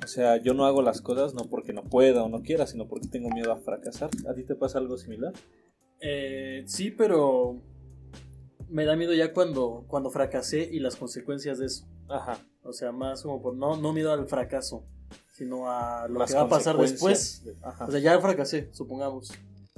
O 0.04 0.08
sea, 0.08 0.38
yo 0.38 0.54
no 0.54 0.66
hago 0.66 0.82
las 0.82 1.02
cosas 1.02 1.34
no 1.34 1.46
porque 1.50 1.74
no 1.74 1.84
pueda 1.84 2.24
o 2.24 2.30
no 2.30 2.41
quiera, 2.41 2.68
sino 2.68 2.88
porque 2.88 3.08
tengo 3.08 3.30
miedo 3.30 3.52
a 3.52 3.58
fracasar. 3.58 4.10
¿A 4.30 4.34
ti 4.34 4.43
te 4.43 4.56
pasa 4.56 4.78
algo 4.78 4.98
similar? 4.98 5.34
Eh, 6.00 6.64
sí, 6.68 6.91
pero 6.91 7.62
me 8.70 8.86
da 8.86 8.96
miedo 8.96 9.14
ya 9.14 9.34
cuando, 9.34 9.86
cuando 9.88 10.10
fracasé 10.12 10.68
y 10.72 10.80
las 10.80 10.96
consecuencias 10.96 11.58
de 11.60 11.68
eso. 11.68 11.88
Ajá. 12.10 12.38
O 12.64 12.74
sea, 12.74 12.91
más 12.91 13.22
como 13.24 13.41
por 13.41 13.56
no, 13.56 13.78
no 13.78 13.93
miedo 13.93 14.12
al 14.12 14.28
fracaso, 14.28 14.86
sino 15.34 15.70
a 15.70 16.08
lo 16.08 16.20
Las 16.20 16.32
que 16.32 16.38
va 16.38 16.43
a 16.43 16.50
pasar 16.50 16.78
después. 16.78 17.43
de- 17.43 17.56
Ajá. 17.62 17.86
O 17.86 17.91
sea, 17.91 18.00
ya 18.00 18.20
fracasé, 18.20 18.70
supongamos. 18.74 19.32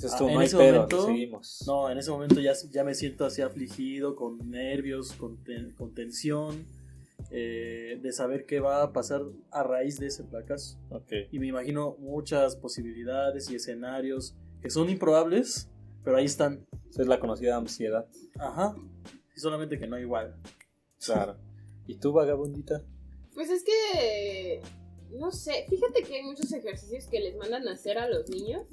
Ah, 0.04 0.16
tú, 0.18 0.28
en 0.28 0.34
no 0.36 0.40
hay 0.42 0.46
ese 0.46 0.58
pedo, 0.58 0.74
momento- 0.76 1.06
seguimos. 1.08 1.64
No, 1.66 1.90
en 1.90 1.98
ese 1.98 2.12
momento 2.12 2.40
ya, 2.40 2.54
ya 2.72 2.84
me 2.84 2.94
siento 2.94 3.26
así 3.26 3.42
afligido, 3.42 4.16
con 4.16 4.50
nervios, 4.52 5.14
con, 5.14 5.44
ten- 5.44 5.72
con 5.72 5.94
tensión, 5.96 6.66
eh, 7.32 8.00
de 8.02 8.12
saber 8.12 8.46
qué 8.46 8.60
va 8.60 8.84
a 8.84 8.94
pasar 8.94 9.24
a 9.50 9.64
raíz 9.64 10.00
de 10.00 10.08
ese 10.08 10.24
fracaso. 10.24 10.78
Ok. 10.92 11.12
Y 11.32 11.40
me 11.40 11.48
imagino 11.48 11.96
muchas 12.00 12.56
posibilidades 12.56 13.50
y 13.50 13.56
escenarios 13.56 14.36
que 14.62 14.70
son 14.70 14.88
improbables, 14.90 15.68
pero 16.04 16.18
ahí 16.18 16.26
están. 16.26 16.66
Esa 16.90 17.02
es 17.02 17.08
la 17.08 17.20
conocida 17.20 17.58
ansiedad. 17.58 18.06
Ajá. 18.38 18.76
Y 19.36 19.40
solamente 19.40 19.80
que 19.80 19.88
no 19.88 19.98
igual. 20.00 20.36
Claro. 21.04 21.38
¿Y 21.88 21.96
tú, 21.96 22.12
vagabundita? 22.14 22.84
Pues 23.34 23.50
es 23.50 23.64
que. 23.64 24.62
No 25.12 25.32
sé, 25.32 25.66
fíjate 25.70 26.04
que 26.04 26.18
hay 26.18 26.24
muchos 26.24 26.52
ejercicios 26.52 27.06
que 27.06 27.20
les 27.20 27.36
mandan 27.38 27.68
a 27.68 27.74
hacer 27.74 27.98
a 27.98 28.08
los 28.08 28.30
niños 28.30 28.64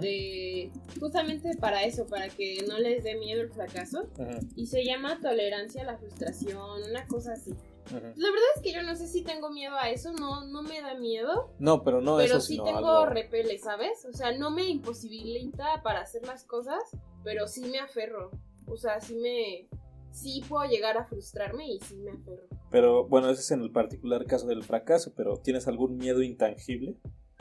de 0.00 0.70
justamente 0.98 1.56
para 1.58 1.84
eso, 1.84 2.06
para 2.06 2.28
que 2.28 2.64
no 2.66 2.78
les 2.78 3.04
dé 3.04 3.16
miedo 3.16 3.42
el 3.42 3.50
fracaso 3.50 4.08
y 4.56 4.66
se 4.66 4.84
llama 4.84 5.20
tolerancia 5.20 5.82
a 5.82 5.84
la 5.84 5.98
frustración, 5.98 6.82
una 6.88 7.06
cosa 7.06 7.32
así. 7.32 7.52
La 7.90 8.00
verdad 8.30 8.48
es 8.56 8.62
que 8.62 8.72
yo 8.72 8.82
no 8.82 8.96
sé 8.96 9.06
si 9.06 9.22
tengo 9.22 9.50
miedo 9.50 9.76
a 9.76 9.90
eso, 9.90 10.12
no 10.12 10.46
no 10.46 10.62
me 10.62 10.80
da 10.80 10.94
miedo, 10.94 11.50
No, 11.58 11.84
pero 11.84 12.00
no 12.00 12.16
pero 12.16 12.38
eso, 12.38 12.40
sí 12.40 12.56
tengo 12.56 12.78
algo... 12.78 13.06
repele, 13.06 13.58
¿sabes? 13.58 14.06
O 14.06 14.12
sea, 14.12 14.32
no 14.32 14.50
me 14.50 14.64
imposibilita 14.64 15.82
para 15.82 16.00
hacer 16.00 16.26
las 16.26 16.44
cosas, 16.44 16.82
pero 17.22 17.46
sí 17.46 17.62
me 17.66 17.78
aferro. 17.78 18.30
O 18.66 18.78
sea, 18.78 19.00
sí 19.02 19.16
me 19.16 19.68
sí 20.14 20.42
puedo 20.48 20.64
llegar 20.70 20.96
a 20.96 21.04
frustrarme 21.04 21.66
y 21.68 21.80
sí 21.80 21.96
me 21.96 22.12
aferro. 22.12 22.46
Pero 22.70 23.06
bueno, 23.06 23.28
ese 23.30 23.40
es 23.40 23.50
en 23.50 23.60
el 23.62 23.70
particular 23.70 24.24
caso 24.26 24.46
del 24.46 24.62
fracaso, 24.62 25.12
pero 25.16 25.36
¿tienes 25.36 25.66
algún 25.68 25.96
miedo 25.96 26.22
intangible? 26.22 26.96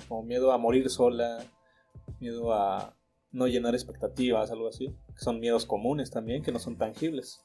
Como 0.08 0.24
miedo 0.24 0.52
a 0.52 0.58
morir 0.58 0.90
sola, 0.90 1.40
miedo 2.20 2.52
a 2.54 2.98
no 3.32 3.48
llenar 3.48 3.74
expectativas, 3.76 4.52
algo 4.52 4.68
así. 4.68 4.88
Que 5.16 5.24
son 5.24 5.40
miedos 5.40 5.66
comunes 5.66 6.12
también, 6.12 6.44
que 6.44 6.52
no 6.52 6.60
son 6.60 6.78
tangibles. 6.78 7.42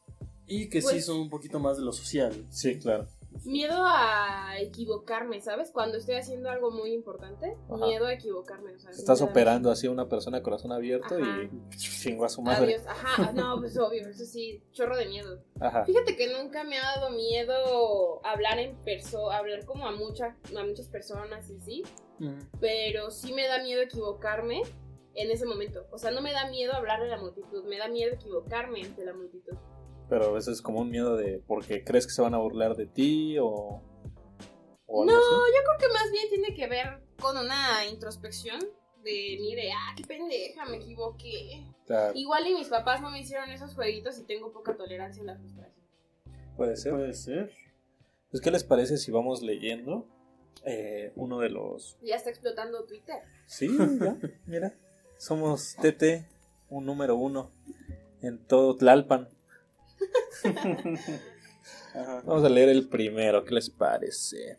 Y 0.47 0.69
que 0.71 0.81
sí 0.81 0.89
Pues- 0.91 1.07
son 1.07 1.21
un 1.21 1.31
poquito 1.31 1.61
más 1.61 1.77
de 1.77 1.85
lo 1.85 1.93
social. 1.93 2.47
Sí, 2.51 2.79
claro. 2.79 3.07
Miedo 3.45 3.85
a 3.87 4.59
equivocarme, 4.59 5.41
¿sabes? 5.41 5.71
Cuando 5.71 5.97
estoy 5.97 6.17
haciendo 6.17 6.51
algo 6.51 6.71
muy 6.71 6.93
importante, 6.93 7.57
Ajá. 7.71 7.87
miedo 7.87 8.07
a 8.07 8.13
equivocarme. 8.13 8.75
O 8.75 8.79
sea, 8.79 8.93
sí 8.93 9.01
Estás 9.01 9.23
operando 9.23 9.71
así 9.71 9.87
a 9.87 9.91
una 9.91 10.09
persona 10.09 10.39
a 10.39 10.43
corazón 10.43 10.73
abierto 10.73 11.15
Ajá. 11.15 11.43
y 11.43 11.77
chingó 11.77 12.25
a 12.25 12.29
su 12.29 12.43
madre. 12.43 12.75
Adiós. 12.75 12.87
Ajá, 12.87 13.33
no, 13.33 13.59
pues 13.61 13.79
obvio, 13.79 14.09
eso 14.09 14.25
sí, 14.25 14.63
chorro 14.73 14.97
de 14.97 15.07
miedo. 15.07 15.43
Ajá. 15.61 15.85
Fíjate 15.85 16.17
que 16.17 16.33
nunca 16.37 16.65
me 16.65 16.79
ha 16.79 16.97
dado 16.97 17.11
miedo 17.11 18.21
hablar 18.27 18.59
en 18.59 18.77
persona, 18.83 19.37
hablar 19.37 19.65
como 19.65 19.87
a, 19.87 19.93
mucha, 19.93 20.37
a 20.57 20.65
muchas 20.65 20.89
personas 20.89 21.49
y 21.51 21.57
así, 21.57 21.83
pero 22.61 23.11
sí 23.11 23.33
me 23.33 23.47
da 23.47 23.63
miedo 23.63 23.83
equivocarme 23.83 24.63
en 25.15 25.31
ese 25.31 25.47
momento. 25.47 25.87
O 25.91 25.99
sea, 25.99 26.11
no 26.11 26.21
me 26.23 26.33
da 26.33 26.49
miedo 26.51 26.73
hablar 26.73 27.01
de 27.03 27.09
la 27.09 27.19
multitud, 27.19 27.65
me 27.65 27.79
da 27.79 27.89
miedo 27.89 28.15
equivocarme 28.15 28.83
ante 28.83 29.05
la 29.05 29.15
multitud. 29.15 29.57
Pero 30.09 30.37
eso 30.39 30.51
es 30.51 30.63
como 30.63 30.81
un 30.81 30.91
miedo 30.91 31.17
de 31.17 31.43
porque 31.47 31.85
crees 31.85 32.07
que 32.07 32.13
se 32.13 32.23
van 32.23 32.35
a 32.35 32.39
burlar 32.39 32.77
de 32.77 32.87
ti 32.87 33.39
o, 33.39 33.83
o 34.87 35.03
algo 35.03 35.05
No, 35.05 35.19
así. 35.19 35.53
yo 35.55 35.63
creo 35.65 35.79
que 35.89 35.95
más 35.95 36.11
bien 36.11 36.29
tiene 36.31 36.55
que 36.55 36.67
ver 36.67 37.01
con 37.21 37.37
una 37.37 37.85
introspección 37.91 38.59
de 39.05 39.37
mí 39.41 39.55
de, 39.55 39.71
ah, 39.73 39.95
qué 39.97 40.05
pendeja, 40.05 40.65
me 40.65 40.77
equivoqué. 40.79 41.65
Claro, 41.87 42.13
Igual 42.15 42.47
y 42.49 42.55
mis 42.55 42.69
papás 42.69 43.01
no 43.01 43.11
me 43.11 43.21
hicieron 43.21 43.51
esos 43.51 43.75
jueguitos 43.75 44.19
y 44.19 44.25
tengo 44.25 44.53
poca 44.53 44.77
tolerancia 44.77 45.23
a 45.23 45.27
la 45.27 45.37
frustración. 45.37 45.85
puede 46.57 46.77
ser. 46.77 46.93
Puede 46.93 47.15
ser. 47.15 47.53
Pues, 48.31 48.43
¿qué 48.43 48.51
les 48.51 48.65
parece 48.65 48.97
si 48.99 49.11
vamos 49.11 49.43
leyendo 49.43 50.07
eh, 50.65 51.13
uno 51.17 51.39
de 51.39 51.49
los... 51.51 51.97
Ya 52.03 52.17
está 52.17 52.29
explotando 52.31 52.85
Twitter. 52.85 53.17
Sí, 53.47 53.69
ya, 54.01 54.17
mira. 54.47 54.75
Somos 55.17 55.77
TT, 55.77 56.27
un 56.69 56.85
número 56.87 57.17
uno 57.17 57.51
en 58.21 58.39
todo 58.47 58.77
Tlalpan. 58.77 59.29
Vamos 62.25 62.45
a 62.45 62.49
leer 62.49 62.69
el 62.69 62.89
primero, 62.89 63.45
¿qué 63.45 63.55
les 63.55 63.71
parece? 63.71 64.59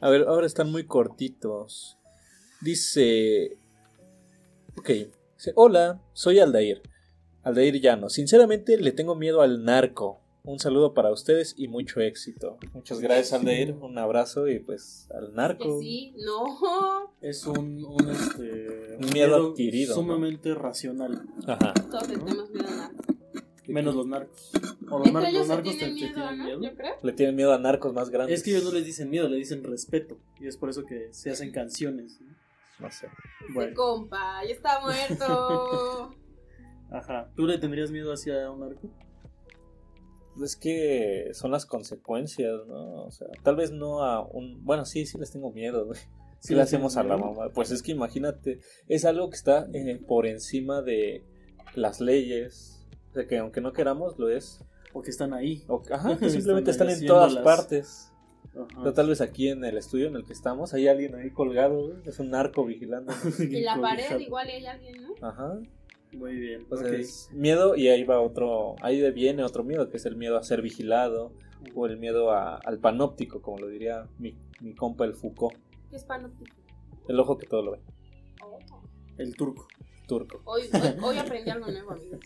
A 0.00 0.10
ver, 0.10 0.22
ahora 0.28 0.46
están 0.46 0.70
muy 0.70 0.84
cortitos. 0.84 1.98
Dice... 2.60 3.56
Ok. 4.76 4.88
Dice, 5.36 5.52
Hola, 5.56 6.00
soy 6.12 6.38
Aldair. 6.40 6.82
Aldair 7.42 7.80
Llano. 7.80 8.08
Sinceramente 8.08 8.76
le 8.78 8.92
tengo 8.92 9.14
miedo 9.14 9.40
al 9.40 9.64
narco. 9.64 10.20
Un 10.44 10.58
saludo 10.58 10.92
para 10.92 11.10
ustedes 11.10 11.54
y 11.56 11.68
mucho 11.68 12.00
éxito. 12.00 12.58
Muchas 12.74 13.00
gracias 13.00 13.32
Aldair. 13.32 13.72
Un 13.80 13.96
abrazo 13.96 14.46
y 14.46 14.58
pues 14.58 15.08
al 15.14 15.28
Que 15.28 15.32
narco. 15.34 15.80
sí, 15.80 16.14
no. 16.18 16.44
Es 17.22 17.46
un, 17.46 17.82
un, 17.82 18.10
este, 18.10 18.98
Un 19.00 19.10
miedo 19.10 19.36
adquirido, 19.52 19.96
¿no? 19.96 20.02
Sumamente 20.02 20.54
racional. 20.54 21.22
Ajá. 21.46 21.72
Todos 21.90 22.08
le 22.08 22.18
tenemos 22.18 22.50
miedo 22.50 22.68
a 22.68 22.76
narco. 22.76 23.13
Menos 23.66 23.94
los 23.94 24.06
narcos. 24.06 24.52
O 24.90 24.98
los, 24.98 25.12
narcos 25.12 25.78
te, 25.78 25.78
tienen 25.78 25.78
te 25.78 25.92
miedo, 25.92 26.14
tienen 26.14 26.38
¿no? 26.38 26.44
miedo. 26.44 26.62
Yo 26.62 26.76
creo. 26.76 26.94
Le 27.02 27.12
tienen 27.12 27.36
miedo 27.36 27.52
a 27.52 27.58
narcos 27.58 27.92
más 27.92 28.10
grandes. 28.10 28.38
Es 28.38 28.44
que 28.44 28.50
ellos 28.50 28.64
no 28.64 28.72
les 28.72 28.84
dicen 28.84 29.10
miedo, 29.10 29.28
le 29.28 29.36
dicen 29.36 29.64
respeto. 29.64 30.18
Y 30.40 30.46
es 30.46 30.56
por 30.56 30.70
eso 30.70 30.84
que 30.84 31.08
se 31.12 31.30
hacen 31.30 31.50
canciones. 31.52 32.20
¿no? 32.20 32.34
No 32.80 32.90
sé. 32.90 33.08
Bueno. 33.52 33.74
compa, 33.74 34.44
ya 34.44 34.52
está 34.52 34.80
muerto. 34.80 36.14
Ajá. 36.90 37.30
¿Tú 37.34 37.46
le 37.46 37.58
tendrías 37.58 37.90
miedo 37.90 38.12
hacia 38.12 38.50
un 38.50 38.60
narco? 38.60 38.90
Es 40.42 40.56
que 40.56 41.30
son 41.32 41.52
las 41.52 41.64
consecuencias, 41.64 42.66
¿no? 42.66 43.04
O 43.04 43.10
sea, 43.10 43.28
tal 43.42 43.56
vez 43.56 43.70
no 43.70 44.02
a 44.02 44.20
un... 44.20 44.64
Bueno, 44.64 44.84
sí, 44.84 45.06
sí 45.06 45.16
les 45.18 45.30
tengo 45.30 45.52
miedo, 45.52 45.86
güey. 45.86 46.00
Sí 46.40 46.52
le 46.52 46.56
le 46.56 46.62
hacemos 46.62 46.96
a 46.96 47.04
la 47.04 47.16
mamá. 47.16 47.50
Pues 47.54 47.70
es 47.70 47.82
que 47.82 47.92
imagínate, 47.92 48.60
es 48.88 49.04
algo 49.04 49.30
que 49.30 49.36
está 49.36 49.66
eh, 49.72 50.00
por 50.06 50.26
encima 50.26 50.82
de 50.82 51.24
las 51.74 52.00
leyes. 52.00 52.73
O 53.14 53.16
sea, 53.16 53.28
que 53.28 53.38
aunque 53.38 53.60
no 53.60 53.72
queramos, 53.72 54.18
lo 54.18 54.28
es. 54.28 54.60
Porque 54.92 55.10
están 55.10 55.32
ahí. 55.34 55.62
O, 55.68 55.80
ajá, 55.90 56.16
que 56.18 56.30
simplemente 56.30 56.72
están 56.72 56.90
en 56.90 57.06
todas 57.06 57.32
las- 57.32 57.44
partes. 57.44 58.10
Ajá. 58.56 58.92
Tal 58.92 59.08
vez 59.08 59.20
aquí 59.20 59.48
en 59.48 59.64
el 59.64 59.76
estudio 59.76 60.06
en 60.08 60.16
el 60.16 60.24
que 60.24 60.32
estamos 60.32 60.74
hay 60.74 60.86
alguien 60.88 61.14
ahí 61.14 61.30
colgado. 61.30 62.00
Es 62.04 62.18
un 62.18 62.30
narco 62.30 62.64
vigilando. 62.64 63.12
En 63.38 63.64
la 63.64 63.80
pared 63.80 64.18
igual 64.20 64.48
hay 64.48 64.66
alguien, 64.66 65.02
¿no? 65.02 65.14
Ajá. 65.28 65.58
Muy 66.12 66.34
bien. 66.36 66.60
Entonces, 66.62 67.28
miedo 67.32 67.74
y 67.76 67.88
ahí 67.88 68.04
va 68.04 68.20
otro, 68.20 68.76
ahí 68.82 69.10
viene 69.12 69.42
otro 69.42 69.64
miedo, 69.64 69.88
que 69.90 69.96
es 69.96 70.06
el 70.06 70.14
miedo 70.16 70.36
a 70.38 70.42
ser 70.44 70.62
vigilado 70.62 71.32
o 71.74 71.86
el 71.86 71.98
miedo 71.98 72.30
a- 72.30 72.56
al 72.56 72.78
panóptico, 72.78 73.42
como 73.42 73.58
lo 73.58 73.66
diría 73.68 74.06
mi, 74.18 74.36
mi 74.60 74.74
compa 74.74 75.04
el 75.06 75.14
Foucault, 75.14 75.56
¿Qué 75.90 75.96
es 75.96 76.04
panóptico? 76.04 76.54
el 77.08 77.18
ojo 77.18 77.36
que 77.38 77.46
todo 77.46 77.62
lo 77.62 77.72
ve, 77.72 77.80
Oh. 78.44 78.58
El 79.18 79.34
turco. 79.34 79.66
turco. 80.06 80.40
Hoy, 80.44 80.62
hoy, 80.72 80.94
hoy 81.02 81.18
aprendí 81.18 81.50
algo 81.50 81.66
nuevo, 81.68 81.90
amigos. 81.92 82.20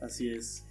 Así 0.00 0.30
es. 0.30 0.64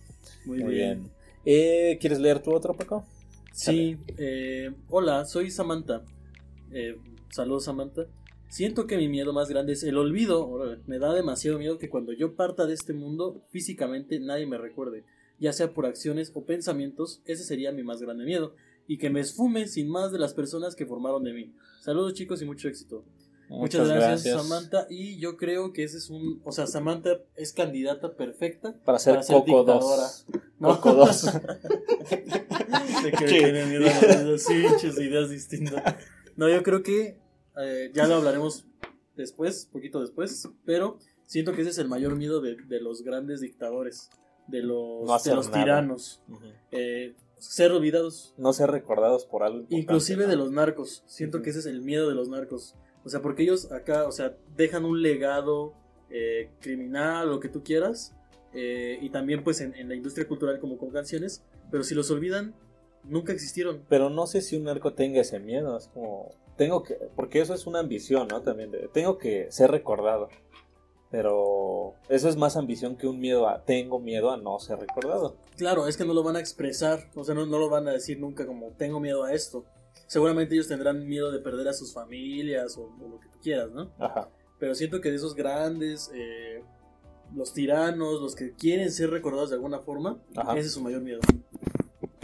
Muy, 0.45 0.63
Muy 0.63 0.75
bien. 0.75 0.99
bien. 1.01 1.11
Eh, 1.45 1.97
¿Quieres 1.99 2.19
leer 2.19 2.41
tú 2.41 2.51
otro, 2.53 2.75
Paco? 2.75 3.05
Sí, 3.53 3.97
eh, 4.17 4.71
hola, 4.89 5.25
soy 5.25 5.51
Samantha. 5.51 6.03
Eh, 6.71 6.95
saludos, 7.29 7.65
Samantha. 7.65 8.07
Siento 8.47 8.87
que 8.87 8.97
mi 8.97 9.07
miedo 9.07 9.33
más 9.33 9.49
grande 9.49 9.73
es 9.73 9.83
el 9.83 9.97
olvido. 9.97 10.77
Me 10.87 10.97
da 10.97 11.13
demasiado 11.13 11.59
miedo 11.59 11.77
que 11.77 11.89
cuando 11.89 12.13
yo 12.13 12.35
parta 12.35 12.65
de 12.65 12.73
este 12.73 12.93
mundo, 12.93 13.43
físicamente 13.49 14.19
nadie 14.19 14.47
me 14.47 14.57
recuerde, 14.57 15.03
ya 15.39 15.53
sea 15.53 15.73
por 15.73 15.85
acciones 15.85 16.31
o 16.33 16.45
pensamientos. 16.45 17.21
Ese 17.25 17.43
sería 17.43 17.71
mi 17.71 17.83
más 17.83 18.01
grande 18.01 18.25
miedo. 18.25 18.55
Y 18.87 18.97
que 18.97 19.09
me 19.11 19.19
esfume 19.19 19.67
sin 19.67 19.87
más 19.87 20.11
de 20.11 20.17
las 20.17 20.33
personas 20.33 20.75
que 20.75 20.85
formaron 20.85 21.23
de 21.23 21.33
mí. 21.33 21.53
Saludos, 21.79 22.15
chicos, 22.15 22.41
y 22.41 22.45
mucho 22.45 22.67
éxito. 22.67 23.05
Muchas, 23.49 23.87
gracias, 23.87 24.41
Samantha. 24.41 24.85
Y 24.89 25.19
yo 25.19 25.35
creo 25.35 25.73
que 25.73 25.83
ese 25.83 25.97
es 25.97 26.09
un. 26.09 26.41
O 26.45 26.51
sea, 26.51 26.67
Samantha 26.67 27.17
es 27.35 27.51
candidata 27.51 28.15
perfecta 28.15 28.75
Para 28.85 28.99
ser 28.99 29.19
Coco 29.27 29.63
2. 29.63 30.25
No. 30.59 30.75
Coco 30.75 30.93
2. 30.93 31.25
de 33.03 33.11
que 33.11 33.25
tiene 33.25 33.65
miedo 33.65 33.87
a 33.87 34.15
las 34.23 34.49
ideas, 34.49 35.29
distintas. 35.29 35.95
No, 36.35 36.47
yo 36.47 36.61
creo 36.63 36.83
que 36.83 37.19
eh, 37.59 37.91
ya 37.93 38.07
lo 38.07 38.15
hablaremos 38.15 38.65
después, 39.15 39.67
poquito 39.71 39.99
después, 39.99 40.47
pero 40.65 40.99
siento 41.25 41.53
que 41.53 41.61
ese 41.61 41.71
es 41.71 41.77
el 41.77 41.87
mayor 41.87 42.15
miedo 42.15 42.41
de, 42.41 42.55
de 42.55 42.81
los 42.81 43.03
grandes 43.03 43.41
dictadores, 43.41 44.09
de 44.47 44.63
los, 44.63 45.05
No 45.05 45.17
de 45.19 45.35
los 45.35 45.51
tiranos, 45.51 46.21
eh, 46.71 47.15
ser 47.37 47.71
olvidados, 47.71 48.33
No 48.37 48.53
ser 48.53 48.71
recordados 48.71 49.25
por 49.25 49.43
algo. 49.43 49.65
inclusive 49.69 50.23
¿no? 50.23 50.29
de 50.29 50.35
los 50.35 50.51
narcos. 50.51 51.03
Siento 51.07 51.41
que 51.41 51.49
ese 51.49 51.59
es 51.59 51.65
el 51.65 51.81
miedo 51.81 52.07
de 52.09 52.15
los 52.15 52.29
narcos. 52.29 52.75
O 53.05 53.09
sea, 53.09 53.21
porque 53.21 53.43
ellos 53.43 53.71
acá, 53.71 54.07
o 54.07 54.11
sea, 54.11 54.35
dejan 54.55 54.85
un 54.85 55.01
legado 55.01 55.73
eh, 56.09 56.49
criminal, 56.59 57.29
lo 57.29 57.39
que 57.39 57.49
tú 57.49 57.63
quieras, 57.63 58.13
eh, 58.53 58.97
y 59.01 59.09
también 59.09 59.43
pues 59.43 59.61
en, 59.61 59.73
en 59.75 59.89
la 59.89 59.95
industria 59.95 60.27
cultural 60.27 60.59
como 60.59 60.77
con 60.77 60.89
canciones, 60.91 61.43
pero 61.71 61.83
si 61.83 61.95
los 61.95 62.09
olvidan, 62.11 62.53
nunca 63.03 63.31
existieron. 63.31 63.83
Pero 63.89 64.09
no 64.09 64.25
sé 64.27 64.41
si 64.41 64.57
un 64.57 64.63
narco 64.63 64.93
tenga 64.93 65.21
ese 65.21 65.39
miedo. 65.39 65.77
Es 65.77 65.87
como. 65.87 66.29
Tengo 66.57 66.83
que. 66.83 66.95
Porque 67.15 67.39
eso 67.41 67.53
es 67.53 67.67
una 67.67 67.79
ambición, 67.79 68.27
¿no? 68.27 68.41
También. 68.41 68.71
de- 68.71 68.89
tengo 68.91 69.17
que 69.17 69.51
ser 69.51 69.71
recordado. 69.71 70.29
Pero. 71.11 71.93
Eso 72.09 72.27
es 72.29 72.35
más 72.37 72.55
ambición 72.57 72.95
que 72.95 73.07
un 73.07 73.19
miedo 73.19 73.47
a. 73.47 73.63
Tengo 73.63 73.99
miedo 73.99 74.31
a 74.31 74.37
no 74.37 74.59
ser 74.59 74.79
recordado. 74.79 75.35
Claro, 75.57 75.87
es 75.87 75.97
que 75.97 76.05
no 76.05 76.13
lo 76.13 76.23
van 76.23 76.35
a 76.35 76.39
expresar, 76.39 77.09
o 77.15 77.23
sea, 77.23 77.35
no, 77.35 77.45
no 77.45 77.59
lo 77.59 77.69
van 77.69 77.87
a 77.87 77.91
decir 77.91 78.19
nunca 78.19 78.45
como 78.45 78.71
tengo 78.77 78.99
miedo 78.99 79.23
a 79.23 79.33
esto. 79.33 79.63
Seguramente 80.07 80.55
ellos 80.55 80.67
tendrán 80.67 81.07
miedo 81.07 81.31
de 81.31 81.39
perder 81.39 81.67
a 81.67 81.73
sus 81.73 81.93
familias 81.93 82.77
o, 82.77 82.95
o 82.99 83.09
lo 83.09 83.19
que 83.19 83.29
tú 83.29 83.39
quieras, 83.41 83.71
¿no? 83.71 83.91
Ajá. 83.99 84.29
Pero 84.59 84.75
siento 84.75 84.99
que 85.01 85.09
de 85.09 85.15
esos 85.15 85.35
grandes, 85.35 86.11
eh, 86.13 86.63
los 87.35 87.53
tiranos, 87.53 88.21
los 88.21 88.35
que 88.35 88.53
quieren 88.53 88.91
ser 88.91 89.09
recordados 89.11 89.49
de 89.49 89.55
alguna 89.55 89.79
forma, 89.79 90.19
Ajá. 90.35 90.53
ese 90.57 90.67
es 90.67 90.73
su 90.73 90.81
mayor 90.81 91.01
miedo. 91.01 91.19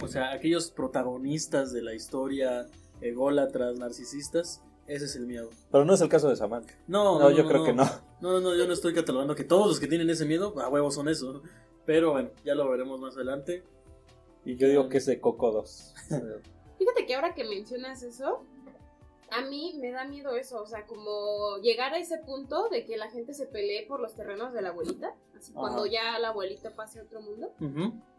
O 0.02 0.08
sea, 0.08 0.34
aquellos 0.34 0.72
protagonistas 0.72 1.72
de 1.72 1.82
la 1.82 1.94
historia, 1.94 2.68
ególatras, 3.02 3.78
narcisistas, 3.78 4.62
ese 4.88 5.06
es 5.06 5.16
el 5.16 5.26
miedo. 5.26 5.50
Pero 5.72 5.86
no 5.86 5.94
es 5.94 6.02
el 6.02 6.10
caso 6.10 6.30
de 6.30 6.36
Samantha. 6.36 6.74
No, 6.88 7.20
No, 7.20 7.32
yo 7.32 7.48
creo 7.48 7.64
que 7.64 7.74
no. 7.74 7.86
No, 8.22 8.32
no, 8.34 8.40
no, 8.40 8.56
yo 8.56 8.68
no 8.68 8.74
estoy 8.74 8.94
catalogando 8.94 9.36
que 9.36 9.44
todos 9.44 9.68
los 9.68 9.80
que 9.80 9.88
tienen 9.88 10.10
ese 10.10 10.26
miedo, 10.26 10.60
a 10.60 10.70
huevos 10.70 10.96
son 10.96 11.10
eso. 11.10 11.42
Pero 11.86 12.12
bueno, 12.12 12.32
ya 12.44 12.56
lo 12.56 12.70
veremos 12.70 13.00
más 13.00 13.16
adelante. 13.16 13.64
Y 14.44 14.58
yo 14.58 14.68
digo 14.68 14.90
que 14.90 14.98
es 14.98 15.06
de 15.06 15.20
Coco 15.20 15.52
2. 15.52 15.94
Fíjate 16.78 17.06
que 17.06 17.16
ahora 17.16 17.34
que 17.34 17.44
mencionas 17.44 18.04
eso, 18.04 18.44
a 19.32 19.42
mí 19.42 19.78
me 19.80 19.92
da 19.92 20.06
miedo 20.06 20.36
eso, 20.36 20.62
o 20.62 20.68
sea, 20.68 20.86
como 20.86 21.58
llegar 21.58 21.94
a 21.94 21.98
ese 21.98 22.18
punto 22.20 22.70
de 22.70 22.86
que 22.86 22.98
la 22.98 23.10
gente 23.10 23.34
se 23.34 23.46
pelee 23.48 23.86
por 23.88 24.00
los 24.00 24.16
terrenos 24.16 24.54
de 24.54 24.62
la 24.62 24.70
abuelita, 24.70 25.16
así 25.38 25.52
Ajá. 25.52 25.60
cuando 25.62 25.86
ya 25.86 26.20
la 26.20 26.30
abuelita 26.30 26.72
pase 26.76 27.00
a 27.00 27.04
otro 27.04 27.22
mundo, 27.22 27.54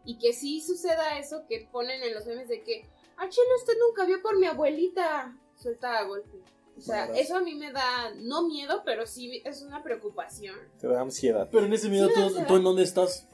y 0.04 0.18
que 0.18 0.32
sí 0.32 0.60
suceda 0.60 1.18
eso 1.18 1.44
que 1.48 1.68
ponen 1.70 2.02
en 2.02 2.14
los 2.14 2.26
memes 2.26 2.48
de 2.48 2.62
que, 2.62 2.86
ah, 3.16 3.28
chile, 3.28 3.46
usted 3.58 3.74
nunca 3.88 4.04
vio 4.04 4.20
por 4.22 4.38
mi 4.38 4.46
abuelita, 4.46 5.36
suelta 5.56 5.98
a 5.98 6.04
golpe. 6.04 6.38
O 6.76 6.80
sea, 6.80 7.06
eso 7.06 7.36
a 7.36 7.40
mí 7.40 7.54
me 7.54 7.72
da, 7.72 8.12
no 8.16 8.46
miedo, 8.46 8.82
pero 8.84 9.06
sí 9.06 9.40
es 9.46 9.62
una 9.62 9.82
preocupación. 9.82 10.56
Te 10.78 10.86
da 10.86 11.00
ansiedad. 11.00 11.48
Pero 11.50 11.64
en 11.64 11.72
ese 11.72 11.88
miedo, 11.88 12.08
Sí, 12.08 12.14
¿tú, 12.14 12.26
o 12.26 12.30
sea- 12.30 12.46
tú 12.46 12.56
en 12.56 12.64
dónde 12.64 12.82
estás? 12.82 13.26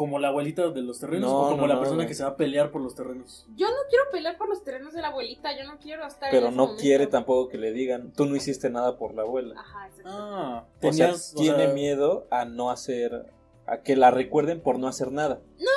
¿Como 0.00 0.18
la 0.18 0.28
abuelita 0.28 0.70
de 0.70 0.80
los 0.80 0.98
terrenos 0.98 1.30
No, 1.30 1.40
o 1.40 1.48
como 1.50 1.56
no, 1.60 1.66
la 1.66 1.74
no, 1.74 1.80
persona 1.80 2.06
que 2.06 2.14
se 2.14 2.22
va 2.22 2.30
a 2.30 2.36
pelear 2.36 2.70
por 2.70 2.80
los 2.80 2.94
terrenos? 2.94 3.44
Yo 3.54 3.68
no 3.68 3.76
quiero 3.90 4.04
pelear 4.10 4.38
por 4.38 4.48
los 4.48 4.64
terrenos 4.64 4.94
de 4.94 5.02
la 5.02 5.08
abuelita, 5.08 5.54
yo 5.58 5.64
no 5.70 5.78
quiero 5.78 6.06
estar 6.06 6.30
en 6.30 6.36
Pero 6.36 6.46
ese 6.46 6.56
no 6.56 6.62
momento. 6.62 6.80
quiere 6.80 7.06
tampoco 7.06 7.50
que 7.50 7.58
le 7.58 7.70
digan, 7.72 8.10
tú 8.14 8.24
no 8.24 8.34
hiciste 8.34 8.70
nada 8.70 8.96
por 8.96 9.12
la 9.14 9.20
abuela. 9.24 9.60
Ajá, 9.60 9.88
exacto. 9.88 10.10
Ah, 10.10 10.64
O 10.82 10.92
sea, 10.94 11.12
o 11.12 11.18
tiene 11.36 11.66
sea, 11.66 11.74
miedo 11.74 12.26
a 12.30 12.46
no 12.46 12.70
hacer, 12.70 13.26
a 13.66 13.82
que 13.82 13.94
la 13.94 14.10
recuerden 14.10 14.62
por 14.62 14.78
no 14.78 14.88
hacer 14.88 15.12
nada. 15.12 15.42
No, 15.58 15.70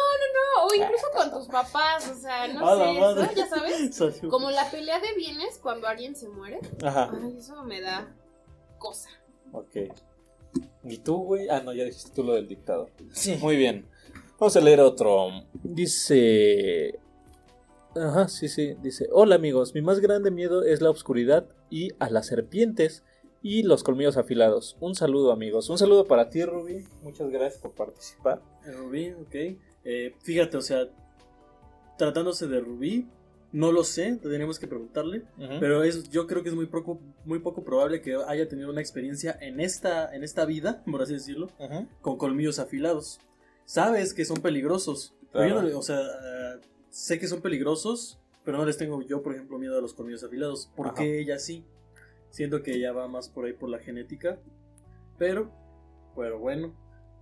o 0.66 0.74
incluso 0.74 1.08
con 1.14 1.30
tus 1.30 1.48
papás, 1.48 2.10
o 2.10 2.16
sea, 2.16 2.48
no 2.48 2.66
A 2.70 2.78
sé, 2.78 3.26
eso, 3.26 3.34
ya 3.36 3.48
sabes. 3.48 4.22
Como 4.30 4.52
la 4.52 4.72
pelea 4.72 5.02
de 5.02 5.14
bienes 5.18 5.60
cuando 5.62 5.86
alguien 5.86 6.16
se 6.16 6.30
muere. 6.30 6.62
Ajá. 6.82 7.12
Ay, 7.14 7.36
eso 7.40 7.62
me 7.66 7.82
da 7.82 8.08
cosa. 8.78 9.10
Ok. 9.52 9.76
¿Y 10.86 10.98
tú, 11.00 11.18
güey? 11.24 11.50
Ah, 11.50 11.60
no, 11.60 11.74
ya 11.74 11.84
dijiste 11.84 12.12
tú 12.16 12.24
lo 12.24 12.36
del 12.36 12.48
dictador. 12.48 12.90
Sí. 13.12 13.38
Muy 13.42 13.58
bien. 13.58 13.86
Vamos 14.44 14.58
a 14.58 14.60
leer 14.60 14.82
otro. 14.82 15.30
Dice. 15.54 17.00
Ajá, 17.96 18.28
sí, 18.28 18.50
sí. 18.50 18.76
Dice: 18.84 19.08
Hola 19.14 19.36
amigos, 19.36 19.74
mi 19.74 19.82
más 19.82 20.02
grande 20.02 20.32
miedo 20.32 20.64
es 20.64 20.82
la 20.82 20.90
oscuridad 20.90 21.48
y 21.70 21.92
a 22.00 22.10
las 22.10 22.28
serpientes 22.28 23.06
y 23.42 23.64
los 23.64 23.84
colmillos 23.84 24.18
afilados. 24.18 24.76
Un 24.82 24.96
saludo, 24.96 25.32
amigos. 25.32 25.70
Un 25.70 25.78
saludo 25.78 26.04
para 26.08 26.30
ti, 26.30 26.44
Ruby. 26.44 26.84
Muchas 27.04 27.30
gracias 27.30 27.62
por 27.62 27.72
participar. 27.72 28.42
Eh, 28.66 28.72
Rubí, 28.74 29.12
ok. 29.12 29.34
Eh, 29.86 30.14
fíjate, 30.22 30.58
o 30.58 30.62
sea, 30.62 30.90
tratándose 31.98 32.46
de 32.48 32.60
Rubí, 32.60 33.08
no 33.54 33.72
lo 33.72 33.86
sé, 33.86 34.18
tendríamos 34.22 34.60
que 34.60 34.68
preguntarle. 34.68 35.24
Pero 35.62 35.84
es, 35.84 36.10
yo 36.10 36.28
creo 36.28 36.44
que 36.44 36.50
es 36.50 36.56
muy 36.56 36.66
poco, 36.66 37.00
muy 37.24 37.40
poco 37.40 37.64
probable 37.64 38.02
que 38.02 38.18
haya 38.28 38.50
tenido 38.50 38.70
una 38.70 38.82
experiencia 38.82 39.38
en 39.40 39.62
esta, 39.62 40.14
en 40.14 40.22
esta 40.22 40.44
vida, 40.44 40.84
por 40.92 41.02
así 41.02 41.14
decirlo, 41.14 41.48
con 42.02 42.18
colmillos 42.18 42.60
afilados. 42.60 43.22
Sabes 43.66 44.14
que 44.14 44.26
son 44.26 44.42
peligrosos. 44.42 45.16
Pero 45.32 45.48
yo 45.48 45.62
no 45.62 45.80
o 45.80 45.82
sea, 45.82 46.00
sé 46.90 47.20
que 47.20 47.28
son 47.28 47.42
peligrosos, 47.42 48.20
pero 48.46 48.58
no 48.58 48.66
les 48.66 48.78
tengo 48.78 49.02
yo, 49.02 49.24
por 49.24 49.34
ejemplo, 49.34 49.58
miedo 49.58 49.78
a 49.78 49.82
los 49.82 49.94
colmillos 49.94 50.24
afilados. 50.24 50.70
¿Por 50.76 50.88
Ajá. 50.88 50.96
qué 50.98 51.20
ella 51.20 51.40
sí? 51.40 51.66
Siento 52.30 52.62
que 52.62 52.74
ella 52.76 52.92
va 52.94 53.08
más 53.08 53.30
por 53.30 53.46
ahí 53.46 53.54
por 53.54 53.70
la 53.70 53.80
genética. 53.80 54.40
Pero, 55.18 55.52
pero 56.16 56.40
bueno, 56.40 56.76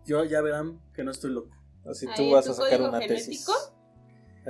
yo 0.05 0.23
ya 0.25 0.41
verán 0.41 0.81
que 0.93 1.03
no 1.03 1.11
estoy 1.11 1.31
loco. 1.31 1.55
Así 1.85 2.05
tú 2.15 2.31
vas 2.31 2.47
a 2.47 2.53
sacar 2.53 2.81
una 2.81 2.99
genético, 3.01 3.15
tesis. 3.15 3.47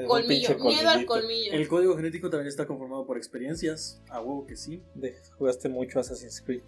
Colmillo, 0.08 0.58
miedo 0.60 0.89
al 0.89 1.06
colmillo. 1.06 1.52
El 1.54 1.68
código 1.68 1.96
genético 1.96 2.30
también 2.30 2.48
está 2.48 2.66
conformado 2.66 3.06
por 3.06 3.18
experiencias. 3.18 4.02
A 4.10 4.22
huevo 4.22 4.46
que 4.46 4.56
sí. 4.56 4.84
De- 4.96 5.18
jugaste 5.38 5.68
mucho 5.70 6.00
Assassin's 6.00 6.42
Creed. 6.42 6.64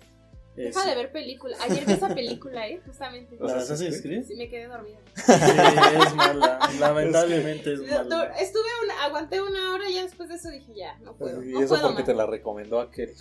Deja 0.55 0.85
de 0.85 0.95
ver 0.95 1.11
película. 1.11 1.57
Ayer 1.61 1.85
vi 1.85 1.93
esa 1.93 2.13
película, 2.13 2.67
¿eh? 2.67 2.79
Justamente. 2.85 3.37
¿La 3.39 3.57
Assassin's 3.57 4.01
Creed? 4.01 4.25
Sí, 4.25 4.35
me 4.35 4.49
quedé 4.49 4.67
dormida. 4.67 4.99
Sí, 5.15 5.31
es 5.31 6.15
mala. 6.15 6.59
Lamentablemente 6.79 7.73
es 7.73 7.79
mala. 7.81 8.25
Estuve 8.39 8.63
una, 8.85 9.03
aguanté 9.05 9.41
una 9.41 9.73
hora 9.73 9.89
y 9.89 9.95
ya 9.95 10.03
después 10.03 10.29
de 10.29 10.35
eso 10.35 10.49
dije, 10.49 10.73
ya, 10.75 10.97
no 10.99 11.15
puedo. 11.15 11.43
y 11.43 11.53
no 11.53 11.59
eso 11.59 11.69
puedo 11.69 11.81
porque 11.87 12.01
más. 12.01 12.05
te 12.05 12.13
la 12.13 12.25
recomendó 12.25 12.79
aquel. 12.79 13.13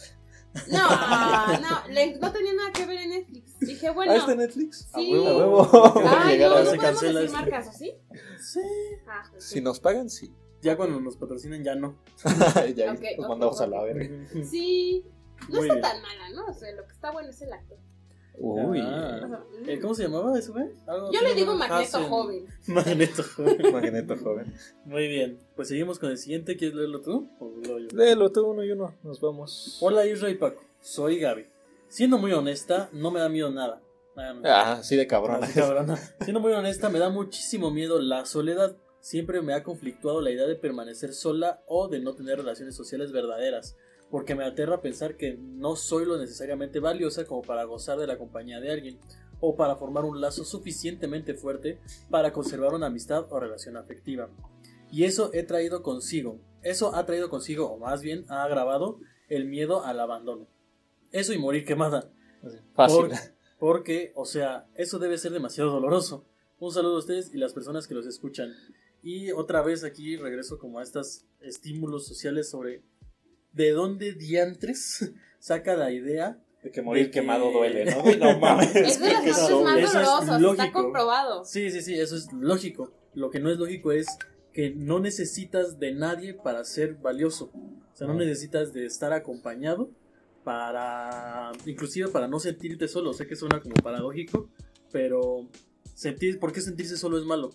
No, 0.71 0.87
no, 1.61 1.89
le- 1.89 2.19
no 2.19 2.31
tenía 2.31 2.53
nada 2.53 2.73
que 2.73 2.85
ver 2.85 2.99
en 2.99 3.11
Netflix. 3.11 3.59
Dije, 3.61 3.89
bueno. 3.91 4.13
¿Ah, 4.13 4.17
es 4.17 4.27
de 4.27 4.37
Netflix? 4.37 4.89
Sí. 4.95 5.15
A 5.15 5.23
huevo. 5.23 5.29
A 5.29 5.37
huevo. 5.39 6.03
Ay, 6.07 6.35
llegar 6.35 6.51
no, 6.51 6.57
a 6.57 6.59
no 6.65 6.71
se 6.71 6.77
podemos 6.77 7.01
cancela 7.01 7.21
decir 7.21 7.37
este. 7.39 7.51
marcas, 7.51 7.75
¿o 7.75 7.79
sí? 7.79 7.95
Sí. 8.39 8.61
Ah. 9.09 9.23
Si 9.39 9.61
nos 9.63 9.81
pagan, 9.81 10.11
sí. 10.11 10.31
Ya 10.61 10.77
cuando 10.77 11.01
nos 11.01 11.17
patrocinan 11.17 11.65
ya 11.65 11.75
no. 11.75 11.97
ya 12.77 12.93
Ok, 12.93 13.01
nos 13.17 13.19
ok, 13.25 13.29
mandamos 13.29 13.61
a 13.61 13.65
ok. 13.65 13.71
la 13.71 13.83
verga. 13.83 14.09
Sí, 14.49 15.05
no 15.49 15.57
Muy 15.59 15.69
está 15.69 15.75
bien. 15.75 15.81
tan 15.83 16.03
mala, 16.03 16.31
¿no? 16.31 16.47
O 16.47 16.53
sea, 16.55 16.73
lo 16.73 16.85
que 16.87 16.93
está 16.93 17.11
bueno 17.11 17.31
es 17.31 17.43
el 17.43 17.53
actor. 17.53 17.79
Uy. 18.39 18.81
Ah. 18.83 19.45
Eh, 19.67 19.79
¿Cómo 19.79 19.95
se 19.95 20.05
llamaba 20.05 20.39
eso, 20.39 20.53
güey? 20.53 20.67
Yo 21.13 21.21
le 21.21 21.35
digo. 21.35 21.55
Magneto 21.55 21.99
Hasen. 21.99 22.09
joven. 22.09 22.47
Magneto 22.67 23.23
joven. 23.23 23.59
Magneto 23.73 24.17
joven. 24.17 24.55
Muy 24.85 25.07
bien. 25.07 25.39
Pues 25.55 25.69
seguimos 25.69 25.99
con 25.99 26.11
el 26.11 26.19
siguiente. 26.19 26.57
¿Quieres 26.57 26.75
leerlo 26.77 27.03
tú? 27.03 27.29
O 27.39 27.53
lo 27.67 27.79
yo? 27.79 27.89
Léelo 27.93 28.33
tú 28.33 28.47
uno 28.47 28.65
y 28.65 28.71
uno. 28.71 28.95
Nos 29.03 29.21
vamos. 29.21 29.79
Hola 29.83 30.07
Isra 30.07 30.31
y 30.31 30.35
Paco. 30.35 30.65
Soy 30.81 31.19
Gaby. 31.21 31.47
Siendo 31.89 32.17
muy 32.17 32.33
honesta, 32.33 32.89
no 32.93 33.11
me 33.11 33.21
da 33.21 33.29
miedo 33.29 33.51
nada. 33.51 33.83
Ah, 34.45 34.73
así 34.79 34.97
de 34.97 35.07
cabrón. 35.07 35.45
Así, 35.45 35.59
cabrona. 35.61 35.97
Siendo 36.21 36.41
muy 36.41 36.53
honesta, 36.53 36.89
me 36.89 36.99
da 36.99 37.11
muchísimo 37.11 37.71
miedo 37.71 38.01
la 38.01 38.25
soledad. 38.25 38.77
Siempre 39.01 39.43
me 39.43 39.53
ha 39.53 39.63
conflictuado 39.63 40.21
la 40.21 40.31
idea 40.31 40.47
de 40.47 40.55
permanecer 40.55 41.13
sola 41.13 41.63
o 41.67 41.89
de 41.89 42.01
no 42.01 42.15
tener 42.15 42.39
relaciones 42.39 42.77
sociales 42.77 43.13
verdaderas, 43.13 43.77
porque 44.13 44.35
me 44.35 44.45
aterra 44.45 44.83
pensar 44.83 45.17
que 45.17 45.39
no 45.39 45.75
soy 45.75 46.05
lo 46.05 46.19
necesariamente 46.19 46.81
valiosa 46.81 47.25
como 47.25 47.41
para 47.41 47.65
gozar 47.65 47.99
de 47.99 48.07
la 48.07 48.19
compañía 48.19 48.61
de 48.61 48.71
alguien, 48.71 48.99
o 49.41 49.57
para 49.57 49.75
formar 49.77 50.05
un 50.05 50.21
lazo 50.21 50.45
suficientemente 50.45 51.33
fuerte 51.33 51.81
para 52.11 52.31
conservar 52.33 52.75
una 52.75 52.89
amistad 52.89 53.27
o 53.31 53.41
relación 53.41 53.79
afectiva. 53.79 54.29
Y 54.93 55.05
eso 55.05 55.31
he 55.33 55.45
traído 55.45 55.83
consigo, 55.83 56.39
eso 56.63 56.95
ha 56.95 57.07
traído 57.07 57.31
consigo, 57.31 57.73
o 57.73 57.79
más 57.79 58.03
bien 58.03 58.27
ha 58.29 58.45
agravado, 58.45 59.01
el 59.29 59.47
miedo 59.47 59.83
al 59.83 59.99
abandono. 59.99 60.47
Eso 61.11 61.33
y 61.33 61.39
morir 61.39 61.65
quemada. 61.65 62.13
Fácil. 62.75 63.09
Por- 63.09 63.17
porque, 63.59 64.13
o 64.15 64.27
sea, 64.27 64.69
eso 64.75 64.99
debe 64.99 65.17
ser 65.17 65.33
demasiado 65.33 65.71
doloroso. 65.71 66.27
Un 66.59 66.71
saludo 66.71 66.97
a 66.97 66.99
ustedes 66.99 67.33
y 67.35 67.39
las 67.39 67.55
personas 67.55 67.87
que 67.87 67.95
los 67.95 68.07
escuchan. 68.07 68.53
Y 69.03 69.33
otra 69.33 69.63
vez 69.63 69.85
aquí 69.85 70.17
regreso 70.19 70.59
como 70.59 70.81
a 70.81 70.83
estos 70.83 71.25
estímulos 71.41 72.07
sociales 72.07 72.51
sobre 72.51 72.83
de 73.53 73.71
dónde 73.71 74.13
diantres 74.13 75.13
saca 75.39 75.75
la 75.77 75.91
idea. 75.93 76.39
De 76.63 76.71
que 76.71 76.81
morir 76.83 77.07
De 77.07 77.11
que- 77.11 77.21
quemado 77.21 77.51
duele, 77.51 77.85
¿no? 77.87 78.03
No 78.17 78.39
mames. 78.41 78.75
Es 78.77 79.01
de 79.01 79.13
las 79.13 79.23
muertes 79.23 79.63
más 79.65 79.79
es 79.79 79.93
dolorosas, 79.93 80.41
está 80.53 80.73
comprobado. 80.73 81.45
Sí, 81.45 81.71
sí, 81.71 81.83
sí, 81.83 81.95
eso 81.99 82.17
es 82.17 82.33
lógico. 82.33 82.93
Lo 83.15 83.31
que 83.31 83.41
no 83.41 83.51
es 83.51 83.59
lógico 83.59 83.91
es 83.93 84.07
que 84.53 84.71
no 84.71 85.01
necesitas 85.01 85.79
de 85.81 85.93
nadie 85.95 86.35
para 86.35 86.65
ser 86.65 86.95
valioso. 86.95 87.51
O 87.93 87.97
sea, 87.97 88.07
no 88.07 88.15
necesitas 88.15 88.73
de 88.73 88.87
estar 88.87 89.13
acompañado 89.13 89.91
para, 90.45 91.53
inclusive 91.67 92.09
para 92.09 92.29
no 92.29 92.39
sentirte 92.39 92.89
solo. 92.89 93.13
Sé 93.13 93.27
que 93.27 93.37
suena 93.37 93.61
como 93.61 93.75
paradójico, 93.77 94.49
pero 94.93 95.49
sentir, 95.95 96.39
¿por 96.39 96.53
qué 96.53 96.61
sentirse 96.61 96.97
solo 96.97 97.19
es 97.19 97.25
malo? 97.25 97.51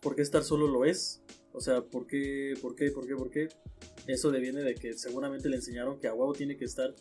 ¿Por 0.00 0.14
qué 0.16 0.22
estar 0.22 0.42
solo 0.42 0.66
lo 0.68 0.84
es? 0.84 1.20
O 1.58 1.60
sea, 1.60 1.82
¿por 1.82 2.06
qué, 2.06 2.54
por 2.62 2.74
qué, 2.76 2.90
por 2.92 3.04
qué, 3.06 3.14
por 3.16 3.30
qué? 3.30 3.48
Eso 4.06 4.30
deviene 4.30 4.62
de 4.62 4.74
que 4.76 4.94
seguramente 4.94 5.48
le 5.48 5.56
enseñaron 5.56 5.98
que 5.98 6.06
a 6.08 6.14
huevo 6.14 6.32
tiene 6.32 6.56
que 6.56 6.64
estar 6.64 6.94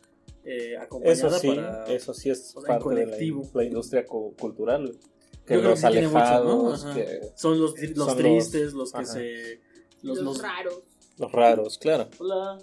eh, 0.43 0.73
Eso 0.73 0.81
acompañada 0.81 1.39
sí, 1.39 1.47
para... 1.49 1.85
eso 1.93 2.13
sí 2.15 2.29
es 2.31 2.55
o 2.55 2.61
sea, 2.61 2.67
parte 2.79 2.89
de 2.89 2.95
la, 2.95 3.11
colectivo. 3.11 3.49
la 3.53 3.63
industria 3.63 4.05
cu- 4.05 4.35
cultural. 4.35 4.97
Que 5.45 5.53
Yo 5.53 5.59
creo 5.59 5.69
los 5.71 5.81
que 5.81 5.87
tiene 5.89 6.07
mucho, 6.07 6.19
¿no? 6.19 6.73
alejados, 6.73 6.85
que 6.95 7.19
Son 7.35 7.61
los, 7.61 7.79
los 7.79 7.95
Son 7.95 8.07
los- 8.07 8.17
tristes, 8.17 8.73
los, 8.73 8.91
que 8.91 8.97
ajá. 8.97 9.05
se... 9.13 9.61
Los, 10.01 10.17
Los, 10.17 10.23
los- 10.25 10.41
raros. 10.41 10.83
los 11.17 11.31
raros, 11.31 11.77
claro. 11.77 12.09
Hola. 12.19 12.57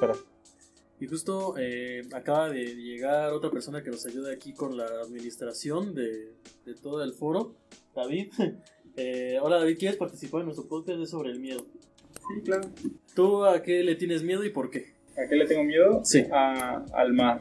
Pero, 0.00 0.12
Y 1.00 1.06
justo 1.06 1.54
eh, 1.58 2.02
acaba 2.12 2.50
de 2.50 2.74
llegar 2.76 3.32
otra 3.32 3.50
persona 3.50 3.82
que 3.82 3.90
nos 3.90 4.04
ayuda 4.06 4.32
aquí 4.32 4.52
con 4.52 4.76
la 4.76 4.84
administración 5.02 5.94
de, 5.94 6.34
de 6.66 6.74
todo 6.74 7.02
el 7.02 7.12
foro, 7.14 7.56
David. 7.94 8.32
Eh, 9.00 9.38
hola 9.40 9.58
David, 9.58 9.78
¿quieres 9.78 9.96
participar 9.96 10.40
en 10.40 10.46
nuestro 10.46 10.66
podcast? 10.66 11.00
Es 11.00 11.10
sobre 11.10 11.30
el 11.30 11.38
miedo. 11.38 11.64
Sí, 12.14 12.42
claro. 12.44 12.68
¿Tú 13.14 13.44
a 13.44 13.62
qué 13.62 13.84
le 13.84 13.94
tienes 13.94 14.24
miedo 14.24 14.44
y 14.44 14.50
por 14.50 14.70
qué? 14.70 14.86
¿A 15.16 15.28
qué 15.28 15.36
le 15.36 15.46
tengo 15.46 15.62
miedo? 15.62 16.00
Sí. 16.04 16.24
A- 16.32 16.84
al 16.92 17.12
mar. 17.12 17.40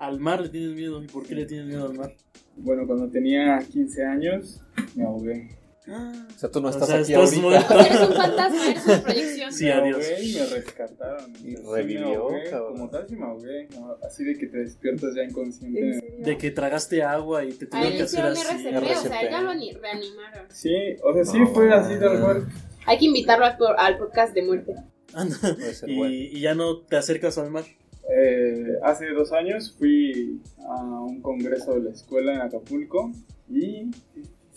Al 0.00 0.18
mar 0.18 0.40
le 0.40 0.48
tienes 0.48 0.74
miedo 0.74 1.00
y 1.02 1.06
por 1.06 1.24
qué 1.24 1.36
le 1.36 1.46
tienes 1.46 1.68
miedo 1.68 1.86
al 1.86 1.94
mar. 1.94 2.14
Bueno, 2.56 2.84
cuando 2.84 3.08
tenía 3.08 3.58
15 3.60 4.04
años 4.04 4.60
me 4.96 5.04
ahogué. 5.04 5.56
o 5.86 6.38
sea, 6.38 6.50
tú 6.50 6.60
no 6.60 6.66
O 6.66 6.70
estás 6.70 6.88
sea, 6.88 6.96
aquí 6.98 7.12
estás 7.12 7.28
ahorita. 7.38 7.42
muerto. 7.42 7.74
Eres 7.80 8.08
un 8.08 8.14
fantasma, 8.16 8.70
eres 8.70 8.84
una 8.86 9.02
proyección. 9.02 9.52
Sí, 9.52 9.64
me 9.66 9.72
adiós. 9.72 9.96
ahogué 9.96 10.24
y 10.24 10.34
me 10.34 10.46
rescataron. 10.46 11.32
Y 11.36 11.38
Sí 11.38 11.56
revivió, 11.72 12.00
me 12.08 12.14
ahogué, 12.16 12.50
cabrón. 12.50 12.72
Como 12.72 12.90
tal, 12.90 13.08
sí 13.08 13.16
me 13.16 13.24
ahogué. 13.24 13.68
Así 14.02 14.24
de 14.24 14.36
que 14.36 14.46
te 14.48 14.58
despiertas 14.58 15.14
ya 15.14 15.22
inconsciente. 15.22 15.80
De 16.24 16.36
que 16.38 16.50
tragaste 16.50 17.02
agua 17.02 17.44
y 17.44 17.52
te 17.52 17.66
A 17.66 17.68
tuvieron 17.68 17.92
que 17.96 18.02
hacer 18.02 18.24
así. 18.24 18.40
RCP, 18.42 18.76
o 18.76 18.80
sea, 18.80 19.20
RCP. 19.20 19.30
ya 19.30 19.40
lo 19.40 19.54
ni- 19.54 19.72
reanimaron. 19.72 20.46
Sí, 20.50 20.74
o 21.02 21.12
sea, 21.14 21.24
sí 21.24 21.38
No. 21.38 21.46
fue 21.48 21.72
así 21.72 21.94
tal 21.98 22.20
cual. 22.20 22.48
Hay 22.86 22.98
que 22.98 23.04
invitarlo 23.06 23.44
al, 23.44 23.56
por- 23.56 23.78
al 23.78 23.98
podcast 23.98 24.34
de 24.34 24.42
muerte. 24.42 24.74
Anda. 25.14 25.36
Puede 25.40 25.74
ser 25.74 25.88
y, 25.90 25.96
bueno. 25.96 26.12
y 26.14 26.40
ya 26.40 26.54
no 26.54 26.78
te 26.82 26.96
acercas 26.96 27.38
al 27.38 27.50
mar. 27.50 27.64
Eh, 28.10 28.64
hace 28.82 29.06
dos 29.10 29.32
años 29.32 29.74
fui 29.78 30.40
a 30.66 30.82
un 31.02 31.20
congreso 31.20 31.74
de 31.74 31.82
la 31.82 31.90
escuela 31.90 32.34
en 32.34 32.40
Acapulco 32.40 33.12
y... 33.50 33.90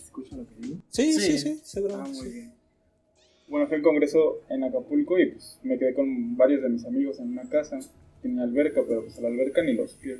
¿Escuchan 0.02 0.38
lo 0.40 0.46
que 0.46 0.54
digo? 0.58 0.76
Sí, 0.88 1.12
sí, 1.12 1.20
Sí. 1.20 1.38
sí, 1.38 1.60
seguro. 1.64 1.94
Ah, 1.96 2.06
muy 2.06 2.14
sí. 2.26 2.32
bien. 2.32 2.52
Bueno, 3.48 3.66
fue 3.66 3.76
el 3.76 3.82
congreso 3.82 4.40
en 4.48 4.64
Acapulco 4.64 5.18
y 5.18 5.32
pues 5.32 5.58
me 5.62 5.78
quedé 5.78 5.94
con 5.94 6.36
varios 6.36 6.62
de 6.62 6.70
mis 6.70 6.84
amigos 6.86 7.18
en 7.20 7.28
una 7.28 7.48
casa. 7.48 7.78
Tenía 8.22 8.42
alberca, 8.44 8.80
pero 8.86 9.02
pues 9.04 9.18
a 9.18 9.22
la 9.22 9.28
alberca 9.28 9.62
ni 9.62 9.74
los 9.74 9.92
pies. 9.94 10.18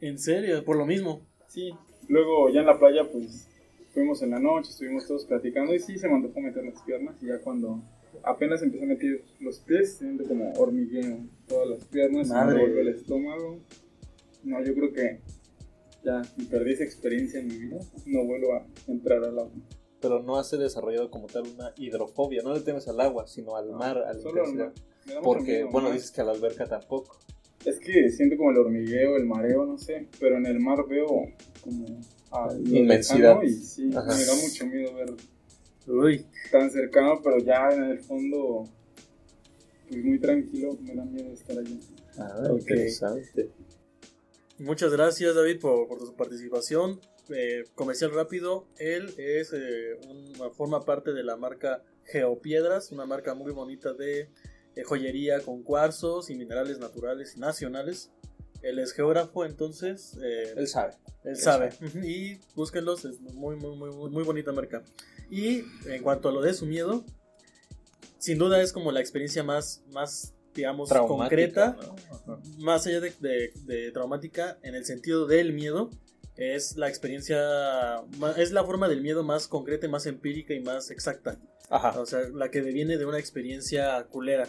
En 0.00 0.18
serio, 0.18 0.64
por 0.64 0.76
lo 0.76 0.86
mismo. 0.86 1.20
Sí, 1.48 1.70
luego 2.08 2.48
ya 2.50 2.60
en 2.60 2.66
la 2.66 2.78
playa 2.78 3.08
pues 3.10 3.48
fuimos 3.92 4.22
en 4.22 4.30
la 4.30 4.38
noche, 4.38 4.70
estuvimos 4.70 5.06
todos 5.06 5.24
platicando 5.24 5.74
y 5.74 5.78
sí 5.80 5.98
se 5.98 6.08
me 6.08 6.14
antojó 6.14 6.40
meter 6.40 6.64
las 6.64 6.80
piernas 6.82 7.16
y 7.22 7.26
ya 7.26 7.38
cuando 7.40 7.82
apenas 8.22 8.62
empecé 8.62 8.84
a 8.84 8.88
meter 8.88 9.24
los 9.40 9.58
pies, 9.60 9.94
siento 9.98 10.24
como 10.24 10.52
hormigueo 10.54 11.18
todas 11.48 11.68
las 11.68 11.84
piernas, 11.86 12.28
se 12.28 12.34
me 12.34 12.40
Madre. 12.40 12.54
revuelve 12.58 12.80
el 12.82 12.88
estómago. 12.88 13.58
No, 14.44 14.64
yo 14.64 14.74
creo 14.74 14.92
que 14.92 15.20
ya 16.04 16.22
perdí 16.50 16.72
esa 16.72 16.84
experiencia 16.84 17.40
en 17.40 17.48
mi 17.48 17.56
vida, 17.56 17.80
no 18.06 18.24
vuelvo 18.24 18.54
a 18.54 18.66
entrar 18.86 19.22
al 19.24 19.38
agua. 19.38 19.50
Pero 20.00 20.22
no 20.22 20.38
has 20.38 20.50
desarrollado 20.50 21.10
como 21.10 21.26
tal 21.26 21.42
una 21.54 21.74
hidrofobia. 21.76 22.42
No 22.42 22.54
le 22.54 22.60
temes 22.60 22.88
al 22.88 22.98
agua, 23.02 23.26
sino 23.26 23.54
al 23.56 23.70
mar, 23.72 23.98
a 23.98 24.14
la 24.14 24.18
Solo 24.18 24.44
al 24.44 24.54
mar. 24.54 24.72
Porque, 25.22 25.64
bueno, 25.64 25.88
¿no? 25.88 25.94
dices 25.94 26.10
que 26.10 26.22
a 26.22 26.24
la 26.24 26.32
alberca 26.32 26.66
tampoco. 26.66 27.18
Es 27.64 27.78
que 27.78 28.10
siento 28.10 28.36
como 28.36 28.50
el 28.50 28.58
hormigueo, 28.58 29.16
el 29.16 29.26
mareo, 29.26 29.66
no 29.66 29.76
sé, 29.78 30.06
pero 30.18 30.36
en 30.38 30.46
el 30.46 30.60
mar 30.60 30.86
veo 30.88 31.06
como 31.60 32.00
a 32.32 32.48
Inmensidad. 32.54 33.42
Y 33.42 33.50
sí, 33.52 33.90
Ajá. 33.94 34.16
me 34.16 34.24
da 34.24 34.34
mucho 34.34 34.66
miedo 34.66 34.94
ver 34.94 35.14
Uy, 35.86 36.24
tan 36.50 36.70
cercano, 36.70 37.20
pero 37.22 37.38
ya 37.38 37.68
en 37.70 37.84
el 37.84 37.98
fondo, 38.00 38.64
pues 39.88 40.04
muy 40.04 40.18
tranquilo, 40.18 40.76
me 40.82 40.94
da 40.94 41.04
miedo 41.04 41.32
estar 41.32 41.58
allí. 41.58 41.80
Ah, 42.18 42.48
Ok. 42.50 42.60
interesante. 42.60 43.50
Muchas 44.58 44.92
gracias 44.92 45.34
David 45.34 45.58
por, 45.58 45.88
por 45.88 45.98
tu 45.98 46.14
participación. 46.14 47.00
Eh, 47.32 47.64
comercial 47.74 48.12
rápido, 48.12 48.66
él 48.78 49.14
es 49.16 49.52
eh, 49.52 49.96
una, 50.08 50.50
forma 50.50 50.84
parte 50.84 51.12
de 51.12 51.22
la 51.22 51.36
marca 51.36 51.82
Geopiedras, 52.04 52.90
una 52.90 53.06
marca 53.06 53.34
muy 53.34 53.52
bonita 53.52 53.92
de 53.94 54.28
eh, 54.76 54.82
joyería 54.84 55.40
con 55.40 55.62
cuarzos 55.62 56.30
y 56.30 56.34
minerales 56.34 56.78
naturales 56.78 57.34
y 57.36 57.40
nacionales. 57.40 58.10
Él 58.62 58.78
es 58.78 58.92
geógrafo, 58.92 59.44
entonces 59.46 60.18
eh, 60.22 60.52
Él 60.56 60.68
sabe. 60.68 60.92
él 61.24 61.30
él 61.30 61.36
sabe. 61.36 61.70
Ujú, 61.84 61.98
Y 62.00 62.40
búsquenlos, 62.54 63.04
es 63.06 63.20
muy, 63.20 63.56
muy, 63.56 63.76
muy, 63.76 63.90
muy, 64.10 64.22
bonita 64.24 64.52
marca. 64.52 64.82
Y 65.30 65.62
en 65.86 66.02
cuanto 66.02 66.28
a 66.28 66.32
lo 66.32 66.42
de 66.42 66.52
su 66.52 66.66
miedo, 66.66 67.04
sin 68.18 68.36
duda 68.38 68.60
es 68.60 68.72
como 68.72 68.92
la 68.92 69.00
experiencia 69.00 69.42
más, 69.42 69.82
más 69.92 70.34
digamos, 70.54 70.88
Traumática. 70.90 71.76
concreta 71.76 71.76
¿no? 72.26 72.40
Más 72.58 72.86
allá 72.86 73.00
de, 73.00 73.12
de- 73.20 73.52
de 73.64 73.90
traumática 73.92 74.58
en 74.62 74.74
el 74.74 74.84
sentido 74.84 75.26
del 75.26 75.52
miedo 75.52 75.88
es 76.36 76.76
la 76.76 76.88
experiencia 76.88 77.38
es 78.36 78.50
la 78.52 78.64
forma 78.64 78.88
del 78.88 79.00
miedo 79.02 79.22
más 79.22 79.46
concreta 79.46 79.88
más 79.88 80.06
empírica 80.06 80.54
y 80.54 80.60
más 80.60 80.90
exacta 80.90 81.38
Ajá. 81.70 82.00
o 82.00 82.04
sea 82.06 82.20
la 82.34 82.50
que 82.50 82.60
deviene 82.62 82.98
de 82.98 83.06
una 83.06 83.18
experiencia 83.18 84.04
culera 84.10 84.46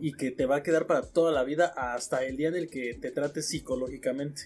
y 0.00 0.12
que 0.12 0.30
te 0.30 0.44
va 0.46 0.56
a 0.56 0.62
quedar 0.62 0.86
para 0.86 1.02
toda 1.02 1.32
la 1.32 1.42
vida 1.42 1.72
hasta 1.76 2.22
el 2.24 2.36
día 2.36 2.48
en 2.48 2.54
el 2.56 2.68
que 2.68 2.94
te 2.94 3.10
trates 3.10 3.48
psicológicamente. 3.48 4.42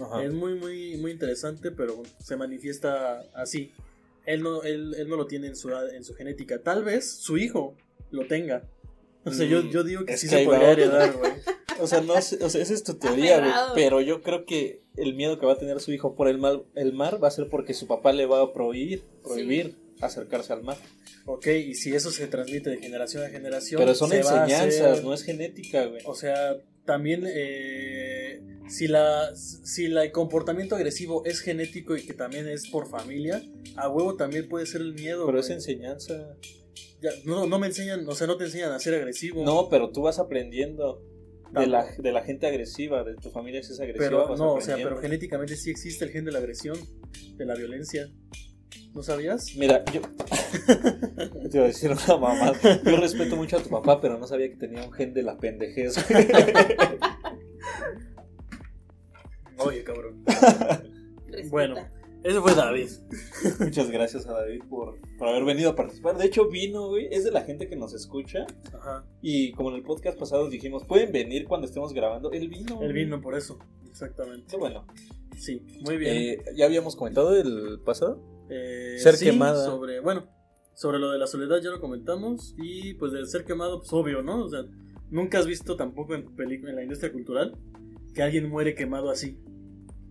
Ajá. 0.00 0.22
es 0.24 0.32
muy 0.32 0.54
muy 0.56 0.96
muy 0.98 1.10
interesante 1.12 1.70
pero 1.70 2.02
se 2.18 2.36
manifiesta 2.36 3.20
así. 3.34 3.72
Él 4.26 4.42
no 4.42 4.62
él, 4.64 4.94
él 4.98 5.08
no 5.08 5.16
lo 5.16 5.26
tiene 5.26 5.46
en 5.46 5.56
su 5.56 5.70
en 5.70 6.02
su 6.04 6.14
genética. 6.14 6.60
Tal 6.62 6.82
vez 6.84 7.10
su 7.10 7.38
hijo 7.38 7.76
lo 8.10 8.26
tenga. 8.26 8.62
O 9.24 9.30
sea 9.32 9.46
yo, 9.46 9.62
Mm, 9.62 9.70
yo 9.70 9.82
digo 9.84 10.04
que 10.04 10.12
es 10.14 10.20
sí 10.20 10.28
que 10.28 10.36
se 10.38 10.44
podría 10.44 10.72
heredar 10.72 11.12
güey. 11.16 11.32
O 11.78 11.86
sea, 11.86 12.00
no 12.00 12.18
sé- 12.22 12.42
o 12.42 12.48
sea, 12.48 12.62
esa 12.62 12.72
es 12.72 12.82
tu 12.84 12.94
teoría, 12.94 13.38
güey. 13.38 13.52
Pero 13.74 14.00
yo 14.00 14.22
creo 14.22 14.46
que 14.46 14.80
el 14.96 15.14
miedo 15.14 15.38
que 15.38 15.44
va 15.44 15.52
a 15.52 15.58
tener 15.58 15.78
su 15.80 15.92
hijo 15.92 16.14
por 16.16 16.26
el, 16.26 16.38
mal, 16.38 16.64
el 16.74 16.94
mar 16.94 17.22
va 17.22 17.28
a 17.28 17.30
ser 17.30 17.48
porque 17.50 17.74
su 17.74 17.86
papá 17.86 18.12
le 18.14 18.24
va 18.24 18.40
a 18.40 18.52
prohibir, 18.54 19.04
prohibir 19.22 19.76
acercarse 20.00 20.52
al 20.52 20.62
mar. 20.62 20.76
Ok, 21.26 21.46
y 21.46 21.74
si 21.74 21.94
eso 21.94 22.10
se 22.10 22.26
transmite 22.28 22.70
de 22.70 22.78
generación 22.78 23.24
a 23.24 23.28
generación. 23.28 23.80
Pero 23.80 23.94
son 23.94 24.12
enseñanzas, 24.12 24.80
hacer- 24.80 25.04
no 25.04 25.12
es 25.14 25.22
genética, 25.24 25.86
güey. 25.86 26.02
O 26.04 26.14
sea, 26.14 26.56
también 26.84 27.24
eh, 27.26 28.40
si, 28.68 28.86
la, 28.88 29.34
si 29.34 29.88
la- 29.88 30.04
el 30.04 30.12
comportamiento 30.12 30.76
agresivo 30.76 31.24
es 31.24 31.40
genético 31.40 31.96
y 31.96 32.02
que 32.06 32.14
también 32.14 32.48
es 32.48 32.68
por 32.68 32.88
familia, 32.88 33.42
a 33.76 33.88
huevo 33.88 34.14
también 34.16 34.48
puede 34.48 34.66
ser 34.66 34.80
el 34.82 34.94
miedo. 34.94 35.26
Pero 35.26 35.40
es 35.40 35.50
enseñanza. 35.50 36.36
Ya, 37.00 37.10
no, 37.24 37.46
no 37.46 37.58
me 37.58 37.66
enseñan, 37.66 38.08
o 38.08 38.14
sea, 38.14 38.26
no 38.26 38.36
te 38.36 38.44
enseñan 38.44 38.72
a 38.72 38.78
ser 38.78 38.94
agresivo. 38.94 39.44
No, 39.44 39.68
pero 39.68 39.90
tú 39.90 40.02
vas 40.02 40.18
aprendiendo 40.18 41.02
de 41.52 41.66
la, 41.66 41.86
de 41.96 42.12
la 42.12 42.22
gente 42.24 42.46
agresiva, 42.46 43.04
de 43.04 43.14
tu 43.16 43.30
familia 43.30 43.62
si 43.62 43.72
es 43.72 43.80
agresiva. 43.80 44.08
pero 44.26 44.36
no, 44.36 44.54
o 44.54 44.60
sea, 44.60 44.76
pero 44.76 44.98
genéticamente 45.00 45.56
sí 45.56 45.70
existe 45.70 46.04
el 46.04 46.10
gen 46.10 46.24
de 46.24 46.32
la 46.32 46.38
agresión, 46.38 46.78
de 47.36 47.44
la 47.44 47.54
violencia. 47.54 48.08
¿No 48.96 49.02
sabías? 49.02 49.54
Mira, 49.56 49.84
yo 49.92 50.00
te 51.50 51.58
iba 51.58 51.64
a 51.64 51.66
decir 51.66 51.90
una 51.90 52.16
mamá. 52.16 52.54
Yo 52.82 52.96
respeto 52.96 53.36
mucho 53.36 53.58
a 53.58 53.62
tu 53.62 53.68
papá, 53.68 54.00
pero 54.00 54.16
no 54.16 54.26
sabía 54.26 54.48
que 54.48 54.56
tenía 54.56 54.82
un 54.82 54.90
gen 54.90 55.12
de 55.12 55.22
la 55.22 55.36
pendejez. 55.36 55.96
Oye, 59.58 59.84
cabrón. 59.84 60.24
Respeta. 61.26 61.50
Bueno. 61.50 61.76
Ese 62.24 62.40
fue 62.40 62.54
David. 62.54 62.88
Muchas 63.60 63.90
gracias 63.90 64.26
a 64.26 64.32
David 64.32 64.62
por, 64.70 64.98
por 65.18 65.28
haber 65.28 65.44
venido 65.44 65.68
a 65.68 65.76
participar. 65.76 66.16
De 66.16 66.24
hecho, 66.24 66.48
vino, 66.48 66.88
güey. 66.88 67.08
Es 67.10 67.24
de 67.24 67.32
la 67.32 67.42
gente 67.42 67.68
que 67.68 67.76
nos 67.76 67.92
escucha. 67.92 68.46
Ajá. 68.72 69.04
Y 69.20 69.52
como 69.52 69.68
en 69.68 69.76
el 69.76 69.82
podcast 69.82 70.18
pasado 70.18 70.48
dijimos, 70.48 70.84
pueden 70.84 71.12
venir 71.12 71.44
cuando 71.46 71.66
estemos 71.66 71.92
grabando. 71.92 72.32
Él 72.32 72.48
vino. 72.48 72.80
Él 72.80 72.92
güey. 72.92 73.04
vino 73.04 73.20
por 73.20 73.36
eso. 73.36 73.58
Exactamente. 73.90 74.46
Qué 74.48 74.56
bueno. 74.56 74.86
Sí, 75.36 75.60
muy 75.84 75.98
bien. 75.98 76.16
Eh, 76.16 76.38
ya 76.56 76.64
habíamos 76.64 76.96
comentado 76.96 77.36
el 77.36 77.78
pasado. 77.84 78.35
Eh, 78.48 78.96
Ser 78.98 79.16
sí, 79.16 79.26
quemada. 79.26 79.64
Sobre, 79.64 80.00
bueno, 80.00 80.26
sobre 80.74 80.98
lo 80.98 81.10
de 81.10 81.18
la 81.18 81.26
soledad 81.26 81.58
ya 81.62 81.70
lo 81.70 81.80
comentamos. 81.80 82.54
Y 82.58 82.94
pues 82.94 83.12
del 83.12 83.26
ser 83.26 83.44
quemado, 83.44 83.78
pues 83.80 83.92
obvio, 83.92 84.22
¿no? 84.22 84.44
O 84.44 84.48
sea, 84.48 84.64
nunca 85.10 85.38
has 85.38 85.46
visto 85.46 85.76
tampoco 85.76 86.14
en, 86.14 86.26
en 86.38 86.76
la 86.76 86.82
industria 86.82 87.12
cultural 87.12 87.56
que 88.14 88.22
alguien 88.22 88.48
muere 88.48 88.74
quemado 88.74 89.10
así. 89.10 89.38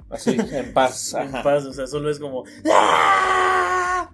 Así, 0.10 0.36
en 0.52 0.74
paz. 0.74 1.14
En 1.20 1.32
paz, 1.32 1.66
o 1.66 1.74
sea, 1.74 1.88
solo 1.88 2.10
es 2.10 2.20
como 2.20 2.44
¡Ah! 2.72 4.12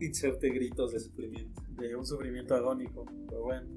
Inserte 0.00 0.48
gritos 0.50 0.92
de 0.92 1.00
sufrimiento. 1.00 1.62
de 1.76 1.94
un 1.94 2.06
sufrimiento 2.06 2.54
agónico. 2.54 3.04
Pero 3.28 3.42
bueno, 3.42 3.68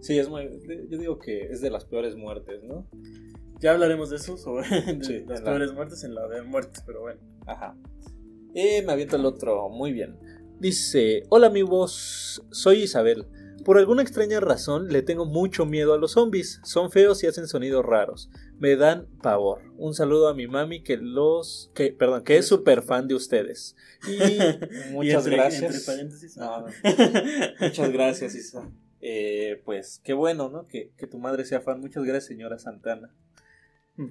Sí, 0.00 0.18
es 0.18 0.28
muy. 0.28 0.44
Yo 0.90 0.98
digo 0.98 1.18
que 1.18 1.44
es 1.50 1.62
de 1.62 1.70
las 1.70 1.84
peores 1.86 2.14
muertes, 2.16 2.62
¿no? 2.62 2.86
ya 3.58 3.72
hablaremos 3.72 4.10
de 4.10 4.16
eso, 4.16 4.36
sobre 4.36 4.68
de 4.68 5.02
Sí, 5.02 5.24
las 5.26 5.40
la- 5.40 5.46
peores 5.46 5.72
muertes 5.72 6.04
en 6.04 6.14
la 6.14 6.28
de 6.28 6.42
muertes, 6.42 6.82
pero 6.86 7.00
bueno. 7.00 7.20
Ajá. 7.46 7.74
Eh, 8.58 8.82
me 8.82 8.92
aviento 8.92 9.16
el 9.16 9.26
otro. 9.26 9.68
Muy 9.68 9.92
bien. 9.92 10.16
Dice: 10.58 11.24
Hola, 11.28 11.48
amigos. 11.48 12.42
Soy 12.50 12.84
Isabel. 12.84 13.26
Por 13.64 13.78
alguna 13.78 14.02
extraña 14.02 14.38
razón 14.38 14.88
le 14.88 15.02
tengo 15.02 15.26
mucho 15.26 15.66
miedo 15.66 15.92
a 15.92 15.98
los 15.98 16.12
zombies. 16.12 16.60
Son 16.62 16.90
feos 16.92 17.22
y 17.24 17.26
hacen 17.26 17.48
sonidos 17.48 17.84
raros. 17.84 18.30
me 18.58 18.76
dan 18.76 19.08
pavor. 19.22 19.60
Un 19.76 19.92
saludo 19.92 20.28
a 20.28 20.34
mi 20.34 20.46
mami 20.46 20.82
que 20.84 20.96
los, 20.96 21.70
que, 21.74 21.92
perdón, 21.92 22.22
que 22.24 22.36
es 22.38 22.46
súper 22.46 22.82
fan 22.82 23.08
de 23.08 23.14
ustedes. 23.16 23.74
Y 24.06 24.28
muchas 24.92 25.24
Y 25.26 25.30
entre- 25.30 25.36
gracias. 25.36 25.74
Entre 25.74 25.80
paréntesis. 25.94 26.36
No, 26.36 26.60
no. 26.60 26.66
Muchas 27.60 27.90
gracias, 27.92 28.34
Isa. 28.36 28.70
Eh, 29.00 29.60
pues 29.64 30.00
qué 30.04 30.12
bueno, 30.14 30.48
¿no? 30.48 30.64
Que, 30.66 30.92
que 30.96 31.06
tu 31.06 31.18
madre 31.18 31.44
sea 31.44 31.60
fan. 31.60 31.80
Muchas 31.80 32.04
gracias, 32.04 32.26
señora 32.26 32.58
Santana. 32.58 33.12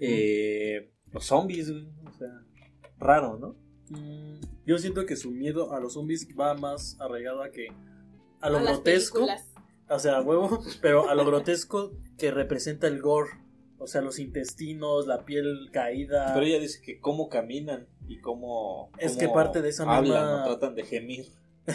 Eh, 0.01 0.91
los 1.13 1.25
zombies, 1.25 1.71
güey. 1.71 1.87
O 2.05 2.11
sea, 2.17 2.27
raro, 2.99 3.37
¿no? 3.39 3.55
Mm, 3.89 4.39
Yo 4.65 4.77
siento 4.77 5.05
que 5.05 5.15
su 5.15 5.31
miedo 5.31 5.73
a 5.73 5.79
los 5.79 5.93
zombies 5.93 6.27
va 6.39 6.53
más 6.55 6.97
arraigado 6.99 7.43
a 7.43 7.51
que 7.51 7.67
a 8.41 8.49
lo 8.49 8.57
A 8.57 8.63
grotesco, 8.63 9.25
o 9.89 9.99
sea, 9.99 10.17
a 10.17 10.21
huevo, 10.21 10.59
pero 10.81 11.09
a 11.09 11.15
lo 11.15 11.25
grotesco 11.25 11.91
que 12.17 12.31
representa 12.31 12.87
el 12.87 12.99
gore, 13.01 13.29
o 13.77 13.87
sea, 13.87 14.01
los 14.01 14.19
intestinos, 14.19 15.05
la 15.07 15.25
piel 15.25 15.69
caída. 15.71 16.33
Pero 16.33 16.45
ella 16.45 16.59
dice 16.59 16.81
que 16.81 16.99
cómo 16.99 17.29
caminan 17.29 17.87
y 18.07 18.19
cómo. 18.19 18.91
Es 18.97 19.13
cómo 19.13 19.19
que 19.19 19.27
parte 19.33 19.61
de 19.61 19.69
esa 19.69 19.83
hablan, 19.83 20.23
misma- 20.23 20.43
o 20.43 20.45
tratan 20.57 20.75
de 20.75 20.83
gemir. 20.83 21.25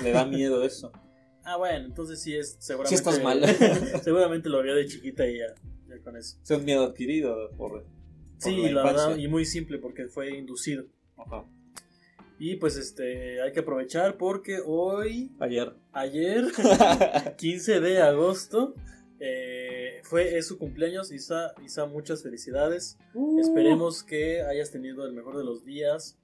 Le 0.03 0.13
da 0.13 0.25
miedo 0.25 0.65
eso. 0.65 0.93
Ah, 1.43 1.57
bueno, 1.57 1.87
entonces 1.87 2.21
sí 2.21 2.37
es 2.37 2.57
seguramente. 2.61 2.91
Sí 2.91 2.95
estás 3.03 3.23
mal. 3.25 3.43
seguramente 4.05 4.51
lo 4.51 4.63
vio 4.63 4.75
de 4.75 4.87
chiquita 4.87 5.27
y 5.27 5.39
ya, 5.39 5.47
ya 5.89 5.99
con 6.05 6.15
eso. 6.17 6.37
Es 6.43 6.51
un 6.51 6.65
miedo 6.67 6.85
adquirido 6.85 7.49
por. 7.57 7.71
por 7.83 7.85
Sí, 8.37 8.57
la 8.69 8.71
la, 8.73 8.83
verdad, 8.85 9.17
y 9.17 9.27
muy 9.27 9.47
simple 9.47 9.79
porque 9.79 10.07
fue 10.09 10.37
inducido. 10.37 10.85
Ajá. 11.17 11.45
Y 12.43 12.57
pues 12.57 12.77
este, 12.77 13.43
hay 13.43 13.53
que 13.53 13.61
aprovechar 13.61 14.17
porque 14.17 14.61
hoy, 14.65 15.31
Ayer. 15.41 15.75
ayer, 15.93 16.47
15 17.37 17.81
de 17.81 18.01
agosto, 18.01 18.75
eh, 19.21 20.01
fue 20.05 20.39
es 20.39 20.47
su 20.47 20.57
cumpleaños. 20.57 21.13
Isa, 21.13 21.53
Isa, 21.63 21.85
muchas 21.85 22.23
felicidades. 22.23 22.97
Esperemos 23.39 24.03
que 24.03 24.41
hayas 24.41 24.71
tenido 24.71 25.05
el 25.07 25.13
mejor 25.13 25.37
de 25.37 25.45
los 25.45 25.67
días 25.67 26.19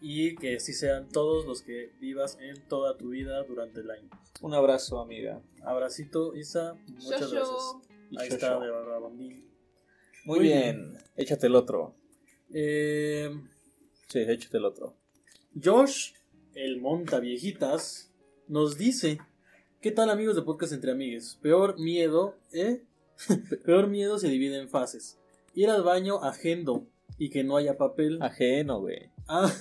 y 0.00 0.36
que 0.36 0.54
así 0.54 0.72
sean 0.72 1.08
todos 1.08 1.44
los 1.44 1.62
que 1.62 1.90
vivas 1.98 2.38
en 2.40 2.62
toda 2.68 2.96
tu 2.96 3.08
vida 3.08 3.42
durante 3.42 3.80
el 3.80 3.90
año. 3.90 4.08
Un 4.40 4.54
abrazo, 4.54 5.00
amiga. 5.00 5.42
Abracito, 5.64 6.36
Isa. 6.36 6.74
Muchas 6.86 7.32
gracias. 7.32 7.74
Ahí 8.16 8.28
está, 8.28 8.60
de. 8.60 8.70
Muy, 9.10 9.44
Muy 10.24 10.38
bien. 10.38 10.96
Échate 11.16 11.48
el 11.48 11.56
otro. 11.56 11.96
Eh, 12.54 13.28
Sí, 14.08 14.20
échate 14.20 14.56
el 14.56 14.64
otro. 14.64 14.97
Josh, 15.54 16.12
el 16.54 16.80
monta 16.80 17.20
viejitas, 17.20 18.12
nos 18.46 18.76
dice: 18.76 19.18
¿Qué 19.80 19.90
tal, 19.90 20.10
amigos 20.10 20.36
de 20.36 20.42
Podcast 20.42 20.72
Entre 20.72 20.92
Amigues? 20.92 21.38
Peor 21.40 21.78
miedo, 21.78 22.36
¿eh? 22.52 22.82
Peor 23.64 23.88
miedo 23.88 24.18
se 24.18 24.28
divide 24.28 24.58
en 24.58 24.68
fases. 24.68 25.18
Ir 25.54 25.70
al 25.70 25.82
baño 25.82 26.22
ajeno 26.22 26.86
y 27.16 27.30
que 27.30 27.44
no 27.44 27.56
haya 27.56 27.76
papel. 27.76 28.22
Ajeno, 28.22 28.80
güey. 28.80 29.10
Ah, 29.26 29.52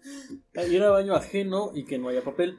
ir 0.70 0.82
al 0.82 0.92
baño 0.92 1.14
ajeno 1.14 1.70
y 1.74 1.84
que 1.84 1.98
no 1.98 2.08
haya 2.08 2.22
papel. 2.22 2.58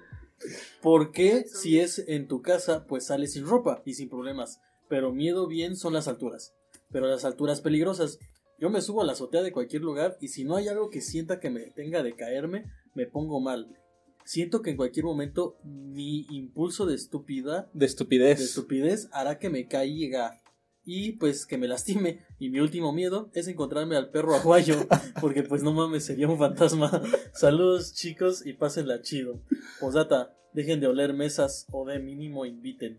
Porque 0.82 1.46
si 1.48 1.80
es 1.80 2.00
en 2.08 2.28
tu 2.28 2.42
casa, 2.42 2.86
pues 2.88 3.08
sales 3.08 3.34
sin 3.34 3.46
ropa 3.46 3.82
y 3.86 3.96
sin 3.96 4.10
problemas. 4.10 4.62
Pero 4.88 5.12
miedo 5.12 5.48
bien 5.48 5.76
son 5.76 5.94
las 5.94 6.08
alturas. 6.08 6.56
Pero 6.92 7.08
las 7.08 7.26
alturas 7.26 7.62
peligrosas. 7.62 8.20
Yo 8.60 8.70
me 8.70 8.82
subo 8.82 9.02
a 9.02 9.06
la 9.06 9.12
azotea 9.14 9.44
de 9.44 9.52
cualquier 9.52 9.84
lugar 9.84 10.18
y 10.20 10.30
si 10.30 10.44
no 10.44 10.56
hay 10.56 10.68
algo 10.68 10.90
que 10.90 11.02
sienta 11.02 11.40
que 11.40 11.50
me 11.50 11.62
tenga 11.72 12.02
de 12.04 12.16
caerme, 12.16 12.66
me 12.96 13.06
pongo 13.06 13.40
mal. 13.40 13.78
Siento 14.26 14.62
que 14.62 14.72
en 14.72 14.78
cualquier 14.78 15.06
momento 15.06 15.58
mi 15.64 16.26
impulso 16.30 16.86
de 16.86 16.96
estúpida, 16.96 17.70
De 17.74 17.86
estupidez. 17.86 18.40
de 18.40 18.46
estupidez 18.46 19.10
hará 19.12 19.40
que 19.40 19.50
me 19.50 19.68
caiga 19.68 20.42
y 20.84 21.14
pues 21.14 21.46
que 21.46 21.58
me 21.58 21.68
lastime. 21.68 22.26
Y 22.40 22.50
mi 22.50 22.60
último 22.60 22.92
miedo 22.94 23.30
es 23.34 23.48
encontrarme 23.48 23.96
al 23.96 24.10
perro 24.10 24.36
aguayo, 24.36 24.76
porque 25.22 25.44
pues 25.44 25.62
no 25.62 25.74
mames, 25.74 26.06
sería 26.06 26.28
un 26.28 26.38
fantasma. 26.38 27.02
Saludos 27.34 27.94
chicos 27.94 28.46
y 28.46 28.54
pásenla 28.54 29.02
chido. 29.02 29.42
Posdata, 29.80 30.36
dejen 30.54 30.80
de 30.80 30.88
oler 30.88 31.14
mesas 31.14 31.68
o 31.72 31.86
de 31.86 32.00
mínimo 32.00 32.46
inviten. 32.46 32.98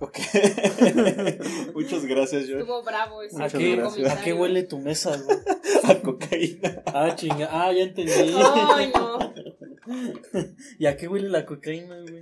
Ok. 0.00 0.16
Muchas 1.74 2.06
gracias, 2.06 2.46
George. 2.46 2.60
Estuvo 2.60 2.82
bravo 2.84 3.22
ese 3.22 3.36
¿A 3.36 3.40
Muchas 3.40 3.60
qué, 3.60 3.76
gracias. 3.76 4.12
¿A 4.12 4.22
qué 4.22 4.32
huele 4.32 4.62
tu 4.62 4.78
mesa? 4.78 5.16
güey? 5.16 5.38
A 5.84 6.00
cocaína. 6.00 6.82
Ah, 6.86 7.14
chinga. 7.16 7.48
Ah, 7.50 7.72
ya 7.72 7.82
entendí. 7.82 8.12
Ay, 8.12 8.92
no. 8.94 9.18
¿Y 10.78 10.86
a 10.86 10.96
qué 10.96 11.08
huele 11.08 11.28
la 11.28 11.44
cocaína, 11.46 12.00
güey? 12.00 12.20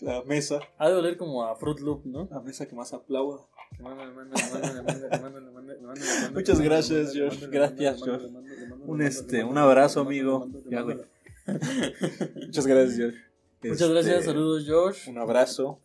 La 0.00 0.22
mesa. 0.24 0.60
Ha 0.78 0.88
de 0.88 0.94
oler 0.94 1.16
como 1.16 1.44
a 1.44 1.56
Fruit 1.56 1.80
Loop, 1.80 2.02
¿no? 2.04 2.28
La 2.30 2.40
mesa 2.40 2.68
que 2.68 2.76
más 2.76 2.92
aplauda. 2.92 3.38
Muchas 3.80 4.52
Muchas 6.32 6.60
gracias, 6.60 7.16
Josh. 7.16 7.44
Gracias, 7.50 8.00
Josh. 8.00 8.22
Un, 8.86 9.02
este, 9.02 9.42
un 9.44 9.58
abrazo, 9.58 10.00
amigo. 10.00 10.48
Ya, 10.70 10.82
güey. 10.82 10.98
Muchas 12.46 12.66
gracias, 12.66 12.96
George. 12.96 13.18
Muchas 13.62 13.88
gracias, 13.88 14.14
Este, 14.18 14.26
saludos, 14.26 14.66
Josh. 14.68 15.08
Un 15.08 15.18
abrazo. 15.18 15.80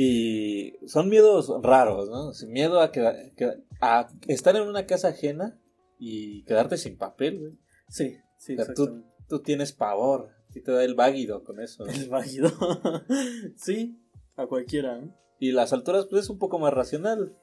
Y 0.00 0.74
son 0.86 1.08
miedos 1.08 1.50
raros, 1.60 2.08
¿no? 2.08 2.30
Miedo 2.48 2.80
a, 2.80 2.92
quedar- 2.92 3.34
que- 3.34 3.64
a 3.80 4.08
estar 4.28 4.54
en 4.54 4.62
una 4.62 4.86
casa 4.86 5.08
ajena 5.08 5.58
y 5.98 6.44
quedarte 6.44 6.76
sin 6.76 6.96
papel, 6.96 7.40
güey. 7.40 7.52
Sí, 7.88 8.16
sí, 8.36 8.54
O 8.56 8.64
sea, 8.64 8.74
tú- 8.74 9.42
tienes 9.42 9.72
pavor. 9.72 10.30
Y 10.54 10.60
te 10.62 10.70
da 10.70 10.84
el 10.84 10.94
váguido 10.94 11.42
con 11.42 11.60
eso. 11.60 11.84
¿no? 11.84 11.90
El 11.92 12.08
válido. 12.08 12.48
sí, 13.56 13.98
a 14.36 14.46
cualquiera, 14.46 14.98
¿no? 15.00 15.12
Y 15.40 15.50
las 15.50 15.72
alturas, 15.72 16.06
pues 16.06 16.24
es 16.24 16.30
un 16.30 16.38
poco 16.38 16.60
más 16.60 16.72
racional. 16.72 17.36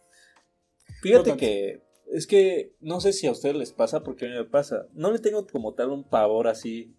Fíjate 1.01 1.35
que 1.37 1.83
es 2.11 2.25
que 2.25 2.73
no 2.79 3.01
sé 3.01 3.11
si 3.11 3.27
a 3.27 3.31
ustedes 3.31 3.55
les 3.57 3.73
pasa, 3.73 4.01
porque 4.03 4.25
a 4.25 4.29
mí 4.29 4.35
me 4.35 4.45
pasa. 4.45 4.87
No 4.93 5.11
le 5.11 5.19
tengo 5.19 5.45
como 5.45 5.73
tal 5.73 5.89
un 5.91 6.03
pavor 6.07 6.47
así 6.47 6.95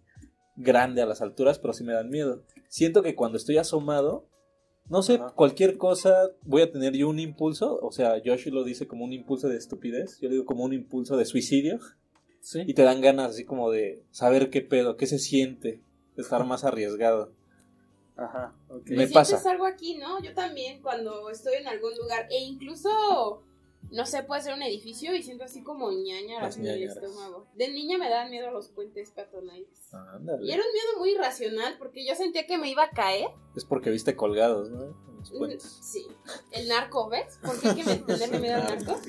grande 0.57 1.01
a 1.01 1.07
las 1.07 1.23
alturas, 1.23 1.59
pero 1.59 1.73
sí 1.73 1.83
me 1.83 1.95
dan 1.95 2.11
miedo. 2.11 2.45
Siento 2.69 3.03
que 3.03 3.15
cuando 3.15 3.39
estoy 3.39 3.57
asomado, 3.57 4.29
no 4.89 5.03
sé, 5.03 5.15
Ajá. 5.15 5.33
cualquier 5.35 5.77
cosa 5.79 6.31
voy 6.43 6.63
a 6.63 6.71
tener 6.71 6.95
yo 6.95 7.09
un 7.09 7.19
impulso. 7.19 7.79
O 7.83 7.91
sea, 7.93 8.23
Yoshi 8.23 8.51
lo 8.51 8.65
dice 8.65 8.87
como 8.87 9.05
un 9.05 9.13
impulso 9.13 9.49
de 9.49 9.57
estupidez. 9.57 10.21
Yo 10.21 10.29
le 10.29 10.35
digo 10.37 10.47
como 10.47 10.65
un 10.65 10.73
impulso 10.73 11.17
de 11.17 11.25
suicidio. 11.25 11.79
Sí. 12.41 12.61
Y 12.67 12.75
te 12.75 12.83
dan 12.83 13.01
ganas 13.01 13.31
así 13.33 13.45
como 13.45 13.71
de 13.71 14.05
saber 14.13 14.51
qué 14.51 14.61
pedo, 14.61 14.97
qué 14.97 15.07
se 15.07 15.19
siente, 15.19 15.81
de 16.15 16.23
estar 16.23 16.45
más 16.47 16.65
arriesgado. 16.65 17.33
Ajá, 18.17 18.55
ok. 18.69 18.83
Me 18.91 19.07
¿Sientes 19.09 19.13
pasa. 19.13 19.51
algo 19.51 19.67
aquí, 19.67 19.97
¿no? 19.97 20.23
Yo 20.23 20.33
también 20.33 20.81
cuando 20.81 21.29
estoy 21.31 21.55
en 21.55 21.67
algún 21.67 21.95
lugar 21.97 22.27
e 22.31 22.39
incluso 22.45 23.43
no 23.91 24.05
sé, 24.05 24.23
puede 24.25 24.43
ser 24.43 24.55
un 24.55 24.63
edificio 24.63 25.15
y 25.15 25.23
siento 25.23 25.45
así 25.45 25.63
como 25.63 25.91
ñañaras 25.93 26.57
en 26.57 26.67
el 26.67 26.83
estómago. 26.83 27.47
De 27.55 27.69
niña 27.69 27.99
me 27.99 28.09
daban 28.11 28.31
miedo 28.31 28.51
los 28.51 28.69
puentes 28.69 29.11
peatonales. 29.13 29.69
Y 29.93 29.97
Ándale. 29.97 30.53
era 30.53 30.63
un 30.63 30.73
miedo 30.73 30.99
muy 30.99 31.11
irracional 31.13 31.77
porque 31.79 32.05
yo 32.07 32.15
sentía 32.17 32.47
que 32.47 32.59
me 32.59 32.69
iba 32.69 32.85
a 32.85 32.91
caer. 32.91 33.29
Es 33.55 33.65
porque 33.65 33.91
viste 33.91 34.17
colgados, 34.17 34.71
¿no? 34.71 34.97
Los 35.19 35.33
Mm, 35.33 35.39
puentes. 35.39 35.79
Sí. 35.83 36.07
El 36.53 36.69
narco, 36.69 37.09
¿ves? 37.09 37.39
¿Por 37.43 37.61
qué 37.61 37.69
hay 37.69 37.75
que 37.77 37.85
me- 38.31 38.39
miedo 38.41 38.57
al 38.57 38.65
narco? 38.65 39.01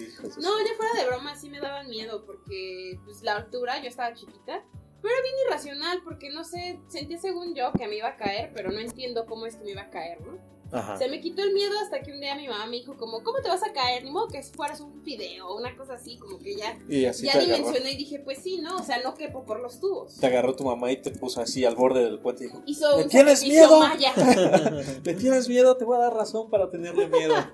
No, 0.41 0.59
ya 0.65 0.73
fuera 0.77 0.93
de 1.01 1.05
broma, 1.07 1.35
sí 1.35 1.49
me 1.49 1.59
daban 1.59 1.89
miedo 1.89 2.23
porque 2.25 2.99
pues, 3.03 3.21
la 3.23 3.35
altura, 3.35 3.81
yo 3.81 3.87
estaba 3.89 4.13
chiquita, 4.15 4.63
pero 5.01 5.13
era 5.13 5.23
bien 5.23 5.35
irracional 5.47 6.01
porque 6.03 6.29
no 6.29 6.43
sé, 6.43 6.79
sentía 6.87 7.17
según 7.19 7.53
yo 7.55 7.71
que 7.73 7.87
me 7.87 7.97
iba 7.97 8.09
a 8.09 8.15
caer, 8.17 8.51
pero 8.53 8.71
no 8.71 8.79
entiendo 8.79 9.25
cómo 9.25 9.45
es 9.47 9.55
que 9.55 9.63
me 9.63 9.71
iba 9.71 9.81
a 9.83 9.89
caer, 9.89 10.21
¿no? 10.21 10.37
Ajá. 10.71 10.97
Se 10.97 11.07
me 11.07 11.21
quitó 11.21 11.41
el 11.43 11.53
miedo 11.53 11.73
hasta 11.81 12.01
que 12.01 12.11
un 12.11 12.19
día 12.19 12.35
mi 12.35 12.47
mamá 12.47 12.65
me 12.65 12.77
dijo 12.77 12.97
como, 12.97 13.23
¿cómo 13.23 13.39
te 13.41 13.47
vas 13.47 13.63
a 13.63 13.71
caer? 13.71 14.03
Ni 14.03 14.11
modo 14.11 14.27
que 14.27 14.41
fueras 14.43 14.81
un 14.81 15.01
fideo 15.03 15.47
o 15.47 15.57
una 15.57 15.75
cosa 15.77 15.93
así, 15.93 16.17
como 16.17 16.39
que 16.39 16.55
ya, 16.57 16.77
Y 16.89 17.05
así 17.05 17.25
ya 17.25 17.39
dimensioné 17.39 17.91
y 17.93 17.95
dije, 17.97 18.19
pues 18.19 18.39
sí, 18.39 18.59
¿no? 18.61 18.75
O 18.77 18.83
sea, 18.83 19.01
no 19.01 19.13
quepo 19.15 19.45
por 19.45 19.59
los 19.61 19.79
tubos. 19.79 20.17
Te 20.17 20.27
agarró 20.27 20.55
tu 20.55 20.63
mamá 20.65 20.91
y 20.91 21.01
te 21.01 21.11
puso 21.11 21.39
así 21.41 21.63
al 21.65 21.75
borde 21.75 22.03
del 22.03 22.19
puente 22.19 22.43
y 22.43 22.47
dijo: 22.47 22.63
Hizo 22.65 22.97
¿Le 22.97 23.03
un 23.03 23.09
tienes 23.09 23.43
miedo? 23.43 23.79
maya. 23.79 24.13
¿Le 25.03 25.13
tienes 25.13 25.47
miedo? 25.47 25.77
Te 25.77 25.85
voy 25.85 25.97
a 25.97 26.01
dar 26.01 26.13
razón 26.13 26.49
para 26.49 26.69
tenerle 26.69 27.07
miedo. 27.07 27.33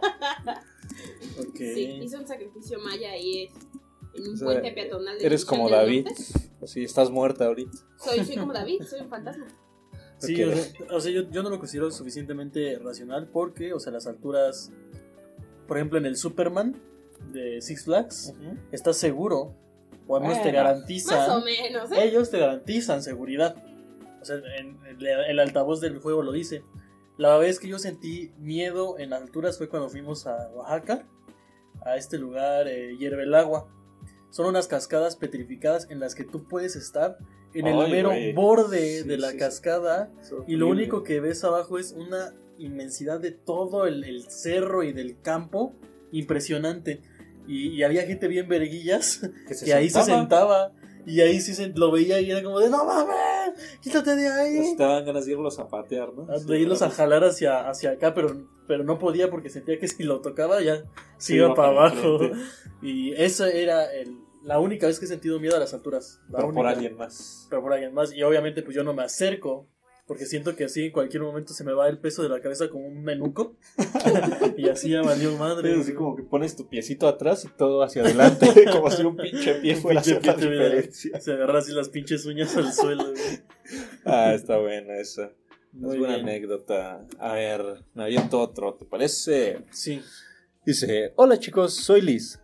Ok. 1.40 1.56
Sí, 1.58 2.00
hizo 2.04 2.18
un 2.20 2.28
sacrificio 2.28 2.78
maya 2.80 3.12
ahí 3.12 3.50
en 4.14 4.28
un 4.28 4.34
O 4.34 4.38
sea, 4.38 4.46
puente 4.46 4.72
peatonal. 4.72 5.18
de 5.18 5.26
Eres 5.26 5.46
como 5.46 5.70
David. 5.70 6.08
Así, 6.62 6.84
estás 6.84 7.10
muerta 7.10 7.46
ahorita. 7.46 7.72
Soy, 7.98 8.24
soy 8.24 8.38
como 8.38 8.54
David, 8.60 8.82
soy 8.88 9.02
un 9.02 9.10
fantasma. 9.10 9.48
Sí, 10.28 10.44
o 10.44 10.56
sea, 10.56 10.96
o 10.96 11.00
sea, 11.00 11.12
yo, 11.12 11.30
yo 11.30 11.44
no 11.44 11.50
lo 11.50 11.60
considero 11.60 11.92
suficientemente 11.92 12.80
racional 12.80 13.28
porque, 13.28 13.74
o 13.74 13.80
sea, 13.80 13.92
las 13.92 14.08
alturas, 14.08 14.72
por 15.68 15.78
ejemplo, 15.78 15.98
en 15.98 16.06
el 16.06 16.18
Superman 16.18 16.76
de 17.32 17.62
Six 17.62 17.86
Flags, 17.86 18.34
estás 18.72 18.98
seguro, 18.98 19.56
o 20.08 20.16
al 20.16 20.24
menos 20.24 20.42
te 20.42 20.52
garantizan, 20.52 21.18
Más 21.18 21.30
o 21.30 21.46
menos, 21.46 21.92
¿eh? 21.92 22.04
ellos 22.04 22.30
te 22.30 22.40
garantizan 22.40 23.02
seguridad. 23.02 23.56
O 24.22 24.26
sea, 24.26 24.38
en, 24.58 24.78
en 24.86 24.98
el 25.02 25.40
altavoz 25.40 25.82
del 25.82 26.00
juego 26.00 26.24
lo 26.24 26.32
dice. 26.32 26.64
La 27.18 27.38
vez 27.38 27.60
que 27.60 27.68
yo 27.68 27.78
sentí 27.78 28.32
miedo 28.40 28.98
en 28.98 29.14
alturas 29.14 29.58
fue 29.58 29.70
cuando 29.70 29.90
fuimos 29.90 30.26
a 30.26 30.50
Oaxaca, 30.56 31.06
a 31.86 31.96
este 31.96 32.18
lugar, 32.18 32.68
eh, 32.68 32.98
Hierve 32.98 33.24
el 33.24 33.36
Agua. 33.36 33.68
Son 34.32 34.48
unas 34.48 34.68
cascadas 34.68 35.16
petrificadas 35.16 35.88
en 35.92 36.00
las 36.00 36.16
que 36.16 36.24
tú 36.24 36.46
puedes 36.48 36.76
estar 36.76 37.18
en 37.54 37.68
el 37.68 37.80
Ay, 37.82 37.92
mero 37.92 38.12
borde 38.36 39.02
Sí, 39.02 39.08
de 39.08 39.18
la 39.18 39.32
sí, 39.32 39.38
cascada 39.38 40.12
y 40.48 40.56
lo 40.56 40.68
único 40.68 41.04
que 41.04 41.20
ves 41.20 41.44
abajo 41.44 41.78
es 41.80 41.92
una 41.92 42.34
inmensidad 42.58 43.20
de 43.20 43.32
todo 43.32 43.86
el, 43.88 44.04
el 44.04 44.30
cerro 44.30 44.84
y 44.84 44.94
del 44.94 45.20
campo 45.22 45.74
impresionante. 46.12 47.02
Y, 47.48 47.70
y 47.70 47.84
había 47.84 48.04
gente 48.04 48.28
bien 48.28 48.48
verguillas 48.48 49.20
Que 49.48 49.54
se 49.54 49.66
que 49.66 49.74
ahí 49.74 49.90
se 49.90 50.02
sentaba. 50.04 50.72
Y 51.06 51.20
ahí 51.20 51.42
sí 51.42 51.54
se, 51.54 51.68
lo 51.68 51.92
veía 51.92 52.22
y 52.22 52.32
era 52.32 52.42
como 52.42 52.62
de, 52.62 52.70
no 52.70 52.86
mames, 52.86 53.60
quítate 53.82 54.16
de 54.16 54.24
Pues 54.30 54.38
ahí. 54.40 54.76
te 54.78 54.84
daban 54.84 55.04
ganas 55.06 55.26
de 55.26 55.34
irlos 55.34 55.60
a 55.60 55.68
patear, 55.68 56.14
¿no? 56.14 56.26
De 56.26 56.58
irlos 56.60 56.82
a 56.82 56.90
jalar 56.90 57.26
hacia, 57.26 57.68
hacia 57.70 57.92
acá, 57.92 58.14
pero, 58.14 58.48
pero 58.70 58.86
no 58.86 58.98
podía 59.00 59.30
porque 59.30 59.50
sentía 59.50 59.78
que 59.78 59.90
si 59.90 60.04
lo 60.04 60.22
tocaba 60.22 60.62
ya 60.62 60.78
se 61.18 61.34
Sí, 61.34 61.36
iba 61.36 61.54
para 61.56 61.70
abajo. 61.72 62.20
Y 62.82 63.12
esa 63.16 63.50
era 63.50 63.94
el- 63.94 64.23
la 64.44 64.60
única 64.60 64.88
vez 64.88 65.00
que 65.00 65.06
he 65.06 65.08
sentido 65.08 65.40
miedo 65.40 65.56
a 65.56 65.60
las 65.60 65.74
alturas. 65.74 66.20
La 66.30 66.40
Pero 66.40 66.54
por 66.54 66.68
alguien 66.68 66.96
más. 66.96 67.48
Pero 67.50 67.62
por 67.62 67.74
alguien 67.74 67.94
más. 67.94 68.14
Y 68.14 68.24
obviamente 68.24 68.62
pues 68.64 68.76
yo 68.76 68.84
no 68.84 68.94
me 68.94 69.04
acerco. 69.04 69.68
Porque 70.06 70.26
siento 70.26 70.58
que 70.58 70.66
así 70.66 70.88
en 70.88 70.92
cualquier 70.92 71.24
momento 71.24 71.54
se 71.54 71.64
me 71.64 71.72
va 71.72 71.88
el 71.88 71.98
peso 71.98 72.24
de 72.24 72.28
la 72.28 72.42
cabeza 72.42 72.70
como 72.70 72.86
un 72.86 73.04
menuco. 73.04 73.56
y 74.58 74.68
así 74.68 74.90
ya 74.90 75.02
valió 75.02 75.32
madre. 75.38 75.72
Es 75.74 75.80
así 75.80 75.94
como 75.94 76.14
que 76.18 76.24
pones 76.24 76.58
tu 76.58 76.68
piecito 76.68 77.08
atrás 77.08 77.46
y 77.46 77.48
todo 77.48 77.82
hacia 77.84 78.02
adelante, 78.02 78.48
como 78.74 78.92
si 78.92 79.02
un 79.04 79.16
pinche 79.16 79.56
pie 79.56 79.78
fuera 79.78 80.02
a 80.02 80.04
Pinche 80.04 80.18
hacer 80.20 80.26
la 80.28 80.52
diferencia. 80.52 81.22
Se 81.22 81.32
agarra 81.32 81.60
así 81.60 81.72
las 81.72 81.88
pinches 81.88 82.26
uñas 82.26 82.54
al 82.58 82.74
suelo. 82.74 83.12
güey. 83.12 83.40
Ah, 84.04 84.34
está 84.34 84.58
buena 84.58 84.98
esa. 84.98 85.32
Muy 85.72 85.94
es 85.94 86.00
buena 86.00 86.16
bien. 86.16 86.28
anécdota. 86.28 87.08
A 87.18 87.34
ver, 87.36 87.64
me 87.94 88.04
aviento 88.04 88.42
otro, 88.42 88.74
¿te 88.74 88.84
parece? 88.84 89.64
Sí. 89.72 90.02
Dice, 90.66 91.14
hola 91.16 91.40
chicos, 91.40 91.76
soy 91.76 92.02
Liz. 92.02 92.43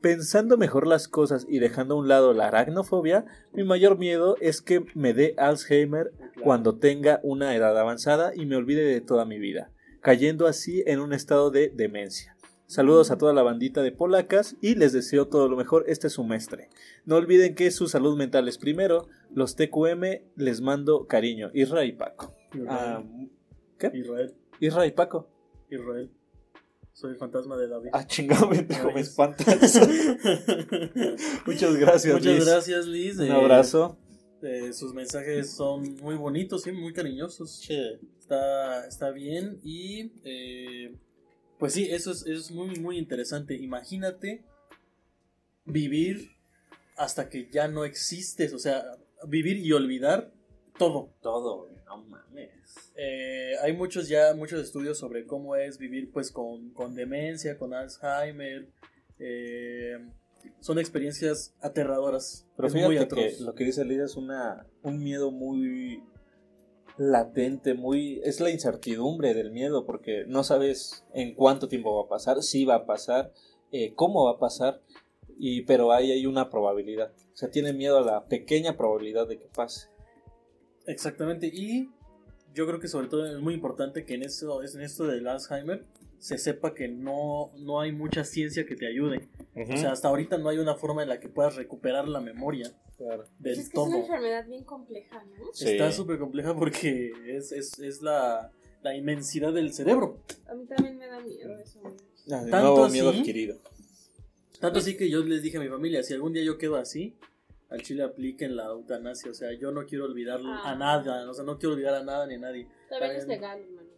Pensando 0.00 0.56
mejor 0.56 0.86
las 0.86 1.08
cosas 1.08 1.44
y 1.48 1.58
dejando 1.58 1.94
a 1.94 1.98
un 1.98 2.06
lado 2.06 2.32
la 2.32 2.46
aracnofobia, 2.46 3.24
mi 3.52 3.64
mayor 3.64 3.98
miedo 3.98 4.36
es 4.40 4.62
que 4.62 4.84
me 4.94 5.12
dé 5.12 5.34
Alzheimer 5.38 6.12
cuando 6.40 6.78
tenga 6.78 7.18
una 7.24 7.56
edad 7.56 7.76
avanzada 7.76 8.32
y 8.32 8.46
me 8.46 8.54
olvide 8.54 8.84
de 8.84 9.00
toda 9.00 9.24
mi 9.24 9.40
vida, 9.40 9.72
cayendo 10.00 10.46
así 10.46 10.84
en 10.86 11.00
un 11.00 11.12
estado 11.12 11.50
de 11.50 11.72
demencia. 11.74 12.36
Saludos 12.66 13.10
a 13.10 13.18
toda 13.18 13.32
la 13.32 13.42
bandita 13.42 13.82
de 13.82 13.90
polacas 13.90 14.56
y 14.60 14.76
les 14.76 14.92
deseo 14.92 15.26
todo 15.26 15.48
lo 15.48 15.56
mejor 15.56 15.84
este 15.88 16.10
semestre. 16.10 16.68
No 17.04 17.16
olviden 17.16 17.54
que 17.54 17.70
su 17.70 17.88
salud 17.88 18.16
mental 18.16 18.46
es 18.46 18.58
primero. 18.58 19.08
Los 19.34 19.56
TQM 19.56 20.02
les 20.36 20.60
mando 20.60 21.06
cariño. 21.06 21.50
Isra 21.54 21.86
y 21.86 21.92
Paco. 21.92 22.36
Ah, 22.68 23.02
Israel. 23.02 23.30
¿Qué? 23.78 23.90
Israel. 23.94 24.34
Isra 24.60 24.86
y 24.86 24.92
Paco. 24.92 25.30
Israel. 25.70 26.10
Soy 26.98 27.12
el 27.12 27.16
fantasma 27.16 27.56
de 27.56 27.68
David. 27.68 27.90
Ah, 27.92 28.04
chingado, 28.04 28.48
me 28.48 28.60
me 28.92 29.00
espantas. 29.00 29.46
Muchas 31.46 31.76
gracias, 31.76 32.14
Muchas 32.14 32.34
Liz. 32.34 32.44
gracias, 32.44 32.86
Liz. 32.86 33.18
Un 33.20 33.30
abrazo. 33.30 33.96
eh, 34.42 34.72
sus 34.72 34.92
mensajes 34.94 35.52
son 35.54 35.94
muy 36.02 36.16
bonitos, 36.16 36.62
sí, 36.62 36.72
muy 36.72 36.92
cariñosos. 36.92 37.68
Está, 38.18 38.84
está 38.88 39.12
bien. 39.12 39.60
Y 39.62 40.10
eh, 40.24 40.96
pues 41.60 41.74
sí, 41.74 41.86
eso 41.88 42.10
es, 42.10 42.22
eso 42.26 42.40
es 42.40 42.50
muy, 42.50 42.74
muy 42.80 42.98
interesante. 42.98 43.54
Imagínate 43.54 44.42
vivir 45.66 46.32
hasta 46.96 47.28
que 47.28 47.48
ya 47.48 47.68
no 47.68 47.84
existes. 47.84 48.52
O 48.52 48.58
sea, 48.58 48.82
vivir 49.24 49.58
y 49.58 49.70
olvidar 49.70 50.32
todo. 50.76 51.14
Todo, 51.22 51.70
no 51.86 51.98
mames. 52.02 52.50
Eh, 53.00 53.52
hay 53.62 53.74
muchos 53.74 54.08
ya, 54.08 54.34
muchos 54.34 54.60
estudios 54.60 54.98
sobre 54.98 55.24
cómo 55.24 55.54
es 55.54 55.78
vivir 55.78 56.10
pues 56.10 56.32
con, 56.32 56.70
con 56.70 56.96
demencia, 56.96 57.56
con 57.56 57.72
Alzheimer. 57.72 58.68
Eh, 59.20 59.98
son 60.58 60.80
experiencias 60.80 61.54
aterradoras. 61.60 62.48
Pero 62.56 62.66
es 62.66 62.74
muy 62.74 62.82
fíjate 62.96 63.04
atroz. 63.04 63.38
que 63.38 63.44
lo 63.44 63.54
que 63.54 63.64
dice 63.64 63.84
Lidia 63.84 64.04
es 64.04 64.16
una, 64.16 64.66
un 64.82 64.98
miedo 64.98 65.30
muy 65.30 66.02
latente, 66.96 67.74
muy 67.74 68.20
es 68.24 68.40
la 68.40 68.50
incertidumbre 68.50 69.32
del 69.32 69.52
miedo 69.52 69.86
porque 69.86 70.24
no 70.26 70.42
sabes 70.42 71.04
en 71.14 71.36
cuánto 71.36 71.68
tiempo 71.68 71.94
va 71.96 72.06
a 72.06 72.08
pasar, 72.08 72.42
si 72.42 72.64
va 72.64 72.74
a 72.74 72.86
pasar, 72.86 73.32
eh, 73.70 73.94
cómo 73.94 74.24
va 74.24 74.32
a 74.32 74.38
pasar, 74.38 74.82
y 75.38 75.62
pero 75.62 75.92
ahí 75.92 76.10
hay 76.10 76.26
una 76.26 76.50
probabilidad. 76.50 77.12
O 77.32 77.36
sea, 77.36 77.48
tiene 77.48 77.72
miedo 77.72 77.98
a 77.98 78.02
la 78.02 78.24
pequeña 78.26 78.76
probabilidad 78.76 79.28
de 79.28 79.38
que 79.38 79.46
pase. 79.54 79.88
Exactamente. 80.86 81.46
Y 81.46 81.90
yo 82.54 82.66
creo 82.66 82.80
que 82.80 82.88
sobre 82.88 83.08
todo 83.08 83.26
es 83.26 83.40
muy 83.40 83.54
importante 83.54 84.04
que 84.04 84.14
en 84.14 84.22
eso, 84.22 84.62
en 84.62 84.80
esto 84.82 85.06
del 85.06 85.26
Alzheimer 85.28 85.84
se 86.18 86.36
sepa 86.38 86.74
que 86.74 86.88
no, 86.88 87.52
no 87.58 87.80
hay 87.80 87.92
mucha 87.92 88.24
ciencia 88.24 88.66
que 88.66 88.74
te 88.74 88.86
ayude. 88.88 89.28
O 89.54 89.76
sea, 89.76 89.92
hasta 89.92 90.08
ahorita 90.08 90.38
no 90.38 90.48
hay 90.48 90.58
una 90.58 90.74
forma 90.74 91.02
en 91.02 91.08
la 91.08 91.20
que 91.20 91.28
puedas 91.28 91.54
recuperar 91.56 92.08
la 92.08 92.20
memoria 92.20 92.72
Claro. 92.96 93.24
del 93.38 93.52
es 93.52 93.58
que 93.58 93.64
es 93.66 93.70
todo. 93.70 93.84
una 93.84 93.98
enfermedad 94.00 94.44
bien 94.48 94.64
compleja, 94.64 95.22
¿no? 95.38 95.44
Sí. 95.52 95.68
Está 95.68 95.92
súper 95.92 96.18
compleja 96.18 96.52
porque 96.56 97.12
es, 97.28 97.52
es, 97.52 97.78
es 97.78 98.02
la, 98.02 98.50
la 98.82 98.96
inmensidad 98.96 99.52
del 99.52 99.72
cerebro. 99.72 100.18
A 100.48 100.54
mí 100.54 100.66
también 100.66 100.98
me 100.98 101.06
da 101.06 101.20
miedo 101.20 101.56
eso. 101.58 101.80
¿no? 101.80 101.94
Tanto 102.50 102.88
miedo 102.88 103.10
así. 103.10 103.20
adquirido. 103.20 103.56
Tanto 104.60 104.80
así 104.80 104.96
que 104.96 105.08
yo 105.08 105.20
les 105.20 105.42
dije 105.42 105.58
a 105.58 105.60
mi 105.60 105.68
familia, 105.68 106.02
si 106.02 106.12
algún 106.14 106.32
día 106.32 106.42
yo 106.42 106.58
quedo 106.58 106.74
así, 106.74 107.16
al 107.68 107.82
chile 107.82 108.02
apliquen 108.02 108.56
la 108.56 108.66
eutanasia. 108.66 109.30
O 109.30 109.34
sea, 109.34 109.52
yo 109.52 109.70
no 109.72 109.84
quiero 109.86 110.04
olvidar 110.04 110.40
Ah. 110.44 110.70
a 110.72 110.74
nada, 110.76 111.30
o 111.30 111.34
sea, 111.34 111.44
no 111.44 111.58
quiero 111.58 111.74
olvidar 111.74 111.94
a 111.94 112.02
nada 112.04 112.26
ni 112.26 112.34
a 112.34 112.38
nadie. 112.38 112.68
Todavía 112.88 113.12
no 113.12 113.18
es 113.18 113.26
legal, 113.28 113.60
hermano. 113.60 113.88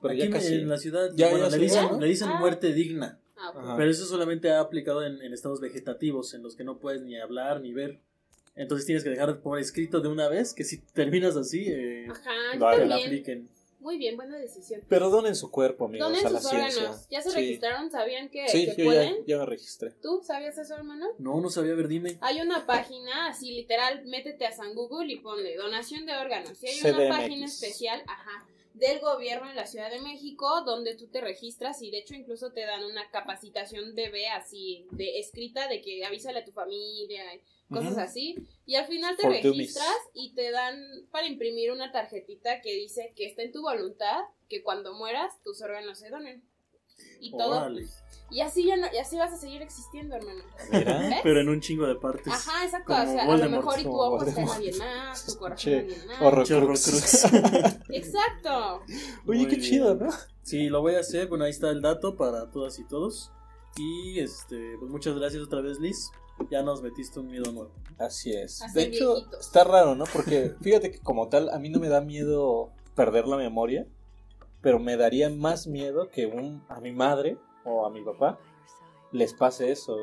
Pero 0.00 0.12
Aquí 0.12 0.22
ya 0.22 0.26
me- 0.26 0.32
casi. 0.32 0.54
en 0.54 0.68
la 0.68 0.78
ciudad 0.78 1.10
Ya- 1.16 1.30
bueno, 1.30 1.48
ya 1.48 1.56
le, 1.56 1.62
dicen, 1.62 1.84
hizo, 1.84 1.92
¿no? 1.94 2.00
le 2.00 2.06
dicen 2.06 2.28
Ah. 2.30 2.38
muerte 2.38 2.72
digna. 2.72 3.20
Ah. 3.36 3.74
Pero 3.76 3.90
eso 3.90 4.04
solamente 4.04 4.50
ha 4.50 4.60
aplicado 4.60 5.04
en, 5.04 5.20
en 5.22 5.32
estados 5.32 5.60
vegetativos, 5.60 6.34
en 6.34 6.42
los 6.42 6.54
que 6.56 6.64
no 6.64 6.78
puedes 6.78 7.02
ni 7.02 7.18
hablar 7.18 7.60
ni 7.60 7.72
ver. 7.72 8.00
Entonces 8.54 8.86
tienes 8.86 9.04
que 9.04 9.10
dejar 9.10 9.40
por 9.40 9.58
escrito 9.60 10.00
de 10.00 10.08
una 10.08 10.28
vez 10.28 10.52
que 10.54 10.64
si 10.64 10.78
terminas 10.78 11.36
así, 11.36 11.64
eh, 11.68 12.06
Ajá, 12.10 12.76
te 12.76 12.86
la 12.86 12.96
apliquen. 12.96 13.48
Muy 13.88 13.96
bien, 13.96 14.16
buena 14.18 14.36
decisión. 14.36 14.82
Pero 14.86 15.08
donen 15.08 15.34
su 15.34 15.50
cuerpo, 15.50 15.86
amigos, 15.86 16.12
¿Dónde 16.12 16.26
a 16.26 16.30
la 16.30 16.40
sus 16.42 16.50
ciencia. 16.50 16.82
órganos? 16.82 17.08
¿Ya 17.08 17.22
se 17.22 17.30
Sí. 17.30 17.36
registraron? 17.36 17.90
¿Sabían 17.90 18.28
que, 18.28 18.46
Sí, 18.48 18.66
que 18.66 18.72
yo 18.72 18.76
ya, 18.76 18.84
pueden? 18.84 19.24
ya 19.26 19.38
me 19.38 19.46
registré. 19.46 19.92
¿Tú 20.02 20.20
sabías 20.22 20.58
eso, 20.58 20.74
hermano? 20.74 21.06
No, 21.18 21.40
no 21.40 21.48
sabía 21.48 21.72
ver, 21.74 21.88
dime. 21.88 22.18
Hay 22.20 22.42
una 22.42 22.66
página, 22.66 23.28
así 23.28 23.50
literal, 23.52 24.04
métete 24.04 24.44
a 24.44 24.52
San 24.52 24.74
Google 24.74 25.10
y 25.10 25.20
ponle 25.20 25.56
donación 25.56 26.04
de 26.04 26.14
órganos. 26.18 26.62
Y 26.62 26.66
hay 26.66 26.74
CDMX. 26.80 26.98
una 26.98 27.08
página 27.16 27.46
especial, 27.46 28.02
ajá, 28.06 28.46
del 28.74 29.00
gobierno 29.00 29.48
en 29.48 29.56
la 29.56 29.66
Ciudad 29.66 29.90
de 29.90 30.00
México 30.00 30.60
donde 30.66 30.94
tú 30.94 31.08
te 31.08 31.20
registras 31.22 31.80
y 31.82 31.90
de 31.90 31.98
hecho 31.98 32.14
incluso 32.14 32.52
te 32.52 32.60
dan 32.66 32.84
una 32.84 33.10
capacitación 33.10 33.94
bebé 33.94 34.28
así 34.28 34.86
de 34.92 35.18
escrita 35.18 35.66
de 35.66 35.80
que 35.80 36.04
avísale 36.04 36.40
a 36.40 36.44
tu 36.44 36.52
familia, 36.52 37.24
cosas 37.68 37.98
así. 37.98 38.36
Y 38.66 38.74
al 38.76 38.86
final 38.86 39.16
te 39.16 39.22
For 39.22 39.32
registras 39.32 39.96
y 40.14 40.34
te 40.34 40.50
dan 40.50 40.76
para 41.10 41.26
imprimir 41.26 41.70
una 41.72 41.92
tarjetita 41.92 42.60
que 42.60 42.74
dice 42.74 43.12
que 43.16 43.26
está 43.26 43.42
en 43.42 43.52
tu 43.52 43.62
voluntad 43.62 44.24
que 44.48 44.62
cuando 44.62 44.94
mueras 44.94 45.42
tus 45.42 45.60
órganos 45.62 45.98
se 45.98 46.10
donen. 46.10 46.42
Y 47.20 47.30
todo. 47.30 47.50
Órale. 47.58 47.86
Y 48.30 48.40
así 48.40 48.66
ya 48.66 48.76
no- 48.76 48.88
y 48.92 48.98
así 48.98 49.16
vas 49.16 49.32
a 49.32 49.36
seguir 49.36 49.62
existiendo, 49.62 50.16
hermano. 50.16 50.42
Mira. 50.70 50.98
¿Ves? 50.98 51.20
Pero 51.22 51.40
en 51.40 51.48
un 51.48 51.60
chingo 51.60 51.86
de 51.86 51.94
partes. 51.94 52.32
Ajá, 52.32 52.64
exacto. 52.64 52.92
Como 52.92 53.02
O 53.02 53.06
sea, 53.06 53.22
a 53.24 53.36
lo 53.36 53.48
mejor 53.50 53.78
y 53.80 53.82
tu 53.84 53.98
ojo 54.00 54.24
está 54.24 54.42
en 54.42 54.48
alguien 54.48 54.78
más, 54.78 55.24
tu 55.26 55.38
corazón 55.38 55.56
Che, 55.64 55.72
en 55.78 55.78
alguien 55.84 56.06
más. 56.08 56.20
Horrocrux. 56.22 57.24
Exacto. 57.90 58.82
Oye, 59.26 59.38
Muy 59.38 59.46
qué 59.48 59.56
bien. 59.56 59.60
chido, 59.62 59.94
¿no? 59.94 60.08
Sí, 60.42 60.68
lo 60.68 60.80
voy 60.82 60.94
a 60.94 61.00
hacer. 61.00 61.28
Bueno, 61.28 61.44
ahí 61.44 61.50
está 61.50 61.70
el 61.70 61.80
dato 61.80 62.16
para 62.16 62.50
todas 62.50 62.78
y 62.78 62.84
todos. 62.86 63.30
Y 63.76 64.18
este, 64.20 64.76
pues 64.78 64.90
muchas 64.90 65.14
gracias 65.16 65.42
otra 65.42 65.60
vez, 65.60 65.78
Liz. 65.78 66.10
Ya 66.50 66.62
nos 66.62 66.82
metiste 66.82 67.20
un 67.20 67.26
miedo 67.28 67.52
nuevo. 67.52 67.70
Así 67.98 68.32
es. 68.32 68.62
Así 68.62 68.74
de 68.74 68.82
hecho, 68.84 69.14
viejitos. 69.16 69.40
está 69.46 69.64
raro, 69.64 69.94
¿no? 69.94 70.04
Porque 70.12 70.54
fíjate 70.62 70.90
que 70.90 70.98
como 71.00 71.28
tal, 71.28 71.50
a 71.50 71.58
mí 71.58 71.68
no 71.68 71.78
me 71.80 71.88
da 71.88 72.00
miedo 72.00 72.70
perder 72.94 73.26
la 73.26 73.36
memoria, 73.36 73.86
pero 74.60 74.78
me 74.78 74.96
daría 74.96 75.30
más 75.30 75.66
miedo 75.66 76.08
que 76.10 76.26
un, 76.26 76.62
a 76.68 76.80
mi 76.80 76.92
madre 76.92 77.36
o 77.64 77.86
a 77.86 77.90
mi 77.90 78.02
papá 78.02 78.38
les 79.12 79.34
pase 79.34 79.70
eso. 79.72 79.96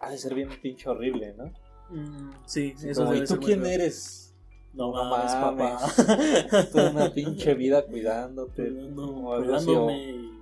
Ha 0.00 0.10
de 0.10 0.18
ser 0.18 0.34
bien 0.34 0.48
pinche 0.60 0.88
horrible, 0.88 1.34
¿no? 1.34 1.52
Mm, 1.90 2.30
sí, 2.46 2.74
eso 2.82 3.00
Como, 3.02 3.12
debe 3.12 3.24
¿Y 3.24 3.28
tú 3.28 3.38
quién 3.38 3.60
raro. 3.60 3.70
eres? 3.72 4.34
No, 4.72 4.92
No 4.92 5.04
mames, 5.04 5.32
papá. 5.34 6.66
Toda 6.72 6.90
una 6.90 7.10
pinche 7.12 7.54
vida 7.54 7.82
cuidándote. 7.86 8.64
Cuidando- 8.70 9.14
o 9.16 9.34
algo 9.34 9.54
así, 9.54 9.66
cuidándome 9.66 10.41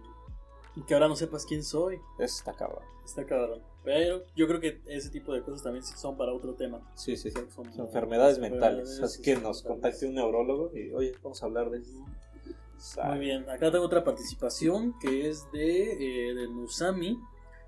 y, 0.81 0.87
que 0.87 0.95
ahora 0.95 1.09
no 1.09 1.17
sepas 1.17 1.45
quién 1.47 1.63
soy. 1.63 1.97
Eso 2.19 2.37
está 2.39 2.53
cabrón. 2.55 2.83
Está 3.05 3.25
cabrón. 3.27 3.63
Pero 3.85 4.23
yo 4.37 4.47
creo 4.47 4.61
que 4.61 4.81
ese 4.87 5.11
tipo 5.11 5.33
de 5.33 5.43
cosas 5.43 5.63
también 5.63 5.85
son 5.85 6.17
para 6.17 6.33
otro 6.33 6.55
tema. 6.55 6.81
Sí, 6.95 7.17
sí. 7.17 7.31
Son 7.31 7.51
Son 7.73 7.87
enfermedades 7.87 8.39
mentales. 8.39 8.81
enfermedades 8.91 9.03
Así 9.03 9.23
que 9.23 9.37
nos 9.37 9.63
contacte 9.63 10.07
un 10.07 10.15
neurólogo 10.15 10.71
y, 10.77 10.93
oye, 10.93 11.13
vamos 11.23 11.43
a 11.43 11.47
hablar 11.47 11.71
de 11.71 11.79
eso. 11.79 11.93
Muy 13.05 13.19
bien, 13.19 13.49
acá 13.51 13.71
tengo 13.71 13.85
otra 13.85 14.05
participación 14.05 14.95
que 15.01 15.29
es 15.29 15.51
de, 15.53 16.31
eh, 16.31 16.35
de 16.35 16.49
Nusami. 16.49 17.19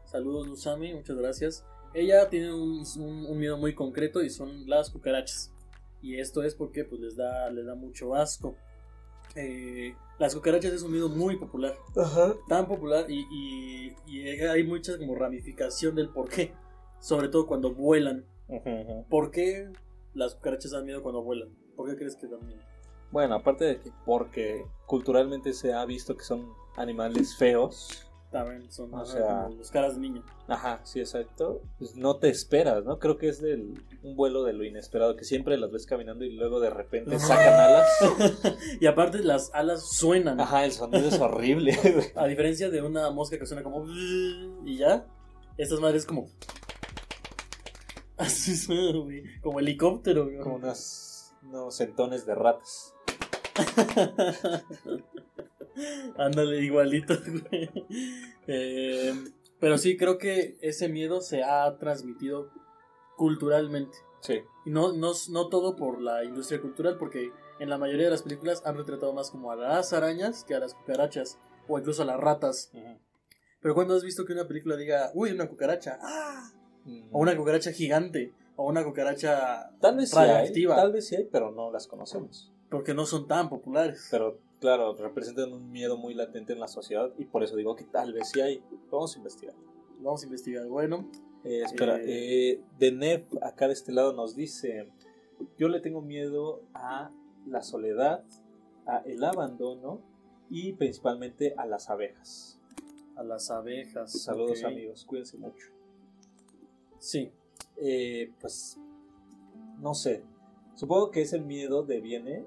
Saludos 0.05 0.47
Nusami, 0.49 0.95
muchas 0.95 1.17
gracias. 1.17 1.65
Ella 1.95 2.29
tiene 2.31 2.53
un, 2.55 2.83
un- 2.99 3.27
un 3.27 3.39
miedo 3.39 3.59
muy 3.59 3.75
concreto 3.75 4.23
y 4.23 4.31
son 4.31 4.69
las 4.69 4.89
cucarachas. 4.91 5.53
Y 6.01 6.19
esto 6.19 6.43
es 6.43 6.55
porque 6.55 6.85
pues 6.85 7.01
les 7.01 7.17
da, 7.17 7.51
les 7.51 7.67
da 7.67 7.75
mucho 7.75 8.15
asco. 8.15 8.57
Eh, 9.35 9.95
las 10.23 10.35
cucarachas 10.37 10.73
es 10.73 10.83
un 10.83 10.93
miedo 10.93 11.09
muy 11.09 11.37
popular. 11.37 11.75
Ajá. 11.97 12.35
Tan 12.49 12.67
popular 12.69 13.11
y, 13.11 13.27
y- 13.31 13.97
y 14.07 14.23
hay 14.41 14.63
mucha 14.65 14.97
como 14.97 15.15
ramificación 15.17 15.95
del 15.97 16.09
por 16.11 16.29
qué. 16.29 16.53
Sobre 17.01 17.29
todo 17.29 17.47
cuando 17.47 17.75
vuelan. 17.75 18.25
¿Por 19.11 19.31
qué 19.31 19.71
las 20.15 20.35
cucarachas 20.37 20.71
dan 20.71 20.85
miedo 20.85 21.03
cuando 21.03 21.23
vuelan? 21.23 21.49
¿Por 21.75 21.89
qué 21.91 21.97
crees 21.97 22.15
que 22.17 22.27
dan 22.29 22.47
miedo? 22.47 22.61
Bueno, 23.11 23.35
aparte 23.35 23.65
de 23.65 23.81
que 23.81 23.91
porque 24.07 24.65
culturalmente 24.87 25.53
se 25.53 25.73
ha 25.73 25.85
visto 25.85 26.17
que 26.17 26.23
son 26.25 26.49
animales 26.77 27.37
feos 27.37 28.07
También 28.33 28.73
son 28.73 28.93
O 28.95 29.05
sea- 29.05 29.51
los 29.51 29.71
caras 29.71 29.95
de 29.95 30.01
niño. 30.01 30.25
Ajá, 30.49 30.81
sí, 30.85 31.01
exacto. 31.01 31.61
Pues 31.79 31.95
no 31.97 32.17
te 32.17 32.31
esperas, 32.31 32.83
¿no? 32.83 32.99
Creo 32.99 33.19
que 33.19 33.29
es 33.29 33.43
del, 33.43 33.85
un 34.03 34.17
vuelo 34.17 34.43
de 34.43 34.55
lo 34.55 34.65
inesperado, 34.65 35.17
que 35.17 35.25
siempre 35.25 35.59
las 35.59 35.71
ves 35.71 35.85
caminando 35.85 36.25
y 36.25 36.33
luego 36.33 36.59
de 36.59 36.71
repente 36.71 37.19
sacan 37.19 37.61
alas. 37.61 37.89
Y 38.81 38.87
aparte 38.87 39.19
las 39.19 39.53
alas 39.53 39.87
suenan. 39.87 40.41
Ajá, 40.41 40.65
el 40.65 40.73
sonido 40.73 41.07
es 41.09 41.21
horrible. 41.21 41.79
A 42.17 42.27
diferencia 42.27 42.71
de 42.71 42.81
una 42.81 43.11
mosca 43.11 43.39
que 43.39 43.45
suena 43.45 43.63
como 43.63 43.85
y 44.65 44.79
ya, 44.79 45.07
estas 45.59 45.79
madres 45.81 46.07
como 46.07 46.31
así 48.17 48.57
suena, 48.57 48.99
güey, 48.99 49.25
como 49.43 49.61
helicóptero, 49.61 50.25
güey. 50.25 50.39
Como 50.39 50.57
unas, 50.57 51.35
unos 51.43 51.77
centones 51.77 52.25
de 52.25 52.35
ratas. 52.35 52.95
Ándale, 56.17 56.61
igualito, 56.63 57.15
güey. 57.51 57.71
Eh, 58.47 59.15
pero 59.61 59.79
sí, 59.79 59.97
creo 59.97 60.19
que 60.19 60.57
ese 60.61 60.89
miedo 60.89 61.21
se 61.21 61.43
ha 61.43 61.79
transmitido 61.79 62.51
culturalmente. 63.17 63.97
Sí. 64.21 64.41
Y 64.65 64.71
no, 64.71 64.93
no, 64.93 65.13
no 65.31 65.49
todo 65.49 65.77
por 65.77 66.01
la 66.01 66.25
industria 66.25 66.61
cultural, 66.61 66.97
porque 66.99 67.31
en 67.59 67.71
la 67.71 67.79
mayoría 67.79 68.07
de 68.07 68.11
las 68.11 68.23
películas 68.23 68.63
han 68.65 68.77
retratado 68.77 69.13
más 69.13 69.31
como 69.31 69.51
a 69.53 69.57
las 69.57 69.93
arañas 69.93 70.45
que 70.45 70.55
a 70.55 70.61
las 70.61 70.75
cucarachas, 70.75 71.39
o 71.69 71.79
incluso 71.79 72.03
a 72.03 72.07
las 72.07 72.19
ratas. 72.19 72.73
Pero 73.61 73.75
cuando 73.75 73.95
has 73.95 74.03
visto 74.03 74.25
que 74.25 74.33
una 74.33 74.49
película 74.49 74.77
diga, 74.77 75.11
uy, 75.15 75.31
una 75.31 75.49
cucaracha, 75.49 75.99
¡ah! 76.03 76.51
o 77.13 77.21
una 77.21 77.37
cucaracha 77.37 77.71
gigante, 77.73 78.33
o 78.57 78.67
una 78.67 78.85
cucaracha 78.85 79.71
Tal 79.81 79.97
vez 79.97 80.11
sí 80.11 80.19
hay, 80.19 80.29
radioactiva, 80.29 80.77
tal 80.77 80.93
vez 80.93 81.07
sí 81.07 81.17
hay, 81.17 81.25
pero 81.31 81.53
no 81.53 81.71
las 81.71 81.87
conocemos. 81.87 82.53
porque 82.69 82.95
no 82.95 83.07
son 83.07 83.29
tan 83.29 83.49
populares. 83.49 84.09
Pero 84.11 84.41
claro, 84.63 84.95
representan 84.95 85.53
un 85.53 85.71
miedo 85.71 85.97
muy 85.99 86.15
latente 86.15 86.53
en 86.55 86.61
la 86.61 86.69
sociedad 86.69 87.13
y 87.19 87.25
por 87.27 87.43
eso 87.43 87.57
digo 87.57 87.75
que 87.77 87.85
tal 87.85 88.13
vez 88.15 88.31
sí 88.31 88.41
hay. 88.41 88.63
Vamos 88.91 89.15
a 89.15 89.19
investigar. 89.19 89.55
Vamos 90.01 90.23
a 90.23 90.27
investigar. 90.27 90.67
Bueno, 90.69 91.11
Eh, 91.45 91.63
espera, 91.67 91.97
Eh. 92.01 92.05
eh, 92.53 92.61
Deneb 92.79 93.25
acá 93.43 93.67
de 93.67 93.73
este 93.73 93.91
lado 93.91 94.13
nos 94.13 94.37
dice, 94.37 94.89
yo 95.59 95.67
le 95.69 95.81
tengo 95.81 96.01
miedo 96.01 96.63
a 96.73 97.11
la 97.49 97.63
soledad, 97.63 98.23
a 98.87 98.99
el 98.99 99.25
abandono 99.25 100.01
y 100.49 100.73
principalmente 100.75 101.53
a 101.57 101.67
las 101.67 101.91
abejas. 101.91 102.61
a 103.17 103.23
las 103.25 103.51
abejas. 103.51 104.11
Saludos 104.23 104.63
amigos, 104.65 105.05
cuídense 105.05 105.37
mucho. 105.37 105.67
Sí, 106.99 107.31
Eh, 107.77 108.31
pues, 108.41 108.79
no 109.81 109.93
sé, 109.95 110.23
supongo 110.77 111.11
que 111.11 111.23
ese 111.23 111.41
miedo 111.41 111.83
deviene, 111.83 112.47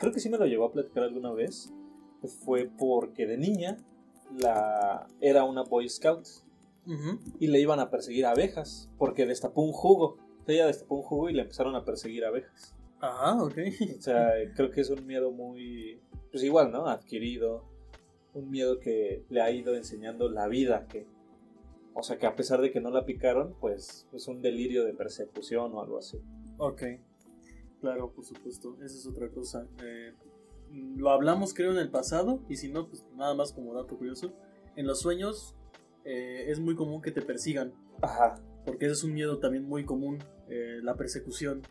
creo 0.00 0.12
que 0.12 0.18
sí 0.18 0.30
me 0.30 0.38
lo 0.38 0.46
llegó 0.46 0.64
a 0.64 0.72
platicar 0.72 1.04
alguna 1.04 1.30
vez, 1.30 1.72
fue 2.44 2.68
porque 2.76 3.26
de 3.26 3.36
niña 3.36 3.76
la, 4.38 5.06
era 5.20 5.44
una 5.44 5.62
Boy 5.62 5.88
Scout 5.88 6.26
y 7.38 7.46
le 7.46 7.60
iban 7.60 7.78
a 7.78 7.90
perseguir 7.90 8.26
abejas 8.26 8.90
porque 8.98 9.26
destapó 9.26 9.62
un 9.62 9.72
jugo. 9.72 10.16
Ella 10.46 10.66
destapó 10.66 10.96
un 10.96 11.02
jugo 11.02 11.28
y 11.28 11.34
le 11.34 11.42
empezaron 11.42 11.76
a 11.76 11.84
perseguir 11.84 12.24
abejas. 12.24 12.74
Ajá, 13.00 13.40
ok. 13.40 13.58
O 13.98 14.02
sea, 14.02 14.32
creo 14.56 14.70
que 14.72 14.80
es 14.80 14.90
un 14.90 15.06
miedo 15.06 15.30
muy, 15.30 16.00
pues 16.32 16.42
igual, 16.42 16.72
¿no? 16.72 16.88
Adquirido. 16.88 17.64
Un 18.34 18.50
miedo 18.50 18.80
que 18.80 19.24
le 19.28 19.42
ha 19.42 19.50
ido 19.52 19.76
enseñando 19.76 20.28
la 20.28 20.48
vida. 20.48 20.86
Que, 20.88 21.06
o 21.94 22.02
sea, 22.02 22.18
que 22.18 22.26
a 22.26 22.34
pesar 22.34 22.60
de 22.60 22.72
que 22.72 22.80
no 22.80 22.90
la 22.90 23.04
picaron, 23.04 23.54
pues 23.60 24.08
es 24.12 24.26
un 24.26 24.42
delirio 24.42 24.84
de 24.84 24.94
persecución 24.94 25.72
o 25.74 25.82
algo 25.82 25.98
así. 25.98 26.18
Ok. 26.58 26.82
Claro, 27.80 28.12
por 28.12 28.24
supuesto. 28.24 28.76
Esa 28.82 28.96
es 28.96 29.06
otra 29.06 29.28
cosa. 29.30 29.66
Eh, 29.82 30.12
lo 30.96 31.10
hablamos 31.10 31.54
creo 31.54 31.72
en 31.72 31.78
el 31.78 31.90
pasado 31.90 32.40
y 32.48 32.56
si 32.56 32.68
no, 32.70 32.88
pues 32.88 33.04
nada 33.16 33.34
más 33.34 33.52
como 33.52 33.74
dato 33.74 33.96
curioso. 33.96 34.32
En 34.76 34.86
los 34.86 35.00
sueños 35.00 35.56
eh, 36.04 36.44
es 36.48 36.60
muy 36.60 36.74
común 36.74 37.02
que 37.02 37.10
te 37.10 37.22
persigan. 37.22 37.72
Ajá. 38.02 38.34
Porque 38.64 38.86
ese 38.86 38.94
es 38.94 39.04
un 39.04 39.14
miedo 39.14 39.38
también 39.38 39.64
muy 39.64 39.84
común. 39.84 40.18
eh, 40.48 40.80
la 40.82 40.96
persecución. 40.96 41.62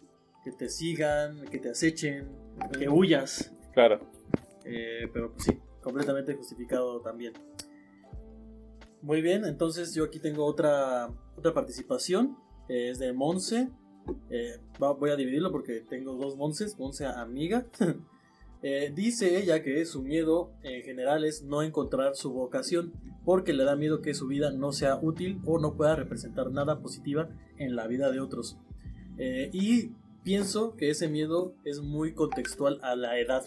Que 0.44 0.52
te 0.54 0.70
sigan, 0.70 1.46
que 1.50 1.60
te 1.60 1.70
acechen, 1.70 2.30
que 2.78 2.88
huyas. 2.88 3.54
Claro. 3.74 4.00
Eh, 4.64 5.10
pero 5.12 5.34
pues 5.34 5.44
sí, 5.44 5.60
completamente 5.82 6.34
justificado 6.34 7.02
también. 7.02 7.34
Muy 9.02 9.22
bien, 9.22 9.44
entonces 9.44 9.94
yo 9.94 10.06
aquí 10.06 10.20
tengo 10.20 10.46
otra, 10.46 11.10
otra 11.36 11.54
participación. 11.54 12.38
es 12.70 13.00
de 13.00 13.12
Monse. 13.12 13.70
Eh, 14.30 14.60
voy 14.78 15.10
a 15.10 15.16
dividirlo 15.16 15.52
porque 15.52 15.82
tengo 15.82 16.16
dos 16.16 16.36
Monses. 16.36 16.78
Monse 16.78 17.06
amiga. 17.06 17.66
Eh, 18.62 18.92
dice 18.94 19.40
ella 19.40 19.64
que 19.64 19.86
su 19.86 20.02
miedo 20.02 20.52
en 20.64 20.84
general 20.84 21.24
es 21.24 21.44
no 21.44 21.62
encontrar 21.62 22.18
su 22.18 22.34
vocación 22.34 22.92
porque 23.24 23.54
le 23.54 23.64
da 23.64 23.78
miedo 23.78 24.02
que 24.02 24.14
su 24.14 24.28
vida 24.28 24.52
no 24.52 24.74
sea 24.74 25.00
útil 25.02 25.40
o 25.46 25.60
no 25.60 25.78
pueda 25.78 25.96
representar 25.96 26.52
nada 26.52 26.82
positiva 26.82 27.30
en 27.58 27.78
la 27.78 27.88
vida 27.88 28.12
de 28.12 28.20
otros. 28.20 28.58
Eh, 29.18 29.50
y 29.54 29.92
pienso 30.24 30.76
que 30.76 30.90
ese 30.90 31.08
miedo 31.08 31.54
es 31.64 31.82
muy 31.82 32.14
contextual 32.14 32.80
a 32.82 32.96
la 32.96 33.18
edad. 33.20 33.46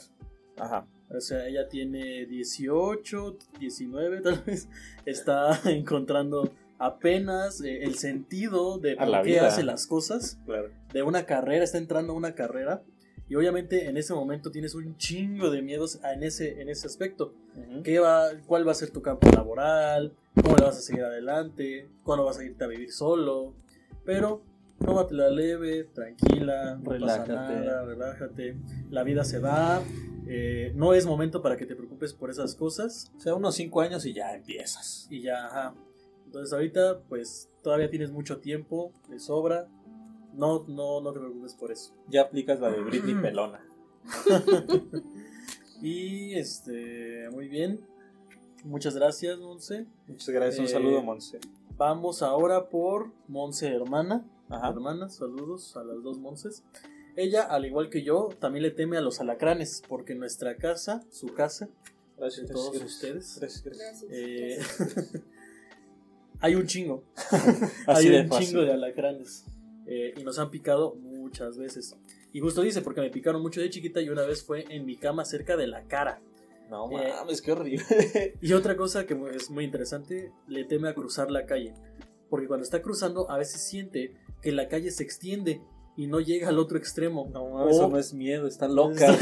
Ajá. 0.57 0.87
O 1.15 1.21
sea, 1.21 1.47
ella 1.47 1.69
tiene 1.69 2.25
18, 2.27 3.37
19 3.59 4.21
tal 4.23 4.43
vez. 4.47 4.69
Está 5.05 5.61
encontrando 5.71 6.51
apenas 6.87 7.61
eh, 7.63 7.85
el 7.85 7.95
sentido 7.97 8.79
de 8.79 8.97
por 8.97 9.09
la 9.09 9.23
qué 9.23 9.31
vida. 9.31 9.47
hace 9.47 9.63
las 9.63 9.87
cosas. 9.87 10.39
Claro. 10.47 10.71
De 10.93 11.03
una 11.03 11.25
carrera, 11.27 11.65
está 11.65 11.79
entrando 11.79 12.13
a 12.13 12.17
una 12.17 12.35
carrera. 12.35 12.83
Y 13.29 13.35
obviamente 13.37 13.87
en 13.89 13.97
ese 13.97 14.13
momento 14.13 14.51
tienes 14.51 14.75
un 14.75 14.97
chingo 14.99 15.51
de 15.51 15.63
miedos 15.63 16.01
en 16.05 16.23
ese, 16.23 16.61
en 16.61 16.69
ese 16.69 16.87
aspecto. 16.87 17.35
¿Qué 17.83 17.99
va, 17.99 18.27
¿Cuál 18.47 18.67
va 18.67 18.73
a 18.73 18.75
ser 18.75 18.91
tu 18.91 19.01
campo 19.01 19.27
laboral? 19.31 20.13
¿Cómo 20.43 20.57
le 20.57 20.65
vas 20.65 20.77
a 20.77 20.81
seguir 20.83 21.05
adelante? 21.05 21.89
¿Cuándo 22.03 22.25
vas 22.25 22.39
a 22.39 22.45
irte 22.45 22.65
a 22.65 22.67
vivir 22.67 22.93
solo? 22.93 23.55
Pero 24.05 24.43
tómatela 24.85 25.31
leve, 25.31 25.85
tranquila, 25.85 26.75
no 26.75 26.83
pasa 26.85 26.95
Relájate. 27.25 27.33
nada, 27.33 27.85
relájate. 27.85 28.57
La 28.91 29.03
vida 29.05 29.25
se 29.25 29.39
va. 29.39 29.81
eh, 30.27 30.73
no 30.75 30.93
es 30.93 31.07
momento 31.07 31.41
para 31.41 31.57
que 31.57 31.65
te 31.65 31.75
preocupes 31.77 32.13
por 32.13 32.29
esas 32.31 32.55
cosas. 32.55 33.11
O 33.17 33.21
sea, 33.21 33.35
unos 33.35 33.55
5 33.55 33.81
años 33.81 34.05
y 34.05 34.13
ya 34.13 34.35
empiezas. 34.35 35.07
Y 35.11 35.23
ya, 35.23 35.47
ajá. 35.47 35.75
Entonces 36.33 36.55
ahorita, 36.55 37.03
pues 37.11 37.51
todavía 37.63 37.91
tienes 37.91 38.11
mucho 38.11 38.39
tiempo 38.39 38.91
de 39.11 39.19
sobra. 39.21 39.69
No, 40.33 40.65
no, 40.67 41.03
no 41.03 41.13
te 41.13 41.21
preocupes 41.21 41.53
por 41.55 41.71
eso. 41.71 41.95
Ya 42.09 42.23
aplicas 42.23 42.59
la 42.59 42.71
de 42.71 42.81
Britney 42.85 43.15
Pelona. 43.21 43.61
Y 45.83 46.35
este, 46.35 47.29
muy 47.33 47.49
bien. 47.49 47.81
Muchas 48.65 48.95
gracias, 48.95 49.39
Monse. 49.41 49.85
Muchas 50.07 50.29
gracias. 50.31 50.59
Un 50.61 50.65
Eh, 50.67 50.69
saludo, 50.69 51.03
Monse. 51.03 51.39
Vamos 51.77 52.23
ahora 52.23 52.69
por 52.69 53.11
Monse 53.27 53.67
hermana. 53.69 54.25
Ajá. 54.49 54.69
Hermana, 54.71 55.09
saludos 55.11 55.77
a 55.77 55.83
las 55.83 56.03
dos 56.03 56.19
Monses. 56.19 56.63
Ella, 57.17 57.43
al 57.43 57.67
igual 57.67 57.91
que 57.91 58.03
yo, 58.05 58.29
también 58.39 58.63
le 58.63 58.71
teme 58.71 58.97
a 58.97 59.01
los 59.01 59.21
alacranes, 59.21 59.83
porque 59.89 60.15
nuestra 60.15 60.57
casa, 60.57 61.03
su 61.11 61.35
casa, 61.35 61.69
Gracias. 62.17 62.47
de 62.47 62.55
todos 62.55 62.71
gracias. 62.79 62.93
ustedes, 62.95 63.37
Gracias, 63.41 63.65
gracias. 63.65 64.03
Gracias. 64.09 64.11
eh, 64.13 65.23
hay 66.43 66.55
un 66.57 66.67
chingo. 66.67 67.05
Así 67.87 68.09
hay 68.09 68.21
un 68.21 68.31
chingo 68.31 68.63
de 68.63 68.73
alacranes. 68.73 69.45
eh, 69.87 70.13
y 70.17 70.23
nos 70.23 70.39
han 70.39 70.51
picado 70.51 70.95
muchas 70.97 71.57
veces. 71.57 71.97
Y 72.33 72.41
justo 72.41 72.63
dice, 72.63 72.83
porque 72.83 73.01
me 73.01 73.11
picaron 73.11 73.41
mucho 73.43 73.61
de 73.61 73.71
chiquita 73.71 74.01
y 74.01 74.09
una 74.09 74.23
vez 74.23 74.43
fue 74.43 74.65
en 74.69 74.85
mi 74.87 74.97
cama 74.97 75.25
cerca 75.25 75.57
de 75.57 75.67
la 75.67 75.85
cara. 75.85 76.21
No 76.71 76.91
Eh, 76.99 77.13
mames, 77.19 77.43
qué 77.43 77.53
horrible. 77.53 77.85
Y 78.41 78.53
otra 78.55 78.77
cosa 78.77 79.07
que 79.07 79.15
es 79.35 79.51
muy 79.51 79.65
interesante, 79.65 80.33
le 80.47 80.65
teme 80.65 80.89
a 80.89 80.95
cruzar 80.95 81.31
la 81.31 81.45
calle. 81.47 81.75
Porque 82.31 82.47
cuando 82.47 82.65
está 82.65 82.81
cruzando, 82.81 83.31
a 83.31 83.37
veces 83.37 83.61
siente 83.63 84.15
que 84.41 84.53
la 84.53 84.69
calle 84.69 84.91
se 84.91 85.03
extiende 85.03 85.61
y 85.99 86.07
no 86.07 86.21
llega 86.21 86.49
al 86.49 86.59
otro 86.59 86.79
extremo. 86.79 87.29
No 87.31 87.51
mames, 87.51 87.77
O- 87.77 87.81
eso 87.81 87.89
no 87.91 87.99
es 87.99 88.15
miedo, 88.15 88.47
está 88.47 88.67
loca. 88.69 89.15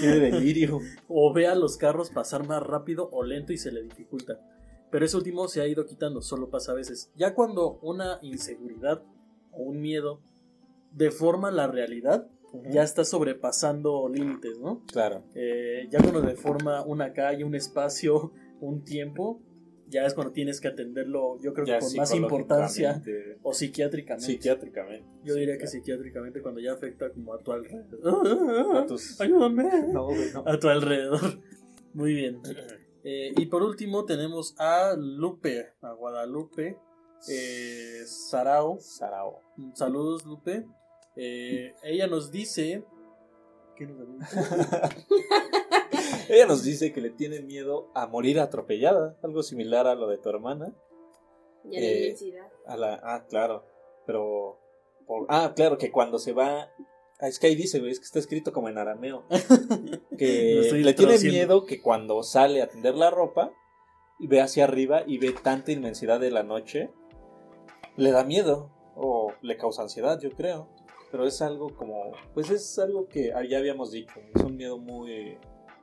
Tiene 0.00 0.16
delirio. 0.18 0.80
o 1.08 1.32
ve 1.32 1.46
a 1.46 1.54
los 1.54 1.78
carros 1.78 2.10
pasar 2.10 2.46
más 2.46 2.62
rápido 2.62 3.08
o 3.12 3.24
lento 3.24 3.54
y 3.54 3.56
se 3.58 3.72
le 3.72 3.82
dificulta. 3.82 4.38
Pero 4.96 5.04
ese 5.04 5.18
último 5.18 5.46
se 5.46 5.60
ha 5.60 5.66
ido 5.66 5.84
quitando, 5.84 6.22
solo 6.22 6.48
pasa 6.48 6.72
a 6.72 6.74
veces. 6.74 7.12
Ya 7.16 7.34
cuando 7.34 7.78
una 7.82 8.18
inseguridad 8.22 9.02
o 9.52 9.62
un 9.64 9.82
miedo 9.82 10.22
deforma 10.90 11.50
la 11.50 11.66
realidad, 11.66 12.28
ya 12.70 12.82
está 12.82 13.04
sobrepasando 13.04 14.08
límites, 14.08 14.58
¿no? 14.58 14.82
Claro. 14.90 15.22
Eh, 15.34 15.86
ya 15.90 16.00
cuando 16.00 16.22
deforma 16.22 16.82
una 16.82 17.12
calle, 17.12 17.44
un 17.44 17.54
espacio, 17.54 18.32
un 18.62 18.84
tiempo, 18.84 19.42
ya 19.86 20.06
es 20.06 20.14
cuando 20.14 20.32
tienes 20.32 20.62
que 20.62 20.68
atenderlo, 20.68 21.38
yo 21.42 21.52
creo 21.52 21.66
que 21.66 21.72
con 21.78 21.94
más 21.98 22.14
importancia 22.14 23.02
o 23.42 23.52
psiquiátricamente. 23.52 24.24
Psiquiátricamente. 24.32 25.06
yo 25.24 25.34
diría 25.34 25.58
que 25.58 25.66
psiquiátricamente 25.66 26.40
cuando 26.40 26.62
ya 26.62 26.72
afecta 26.72 27.10
como 27.10 27.34
a 27.34 27.38
tu 27.42 27.52
alrededor. 27.52 28.76
A 28.78 28.86
tus- 28.86 29.20
Ayúdame. 29.20 29.88
No, 29.92 30.06
güey, 30.06 30.32
no. 30.32 30.42
A 30.46 30.58
tu 30.58 30.70
alrededor. 30.70 31.20
Muy 31.92 32.14
bien. 32.14 32.40
Eh, 33.08 33.32
y 33.36 33.46
por 33.46 33.62
último 33.62 34.04
tenemos 34.04 34.56
a 34.58 34.94
Lupe, 34.98 35.74
a 35.80 35.92
Guadalupe 35.92 36.76
eh, 37.30 38.02
Sarao. 38.04 38.80
Sarao. 38.80 39.42
Saludos, 39.74 40.26
Lupe. 40.26 40.66
Eh, 41.14 41.72
ella 41.84 42.08
nos 42.08 42.32
dice. 42.32 42.82
¿Qué 43.76 43.86
nos? 43.86 44.08
Ella 46.28 46.46
nos 46.46 46.64
dice 46.64 46.92
que 46.92 47.00
le 47.00 47.10
tiene 47.10 47.42
miedo 47.42 47.92
a 47.94 48.08
morir 48.08 48.40
atropellada, 48.40 49.16
algo 49.22 49.44
similar 49.44 49.86
a 49.86 49.94
lo 49.94 50.08
de 50.08 50.18
tu 50.18 50.28
hermana. 50.28 50.74
Y 51.70 51.76
a 51.76 51.80
la 51.80 51.86
Eh, 51.86 52.00
inmensidad. 52.02 52.48
A 52.66 52.76
la, 52.76 53.00
ah, 53.04 53.24
claro, 53.28 53.64
pero... 54.06 54.58
por- 55.06 55.26
ah, 55.28 55.52
claro, 55.54 55.78
que 55.78 55.92
cuando 55.92 56.18
se 56.18 56.32
va... 56.32 56.68
ah, 57.20 57.28
es 57.28 57.38
que 57.38 57.46
ahí 57.48 57.54
dice, 57.54 57.78
güey, 57.78 57.92
es 57.92 57.98
que 57.98 58.04
está 58.04 58.18
escrito 58.18 58.52
como 58.52 58.68
en 58.68 58.78
arameo. 58.78 59.24
Que 60.16 60.70
le 60.72 60.94
tiene 60.94 61.18
miedo 61.18 61.66
que 61.66 61.82
cuando 61.82 62.22
sale 62.22 62.62
a 62.62 62.68
tender 62.68 62.94
la 62.94 63.10
ropa 63.10 63.52
y 64.18 64.28
ve 64.28 64.40
hacia 64.40 64.64
arriba 64.64 65.02
y 65.06 65.18
ve 65.18 65.32
tanta 65.32 65.72
inmensidad 65.72 66.20
de 66.20 66.30
la 66.30 66.42
noche, 66.42 66.90
le 67.96 68.12
da 68.12 68.24
miedo 68.24 68.70
o 68.94 69.34
le 69.42 69.58
causa 69.58 69.82
ansiedad, 69.82 70.18
yo 70.18 70.30
creo. 70.30 70.68
Pero 71.10 71.26
es 71.26 71.42
algo 71.42 71.76
como, 71.76 72.12
pues 72.32 72.48
es 72.48 72.78
algo 72.78 73.08
que 73.08 73.32
ah, 73.34 73.44
ya 73.44 73.58
habíamos 73.58 73.90
dicho, 73.92 74.14
es 74.34 74.42
un 74.42 74.56
miedo 74.56 74.78
muy, 74.78 75.38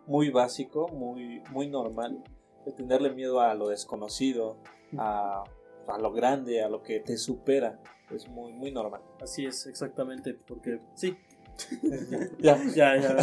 muy 0.07 0.31
básico, 0.31 0.87
muy, 0.87 1.41
muy 1.51 1.67
normal, 1.67 2.23
de 2.65 2.71
tenerle 2.71 3.11
miedo 3.11 3.39
a 3.39 3.53
lo 3.53 3.67
desconocido, 3.67 4.57
a, 4.97 5.43
a 5.87 5.97
lo 5.99 6.11
grande, 6.11 6.63
a 6.63 6.69
lo 6.69 6.81
que 6.81 6.99
te 6.99 7.17
supera, 7.17 7.79
es 8.15 8.27
muy, 8.27 8.53
muy 8.53 8.71
normal. 8.71 9.01
Así 9.21 9.45
es, 9.45 9.65
exactamente, 9.67 10.33
porque 10.33 10.79
sí, 10.95 11.17
Ya, 12.39 12.57
ya, 12.73 12.97
ya, 12.97 13.17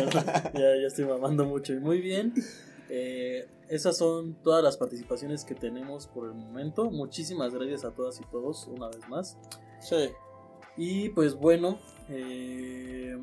ya, 0.54 0.76
ya 0.76 0.86
estoy 0.86 1.04
mamando 1.04 1.44
mucho. 1.44 1.72
Y 1.72 1.80
muy 1.80 2.00
bien. 2.00 2.32
Eh, 2.88 3.48
esas 3.68 3.96
son 3.96 4.34
todas 4.42 4.64
las 4.64 4.76
participaciones 4.76 5.44
que 5.44 5.54
tenemos 5.54 6.06
por 6.06 6.26
el 6.26 6.34
momento. 6.34 6.90
Muchísimas 6.90 7.54
gracias 7.54 7.84
a 7.84 7.92
todas 7.92 8.20
y 8.20 8.24
todos 8.30 8.66
una 8.66 8.88
vez 8.88 9.08
más. 9.08 9.38
sí. 9.80 10.10
Y 10.76 11.10
pues 11.10 11.34
bueno, 11.34 11.78
eh, 12.08 13.18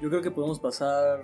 yo 0.00 0.08
creo 0.08 0.22
que 0.22 0.30
podemos 0.30 0.58
pasar 0.58 1.22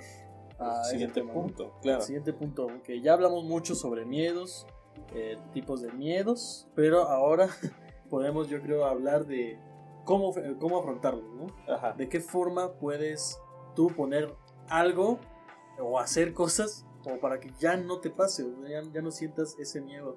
a 0.59 0.80
ese 0.82 0.90
Siguiente 0.92 1.24
punto, 1.24 1.74
claro. 1.82 1.99
Al 1.99 2.05
siguiente 2.05 2.32
punto, 2.32 2.68
que 2.84 3.01
ya 3.01 3.14
hablamos 3.14 3.42
mucho 3.44 3.74
sobre 3.74 4.05
miedos, 4.05 4.66
eh, 5.14 5.38
tipos 5.53 5.80
de 5.80 5.90
miedos, 5.92 6.68
pero 6.74 7.09
ahora 7.09 7.49
podemos 8.09 8.48
yo 8.48 8.61
creo 8.62 8.84
hablar 8.84 9.26
de 9.26 9.59
cómo, 10.04 10.34
cómo 10.59 10.78
afrontarlos, 10.78 11.24
¿no? 11.34 11.46
Ajá. 11.72 11.92
¿De 11.92 12.09
qué 12.09 12.20
forma 12.20 12.72
puedes 12.74 13.38
tú 13.74 13.88
poner 13.88 14.32
algo 14.68 15.18
o 15.78 15.98
hacer 15.98 16.32
cosas 16.32 16.86
como 17.02 17.20
para 17.20 17.38
que 17.38 17.52
ya 17.61 17.76
no 17.76 18.00
te 18.00 18.11
pase, 18.11 18.44
o 18.44 18.66
ya, 18.66 18.82
ya 18.92 19.02
no 19.02 19.11
sientas 19.11 19.57
ese 19.59 19.80
miedo? 19.80 20.16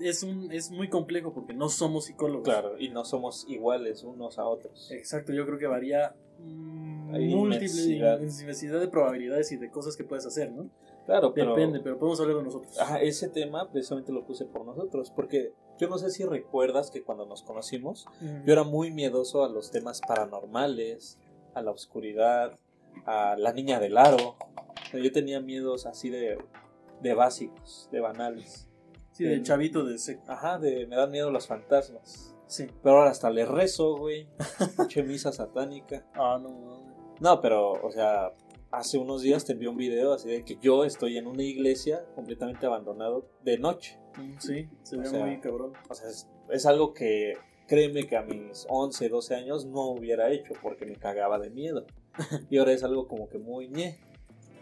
Es, 0.00 0.22
un, 0.22 0.50
es 0.50 0.70
muy 0.70 0.88
complejo 0.88 1.32
porque 1.32 1.54
no 1.54 1.68
somos 1.68 2.06
psicólogos. 2.06 2.44
Claro, 2.44 2.78
y 2.78 2.88
no 2.88 3.04
somos 3.04 3.46
iguales 3.48 4.02
unos 4.02 4.38
a 4.38 4.44
otros. 4.44 4.90
Exacto, 4.90 5.32
yo 5.32 5.46
creo 5.46 5.58
que 5.58 5.66
varía 5.66 6.14
mm, 6.40 7.14
inmensidad. 7.16 8.20
inmensidad 8.20 8.80
de 8.80 8.88
probabilidades 8.88 9.52
y 9.52 9.56
de 9.58 9.70
cosas 9.70 9.96
que 9.96 10.04
puedes 10.04 10.26
hacer, 10.26 10.50
¿no? 10.50 10.68
Claro, 11.06 11.32
pero... 11.34 11.54
Depende, 11.54 11.80
pero 11.80 11.98
podemos 11.98 12.20
hablar 12.20 12.36
de 12.36 12.42
nosotros. 12.44 12.78
Ajá, 12.78 13.00
ese 13.00 13.28
tema 13.28 13.70
precisamente 13.70 14.12
lo 14.12 14.24
puse 14.24 14.44
por 14.46 14.64
nosotros, 14.64 15.10
porque 15.10 15.52
yo 15.82 15.88
no 15.88 15.98
sé 15.98 16.10
si 16.10 16.24
recuerdas 16.24 16.90
que 16.92 17.02
cuando 17.02 17.26
nos 17.26 17.42
conocimos, 17.42 18.06
Mm. 18.20 18.44
yo 18.46 18.52
era 18.52 18.62
muy 18.62 18.92
miedoso 18.92 19.44
a 19.44 19.48
los 19.48 19.70
temas 19.72 20.00
paranormales, 20.06 21.18
a 21.54 21.60
la 21.62 21.72
oscuridad, 21.72 22.56
a 23.04 23.34
la 23.36 23.52
niña 23.52 23.80
del 23.80 23.98
aro. 23.98 24.36
Yo 24.92 25.10
tenía 25.12 25.40
miedos 25.40 25.86
así 25.86 26.08
de, 26.08 26.38
de 27.00 27.14
básicos, 27.14 27.88
de 27.90 28.00
banales. 28.00 28.68
Sí, 29.10 29.24
de 29.24 29.42
chavito 29.42 29.84
de 29.84 29.98
sec. 29.98 30.20
Ajá, 30.28 30.58
de 30.58 30.86
me 30.86 30.96
dan 30.96 31.10
miedo 31.10 31.30
los 31.30 31.46
fantasmas. 31.46 32.34
Sí. 32.46 32.66
Pero 32.82 32.98
ahora 32.98 33.10
hasta 33.10 33.28
le 33.30 33.44
rezo, 33.44 33.96
güey. 33.96 34.28
Pinche 34.76 35.02
misa 35.02 35.32
satánica. 35.32 36.06
Ah, 36.14 36.38
no, 36.40 36.48
no. 36.48 36.82
No, 37.20 37.40
pero, 37.40 37.72
o 37.72 37.90
sea, 37.90 38.32
hace 38.72 38.98
unos 38.98 39.22
días 39.22 39.44
te 39.44 39.52
envié 39.52 39.68
un 39.68 39.76
video 39.76 40.12
así 40.12 40.28
de 40.28 40.44
que 40.44 40.58
yo 40.60 40.84
estoy 40.84 41.18
en 41.18 41.26
una 41.26 41.42
iglesia 41.42 42.04
completamente 42.14 42.66
abandonado 42.66 43.26
de 43.44 43.58
noche. 43.58 43.98
Mm, 44.16 44.38
Sí, 44.38 44.68
se 44.82 44.96
O 44.96 45.00
ve 45.00 45.06
sea, 45.06 45.24
muy 45.24 45.40
cabrón. 45.40 45.72
O 45.88 45.94
sea, 45.94 46.08
es, 46.08 46.28
es 46.50 46.66
algo 46.66 46.92
que 46.94 47.36
créeme 47.68 48.06
que 48.06 48.16
a 48.16 48.22
mis 48.22 48.66
11, 48.68 49.08
12 49.08 49.34
años 49.34 49.66
no 49.66 49.90
hubiera 49.90 50.30
hecho 50.30 50.54
porque 50.62 50.86
me 50.86 50.96
cagaba 50.96 51.38
de 51.38 51.50
miedo. 51.50 51.86
Y 52.50 52.58
ahora 52.58 52.72
es 52.72 52.82
algo 52.82 53.06
como 53.06 53.28
que 53.28 53.38
muy 53.38 53.68
ñe. 53.68 53.98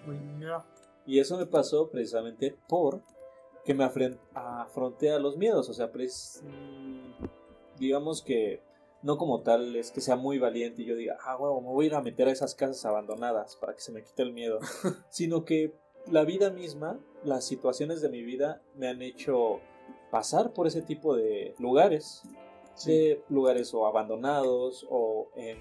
Muy 0.07 0.17
ña. 0.39 0.65
Y 1.07 1.19
eso 1.19 1.39
me 1.39 1.47
pasó 1.47 1.91
precisamente 1.91 2.57
por 2.69 3.03
que 3.65 3.75
me 3.75 3.85
afronté 3.85 5.11
a 5.11 5.19
los 5.19 5.37
miedos. 5.37 5.69
O 5.69 5.75
sea, 5.75 5.91
pues, 5.91 6.43
digamos 7.79 8.23
que 8.23 8.63
no 9.03 9.17
como 9.17 9.43
tal 9.43 9.77
es 9.77 9.91
que 9.91 10.01
sea 10.01 10.17
muy 10.17 10.39
valiente 10.39 10.83
y 10.83 10.85
yo 10.85 10.95
diga, 10.95 11.17
ah, 11.25 11.37
huevo, 11.37 11.61
me 11.61 11.69
voy 11.69 11.85
a 11.85 11.89
ir 11.89 11.95
a 11.95 12.03
meter 12.03 12.29
a 12.29 12.33
esas 12.33 12.55
casas 12.55 12.85
abandonadas 12.85 13.57
para 13.57 13.75
que 13.75 13.81
se 13.81 13.93
me 13.93 14.03
quite 14.03 14.23
el 14.23 14.33
miedo. 14.33 14.59
Sino 15.09 15.45
que 15.45 15.75
la 16.07 16.25
vida 16.25 16.51
misma, 16.51 16.99
las 17.25 17.45
situaciones 17.45 18.01
de 18.01 18.09
mi 18.09 18.23
vida 18.23 18.63
me 18.75 18.89
han 18.89 19.03
hecho 19.03 19.61
pasar 20.11 20.53
por 20.53 20.67
ese 20.67 20.83
tipo 20.83 21.17
de 21.17 21.55
lugares. 21.59 22.23
De 22.87 23.23
lugares 23.29 23.75
o 23.75 23.87
abandonados 23.87 24.87
o 24.89 25.29
en 25.37 25.59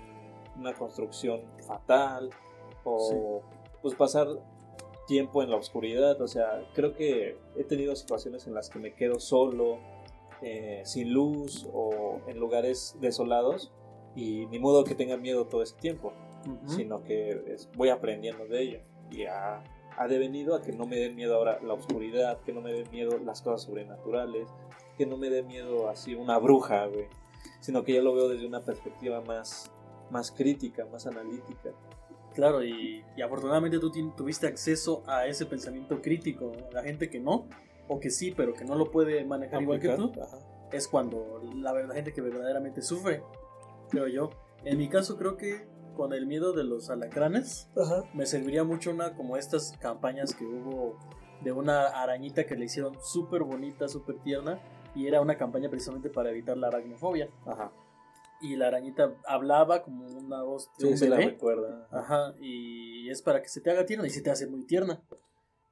una 0.57 0.73
construcción 0.73 1.41
fatal 1.67 2.29
o 2.85 3.41
pues 3.81 3.93
pasar 3.95 4.27
tiempo 5.05 5.43
en 5.43 5.49
la 5.49 5.57
oscuridad. 5.57 6.21
O 6.21 6.27
sea, 6.27 6.63
creo 6.73 6.93
que 6.93 7.37
he 7.57 7.63
tenido 7.65 7.95
situaciones 7.95 8.47
en 8.47 8.53
las 8.53 8.69
que 8.69 8.79
me 8.79 8.93
quedo 8.93 9.19
solo, 9.19 9.79
eh, 10.41 10.81
sin 10.85 11.13
luz 11.13 11.67
o 11.73 12.21
en 12.27 12.39
lugares 12.39 12.95
desolados 13.01 13.71
y 14.15 14.45
ni 14.47 14.59
modo 14.59 14.83
que 14.83 14.95
tenga 14.95 15.17
miedo 15.17 15.45
todo 15.47 15.61
ese 15.63 15.75
tiempo, 15.75 16.13
Ujú. 16.45 16.69
sino 16.69 17.03
que 17.03 17.31
es- 17.53 17.69
voy 17.75 17.89
aprendiendo 17.89 18.45
de 18.45 18.61
ello 18.61 18.79
y 19.11 19.23
ha, 19.25 19.63
ha 19.97 20.07
devenido 20.07 20.55
a 20.55 20.61
que 20.61 20.71
no 20.71 20.85
me 20.85 20.95
den 20.97 21.15
miedo 21.15 21.35
ahora 21.35 21.59
la 21.61 21.73
oscuridad, 21.73 22.39
que 22.41 22.53
no 22.53 22.61
me 22.61 22.71
den 22.73 22.89
miedo 22.91 23.17
las 23.19 23.41
cosas 23.41 23.63
sobrenaturales, 23.63 24.47
que 24.97 25.05
no 25.05 25.17
me 25.17 25.29
dé 25.29 25.43
miedo 25.43 25.89
así 25.89 26.15
una 26.15 26.37
bruja, 26.37 26.85
güey, 26.87 27.07
sino 27.59 27.83
que 27.83 27.93
yo 27.93 28.01
lo 28.01 28.13
veo 28.13 28.27
desde 28.29 28.45
una 28.47 28.61
perspectiva 28.63 29.21
más, 29.21 29.71
más 30.09 30.31
crítica, 30.31 30.85
más 30.91 31.05
analítica. 31.07 31.71
Claro, 32.33 32.63
y, 32.63 33.03
y 33.17 33.21
afortunadamente 33.21 33.79
tú 33.79 33.91
tuviste 34.15 34.47
acceso 34.47 35.03
a 35.07 35.25
ese 35.25 35.45
pensamiento 35.45 36.01
crítico. 36.01 36.51
La 36.71 36.83
gente 36.83 37.09
que 37.09 37.19
no, 37.19 37.47
o 37.89 37.99
que 37.99 38.09
sí, 38.09 38.31
pero 38.31 38.53
que 38.53 38.63
no 38.63 38.75
lo 38.75 38.89
puede 38.91 39.25
manejar 39.25 39.61
igual 39.61 39.79
que 39.81 39.89
tú, 39.89 40.11
ajá. 40.21 40.37
es 40.71 40.87
cuando 40.87 41.41
la, 41.55 41.73
la 41.73 41.93
gente 41.93 42.13
que 42.13 42.21
verdaderamente 42.21 42.81
sufre, 42.81 43.21
creo 43.89 44.07
yo. 44.07 44.29
En 44.63 44.77
mi 44.77 44.87
caso 44.87 45.17
creo 45.17 45.35
que 45.35 45.67
con 45.95 46.13
el 46.13 46.25
miedo 46.27 46.53
de 46.53 46.63
los 46.63 46.89
alacranes 46.89 47.69
me 48.13 48.25
serviría 48.25 48.63
mucho 48.63 48.91
una 48.91 49.15
como 49.15 49.35
estas 49.35 49.75
campañas 49.79 50.33
que 50.33 50.45
hubo 50.45 50.97
de 51.41 51.51
una 51.51 51.87
arañita 51.87 52.45
que 52.45 52.55
le 52.55 52.65
hicieron 52.65 52.95
súper 53.01 53.43
bonita, 53.43 53.87
súper 53.89 54.19
tierna 54.19 54.59
y 54.95 55.07
era 55.07 55.19
una 55.21 55.37
campaña 55.37 55.69
precisamente 55.69 56.09
para 56.09 56.29
evitar 56.29 56.57
la 56.57 56.67
aracnofobia. 56.67 57.29
Ajá. 57.45 57.71
Y 58.41 58.55
la 58.55 58.67
arañita 58.67 59.13
hablaba 59.27 59.83
como 59.83 60.05
una 60.05 60.41
voz 60.43 60.69
de 60.77 60.85
Sí, 60.85 60.91
un 60.93 60.97
se 60.97 61.09
la 61.09 61.17
bebé. 61.17 61.31
recuerda. 61.31 61.87
Ajá, 61.91 62.33
y 62.39 63.09
es 63.09 63.21
para 63.21 63.41
que 63.41 63.49
se 63.49 63.59
te 63.59 63.69
haga 63.71 63.85
tierna 63.85 64.07
y 64.07 64.09
se 64.09 64.21
te 64.21 64.29
hace 64.31 64.47
muy 64.47 64.63
tierna. 64.65 65.01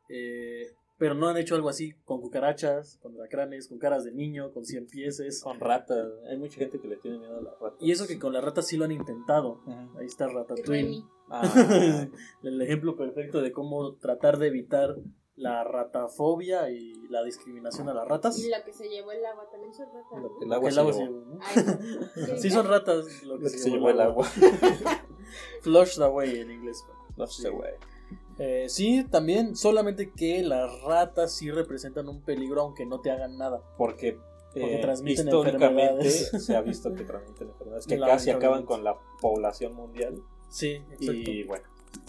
Eh, 0.09 0.73
pero 0.97 1.13
no 1.13 1.27
han 1.27 1.37
hecho 1.37 1.55
algo 1.55 1.69
así 1.69 1.93
con 2.05 2.21
cucarachas, 2.21 2.97
con 3.01 3.15
alacranes, 3.15 3.67
con 3.67 3.77
caras 3.77 4.03
de 4.03 4.11
niño, 4.11 4.51
con 4.51 4.65
cien 4.65 4.87
pieses. 4.87 5.41
Con 5.43 5.59
ratas. 5.59 6.07
Hay 6.29 6.37
mucha 6.37 6.57
gente 6.57 6.79
que 6.79 6.87
le 6.87 6.97
tiene 6.97 7.19
miedo 7.19 7.37
a 7.37 7.41
las 7.41 7.59
ratas. 7.59 7.79
Y 7.79 7.91
eso 7.91 8.07
que 8.07 8.17
con 8.17 8.33
las 8.33 8.43
ratas 8.43 8.67
sí 8.67 8.77
lo 8.77 8.85
han 8.85 8.91
intentado. 8.91 9.61
Ahí 9.97 10.05
está 10.07 10.27
Ratatouille. 10.27 11.03
Ah, 11.29 11.43
El 12.43 12.61
ejemplo 12.61 12.95
perfecto 12.95 13.41
de 13.41 13.51
cómo 13.51 13.95
tratar 13.95 14.37
de 14.37 14.47
evitar 14.47 14.95
la 15.35 15.63
ratafobia 15.63 16.71
y 16.71 16.93
la 17.09 17.23
discriminación 17.23 17.87
a 17.89 17.93
las 17.93 18.07
ratas. 18.07 18.39
Y 18.39 18.49
la 18.49 18.63
que 18.63 18.73
se 18.73 18.89
llevó 18.89 19.11
el 19.11 19.23
agua 19.23 19.47
también 19.51 19.73
son 19.73 19.85
ratas. 19.93 20.19
Lo 20.19 20.35
que 20.35 20.45
el 20.45 20.49
¿no? 20.49 20.55
agua 20.55 20.71
se 20.71 20.73
el 20.73 20.79
agua 20.79 20.93
llevó. 20.93 21.05
se 21.05 21.05
llevó, 21.05 21.25
¿no? 21.25 21.39
Ay, 21.43 22.31
no. 22.33 22.37
Sí 22.41 22.49
son 22.49 22.67
ratas 22.67 23.23
lo 23.23 23.37
que, 23.37 23.43
Lo 23.43 23.51
que 23.51 23.57
se 23.57 23.69
llevó 23.69 23.89
el 23.91 24.01
agua. 24.01 24.25
Flushed 25.61 26.01
away 26.01 26.39
en 26.39 26.49
inglés. 26.51 26.83
No 27.15 27.27
sé, 27.27 27.49
güey. 27.49 27.73
Eh, 28.39 28.65
sí, 28.69 29.05
también, 29.09 29.55
solamente 29.55 30.11
que 30.11 30.43
las 30.43 30.81
ratas 30.81 31.33
sí 31.33 31.49
representan 31.51 32.07
un 32.07 32.21
peligro 32.21 32.61
aunque 32.61 32.85
no 32.85 32.99
te 33.01 33.11
hagan 33.11 33.37
nada. 33.37 33.61
Porque, 33.77 34.17
Porque 34.53 34.75
eh, 34.75 34.81
transmiten 34.81 35.27
históricamente 35.27 35.83
enfermedades. 35.83 36.45
se 36.45 36.55
ha 36.55 36.61
visto 36.61 36.93
que 36.93 37.03
transmiten 37.03 37.49
enfermedades 37.49 37.87
que 37.87 37.99
casi 37.99 38.29
acaban 38.29 38.63
con 38.63 38.83
la 38.83 38.97
población 39.21 39.73
mundial. 39.73 40.21
Sí, 40.49 40.81
exacto. 40.91 41.31
Y 41.31 41.43
bueno. 41.43 41.65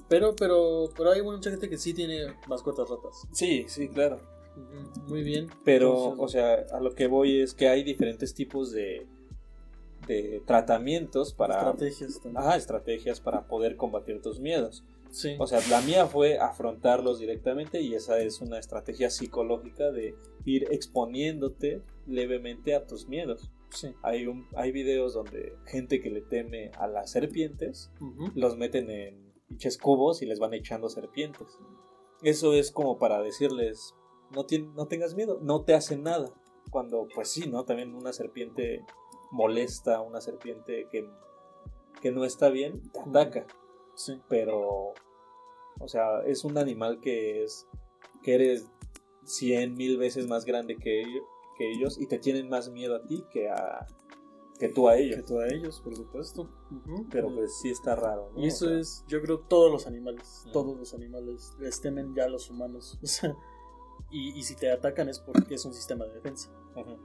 Pero, 0.08 0.34
pero, 0.36 0.90
pero 0.96 1.10
hay 1.10 1.22
mucha 1.22 1.50
gente 1.50 1.68
que 1.68 1.76
sí 1.76 1.92
tiene 1.94 2.34
mascotas 2.46 2.88
ratas. 2.88 3.26
Sí, 3.32 3.64
sí, 3.68 3.88
claro. 3.88 4.20
Muy 5.06 5.22
bien. 5.22 5.48
Pero, 5.64 6.10
Entonces, 6.12 6.24
o 6.24 6.28
sea, 6.28 6.66
a 6.76 6.80
lo 6.80 6.94
que 6.94 7.06
voy 7.06 7.40
es 7.40 7.54
que 7.54 7.68
hay 7.68 7.84
diferentes 7.84 8.34
tipos 8.34 8.72
de, 8.72 9.06
de 10.06 10.42
tratamientos 10.46 11.32
para... 11.32 11.56
estrategias 11.56 12.20
también. 12.20 12.38
Ajá, 12.38 12.56
estrategias 12.56 13.20
para 13.20 13.46
poder 13.46 13.76
combatir 13.76 14.20
tus 14.20 14.40
miedos. 14.40 14.84
Sí. 15.10 15.36
O 15.38 15.46
sea, 15.46 15.60
la 15.70 15.80
mía 15.80 16.06
fue 16.06 16.38
afrontarlos 16.38 17.18
directamente 17.18 17.80
y 17.80 17.94
esa 17.94 18.18
es 18.20 18.40
una 18.40 18.58
estrategia 18.58 19.08
psicológica 19.10 19.90
de 19.90 20.14
ir 20.44 20.66
exponiéndote 20.70 21.82
levemente 22.06 22.74
a 22.74 22.86
tus 22.86 23.08
miedos. 23.08 23.50
sí. 23.70 23.94
Hay, 24.02 24.26
un, 24.26 24.46
hay 24.56 24.70
videos 24.72 25.14
donde 25.14 25.54
gente 25.66 26.00
que 26.00 26.10
le 26.10 26.20
teme 26.22 26.70
a 26.78 26.86
las 26.86 27.10
serpientes 27.10 27.90
los 28.34 28.56
meten 28.56 28.90
en 28.90 29.32
pinches 29.48 29.78
cubos 29.78 30.20
y 30.22 30.26
les 30.26 30.38
van 30.38 30.52
echando 30.54 30.88
serpientes. 30.88 31.58
eso 32.22 32.52
es 32.52 32.70
como 32.70 32.98
para 32.98 33.22
decirles, 33.22 33.94
no, 34.30 34.44
tien- 34.46 34.72
no 34.74 34.86
tengas 34.88 35.14
miedo, 35.14 35.38
no 35.42 35.62
te 35.64 35.74
hace 35.74 35.96
nada. 35.96 36.30
Cuando, 36.70 37.08
pues 37.14 37.28
sí, 37.30 37.48
¿no? 37.48 37.64
También 37.64 37.94
una 37.94 38.12
serpiente 38.12 38.84
molesta, 39.30 40.00
una 40.02 40.20
serpiente 40.20 40.86
que, 40.90 41.08
que 42.02 42.10
no 42.10 42.24
está 42.26 42.50
bien, 42.50 42.82
te 42.92 43.00
ataca. 43.00 43.46
Sí. 43.98 44.20
Pero, 44.28 44.94
o 45.80 45.88
sea, 45.88 46.22
es 46.24 46.44
un 46.44 46.56
animal 46.56 47.00
que 47.00 47.42
es, 47.44 47.66
que 48.22 48.34
eres 48.36 48.70
cien 49.24 49.74
mil 49.74 49.98
veces 49.98 50.26
más 50.28 50.44
grande 50.44 50.76
que 50.76 51.00
ellos, 51.02 51.22
que 51.56 51.70
ellos 51.70 51.98
y 52.00 52.06
te 52.06 52.18
tienen 52.18 52.48
más 52.48 52.70
miedo 52.70 52.94
a 52.96 53.02
ti 53.04 53.24
que 53.32 53.48
a 53.50 53.86
que 54.58 54.68
tú 54.68 54.88
a 54.88 54.94
Que 54.94 55.02
ellos. 55.04 55.24
tú 55.24 55.38
a 55.40 55.46
ellos, 55.48 55.80
por 55.80 55.94
supuesto. 55.96 56.48
Pero 57.10 57.32
pues 57.34 57.58
sí 57.60 57.70
está 57.70 57.94
raro. 57.94 58.30
¿no? 58.34 58.40
Y 58.40 58.46
eso 58.48 58.66
O 58.66 58.68
sea, 58.70 58.78
es, 58.78 59.04
yo 59.08 59.20
creo, 59.22 59.40
todos 59.40 59.70
los 59.70 59.86
animales. 59.86 60.46
Todos 60.52 60.76
los 60.76 60.94
animales 60.94 61.52
les 61.60 61.80
temen 61.80 62.14
ya 62.14 62.24
a 62.24 62.28
los 62.28 62.48
humanos. 62.50 62.98
O 63.02 63.06
sea, 63.06 63.36
y, 64.10 64.30
y 64.38 64.42
si 64.42 64.54
te 64.56 64.70
atacan 64.72 65.08
es 65.08 65.18
porque 65.20 65.54
es 65.56 65.64
un 65.64 65.74
sistema 65.74 66.04
de 66.06 66.14
defensa. 66.14 66.50
ujú. 66.74 66.96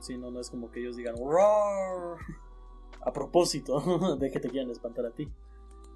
Si 0.00 0.16
no, 0.16 0.30
no 0.30 0.40
es 0.40 0.48
como 0.50 0.70
que 0.70 0.80
ellos 0.80 0.96
digan 0.96 1.16
"Roar", 1.16 2.16
a 3.00 3.12
propósito 3.12 4.16
de 4.18 4.30
que 4.30 4.40
te 4.40 4.48
quieran 4.48 4.70
espantar 4.70 5.04
a 5.06 5.10
ti. 5.10 5.28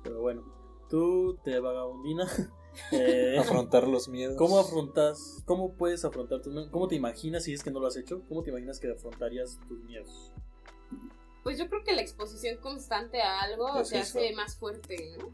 Pero 0.07 0.21
bueno, 0.21 0.45
tú 0.89 1.39
te 1.45 1.59
vagabundina. 1.61 2.27
eh, 2.93 3.37
afrontar 3.39 3.89
los 3.89 4.09
miedos. 4.09 4.37
¿Cómo 4.37 4.59
afrontas, 4.59 5.43
cómo 5.47 5.75
puedes 5.75 6.05
afrontar 6.05 6.43
tus 6.43 6.53
miedos? 6.53 6.71
¿Cómo 6.71 6.89
te 6.89 6.95
imaginas, 6.95 7.45
si 7.45 7.53
es 7.55 7.63
que 7.63 7.71
no 7.71 7.81
lo 7.81 7.87
has 7.87 7.97
hecho, 7.97 8.23
cómo 8.29 8.43
te 8.43 8.51
imaginas 8.51 8.79
que 8.79 8.91
afrontarías 8.93 9.59
tus 9.69 9.83
miedos? 9.85 10.33
Pues 11.43 11.59
yo 11.59 11.69
creo 11.69 11.85
que 11.85 11.93
la 11.95 12.03
exposición 12.03 12.59
constante 12.59 13.23
a 13.23 13.41
algo 13.41 13.81
Es 13.81 13.91
te 13.91 13.99
eso. 14.01 14.19
hace 14.19 14.35
más 14.35 14.57
fuerte, 14.57 15.17
¿no? 15.19 15.29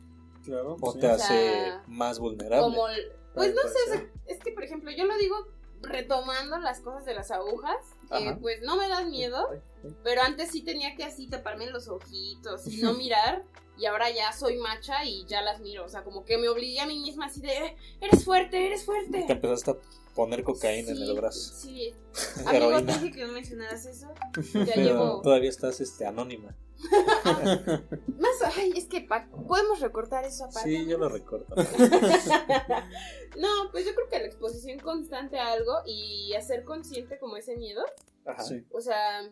Claro. 0.45 0.77
O 0.81 0.93
sí. 0.93 1.01
te 1.01 1.07
O 1.07 1.13
hace 1.13 1.27
sea, 1.27 1.85
más 1.89 2.19
vulnerable. 2.19 2.61
Como, 2.65 2.87
pues 3.35 3.55
no 3.55 3.63
sé, 3.63 3.69
o 3.69 3.93
sea, 3.93 3.95
ser. 4.01 4.13
es 4.27 4.39
que 4.41 4.53
por 4.53 4.63
ejemplo, 4.65 4.91
yo 4.91 5.05
lo 5.07 5.17
digo 5.17 5.35
retomando 5.81 6.59
las 6.59 6.81
cosas 6.81 7.05
de 7.05 7.15
las 7.15 7.31
agujas, 7.31 7.77
que 8.09 8.29
Ajá. 8.29 8.39
pues 8.41 8.61
no 8.63 8.77
me 8.77 8.89
dan 8.89 9.11
miedo, 9.11 9.49
Ay, 9.51 9.59
ay. 9.85 9.97
pero 10.05 10.23
antes 10.23 10.51
sí 10.51 10.63
tenía 10.63 10.95
que 10.95 11.03
así 11.05 11.29
taparme 11.29 11.69
los 11.71 11.89
ojitos 11.89 12.67
y 12.69 12.83
no 12.83 12.95
mirar, 12.95 13.45
y 13.83 13.87
ahora 13.87 14.09
ya 14.11 14.33
soy 14.33 14.59
macha 14.59 15.05
y 15.05 15.25
ya 15.27 15.43
las 15.43 15.59
miro, 15.61 15.85
o 15.85 15.89
sea, 15.89 16.05
como 16.05 16.25
que 16.25 16.39
me 16.39 16.49
obligué 16.49 16.79
a 16.79 16.87
mí 16.87 17.01
misma 17.01 17.27
así 17.27 17.41
de, 17.41 17.51
"Eh, 17.53 17.77
eres 18.01 18.25
fuerte, 18.25 18.65
eres 18.65 18.85
fuerte. 18.85 19.25
Te 19.27 19.33
empezaste 19.33 19.73
a 19.73 19.77
poner 20.15 20.45
cocaína 20.45 20.93
en 20.93 20.99
el 20.99 21.15
brazo. 21.15 21.53
Sí. 21.55 21.93
Amigo, 22.47 22.77
te 22.85 22.93
dije 22.93 23.11
que 23.11 23.25
no 23.27 23.33
mencionaras 23.33 23.85
eso. 23.87 24.07
Ya 24.55 24.65
Pero 24.75 24.83
llevo... 24.83 25.21
todavía 25.23 25.51
estás 25.51 25.81
este, 25.81 26.07
anónima. 26.07 26.55
Más, 27.25 28.57
ay, 28.57 28.73
es 28.77 28.87
que 28.87 29.01
pa- 29.03 29.29
podemos 29.49 29.81
recortar 29.81 30.25
eso 30.25 30.45
aparte. 30.45 30.69
Sí, 30.71 30.87
yo 30.87 30.99
lo 30.99 31.09
recuerdo. 31.09 31.47
no, 33.37 33.71
pues 33.71 33.85
yo 33.87 33.95
creo 33.95 34.09
que 34.09 34.19
la 34.19 34.27
exposición 34.27 34.79
constante 34.79 35.39
a 35.39 35.53
algo 35.53 35.73
y 35.87 36.35
hacer 36.35 36.65
consciente 36.65 37.19
como 37.19 37.37
ese 37.37 37.57
miedo, 37.57 37.83
Ajá. 38.27 38.43
Sí. 38.43 38.65
o 38.71 38.81
sea, 38.81 39.31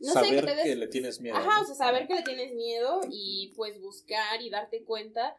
no 0.00 0.12
Saber 0.12 0.40
que 0.40 0.42
te 0.42 0.54
des... 0.54 0.64
que 0.64 0.76
le 0.76 0.88
tienes 0.88 1.20
miedo. 1.20 1.36
Ajá, 1.36 1.56
¿no? 1.56 1.62
o 1.62 1.64
sea, 1.66 1.74
saber 1.74 2.06
que 2.06 2.14
le 2.14 2.22
tienes 2.22 2.54
miedo 2.54 3.00
y 3.10 3.52
pues 3.56 3.80
buscar 3.80 4.40
y 4.42 4.50
darte 4.50 4.82
cuenta 4.84 5.36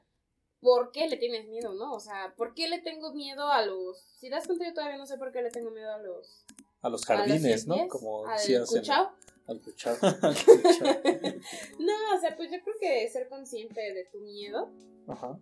por 0.59 0.91
qué 0.91 1.07
le 1.07 1.17
tienes 1.17 1.47
miedo, 1.47 1.73
¿no? 1.73 1.93
O 1.93 1.99
sea, 1.99 2.33
¿por 2.37 2.53
qué 2.53 2.69
le 2.69 2.79
tengo 2.79 3.13
miedo 3.13 3.49
a 3.51 3.65
los... 3.65 3.97
Si 4.19 4.29
das 4.29 4.45
cuenta, 4.45 4.65
yo 4.65 4.73
todavía 4.73 4.97
no 4.97 5.07
sé 5.07 5.17
por 5.17 5.31
qué 5.31 5.41
le 5.41 5.49
tengo 5.49 5.71
miedo 5.71 5.91
a 5.91 5.97
los... 5.97 6.45
A 6.83 6.89
los 6.89 7.07
a 7.09 7.15
los 7.15 7.27
jardines, 7.27 7.67
¿no? 7.67 7.87
Como 7.87 8.25
al 8.27 8.39
en- 8.47 8.65
cuchao. 8.65 9.11
Al 9.47 9.61
cuchao. 9.61 9.95
No, 11.79 12.15
o 12.15 12.19
sea, 12.19 12.35
pues 12.35 12.51
yo 12.51 12.57
creo 12.63 12.75
que 12.79 13.09
ser 13.09 13.27
consciente 13.29 13.81
de 13.93 14.05
tu 14.11 14.19
miedo, 14.19 14.69
Ajá. 15.07 15.39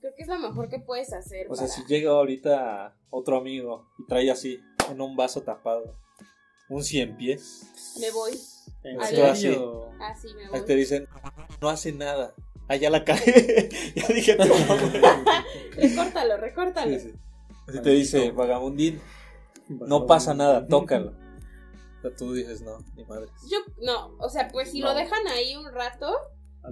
creo 0.00 0.14
que 0.16 0.22
es 0.22 0.28
lo 0.28 0.38
mejor 0.38 0.68
que 0.70 0.78
puedes 0.78 1.12
hacer. 1.12 1.46
O 1.50 1.54
sea, 1.54 1.66
para- 1.66 1.76
si 1.76 1.84
llega 1.86 2.10
ahorita 2.10 2.96
otro 3.10 3.36
amigo 3.36 3.86
y 3.98 4.06
trae 4.06 4.30
así, 4.30 4.58
en 4.90 5.00
un 5.00 5.16
vaso 5.16 5.42
tapado, 5.42 5.98
un 6.70 6.82
cien 6.82 7.16
pies, 7.16 7.66
Me 8.00 8.10
voy. 8.10 8.32
¿En 8.84 9.00
Adiós. 9.02 9.38
serio? 9.38 9.88
Sí, 10.20 10.28
me 10.34 10.56
ahí 10.58 10.64
te 10.64 10.74
dicen, 10.76 11.08
no 11.60 11.68
hace 11.68 11.92
nada. 11.92 12.34
Ah, 12.68 12.76
ya 12.76 12.90
la 12.90 13.04
cagué. 13.04 13.68
ya 13.94 14.06
dije 14.08 14.36
tu. 14.36 14.44
Recórtalo, 15.76 16.36
recórtalo. 16.36 16.90
Sí, 16.98 17.00
sí. 17.10 17.14
Así 17.66 17.80
te 17.80 17.90
dice, 17.90 18.30
vagabundín, 18.30 19.00
no 19.68 20.06
pasa 20.06 20.34
nada, 20.34 20.66
tócalo. 20.66 21.12
O 21.98 22.02
sea, 22.02 22.14
tú 22.14 22.32
dices, 22.34 22.60
no, 22.60 22.78
ni 22.96 23.04
madre. 23.06 23.26
Yo, 23.50 23.58
no, 23.82 24.14
o 24.18 24.28
sea, 24.28 24.48
pues 24.48 24.70
si 24.70 24.80
No. 24.80 24.88
lo 24.88 24.94
dejan 24.94 25.26
ahí 25.28 25.56
un 25.56 25.70
rato, 25.72 26.14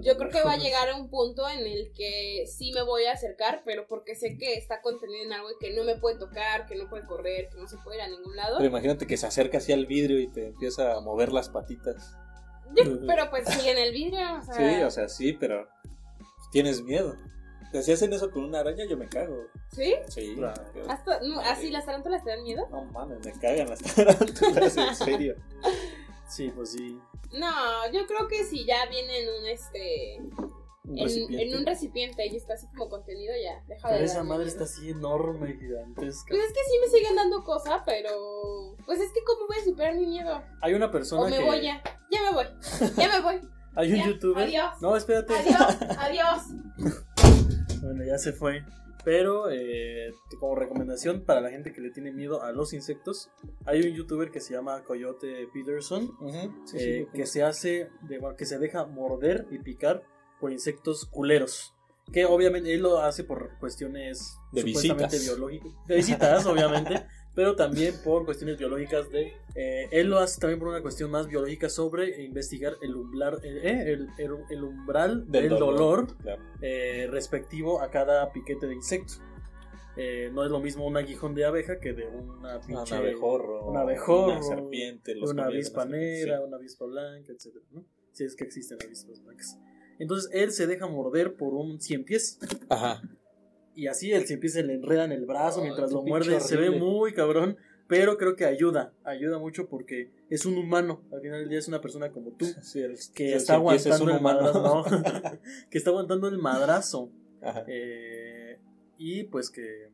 yo 0.01 0.17
creo 0.17 0.29
que 0.31 0.41
va 0.43 0.53
a 0.53 0.57
llegar 0.57 0.89
a 0.89 0.95
un 0.95 1.09
punto 1.09 1.47
en 1.49 1.59
el 1.65 1.91
que 1.93 2.45
sí 2.47 2.71
me 2.73 2.81
voy 2.81 3.05
a 3.05 3.13
acercar, 3.13 3.61
pero 3.65 3.85
porque 3.87 4.15
sé 4.15 4.37
que 4.37 4.55
está 4.55 4.81
contenido 4.81 5.23
en 5.23 5.33
algo 5.33 5.49
y 5.51 5.55
que 5.59 5.73
no 5.75 5.83
me 5.83 5.95
puede 5.95 6.17
tocar, 6.17 6.65
que 6.65 6.75
no 6.75 6.89
puede 6.89 7.05
correr, 7.05 7.49
que 7.49 7.57
no 7.57 7.67
se 7.67 7.77
puede 7.77 7.97
ir 7.97 8.03
a 8.03 8.07
ningún 8.07 8.35
lado. 8.35 8.57
Pero 8.57 8.69
imagínate 8.69 9.05
que 9.07 9.17
se 9.17 9.27
acerca 9.27 9.57
así 9.59 9.71
al 9.71 9.85
vidrio 9.85 10.19
y 10.19 10.27
te 10.27 10.47
empieza 10.47 10.93
a 10.93 10.99
mover 11.01 11.31
las 11.31 11.49
patitas. 11.49 12.15
Yo- 12.75 13.05
pero 13.05 13.29
pues 13.29 13.47
sigue 13.47 13.71
en 13.71 13.77
el 13.77 13.91
vidrio, 13.93 14.39
o 14.39 14.41
sea, 14.43 14.55
Sí, 14.55 14.83
o 14.83 14.89
sea, 14.91 15.07
sí, 15.09 15.33
pero 15.33 15.67
tienes 16.51 16.81
miedo. 16.81 17.15
Si 17.81 17.91
hacen 17.91 18.13
eso 18.13 18.29
con 18.29 18.43
una 18.43 18.59
araña, 18.59 18.85
yo 18.85 18.95
me 18.97 19.07
cago. 19.09 19.47
¿sí? 19.71 19.95
Sí. 20.07 20.35
Claro. 20.35 20.61
yo- 20.75 20.89
Hasta, 20.91 21.19
no, 21.21 21.39
así 21.39 21.71
las 21.71 21.85
tarántulas 21.87 22.23
te 22.23 22.29
dan 22.29 22.43
miedo. 22.43 22.67
No 22.69 22.83
mames, 22.85 23.25
me 23.25 23.31
cagan 23.31 23.67
las 23.69 23.79
tarántulas, 23.95 24.77
en 24.77 24.95
serio. 24.95 25.35
Sí, 26.35 26.51
pues 26.55 26.71
sí. 26.71 26.99
No, 27.31 27.91
yo 27.91 28.05
creo 28.07 28.27
que 28.27 28.43
si 28.43 28.65
ya 28.65 28.85
viene 28.89 29.19
en 29.23 29.29
un 29.29 29.45
este 29.47 30.19
Un 30.85 30.97
en, 31.39 31.55
un 31.55 31.65
recipiente 31.65 32.25
y 32.27 32.35
está 32.35 32.55
así 32.55 32.67
como 32.67 32.89
contenido 32.89 33.33
ya, 33.41 33.63
deja 33.67 33.87
Pero 33.87 33.99
de 33.99 34.05
esa 34.05 34.23
madre 34.23 34.47
está 34.47 34.63
así 34.65 34.89
enorme, 34.89 35.53
gigantesca. 35.57 36.25
Pues 36.29 36.41
es 36.43 36.53
que 36.53 36.59
sí 36.63 36.77
me 36.81 36.87
siguen 36.87 37.15
dando 37.15 37.43
cosa, 37.43 37.83
pero 37.85 38.75
pues 38.85 38.99
es 38.99 39.11
que 39.13 39.21
cómo 39.23 39.47
voy 39.47 39.57
a 39.59 39.63
superar 39.63 39.95
mi 39.95 40.05
miedo. 40.07 40.41
Hay 40.61 40.73
una 40.73 40.91
persona 40.91 41.21
O 41.23 41.29
me 41.29 41.37
que. 41.37 41.45
voy 41.45 41.61
ya. 41.61 41.81
Ya 42.11 42.21
me 42.23 42.31
voy. 42.33 42.45
Ya 42.97 43.07
me 43.09 43.21
voy. 43.21 43.49
Hay 43.75 43.91
un 43.93 43.97
Ya, 43.99 44.05
youtuber. 44.07 44.43
adiós. 44.43 44.81
No, 44.81 44.95
espérate. 44.95 45.33
Adiós. 45.35 45.77
Adiós. 45.99 46.41
Bueno, 47.81 48.03
ya 48.05 48.17
se 48.17 48.33
fue. 48.33 48.63
Pero 49.05 49.49
eh, 49.51 50.13
como 50.39 50.55
recomendación 50.55 51.25
para 51.25 51.41
la 51.41 51.49
gente 51.49 51.73
que 51.73 51.81
le 51.81 51.91
tiene 51.91 52.11
miedo 52.11 52.41
a 52.41 52.51
los 52.51 52.73
insectos, 52.73 53.29
hay 53.65 53.81
un 53.81 53.93
youtuber 53.95 54.31
que 54.31 54.39
se 54.39 54.53
llama 54.53 54.83
Coyote 54.83 55.47
Peterson, 55.53 56.11
Sí, 56.65 56.77
eh, 56.77 57.07
que 57.13 57.25
se 57.25 57.43
hace, 57.43 57.89
de, 58.03 58.19
bueno, 58.19 58.35
que 58.37 58.45
se 58.45 58.59
deja 58.59 58.85
morder 58.85 59.45
y 59.51 59.59
picar 59.59 60.03
por 60.39 60.51
insectos 60.51 61.05
culeros. 61.05 61.73
Que 62.11 62.25
obviamente 62.25 62.73
él 62.73 62.81
lo 62.81 62.99
hace 62.99 63.23
por 63.23 63.57
cuestiones 63.59 64.37
De 64.51 64.61
supuestamente 64.61 65.15
visitas. 65.15 65.37
biológicas. 65.37 65.71
De 65.87 65.95
visitas, 65.95 66.45
obviamente. 66.45 67.05
Pero 67.35 67.55
también 67.55 67.95
por 68.03 68.25
cuestiones 68.25 68.57
biológicas 68.59 69.09
de... 69.09 69.33
eh, 69.55 69.87
él 69.91 70.07
lo 70.09 70.19
hace 70.19 70.39
también 70.39 70.59
por 70.59 70.67
una 70.67 70.81
cuestión 70.83 71.09
más 71.09 71.27
biológica 71.27 71.67
sobre 71.67 72.23
investigar 72.23 72.75
el 72.83 72.95
umbral, 72.95 73.39
eh, 73.43 73.91
el, 73.91 74.07
el- 74.19 74.37
el 74.51 74.63
umbral 74.63 75.29
del, 75.31 75.49
dolor, 75.49 76.15
Claro. 76.17 76.43
eh, 76.61 77.07
respectivo 77.09 77.81
a 77.81 77.89
cada 77.89 78.31
piquete 78.31 78.67
de 78.67 78.75
insecto. 78.75 79.13
Eh, 79.95 80.29
no 80.33 80.43
es 80.43 80.49
lo 80.51 80.59
mismo 80.59 80.85
un 80.87 80.97
aguijón 80.97 81.35
de 81.35 81.45
abeja 81.45 81.79
que 81.79 81.93
de 81.93 82.05
una 82.07 82.59
pinche 82.61 82.93
Un 82.95 82.99
abejorro. 83.01 83.65
un 83.67 83.77
abejorro, 83.77 84.33
Una 84.37 84.41
serpiente. 84.43 85.15
Los 85.15 85.31
una 85.31 85.45
avispa 85.45 85.85
negra, 85.85 86.17
serpiente, 86.17 86.45
una 86.47 86.57
avispa 86.57 86.85
blanca, 86.85 87.31
etcétera, 87.31 87.65
¿no? 87.71 87.85
Si 88.11 88.23
es 88.23 88.35
que 88.35 88.43
existen 88.43 88.77
avispas 88.83 89.23
blancas. 89.23 89.59
Entonces 89.99 90.29
él 90.33 90.51
se 90.51 90.65
deja 90.67 90.87
morder 90.87 91.35
por 91.35 91.53
un 91.53 91.79
cien 91.79 92.03
pies 92.03 92.37
sí. 92.41 92.57
Ajá. 92.69 93.01
Y 93.75 93.87
así 93.87 94.11
el 94.11 94.25
cien 94.27 94.39
pies 94.39 94.53
se 94.53 94.63
le 94.63 94.73
enreda 94.73 95.05
en 95.05 95.11
el 95.11 95.25
brazo 95.25 95.61
mientras 95.61 95.91
lo 95.91 96.01
muerde. 96.03 96.39
Se 96.39 96.55
ve 96.57 96.71
muy 96.71 97.13
cabrón, 97.13 97.57
pero 97.87 98.17
creo 98.17 98.35
que 98.35 98.45
ayuda, 98.45 98.93
ayuda 99.03 99.39
mucho 99.39 99.67
porque 99.67 100.11
es 100.29 100.45
un 100.45 100.57
humano. 100.57 101.03
Al 101.11 101.21
final 101.21 101.39
del 101.41 101.49
día 101.49 101.59
es 101.59 101.67
una 101.67 101.81
persona 101.81 102.11
como 102.11 102.31
tú 102.31 102.45
Sí, 102.61 102.79
el- 102.81 102.97
que 103.13 103.31
el 103.31 103.37
está 103.37 103.53
es 103.53 103.59
aguantando 103.59 104.03
un 104.05 104.11
el 104.11 104.21
madrazo, 104.21 104.61
¿no? 104.61 104.83
que 105.69 105.77
está 105.77 105.89
aguantando 105.89 106.27
el 106.27 106.37
madrazo. 106.37 107.11
Ajá. 107.41 107.65
Eh, 107.67 108.59
y 108.97 109.23
pues 109.25 109.49
que 109.49 109.89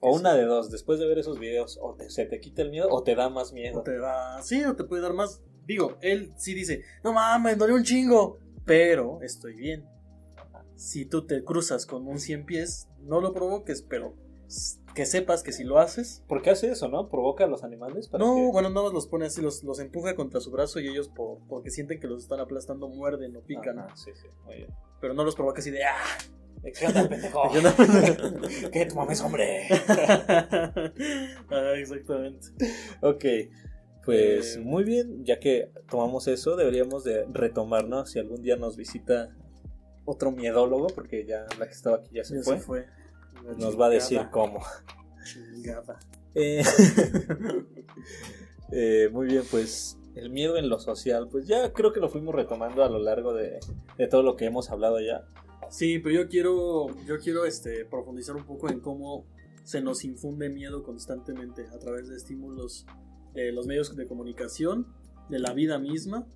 O 0.00 0.14
una 0.16 0.34
de 0.34 0.44
dos, 0.44 0.70
después 0.70 0.98
de 1.00 1.06
ver 1.06 1.18
esos 1.18 1.38
videos, 1.38 1.78
o 1.82 1.94
te- 1.96 2.08
se 2.08 2.24
te 2.24 2.40
quita 2.40 2.62
el 2.62 2.70
miedo 2.70 2.88
o 2.90 3.02
te 3.02 3.14
da 3.14 3.28
más 3.28 3.52
miedo. 3.52 3.80
o 3.80 3.82
te 3.82 3.98
da, 3.98 4.40
sí, 4.42 4.64
o 4.64 4.74
te 4.76 4.84
puede 4.84 5.02
dar 5.02 5.12
más. 5.12 5.42
Digo, 5.66 5.98
él 6.00 6.32
sí 6.36 6.54
dice, 6.54 6.82
no 7.04 7.12
mames, 7.12 7.58
dolió 7.58 7.74
un 7.74 7.82
chingo, 7.84 8.38
pero 8.64 9.18
estoy 9.22 9.54
bien. 9.54 9.84
Si 10.76 11.04
tú 11.04 11.26
te 11.26 11.42
cruzas 11.44 11.84
con 11.84 12.06
un 12.06 12.20
100 12.20 12.46
pies, 12.46 12.87
no 13.02 13.20
lo 13.20 13.32
provoques, 13.32 13.82
pero 13.82 14.14
que 14.94 15.04
sepas 15.06 15.42
que 15.42 15.52
si 15.52 15.62
lo 15.64 15.78
haces, 15.78 16.22
¿Por 16.26 16.42
qué 16.42 16.50
hace 16.50 16.70
eso, 16.70 16.88
no? 16.88 17.08
¿Provoca 17.08 17.44
a 17.44 17.46
los 17.46 17.62
animales? 17.64 18.08
Para 18.08 18.24
no, 18.24 18.34
que- 18.34 18.50
bueno, 18.52 18.70
nada 18.70 18.84
más 18.84 18.92
los 18.94 19.06
pone 19.06 19.26
así, 19.26 19.40
los, 19.42 19.62
los 19.62 19.78
empuja 19.78 20.16
contra 20.16 20.40
su 20.40 20.50
brazo 20.50 20.80
y 20.80 20.88
ellos 20.88 21.08
por, 21.08 21.38
porque 21.48 21.70
sienten 21.70 22.00
que 22.00 22.06
los 22.08 22.22
están 22.22 22.40
aplastando, 22.40 22.88
muerden 22.88 23.36
o 23.36 23.40
pican, 23.40 23.76
sí, 23.94 24.10
sí, 24.14 24.26
muy 24.44 24.56
bien. 24.56 24.70
pero 25.00 25.14
no 25.14 25.22
los 25.24 25.34
provoca 25.36 25.60
así 25.60 25.70
de 25.70 25.84
¡ah! 25.84 25.94
¿Qué 26.76 26.86
onda, 26.86 27.08
pendejo? 27.08 27.42
¿Qué 27.52 27.58
onda? 27.58 27.74
¿Qué 28.72 28.86
te 28.86 28.94
mames, 28.94 29.20
hombre? 29.20 29.68
Ah, 31.50 31.72
exactamente. 31.76 32.48
Ok, 33.00 33.24
pues 34.04 34.56
Eh, 34.56 34.60
muy 34.60 34.84
bien, 34.84 35.24
ya 35.24 35.38
que 35.38 35.70
tomamos 35.90 36.26
eso, 36.28 36.56
deberíamos 36.56 37.04
de 37.04 37.24
retomar, 37.32 37.86
¿no? 37.86 38.06
Si 38.06 38.18
algún 38.18 38.42
día 38.42 38.56
nos 38.56 38.76
visita 38.76 39.30
otro 40.10 40.32
miedólogo, 40.32 40.86
porque 40.88 41.26
ya 41.26 41.46
la 41.58 41.66
que 41.66 41.72
estaba 41.72 41.96
aquí 41.96 42.14
ya 42.14 42.24
se 42.24 42.36
Ya 42.36 42.42
fue. 42.42 42.56
se 42.58 42.62
fue. 42.62 42.86
nos 43.58 43.78
va 43.78 43.86
a 43.86 43.90
decir 43.90 44.22
cómo. 44.30 44.60
Chingada. 45.22 45.98
Eh, 46.34 46.62
eh, 48.72 49.08
muy 49.12 49.26
bien, 49.26 49.42
pues 49.50 49.98
el 50.14 50.30
miedo 50.30 50.56
en 50.56 50.70
lo 50.70 50.80
social, 50.80 51.28
pues 51.30 51.46
ya 51.46 51.72
creo 51.74 51.92
que 51.92 52.00
lo 52.00 52.08
fuimos 52.08 52.34
retomando 52.34 52.82
a 52.82 52.88
lo 52.88 52.98
largo 52.98 53.34
de, 53.34 53.60
de 53.98 54.08
todo 54.08 54.22
lo 54.22 54.34
que 54.36 54.46
hemos 54.46 54.70
hablado 54.70 54.98
ya. 54.98 55.26
Sí, 55.68 55.98
pero 55.98 56.22
yo 56.22 56.28
quiero, 56.28 56.86
yo 57.04 57.18
quiero 57.18 57.44
este, 57.44 57.84
profundizar 57.84 58.34
un 58.34 58.44
poco 58.44 58.70
en 58.70 58.80
cómo 58.80 59.26
se 59.64 59.82
nos 59.82 60.04
infunde 60.04 60.48
miedo 60.48 60.82
constantemente 60.82 61.66
a 61.68 61.78
través 61.78 62.08
de 62.08 62.16
estímulos 62.16 62.86
de 63.34 63.52
los 63.52 63.66
medios 63.66 63.94
de 63.94 64.06
comunicación, 64.06 64.86
de 65.28 65.38
la 65.38 65.52
vida 65.52 65.78
misma 65.78 66.26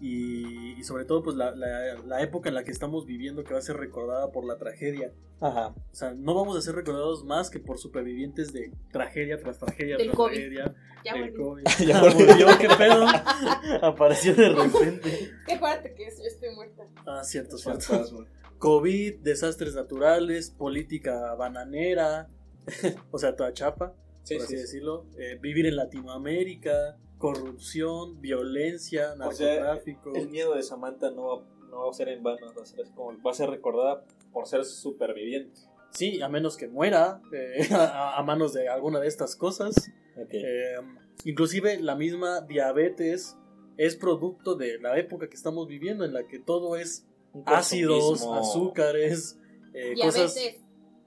y, 0.00 0.72
y 0.78 0.84
sobre 0.84 1.04
todo 1.06 1.22
pues 1.22 1.36
la, 1.36 1.52
la- 1.54 1.94
la 2.04 2.20
época 2.22 2.48
en 2.50 2.54
la 2.54 2.64
que 2.64 2.70
estamos 2.70 3.06
viviendo 3.06 3.44
que 3.44 3.52
va 3.54 3.58
a 3.58 3.62
ser 3.62 3.76
recordada 3.76 4.30
por 4.30 4.44
la 4.46 4.56
tragedia. 4.58 5.12
Ajá. 5.40 5.68
O 5.68 5.94
sea, 5.94 6.12
no 6.14 6.34
vamos 6.34 6.56
a 6.56 6.60
ser 6.62 6.74
recordados 6.74 7.24
más 7.24 7.50
que 7.50 7.58
por 7.60 7.78
supervivientes 7.78 8.52
de 8.52 8.72
tragedia 8.92 9.38
tras 9.38 9.58
tragedia 9.58 9.96
Del 9.96 10.06
tras 10.08 10.16
COVID. 10.16 10.34
tragedia. 10.34 10.74
Ya 11.04 11.12
del 11.14 11.30
volví. 11.32 11.62
COVID. 11.64 11.64
Ya 11.86 11.98
Ah, 11.98 12.02
volvió, 12.02 12.46
qué 12.58 12.68
pedo. 12.76 13.06
Apareció 13.82 14.34
de 14.34 14.48
repente. 14.50 15.30
Acuérdate 15.54 15.94
que 15.94 16.04
yo 16.04 16.24
estoy 16.24 16.54
muerta. 16.54 16.84
Ah, 17.06 17.22
cierto, 17.24 17.56
cierto. 17.58 18.26
COVID, 18.58 19.16
desastres 19.20 19.74
naturales, 19.74 20.50
política 20.50 21.34
bananera, 21.34 22.28
o 23.10 23.18
sea, 23.18 23.36
toda 23.36 23.52
chapa, 23.52 23.94
Sí, 24.22 24.34
por 24.36 24.44
así 24.44 24.54
sí, 24.54 24.56
sí. 24.56 24.62
decirlo. 24.62 25.06
Eh, 25.18 25.38
vivir 25.40 25.66
en 25.66 25.76
Latinoamérica, 25.76 26.96
corrupción, 27.18 28.20
violencia, 28.20 29.14
O 29.14 29.32
sea, 29.32 29.60
narcotráfico. 29.60 30.14
El 30.14 30.28
miedo 30.28 30.54
de 30.54 30.62
Samantha 30.62 31.10
no 31.10 31.24
va, 31.24 31.44
no 31.70 31.84
va 31.84 31.90
a 31.90 31.92
ser 31.92 32.08
en 32.08 32.22
vano, 32.22 32.52
va 32.56 32.62
a 32.62 32.66
ser, 32.66 32.86
como, 32.94 33.20
va 33.22 33.30
a 33.30 33.34
ser 33.34 33.50
recordada 33.50 34.04
por 34.32 34.46
ser 34.46 34.64
superviviente. 34.64 35.60
Sí, 35.90 36.20
a 36.20 36.28
menos 36.28 36.56
que 36.56 36.68
muera 36.68 37.22
eh, 37.32 37.68
a, 37.72 38.18
a 38.18 38.22
manos 38.22 38.52
de 38.52 38.68
alguna 38.68 39.00
de 39.00 39.08
estas 39.08 39.36
cosas. 39.36 39.74
Ok. 40.16 40.28
Eh, 40.32 40.76
inclusive 41.24 41.80
la 41.80 41.94
misma 41.94 42.42
diabetes 42.42 43.36
es 43.76 43.96
producto 43.96 44.54
de 44.54 44.78
la 44.78 44.98
época 44.98 45.28
que 45.28 45.36
estamos 45.36 45.68
viviendo 45.68 46.04
en 46.04 46.12
la 46.12 46.26
que 46.26 46.38
todo 46.38 46.76
es 46.76 47.06
ácidos, 47.44 48.22
azúcares, 48.22 49.38
eh, 49.74 49.94
cosas... 50.00 50.34
Diabetes, 50.34 50.62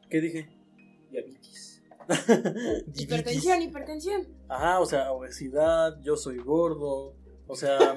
¿Qué 0.10 0.22
dije? 0.22 0.50
Diabetes. 1.12 1.69
hipertensión, 2.96 3.62
hipertensión. 3.62 4.28
Ajá, 4.48 4.80
o 4.80 4.86
sea, 4.86 5.12
obesidad, 5.12 6.00
yo 6.02 6.18
soy 6.18 6.38
gordo. 6.38 7.16
O 7.48 7.56
sea, 7.56 7.96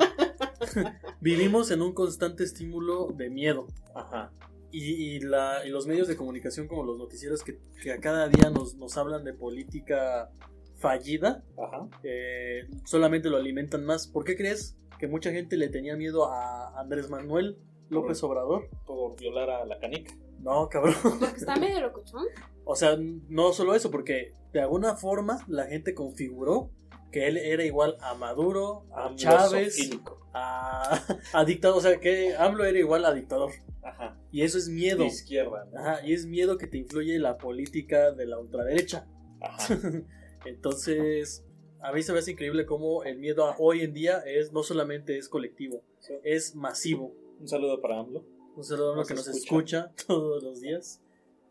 vivimos 1.20 1.70
en 1.70 1.82
un 1.82 1.92
constante 1.92 2.44
estímulo 2.44 3.08
de 3.08 3.30
miedo. 3.30 3.66
Ajá. 3.94 4.32
Y, 4.70 5.16
y 5.16 5.20
la, 5.20 5.66
y 5.66 5.70
los 5.70 5.86
medios 5.86 6.08
de 6.08 6.16
comunicación 6.16 6.66
como 6.66 6.82
los 6.84 6.96
noticieros 6.96 7.42
que, 7.42 7.58
que 7.82 7.92
a 7.92 8.00
cada 8.00 8.28
día 8.28 8.48
nos, 8.48 8.74
nos 8.76 8.96
hablan 8.96 9.22
de 9.24 9.34
política 9.34 10.30
fallida, 10.76 11.44
Ajá. 11.58 11.88
eh, 12.02 12.68
solamente 12.84 13.28
lo 13.30 13.36
alimentan 13.36 13.84
más. 13.84 14.08
¿Por 14.08 14.24
qué 14.24 14.36
crees 14.36 14.76
que 14.98 15.06
mucha 15.06 15.30
gente 15.30 15.56
le 15.56 15.68
tenía 15.68 15.96
miedo 15.96 16.26
a 16.26 16.80
Andrés 16.80 17.10
Manuel 17.10 17.58
López 17.90 18.22
Obrador? 18.22 18.68
Por 18.86 19.18
violar 19.18 19.50
a 19.50 19.64
la 19.66 19.78
canica. 19.78 20.14
No, 20.42 20.68
cabrón. 20.68 20.94
Porque 21.20 21.36
está 21.36 21.56
medio 21.56 21.80
locuchón. 21.80 22.26
O 22.64 22.76
sea, 22.76 22.96
no 23.28 23.52
solo 23.52 23.74
eso, 23.74 23.90
porque 23.90 24.32
de 24.52 24.60
alguna 24.60 24.96
forma 24.96 25.44
la 25.48 25.66
gente 25.66 25.94
configuró 25.94 26.70
que 27.10 27.26
él 27.28 27.36
era 27.36 27.64
igual 27.64 27.96
a 28.00 28.14
Maduro, 28.14 28.86
a 28.94 29.14
Chávez, 29.14 29.90
a, 30.32 31.00
a 31.32 31.44
dictador. 31.44 31.78
O 31.78 31.80
sea, 31.80 31.98
que 32.00 32.34
AMLO 32.36 32.64
era 32.64 32.78
igual 32.78 33.04
a 33.04 33.12
dictador. 33.12 33.52
Ajá. 33.82 34.16
Y 34.30 34.42
eso 34.42 34.58
es 34.58 34.68
miedo. 34.68 34.98
De 35.00 35.06
izquierda. 35.06 35.66
¿no? 35.72 35.78
Ajá, 35.78 36.06
y 36.06 36.12
es 36.14 36.24
miedo 36.26 36.56
que 36.56 36.66
te 36.66 36.78
influye 36.78 37.18
la 37.18 37.36
política 37.36 38.12
de 38.12 38.26
la 38.26 38.38
ultraderecha. 38.38 39.06
Ajá. 39.40 39.78
Entonces, 40.46 41.44
a 41.80 41.92
mí 41.92 42.02
se 42.02 42.12
me 42.12 42.18
hace 42.20 42.32
increíble 42.32 42.66
cómo 42.66 43.04
el 43.04 43.18
miedo 43.18 43.46
a- 43.46 43.56
hoy 43.58 43.80
en 43.82 43.92
día 43.92 44.18
es 44.26 44.52
no 44.52 44.62
solamente 44.62 45.18
es 45.18 45.28
colectivo, 45.28 45.82
Sí. 46.00 46.14
es 46.24 46.54
masivo. 46.54 47.14
Un 47.40 47.48
saludo 47.48 47.80
para 47.80 47.98
AMLO. 48.00 48.24
Un 48.56 48.62
a 48.64 48.74
uno 48.74 48.96
Nos 48.96 49.08
que 49.08 49.14
nos 49.14 49.28
escucha. 49.28 49.90
escucha 49.92 49.92
todos 50.06 50.42
los 50.42 50.60
días. 50.60 51.00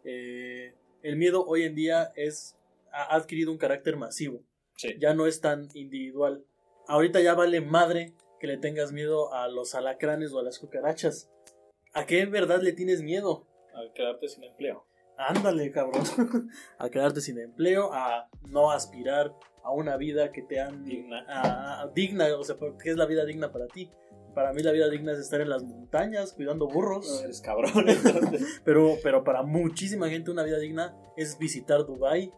Eh, 0.04 0.76
el 1.04 1.16
miedo 1.16 1.46
hoy 1.46 1.64
en 1.64 1.76
día 1.76 2.12
es 2.16 2.58
ha 2.92 3.16
adquirido 3.16 3.52
un 3.52 3.58
carácter 3.58 3.96
masivo. 3.98 4.42
Sí. 4.76 4.96
Ya 5.00 5.14
no 5.14 5.26
es 5.28 5.42
tan 5.42 5.70
individual. 5.74 6.44
Ahorita 6.88 7.22
ya 7.22 7.34
vale 7.36 7.62
madre 7.62 8.14
que 8.40 8.48
le 8.48 8.58
tengas 8.58 8.92
miedo 8.92 9.34
a 9.34 9.48
los 9.48 9.76
alacranes 9.76 10.34
o 10.34 10.40
a 10.40 10.44
las 10.44 10.60
cucarachas. 10.60 11.30
¿A 11.94 12.06
qué 12.06 12.20
en 12.22 12.32
verdad 12.32 12.62
le 12.62 12.74
tienes 12.74 13.02
miedo? 13.02 13.48
Al 13.74 13.94
quedarte 13.94 14.28
sin 14.28 14.44
empleo. 14.44 14.86
Ándale, 15.18 15.72
cabrón. 15.72 16.04
a 16.80 16.90
quedarte 16.90 17.22
sin 17.22 17.38
empleo, 17.40 17.94
a 17.94 18.28
no 18.50 18.72
aspirar 18.72 19.34
a 19.64 19.72
una 19.72 19.96
vida 19.98 20.32
que 20.32 20.42
te 20.42 20.60
han 20.60 20.84
Digna. 20.84 21.24
a- 21.28 21.82
a- 21.84 21.88
digna, 21.90 22.26
o 22.38 22.44
sea, 22.44 22.56
¿qué 22.82 22.90
es 22.90 22.98
la 22.98 23.06
vida 23.06 23.24
digna 23.26 23.52
para 23.52 23.68
ti? 23.68 23.90
Para 24.34 24.54
mí 24.54 24.62
la 24.64 24.72
vida 24.72 24.90
digna 24.90 25.12
es 25.14 25.20
estar 25.20 25.42
en 25.42 25.50
las 25.50 25.64
montañas 25.64 26.34
cuidando 26.34 26.68
burros. 26.68 27.08
No 27.08 27.26
eres 27.26 27.42
cabrón. 27.42 27.72
Pero, 28.66 28.98
pero 29.04 29.24
para 29.24 29.44
muchísima 29.44 30.10
gente 30.10 30.32
una 30.32 30.44
vida 30.44 30.58
digna 30.60 30.96
es 31.18 31.38
visitar 31.38 31.86
Dubai. 31.86 32.32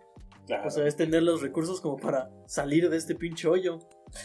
Claro. 0.47 0.67
O 0.67 0.71
sea, 0.71 0.85
es 0.87 0.95
tener 0.95 1.23
los 1.23 1.41
recursos 1.41 1.79
como 1.79 1.97
para 1.97 2.29
salir 2.47 2.89
de 2.89 2.97
este 2.97 3.15
pinche 3.15 3.47
hoyo. 3.47 3.79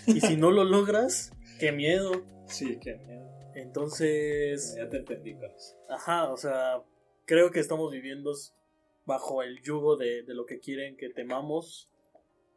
Y 0.07 0.21
si 0.21 0.37
no 0.37 0.51
lo 0.51 0.65
logras, 0.65 1.33
qué 1.61 1.73
miedo. 1.73 2.11
sí, 2.47 2.79
qué 2.81 2.97
miedo. 2.97 3.29
Entonces, 3.55 4.75
Ya 4.77 4.89
te 4.89 4.99
entendí, 4.99 5.35
Carlos. 5.35 5.77
ajá, 5.89 6.31
o 6.31 6.37
sea, 6.37 6.83
creo 7.25 7.51
que 7.51 7.61
estamos 7.61 7.91
viviendo 7.93 8.33
bajo 9.05 9.43
el 9.43 9.61
yugo 9.63 9.97
de, 9.97 10.23
de 10.23 10.35
lo 10.35 10.47
que 10.47 10.59
quieren 10.61 10.97
que 10.97 11.09
temamos. 11.09 11.89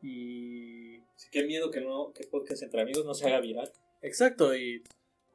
Y... 0.01 0.97
Sí, 1.15 1.29
qué 1.31 1.43
miedo 1.45 1.69
que 1.71 1.81
no, 1.81 2.11
que 2.13 2.25
podcast 2.25 2.63
entre 2.63 2.81
amigos 2.81 3.05
no 3.05 3.13
se 3.13 3.27
haga 3.27 3.39
viral. 3.39 3.71
Exacto, 4.01 4.55
y, 4.55 4.83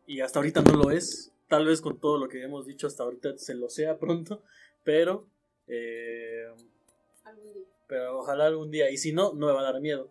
y 0.06 0.20
hasta 0.20 0.38
ahorita 0.38 0.62
no 0.62 0.72
lo 0.72 0.90
es. 0.90 1.32
Tal 1.48 1.66
vez 1.66 1.80
con 1.80 1.98
todo 2.00 2.18
lo 2.18 2.28
que 2.28 2.42
hemos 2.42 2.66
dicho 2.66 2.86
hasta 2.86 3.02
ahorita 3.04 3.38
se 3.38 3.54
lo 3.54 3.68
sea 3.68 3.98
pronto. 3.98 4.42
Pero... 4.84 5.28
eh, 5.68 6.44
Algún 7.24 7.52
día. 7.52 7.62
Pero 7.88 8.18
ojalá 8.20 8.46
algún 8.46 8.70
día. 8.70 8.90
Y 8.90 8.96
si 8.96 9.12
no, 9.12 9.32
no 9.34 9.46
me 9.46 9.52
va 9.52 9.60
a 9.60 9.72
dar 9.72 9.80
miedo. 9.80 10.10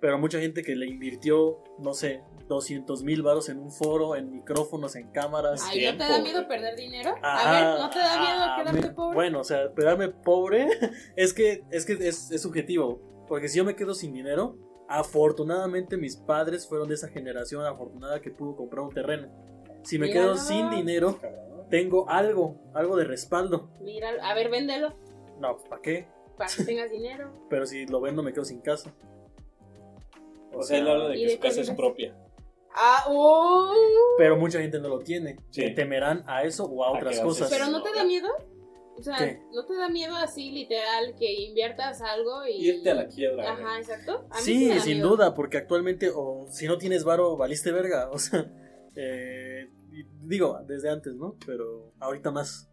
Pero 0.00 0.18
mucha 0.18 0.38
gente 0.38 0.62
que 0.62 0.76
le 0.76 0.84
invirtió, 0.86 1.62
no 1.78 1.94
sé, 1.94 2.20
200 2.46 3.04
mil 3.04 3.22
varos 3.22 3.48
en 3.48 3.58
un 3.58 3.70
foro, 3.72 4.16
en 4.16 4.30
micrófonos, 4.32 4.96
en 4.96 5.10
cámaras. 5.12 5.62
Ay, 5.64 5.86
¿no 5.86 5.92
te 5.96 6.04
da 6.04 6.20
miedo 6.20 6.46
perder 6.46 6.76
dinero? 6.76 7.14
Ajá, 7.22 7.48
A 7.48 7.52
ver, 7.72 7.80
¿no 7.80 7.90
te 7.90 7.98
da 8.00 8.18
miedo 8.20 8.36
ah, 8.40 8.56
quedarte 8.58 8.88
me- 8.88 8.94
pobre? 8.94 9.14
Bueno, 9.14 9.40
o 9.40 9.44
sea, 9.44 9.72
quedarme 9.74 10.08
pobre 10.10 10.68
es 11.16 11.32
que 11.32 11.64
es, 11.70 11.86
que 11.86 11.94
es, 11.94 12.30
es 12.30 12.42
subjetivo. 12.42 13.24
Porque 13.28 13.48
si 13.48 13.56
yo 13.56 13.64
me 13.64 13.76
quedo 13.76 13.94
sin 13.94 14.12
dinero, 14.12 14.58
afortunadamente 14.88 15.96
mis 15.96 16.16
padres 16.16 16.66
fueron 16.66 16.88
de 16.88 16.94
esa 16.94 17.08
generación 17.08 17.64
afortunada 17.64 18.20
que 18.20 18.30
pudo 18.30 18.56
comprar 18.56 18.84
un 18.84 18.92
terreno. 18.94 19.28
Si 19.82 19.98
me 19.98 20.10
quedo 20.10 20.36
sin 20.36 20.70
dinero, 20.70 21.18
tengo 21.70 22.08
algo, 22.08 22.56
algo 22.74 22.96
de 22.96 23.04
respaldo. 23.04 23.70
Mira, 23.80 24.10
a 24.22 24.34
ver, 24.34 24.50
véndelo 24.50 24.94
No, 25.38 25.58
¿para 25.58 25.82
qué? 25.82 26.08
para 26.36 26.50
que 26.52 26.64
tengas 26.64 26.90
dinero. 26.90 27.32
Pero 27.50 27.66
si 27.66 27.86
lo 27.86 28.00
vendo 28.00 28.22
me 28.22 28.32
quedo 28.32 28.44
sin 28.44 28.60
casa. 28.60 28.92
O 30.52 30.62
sea, 30.62 30.78
él 30.78 30.88
habla 30.88 31.08
de 31.08 31.16
¿Y 31.16 31.20
que 31.20 31.26
de 31.26 31.34
su 31.34 31.40
casa 31.40 31.60
es 31.60 31.70
propia. 31.70 32.16
Ah, 32.76 33.04
oh. 33.08 33.72
Pero 34.18 34.36
mucha 34.36 34.60
gente 34.60 34.80
no 34.80 34.88
lo 34.88 34.98
tiene. 35.00 35.36
Sí. 35.50 35.62
Que 35.62 35.70
temerán 35.70 36.24
a 36.26 36.42
eso 36.42 36.64
o 36.64 36.84
a 36.84 36.88
A 36.88 36.90
otras 36.92 37.20
cosas. 37.20 37.48
Pero 37.50 37.66
no 37.68 37.82
te 37.82 37.92
da 37.92 38.04
miedo? 38.04 38.28
O 38.96 39.02
sea, 39.02 39.16
¿Qué? 39.18 39.40
¿no 39.52 39.64
te 39.66 39.74
da 39.74 39.88
miedo 39.88 40.14
así 40.14 40.50
literal 40.50 41.14
que 41.18 41.32
inviertas 41.32 42.00
algo 42.00 42.46
y... 42.46 42.64
Irte 42.68 42.90
a 42.90 42.94
la 42.94 43.08
quiebra. 43.08 43.52
Ajá, 43.52 43.78
exacto. 43.78 44.26
A 44.30 44.36
mí 44.36 44.42
Sí, 44.42 44.80
sin 44.80 44.98
miedo. 44.98 45.10
duda, 45.10 45.34
porque 45.34 45.56
actualmente, 45.58 46.10
o 46.14 46.46
si 46.48 46.66
no 46.66 46.78
tienes 46.78 47.04
varo, 47.04 47.36
valiste 47.36 47.72
verga. 47.72 48.08
O 48.10 48.18
sea, 48.18 48.50
eh, 48.94 49.68
digo, 50.22 50.58
desde 50.66 50.90
antes, 50.90 51.14
¿no? 51.16 51.36
Pero 51.44 51.92
ahorita 51.98 52.30
más. 52.30 52.70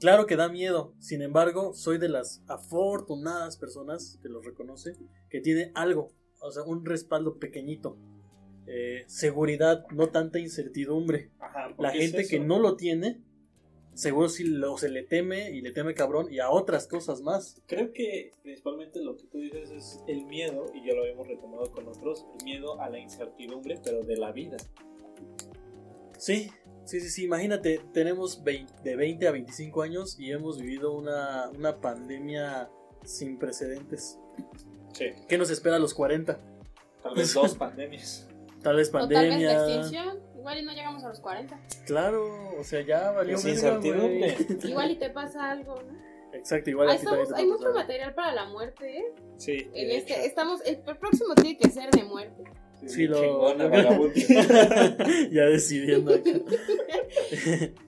Claro 0.00 0.26
que 0.26 0.36
da 0.36 0.48
miedo. 0.48 0.94
Sin 1.00 1.22
embargo, 1.22 1.74
soy 1.74 1.98
de 1.98 2.08
las 2.08 2.44
afortunadas 2.46 3.56
personas 3.56 4.18
que 4.22 4.28
lo 4.28 4.40
reconoce, 4.40 4.92
que 5.28 5.40
tiene 5.40 5.72
algo, 5.74 6.12
o 6.40 6.52
sea, 6.52 6.62
un 6.62 6.84
respaldo 6.84 7.38
pequeñito. 7.38 7.98
Eh, 8.68 9.02
seguridad, 9.08 9.86
no 9.90 10.10
tanta 10.10 10.38
incertidumbre. 10.38 11.32
Ajá, 11.40 11.74
La 11.78 11.88
es 11.90 11.98
gente 11.98 12.28
que 12.28 12.38
no 12.38 12.58
lo 12.60 12.76
tiene, 12.76 13.24
seguro 13.98 14.28
lo, 14.44 14.78
se 14.78 14.88
le 14.90 15.02
teme 15.02 15.50
y 15.50 15.60
le 15.60 15.72
teme 15.72 15.92
cabrón 15.92 16.32
y 16.32 16.38
a 16.38 16.50
otras 16.50 16.86
cosas 16.86 17.20
más. 17.20 17.60
Creo 17.66 17.92
que 17.92 18.32
principalmente 18.42 19.02
lo 19.02 19.16
que 19.16 19.24
tú 19.24 19.38
dices 19.40 19.70
es 19.70 20.00
el 20.06 20.24
miedo, 20.24 20.66
y 20.72 20.86
ya 20.86 20.94
lo 20.94 21.02
habíamos 21.02 21.26
retomado 21.26 21.72
con 21.72 21.88
otros, 21.88 22.24
el 22.38 22.44
miedo 22.44 22.80
a 22.80 22.88
la 22.88 23.00
incertidumbre, 23.00 23.80
pero 23.82 24.04
de 24.04 24.16
la 24.16 24.30
vida. 24.30 24.56
Sí, 26.16 26.48
sí, 26.84 27.00
sí, 27.00 27.10
sí. 27.10 27.24
Imagínate, 27.24 27.80
tenemos 27.92 28.44
de 28.44 28.96
20 28.96 29.26
a 29.26 29.32
25 29.32 29.82
años 29.82 30.16
y 30.18 30.30
hemos 30.30 30.60
vivido 30.60 30.92
una, 30.92 31.50
una 31.50 31.80
pandemia 31.80 32.70
sin 33.04 33.36
precedentes. 33.36 34.16
Sí. 34.92 35.06
¿Qué 35.28 35.38
nos 35.38 35.50
espera 35.50 35.74
a 35.74 35.80
los 35.80 35.92
40? 35.92 36.38
Tal 37.02 37.14
vez 37.16 37.34
dos 37.34 37.54
pandemias. 37.58 38.28
Tal 38.62 38.76
vez 38.76 38.88
O 38.90 38.92
tal 38.92 39.08
vez 39.08 39.10
la 39.10 39.18
pandemia. 39.18 39.52
extinción. 39.52 40.20
Igual 40.48 40.62
y 40.62 40.66
no 40.66 40.72
llegamos 40.72 41.04
a 41.04 41.08
los 41.10 41.20
40. 41.20 41.60
claro, 41.84 42.56
o 42.58 42.64
sea, 42.64 42.80
ya 42.80 43.10
valió 43.10 43.34
incertidumbre. 43.34 44.34
Igual 44.64 44.90
y 44.92 44.96
te 44.96 45.10
pasa 45.10 45.50
algo, 45.50 45.74
¿no? 45.74 46.08
Exacto, 46.32 46.70
igual 46.70 46.88
Ahí 46.88 46.96
estamos, 46.96 47.32
hay 47.32 47.46
mucho 47.46 47.70
material 47.72 48.14
para 48.14 48.32
la 48.32 48.46
muerte, 48.46 48.98
¿eh? 48.98 49.04
Sí. 49.36 49.68
En 49.74 49.90
este, 49.90 50.24
estamos, 50.24 50.62
el, 50.64 50.80
el 50.86 50.96
próximo 50.96 51.34
tiene 51.34 51.58
que 51.58 51.68
ser 51.68 51.90
de 51.90 52.04
muerte. 52.04 52.44
Sí, 52.86 53.06
lo- 53.06 53.20
Chingona, 53.20 53.68
ya 55.30 55.44
decidiendo 55.46 56.14
acá. 56.14 56.30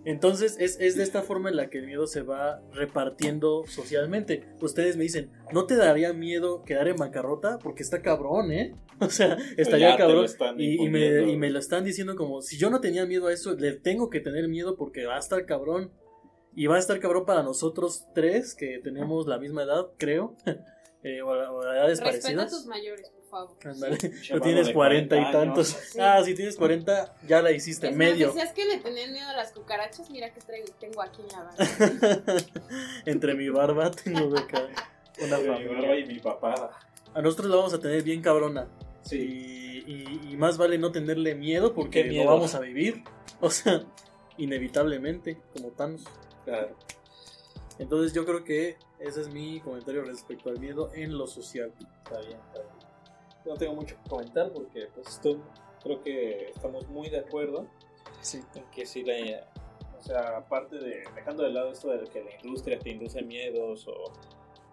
Entonces, 0.05 0.57
es, 0.59 0.79
es 0.81 0.97
de 0.97 1.03
esta 1.03 1.23
forma 1.23 1.49
en 1.49 1.57
la 1.57 1.71
que 1.71 1.79
el 1.79 1.87
miedo 1.87 2.07
se 2.07 2.23
va 2.23 2.61
repartiendo 2.73 3.65
socialmente. 3.67 4.45
Ustedes 4.61 4.97
me 4.97 5.05
dicen, 5.05 5.31
¿no 5.53 5.67
te 5.67 5.77
daría 5.77 6.13
miedo 6.13 6.63
quedar 6.65 6.89
en 6.89 6.97
bancarrota? 6.97 7.59
Porque 7.59 7.83
está 7.83 8.03
cabrón, 8.03 8.53
¿eh? 8.53 8.75
O 9.07 9.11
sea, 9.11 9.37
estaría 9.57 9.91
Ya 9.91 9.97
cabrón. 9.97 10.27
Y, 10.59 10.75
y 10.85 10.89
me, 10.89 11.01
imponiendo. 11.07 11.33
y 11.33 11.37
me 11.37 11.51
lo 11.51 11.59
están 11.59 11.85
diciendo 11.85 12.17
como, 12.17 12.43
si 12.43 12.59
yo 12.59 12.71
no 12.71 12.81
tenía 12.81 13.07
miedo 13.07 13.27
a 13.29 13.33
eso, 13.33 13.55
le 13.55 13.73
tengo 13.73 14.11
que 14.11 14.21
tener 14.21 14.49
miedo 14.49 14.77
porque 14.77 15.07
va 15.07 15.17
a 15.17 15.19
estar 15.21 15.45
cabrón. 15.47 15.93
Y 16.55 16.67
va 16.67 16.77
a 16.77 16.79
estar 16.81 16.99
cabrón 17.01 17.25
para 17.27 17.43
nosotros 17.45 18.07
tres, 18.15 18.55
que 18.57 18.81
tenemos 18.83 19.27
la 19.29 19.39
misma 19.39 19.63
edad, 19.63 19.87
creo. 19.99 20.35
eh, 21.05 21.23
o, 21.23 21.29
o 21.29 21.63
edades 21.63 22.01
Respeta 22.01 22.09
a 22.09 22.21
parecidas. 22.21 22.51
tus 22.51 22.67
mayores, 22.67 23.09
por 23.11 23.25
favor. 23.31 23.57
Vago 24.31 24.43
tienes 24.43 24.71
cuarenta 24.71 25.17
y 25.17 25.21
40 25.21 25.33
tantos. 25.33 25.69
Sí. 25.69 25.99
Ah, 26.01 26.21
si 26.25 26.35
tienes 26.35 26.57
40, 26.57 27.15
ya 27.29 27.41
la 27.41 27.53
hiciste, 27.53 27.89
Es 27.91 27.97
medio. 27.97 28.27
Más, 28.27 28.35
decías 28.35 28.53
que 28.53 28.65
le 28.65 28.79
tenían 28.79 29.13
miedo 29.13 29.29
a 29.29 29.37
las 29.37 29.53
cucarachas, 29.53 30.11
mira 30.11 30.33
que 30.35 30.41
traigo, 30.41 30.67
tengo 30.81 31.01
aquí 31.03 31.23
en 31.23 31.29
la 31.29 31.43
barra. 31.45 32.37
Entre 33.07 33.35
mi 33.35 33.49
barba 33.49 33.91
tengo 33.93 34.29
de 34.31 34.41
acá 34.41 34.67
una 35.23 35.39
Mi 35.39 35.47
familia. 35.47 35.73
barba 35.73 35.97
y 35.97 36.07
mi 36.07 36.19
papada. 36.19 36.71
A 37.15 37.23
nosotros 37.23 37.49
la 37.51 37.57
vamos 37.57 37.75
a 37.75 37.81
tener 37.81 38.03
bien 38.03 38.21
cabrona. 38.23 38.69
Sí. 39.11 39.83
Y, 39.87 39.93
y- 39.93 40.33
y 40.33 40.37
más 40.37 40.57
vale 40.59 40.79
no 40.79 40.93
tenerle 40.93 41.35
miedo 41.35 41.75
porque 41.75 42.05
miedo. 42.05 42.29
vamos 42.31 42.55
a 42.55 42.61
vivir. 42.61 43.03
O 43.43 43.49
sea, 43.49 43.81
inevitablemente, 44.37 45.41
como 45.55 45.69
Thanos. 45.71 46.05
Claro. 46.45 46.77
Entonces 47.79 48.13
yo 48.13 48.27
creo 48.27 48.45
que 48.45 48.77
ese 48.99 49.23
es 49.23 49.33
mi 49.33 49.61
comentario 49.61 50.05
respecto 50.05 50.51
al 50.51 50.59
miedo 50.61 50.91
en 50.95 51.17
lo 51.17 51.27
social. 51.27 51.73
Está 52.05 52.19
bien, 52.21 52.39
está 52.49 52.61
bien. 52.61 52.75
No 53.47 53.55
tengo 53.55 53.75
mucho 53.75 53.97
que 54.03 54.11
comentar 54.11 54.53
porque 54.53 54.89
pues 54.95 55.07
estoy- 55.09 55.41
creo 55.83 56.03
que 56.03 56.51
estamos 56.51 56.87
muy 56.89 57.09
de 57.09 57.21
acuerdo 57.21 57.67
Sí. 58.21 58.43
en 58.55 58.65
que 58.71 58.85
si 58.85 59.03
la, 59.05 59.49
o 59.99 60.03
sea, 60.03 60.37
aparte 60.37 60.77
de, 60.79 61.05
dejando 61.15 61.43
de 61.45 61.51
lado 61.53 61.71
esto 61.73 61.89
de 61.89 62.05
que 62.05 62.23
la 62.23 62.31
industria 62.45 62.79
te 62.79 62.91
induce 62.91 63.23
miedos 63.23 63.89
o, 63.89 64.13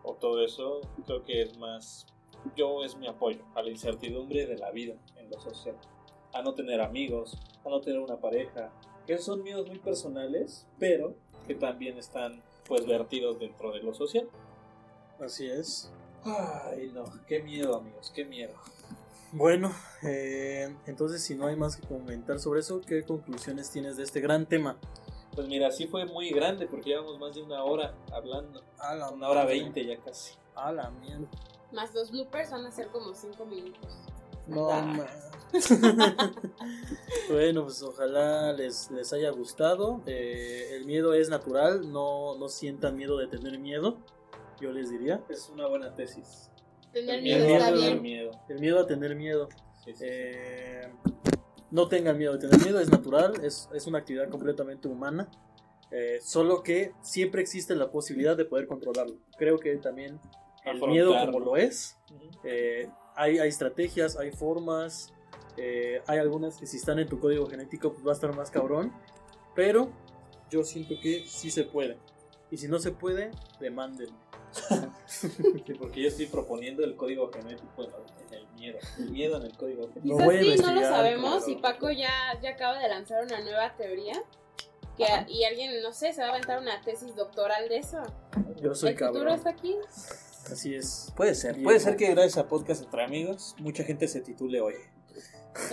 o 0.04 0.14
todo 0.16 0.44
eso, 0.44 0.82
creo 1.06 1.24
que 1.24 1.44
es 1.44 1.58
más, 1.58 2.06
yo 2.56 2.84
es 2.84 2.96
mi 2.96 3.08
apoyo 3.08 3.44
a 3.56 3.62
la 3.62 3.70
incertidumbre 3.70 4.46
de 4.46 4.58
la 4.58 4.72
vida 4.72 4.96
en 5.16 5.30
lo 5.30 5.40
social, 5.40 5.76
a 6.34 6.42
no 6.42 6.54
tener 6.54 6.82
amigos, 6.82 7.38
a 7.66 7.70
no 7.70 7.82
tener 7.82 8.00
una 8.00 8.18
pareja, 8.18 8.72
que 9.06 9.18
son 9.18 9.44
miedos 9.44 9.68
muy 9.68 9.80
personales, 9.80 10.68
pero 10.80 11.16
que 11.48 11.56
también 11.56 11.98
están 11.98 12.42
pues 12.68 12.86
vertidos 12.86 13.40
dentro 13.40 13.72
de 13.72 13.82
lo 13.82 13.94
social. 13.94 14.30
Así 15.20 15.48
es. 15.50 15.92
Ay, 16.24 16.92
no, 16.94 17.06
qué 17.26 17.42
miedo 17.42 17.78
amigos, 17.78 18.12
qué 18.14 18.26
miedo. 18.26 18.54
Bueno, 19.32 19.74
eh, 20.04 20.74
entonces 20.86 21.24
si 21.24 21.36
no 21.36 21.48
hay 21.48 21.56
más 21.56 21.78
que 21.78 21.88
comentar 21.88 22.40
sobre 22.40 22.62
eso, 22.62 22.82
¿qué 22.82 23.04
conclusiones 23.04 23.72
tienes 23.72 23.98
de 23.98 24.04
este 24.04 24.22
gran 24.22 24.46
tema? 24.46 24.78
Pues 25.36 25.48
mira, 25.48 25.72
sí 25.72 25.86
fue 25.86 26.06
muy 26.06 26.32
grande 26.32 26.66
porque 26.66 26.90
llevamos 26.90 27.20
más 27.20 27.36
de 27.36 27.44
una 27.44 27.64
hora 27.64 27.94
hablando. 28.12 28.64
A 28.80 28.96
la 28.96 29.10
Una 29.12 29.30
hora 29.30 29.46
veinte 29.46 29.86
ya 29.86 29.98
casi. 29.98 30.34
A 30.58 30.72
la 30.72 30.90
mierda. 30.92 31.28
Más 31.72 31.94
los 31.94 32.12
bloopers 32.12 32.52
van 32.52 32.66
a 32.66 32.72
ser 32.72 32.88
como 32.88 33.14
5 33.14 33.46
minutos. 33.46 33.92
No 34.48 34.70
Ah. 34.72 34.82
más. 34.82 35.32
bueno, 37.30 37.64
pues 37.64 37.82
ojalá 37.84 38.54
les, 38.54 38.90
les 38.92 39.12
haya 39.14 39.30
gustado. 39.32 40.02
Eh, 40.06 40.70
el 40.76 40.86
miedo 40.86 41.14
es 41.14 41.30
natural, 41.30 41.92
no, 41.92 42.38
no 42.38 42.50
sientan 42.50 42.96
miedo 42.96 43.18
de 43.18 43.28
tener 43.28 43.60
miedo, 43.60 43.98
yo 44.60 44.72
les 44.72 44.90
diría. 44.90 45.22
Es 45.30 45.50
una 45.50 45.68
buena 45.68 45.94
tesis. 45.96 46.50
Tener 46.94 47.16
El 47.16 47.24
miedo 47.24 47.46
miedo 47.46 47.58
está 47.58 47.68
a 47.68 47.72
tener 47.74 47.90
bien. 47.92 48.02
miedo. 48.02 48.32
El 48.50 48.60
miedo 48.60 48.80
a 48.80 48.88
tener 48.88 49.16
miedo. 49.16 49.50
Sí, 49.84 49.92
sí, 49.94 49.94
sí. 50.00 50.06
Eh, 50.08 50.92
no 51.70 51.88
tengan 51.90 52.18
miedo 52.18 52.34
de 52.38 52.40
tener 52.48 52.64
miedo, 52.64 52.80
es 52.80 52.90
natural, 52.90 53.34
es, 53.44 53.70
es 53.74 53.88
una 53.88 54.00
actividad 54.00 54.30
completamente 54.30 54.88
humana. 54.88 55.30
eh, 55.92 56.20
solo 56.22 56.64
que 56.64 56.94
siempre 57.02 57.42
existe 57.42 57.74
la 57.76 57.90
posibilidad 57.92 58.36
de 58.36 58.44
poder 58.46 58.68
controlarlo. 58.68 59.16
Creo 59.38 59.58
que 59.58 59.76
también 59.78 60.20
el 60.72 60.88
miedo 60.88 61.16
como 61.26 61.40
lo 61.40 61.58
es. 61.58 61.98
Eh, 62.44 62.90
hay, 63.16 63.40
hay 63.40 63.50
estrategias, 63.50 64.18
hay 64.18 64.32
formas, 64.32 65.14
eh, 65.58 66.02
hay 66.08 66.20
algunas 66.20 66.58
que 66.58 66.68
si 66.68 66.78
están 66.78 67.00
en 67.00 67.08
tu 67.08 67.20
código 67.20 67.48
genético 67.48 67.92
pues 67.92 68.06
va 68.06 68.12
a 68.12 68.14
estar 68.14 68.36
más 68.36 68.52
cabrón, 68.52 68.94
pero 69.56 69.90
yo 70.50 70.64
siento 70.64 70.96
que 71.02 71.26
sí 71.28 71.50
se 71.52 71.64
puede. 71.64 71.98
Y 72.50 72.58
si 72.58 72.68
no 72.68 72.80
se 72.80 72.92
puede, 72.92 73.32
demanden. 73.60 74.10
Sí, 75.06 75.30
porque 75.78 76.02
yo 76.02 76.08
estoy 76.08 76.28
proponiendo 76.28 76.84
el 76.84 76.96
código 76.96 77.30
genético 77.32 77.84
en 77.84 78.34
el 78.34 78.48
miedo. 78.54 78.78
El 78.98 79.12
miedo 79.12 79.38
en 79.38 79.44
el 79.44 79.58
código 79.58 79.90
genético. 79.90 80.18
Quizás 80.18 80.58
sí, 80.58 80.64
no 80.64 80.74
lo 80.74 80.82
sabemos 80.82 81.44
claro. 81.44 81.52
y 81.52 81.62
Paco 81.62 81.92
ya, 81.92 82.40
ya 82.42 82.52
acaba 82.52 82.80
de 82.80 82.88
lanzar 82.88 83.24
una 83.24 83.42
nueva 83.42 83.76
teoría. 83.76 84.14
Que, 84.96 85.06
y 85.28 85.44
alguien, 85.44 85.82
no 85.84 85.92
sé, 85.94 86.14
se 86.14 86.22
va 86.22 86.28
a 86.28 86.32
aventar 86.32 86.60
una 86.60 86.82
tesis 86.82 87.16
doctoral 87.16 87.70
de 87.70 87.78
eso. 87.78 88.02
Yo 88.62 88.74
soy 88.74 88.92
¿El 88.92 88.98
futuro 88.98 89.14
cabrón. 89.14 89.36
está 89.36 89.50
aquí? 89.52 89.76
Así 90.52 90.76
es. 90.76 91.12
Puede 91.16 91.36
ser, 91.36 91.62
puede 91.62 91.80
ser 91.80 91.96
que 91.96 92.10
gracias 92.12 92.38
a 92.38 92.48
podcast 92.48 92.84
entre 92.84 93.04
amigos 93.04 93.56
mucha 93.60 93.84
gente 93.84 94.08
se 94.08 94.22
titule 94.22 94.62
hoy. 94.62 94.76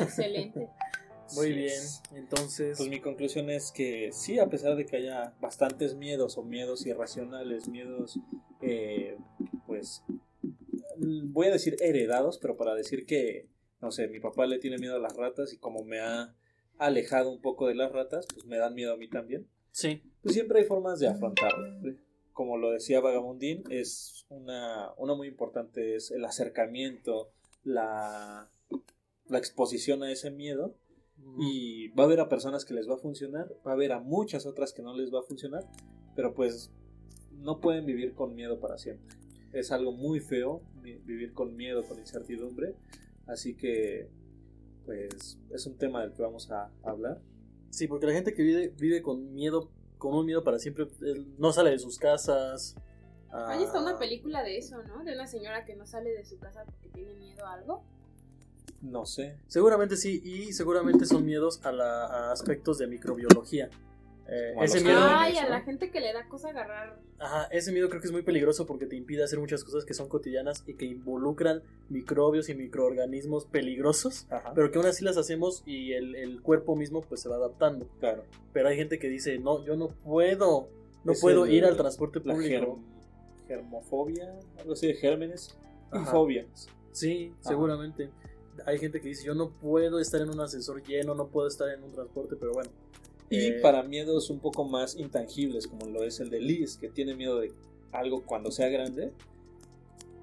Excelente. 0.00 0.68
Muy 1.34 1.46
Sí 1.46 1.52
bien. 1.54 1.66
es. 1.68 2.02
Entonces, 2.14 2.76
Pues 2.76 2.88
mi 2.88 3.00
conclusión 3.00 3.48
es 3.50 3.72
que 3.72 4.10
sí, 4.12 4.38
a 4.38 4.48
pesar 4.48 4.76
de 4.76 4.84
que 4.84 4.96
haya 4.98 5.32
bastantes 5.40 5.94
miedos 5.94 6.36
o 6.36 6.42
miedos 6.42 6.84
irracionales, 6.86 7.66
miedos, 7.66 8.18
eh, 8.60 9.16
pues, 9.66 10.02
voy 10.98 11.46
a 11.46 11.50
decir 11.50 11.76
heredados, 11.80 12.38
pero 12.38 12.56
para 12.56 12.74
decir 12.74 13.06
que, 13.06 13.48
no 13.80 13.90
sé, 13.90 14.06
mi 14.08 14.20
papá 14.20 14.44
le 14.46 14.58
tiene 14.58 14.76
miedo 14.78 14.96
a 14.96 15.00
las 15.00 15.16
ratas 15.16 15.52
y 15.54 15.56
como 15.56 15.82
me 15.82 16.00
ha 16.00 16.34
alejado 16.78 17.30
un 17.30 17.40
poco 17.40 17.68
de 17.68 17.74
las 17.74 17.90
ratas, 17.90 18.26
pues 18.32 18.44
me 18.44 18.58
dan 18.58 18.74
miedo 18.74 18.92
a 18.92 18.96
mí 18.96 19.08
también. 19.08 19.48
sí. 19.72 20.02
Pues 20.22 20.34
siempre 20.34 20.60
hay 20.60 20.64
formas 20.66 21.00
de 21.00 21.08
afrontarlo. 21.08 21.94
Como 22.34 22.58
lo 22.58 22.70
decía 22.70 23.00
Vagabundín, 23.00 23.64
es 23.70 24.26
una, 24.28 24.92
una 24.98 25.14
muy 25.14 25.28
importante, 25.28 25.96
es 25.96 26.10
el 26.10 26.24
acercamiento, 26.24 27.30
la, 27.62 28.50
la 29.28 29.38
exposición 29.38 30.02
a 30.02 30.10
ese 30.12 30.30
miedo 30.30 30.74
y 31.38 31.88
va 31.88 32.02
a 32.02 32.06
haber 32.06 32.20
a 32.20 32.28
personas 32.28 32.64
que 32.66 32.74
les 32.74 32.88
va 32.90 32.94
a 32.94 32.98
funcionar, 32.98 33.50
va 33.66 33.70
a 33.70 33.74
haber 33.74 33.92
a 33.92 34.00
muchas 34.00 34.44
otras 34.46 34.72
que 34.74 34.82
no 34.82 34.94
les 34.94 35.14
va 35.14 35.20
a 35.20 35.22
funcionar, 35.22 35.64
pero 36.16 36.34
pues 36.34 36.70
no 37.38 37.60
pueden 37.60 37.86
vivir 37.86 38.14
con 38.14 38.34
miedo 38.34 38.60
para 38.60 38.76
siempre. 38.78 39.16
Es 39.52 39.70
algo 39.70 39.92
muy 39.92 40.18
feo 40.20 40.60
vi- 40.82 40.98
vivir 40.98 41.32
con 41.32 41.56
miedo, 41.56 41.84
con 41.84 41.98
incertidumbre, 41.98 42.74
así 43.26 43.54
que 43.54 44.08
pues 44.84 45.38
es 45.50 45.66
un 45.66 45.78
tema 45.78 46.02
del 46.02 46.12
que 46.12 46.22
vamos 46.22 46.50
a 46.50 46.70
hablar. 46.82 47.20
Sí, 47.70 47.86
porque 47.86 48.06
la 48.06 48.12
gente 48.12 48.34
que 48.34 48.42
vive, 48.42 48.68
vive 48.78 49.00
con 49.02 49.32
miedo, 49.32 49.70
con 50.04 50.14
un 50.14 50.26
miedo 50.26 50.44
para 50.44 50.58
siempre, 50.58 50.86
él 51.00 51.26
no 51.38 51.50
sale 51.50 51.70
de 51.70 51.78
sus 51.78 51.98
casas. 51.98 52.76
Ahí 53.32 53.62
está 53.62 53.78
ah, 53.78 53.82
una 53.82 53.98
película 53.98 54.42
de 54.42 54.58
eso, 54.58 54.82
¿no? 54.82 55.02
De 55.02 55.14
una 55.14 55.26
señora 55.26 55.64
que 55.64 55.74
no 55.74 55.86
sale 55.86 56.10
de 56.10 56.26
su 56.26 56.38
casa 56.38 56.62
porque 56.66 56.90
tiene 56.90 57.14
miedo 57.14 57.46
a 57.46 57.54
algo. 57.54 57.82
No 58.82 59.06
sé. 59.06 59.38
Seguramente 59.48 59.96
sí, 59.96 60.20
y 60.22 60.52
seguramente 60.52 61.06
son 61.06 61.24
miedos 61.24 61.64
a, 61.64 61.72
la, 61.72 62.04
a 62.04 62.32
aspectos 62.32 62.76
de 62.76 62.86
microbiología. 62.86 63.70
Eh, 64.26 64.54
ese 64.62 64.80
miedo. 64.80 64.98
Ay, 65.02 65.36
a 65.36 65.48
la 65.48 65.60
gente 65.60 65.90
que 65.90 66.00
le 66.00 66.12
da 66.14 66.26
cosa 66.28 66.48
agarrar. 66.48 66.98
ajá, 67.18 67.44
ese 67.50 67.72
miedo 67.72 67.88
creo 67.90 68.00
que 68.00 68.06
es 68.06 68.12
muy 68.12 68.22
peligroso 68.22 68.64
porque 68.66 68.86
te 68.86 68.96
impide 68.96 69.22
hacer 69.22 69.38
muchas 69.38 69.62
cosas 69.64 69.84
que 69.84 69.92
son 69.92 70.08
cotidianas 70.08 70.64
y 70.66 70.74
que 70.74 70.86
involucran 70.86 71.62
microbios 71.90 72.48
y 72.48 72.54
microorganismos 72.54 73.44
peligrosos, 73.44 74.26
Ajá. 74.30 74.52
pero 74.54 74.70
que 74.70 74.78
aún 74.78 74.86
así 74.86 75.04
las 75.04 75.18
hacemos 75.18 75.62
y 75.66 75.92
el, 75.92 76.16
el 76.16 76.40
cuerpo 76.40 76.74
mismo 76.74 77.02
pues 77.02 77.20
se 77.20 77.28
va 77.28 77.36
adaptando. 77.36 77.86
claro. 78.00 78.24
Pero 78.54 78.68
hay 78.68 78.76
gente 78.76 78.98
que 78.98 79.08
dice, 79.08 79.38
no, 79.38 79.62
yo 79.64 79.76
no 79.76 79.88
puedo, 79.88 80.68
no 81.04 81.12
Es 81.12 81.20
puedo 81.20 81.44
el- 81.44 81.52
ir 81.52 81.64
al 81.66 81.76
transporte 81.76 82.20
La 82.24 82.32
público. 82.34 82.78
germ- 82.78 83.46
germofobia, 83.48 84.34
algo 84.58 84.72
así 84.72 84.86
de 84.86 84.94
gérmenes 84.94 85.54
y 85.92 85.96
Ajá. 85.98 86.10
fobias. 86.10 86.68
Sí, 86.92 87.30
Ajá. 87.40 87.50
seguramente. 87.50 88.10
Hay 88.66 88.78
gente 88.78 89.00
que 89.00 89.08
dice, 89.08 89.26
yo 89.26 89.34
no 89.34 89.50
puedo 89.50 89.98
estar 89.98 90.20
en 90.20 90.30
un 90.30 90.40
ascensor 90.40 90.82
lleno, 90.82 91.14
no 91.14 91.26
puedo 91.26 91.46
estar 91.48 91.68
en 91.68 91.82
un 91.82 91.92
transporte, 91.92 92.36
pero 92.38 92.52
bueno. 92.52 92.70
Y 93.34 93.46
Eh, 93.46 93.60
para 93.60 93.82
miedos 93.82 94.30
un 94.30 94.40
poco 94.40 94.64
más 94.64 94.96
intangibles, 94.96 95.66
como 95.66 95.86
lo 95.86 96.04
es 96.04 96.20
el 96.20 96.30
de 96.30 96.40
Liz, 96.40 96.76
que 96.76 96.88
tiene 96.88 97.14
miedo 97.14 97.40
de 97.40 97.52
algo 97.92 98.24
cuando 98.24 98.50
sea 98.50 98.68
grande, 98.68 99.12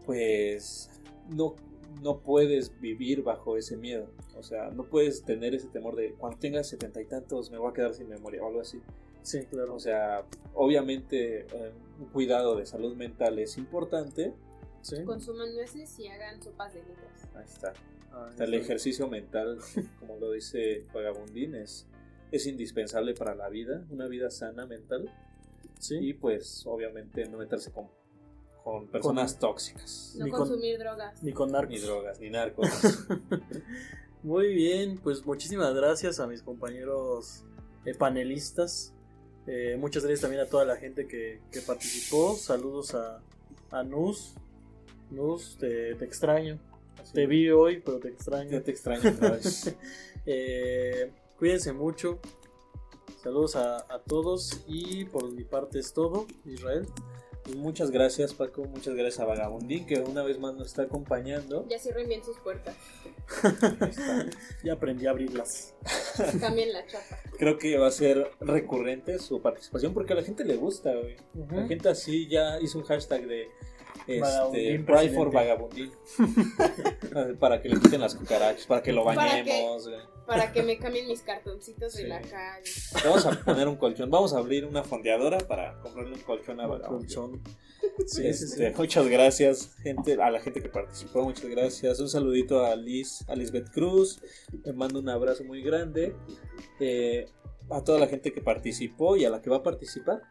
pues 0.05 0.89
no, 1.29 1.55
no 2.01 2.19
puedes 2.19 2.79
vivir 2.79 3.23
bajo 3.23 3.57
ese 3.57 3.77
miedo. 3.77 4.07
O 4.37 4.43
sea, 4.43 4.71
no 4.71 4.83
puedes 4.83 5.23
tener 5.23 5.53
ese 5.53 5.67
temor 5.67 5.95
de 5.95 6.13
cuando 6.13 6.39
tenga 6.39 6.63
setenta 6.63 7.01
y 7.01 7.05
tantos 7.05 7.51
me 7.51 7.57
voy 7.57 7.69
a 7.69 7.73
quedar 7.73 7.93
sin 7.93 8.09
memoria 8.09 8.41
o 8.43 8.47
algo 8.47 8.61
así. 8.61 8.81
Sí, 9.23 9.41
claro. 9.45 9.75
O 9.75 9.79
sea, 9.79 10.25
obviamente 10.55 11.41
eh, 11.41 11.71
un 11.99 12.07
cuidado 12.07 12.55
de 12.55 12.65
salud 12.65 12.95
mental 12.95 13.37
es 13.39 13.57
importante. 13.57 14.33
Sí. 14.81 15.03
Consuman 15.03 15.53
nueces 15.53 15.97
y 15.99 16.07
hagan 16.07 16.41
sopas 16.41 16.73
de 16.73 16.79
letras. 16.79 17.29
Ahí 17.35 17.45
está. 17.45 17.73
Ah, 18.11 18.25
Hasta 18.29 18.43
el 18.45 18.53
ejercicio 18.55 19.07
mental, 19.07 19.59
como 19.99 20.17
lo 20.17 20.31
dice 20.31 20.85
Vagabundín, 20.93 21.55
es, 21.55 21.85
es 22.31 22.47
indispensable 22.47 23.13
para 23.13 23.35
la 23.35 23.49
vida, 23.49 23.85
una 23.89 24.07
vida 24.07 24.29
sana 24.31 24.65
mental. 24.65 25.09
Sí. 25.79 25.97
Y 25.99 26.13
pues 26.13 26.63
obviamente 26.67 27.25
no 27.25 27.37
meterse 27.37 27.71
con, 27.71 27.87
con 28.63 28.87
personas 28.87 29.37
tóxicas. 29.39 30.15
No 30.17 30.25
Ni 30.25 30.31
con- 30.31 30.39
consumir 30.41 30.77
drogas. 30.79 31.21
Ni 31.23 31.33
con 31.33 31.51
narcos. 31.51 31.71
Ni 31.73 31.79
drogas, 31.79 32.19
ni 32.19 32.29
narcos. 32.29 32.69
Muy 34.23 34.53
bien, 34.53 34.99
pues 35.01 35.25
muchísimas 35.25 35.73
gracias 35.73 36.19
a 36.19 36.27
mis 36.27 36.43
compañeros 36.43 37.43
eh, 37.85 37.95
panelistas. 37.95 38.93
Eh, 39.47 39.75
muchas 39.79 40.03
gracias 40.03 40.21
también 40.21 40.43
a 40.43 40.45
toda 40.45 40.63
la 40.63 40.75
gente 40.77 41.07
que, 41.07 41.41
que 41.51 41.61
participó. 41.61 42.35
Saludos 42.35 42.93
a, 42.93 43.19
a 43.71 43.83
Nus. 43.83 44.35
Nus, 45.09 45.57
te, 45.59 45.95
te 45.95 46.05
extraño. 46.05 46.59
Te 47.13 47.25
vi 47.25 47.49
hoy, 47.49 47.81
pero 47.83 47.97
te 47.97 48.09
extraño. 48.09 48.51
Ya 48.51 48.61
te 48.61 48.69
extraño 48.69 49.09
otra 49.09 49.31
vez. 49.37 49.75
Eh, 50.27 51.11
cuídense 51.41 51.73
mucho. 51.73 52.19
Saludos 53.23 53.55
a, 53.55 53.77
a 53.77 54.03
todos. 54.05 54.61
Y 54.67 55.05
por 55.05 55.33
mi 55.33 55.43
parte 55.43 55.79
es 55.79 55.91
todo, 55.91 56.27
Israel. 56.45 56.85
Muchas 57.57 57.89
gracias 57.89 58.35
Paco, 58.35 58.65
muchas 58.65 58.93
gracias 58.93 59.19
a 59.19 59.25
Vagabundín 59.25 59.87
que 59.87 59.99
una 59.99 60.21
vez 60.21 60.37
más 60.37 60.53
nos 60.53 60.67
está 60.67 60.83
acompañando. 60.83 61.65
Ya 61.67 61.79
cierren 61.79 62.07
bien 62.07 62.23
sus 62.23 62.37
puertas. 62.37 62.75
Ya 64.63 64.73
aprendí 64.73 65.07
a 65.07 65.09
abrirlas. 65.09 65.73
Cambien 66.39 66.71
la 66.71 66.85
chapa. 66.85 67.17
Creo 67.39 67.57
que 67.57 67.75
va 67.79 67.87
a 67.87 67.91
ser 67.91 68.29
recurrente 68.39 69.17
su 69.17 69.41
participación 69.41 69.95
porque 69.95 70.13
a 70.13 70.17
la 70.17 70.23
gente 70.23 70.45
le 70.45 70.57
gusta, 70.57 70.93
güey. 70.93 71.17
La 71.49 71.65
gente 71.65 71.89
así 71.89 72.27
ya 72.27 72.59
hizo 72.61 72.77
un 72.77 72.83
hashtag 72.83 73.25
de 73.25 73.49
este, 74.07 74.79
Pray 74.79 75.09
for. 75.09 75.31
Vagabundín. 75.31 75.91
para 77.39 77.61
que 77.61 77.69
le 77.69 77.79
quiten 77.79 78.01
las 78.01 78.15
cucarachas, 78.15 78.65
para 78.65 78.81
que 78.81 78.91
lo 78.91 79.03
Para 79.03 79.21
bañemos. 79.21 79.87
güey. 79.87 79.99
Para 80.25 80.51
que 80.53 80.63
me 80.63 80.77
cambien 80.77 81.07
mis 81.07 81.21
cartoncitos 81.21 81.93
de 81.93 82.07
la 82.07 82.21
calle. 82.21 82.71
Vamos 83.03 83.25
a 83.25 83.31
poner 83.43 83.67
un 83.67 83.75
colchón. 83.75 84.09
Vamos 84.09 84.33
a 84.33 84.37
abrir 84.37 84.65
una 84.65 84.83
fondeadora 84.83 85.39
para 85.39 85.79
comprarle 85.81 86.13
un 86.13 86.21
colchón 86.21 86.59
a 86.61 86.67
Vagabundín. 86.67 87.07
Colchón. 87.07 87.41
Sí, 88.05 88.33
sí, 88.33 88.47
sí. 88.47 88.63
Este, 88.63 88.71
Muchas 88.77 89.07
gracias, 89.07 89.75
gente, 89.81 90.21
a 90.21 90.29
la 90.29 90.39
gente 90.39 90.61
que 90.61 90.69
participó, 90.69 91.23
muchas 91.23 91.45
gracias. 91.49 91.99
Un 91.99 92.07
saludito 92.09 92.63
a 92.65 92.75
Liz, 92.75 93.25
a 93.27 93.35
Lisbeth 93.35 93.71
Cruz, 93.71 94.21
le 94.63 94.73
mando 94.73 94.99
un 94.99 95.09
abrazo 95.09 95.43
muy 95.43 95.61
grande. 95.63 96.15
Eh, 96.79 97.27
a 97.69 97.83
toda 97.83 97.99
la 97.99 98.07
gente 98.07 98.33
que 98.33 98.41
participó 98.41 99.15
y 99.17 99.25
a 99.25 99.29
la 99.29 99.41
que 99.41 99.49
va 99.49 99.57
a 99.57 99.63
participar. 99.63 100.21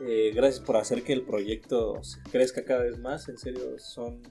Eh, 0.00 0.32
gracias 0.34 0.64
por 0.64 0.76
hacer 0.76 1.02
que 1.02 1.12
el 1.12 1.22
proyecto 1.22 2.02
se 2.02 2.20
crezca 2.30 2.64
cada 2.64 2.82
vez 2.82 2.98
más. 2.98 3.28
En 3.28 3.38
serio, 3.38 3.78
son 3.78 4.22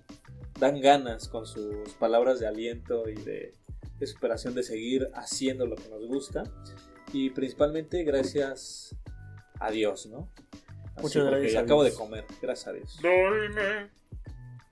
dan 0.60 0.80
ganas 0.80 1.28
con 1.28 1.46
sus 1.46 1.94
palabras 2.00 2.40
de 2.40 2.48
aliento 2.48 3.10
y 3.10 3.16
de, 3.16 3.54
de 4.00 4.08
superación 4.08 4.56
de 4.56 4.64
seguir 4.64 5.10
haciendo 5.14 5.66
lo 5.66 5.76
que 5.76 5.90
nos 5.90 6.06
gusta. 6.08 6.44
Y 7.14 7.30
principalmente 7.32 8.04
gracias 8.04 8.96
a 9.60 9.72
Dios, 9.72 10.06
¿no? 10.08 10.30
Así, 10.96 11.02
Muchas 11.02 11.26
gracias 11.26 11.56
a 11.56 11.60
Acabo 11.62 11.84
de 11.84 11.94
comer, 11.94 12.26
gracias 12.42 12.68
a 12.68 12.74
Dios. 12.74 13.00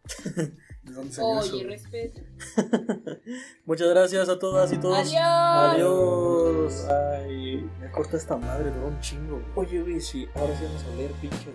¿De 0.83 0.91
dónde 0.93 1.13
salió 1.13 1.39
Oye, 1.39 1.59
eso? 1.59 1.67
respeto. 1.69 2.21
Muchas 3.65 3.89
gracias 3.89 4.27
a 4.29 4.37
todas 4.37 4.71
y 4.73 4.77
todos. 4.77 4.97
Adiós. 4.97 5.73
Adiós. 5.73 6.85
Ay. 6.89 7.69
Me 7.79 7.89
corta 7.91 8.17
esta 8.17 8.35
madre, 8.37 8.69
duró 8.71 8.87
un 8.87 8.99
chingo. 8.99 9.41
Oye, 9.55 9.81
güey, 9.81 10.01
sí, 10.01 10.27
ahora 10.35 10.57
sí 10.57 10.65
vamos 10.65 10.83
a 10.83 10.95
leer 10.95 11.11
pinches 11.13 11.53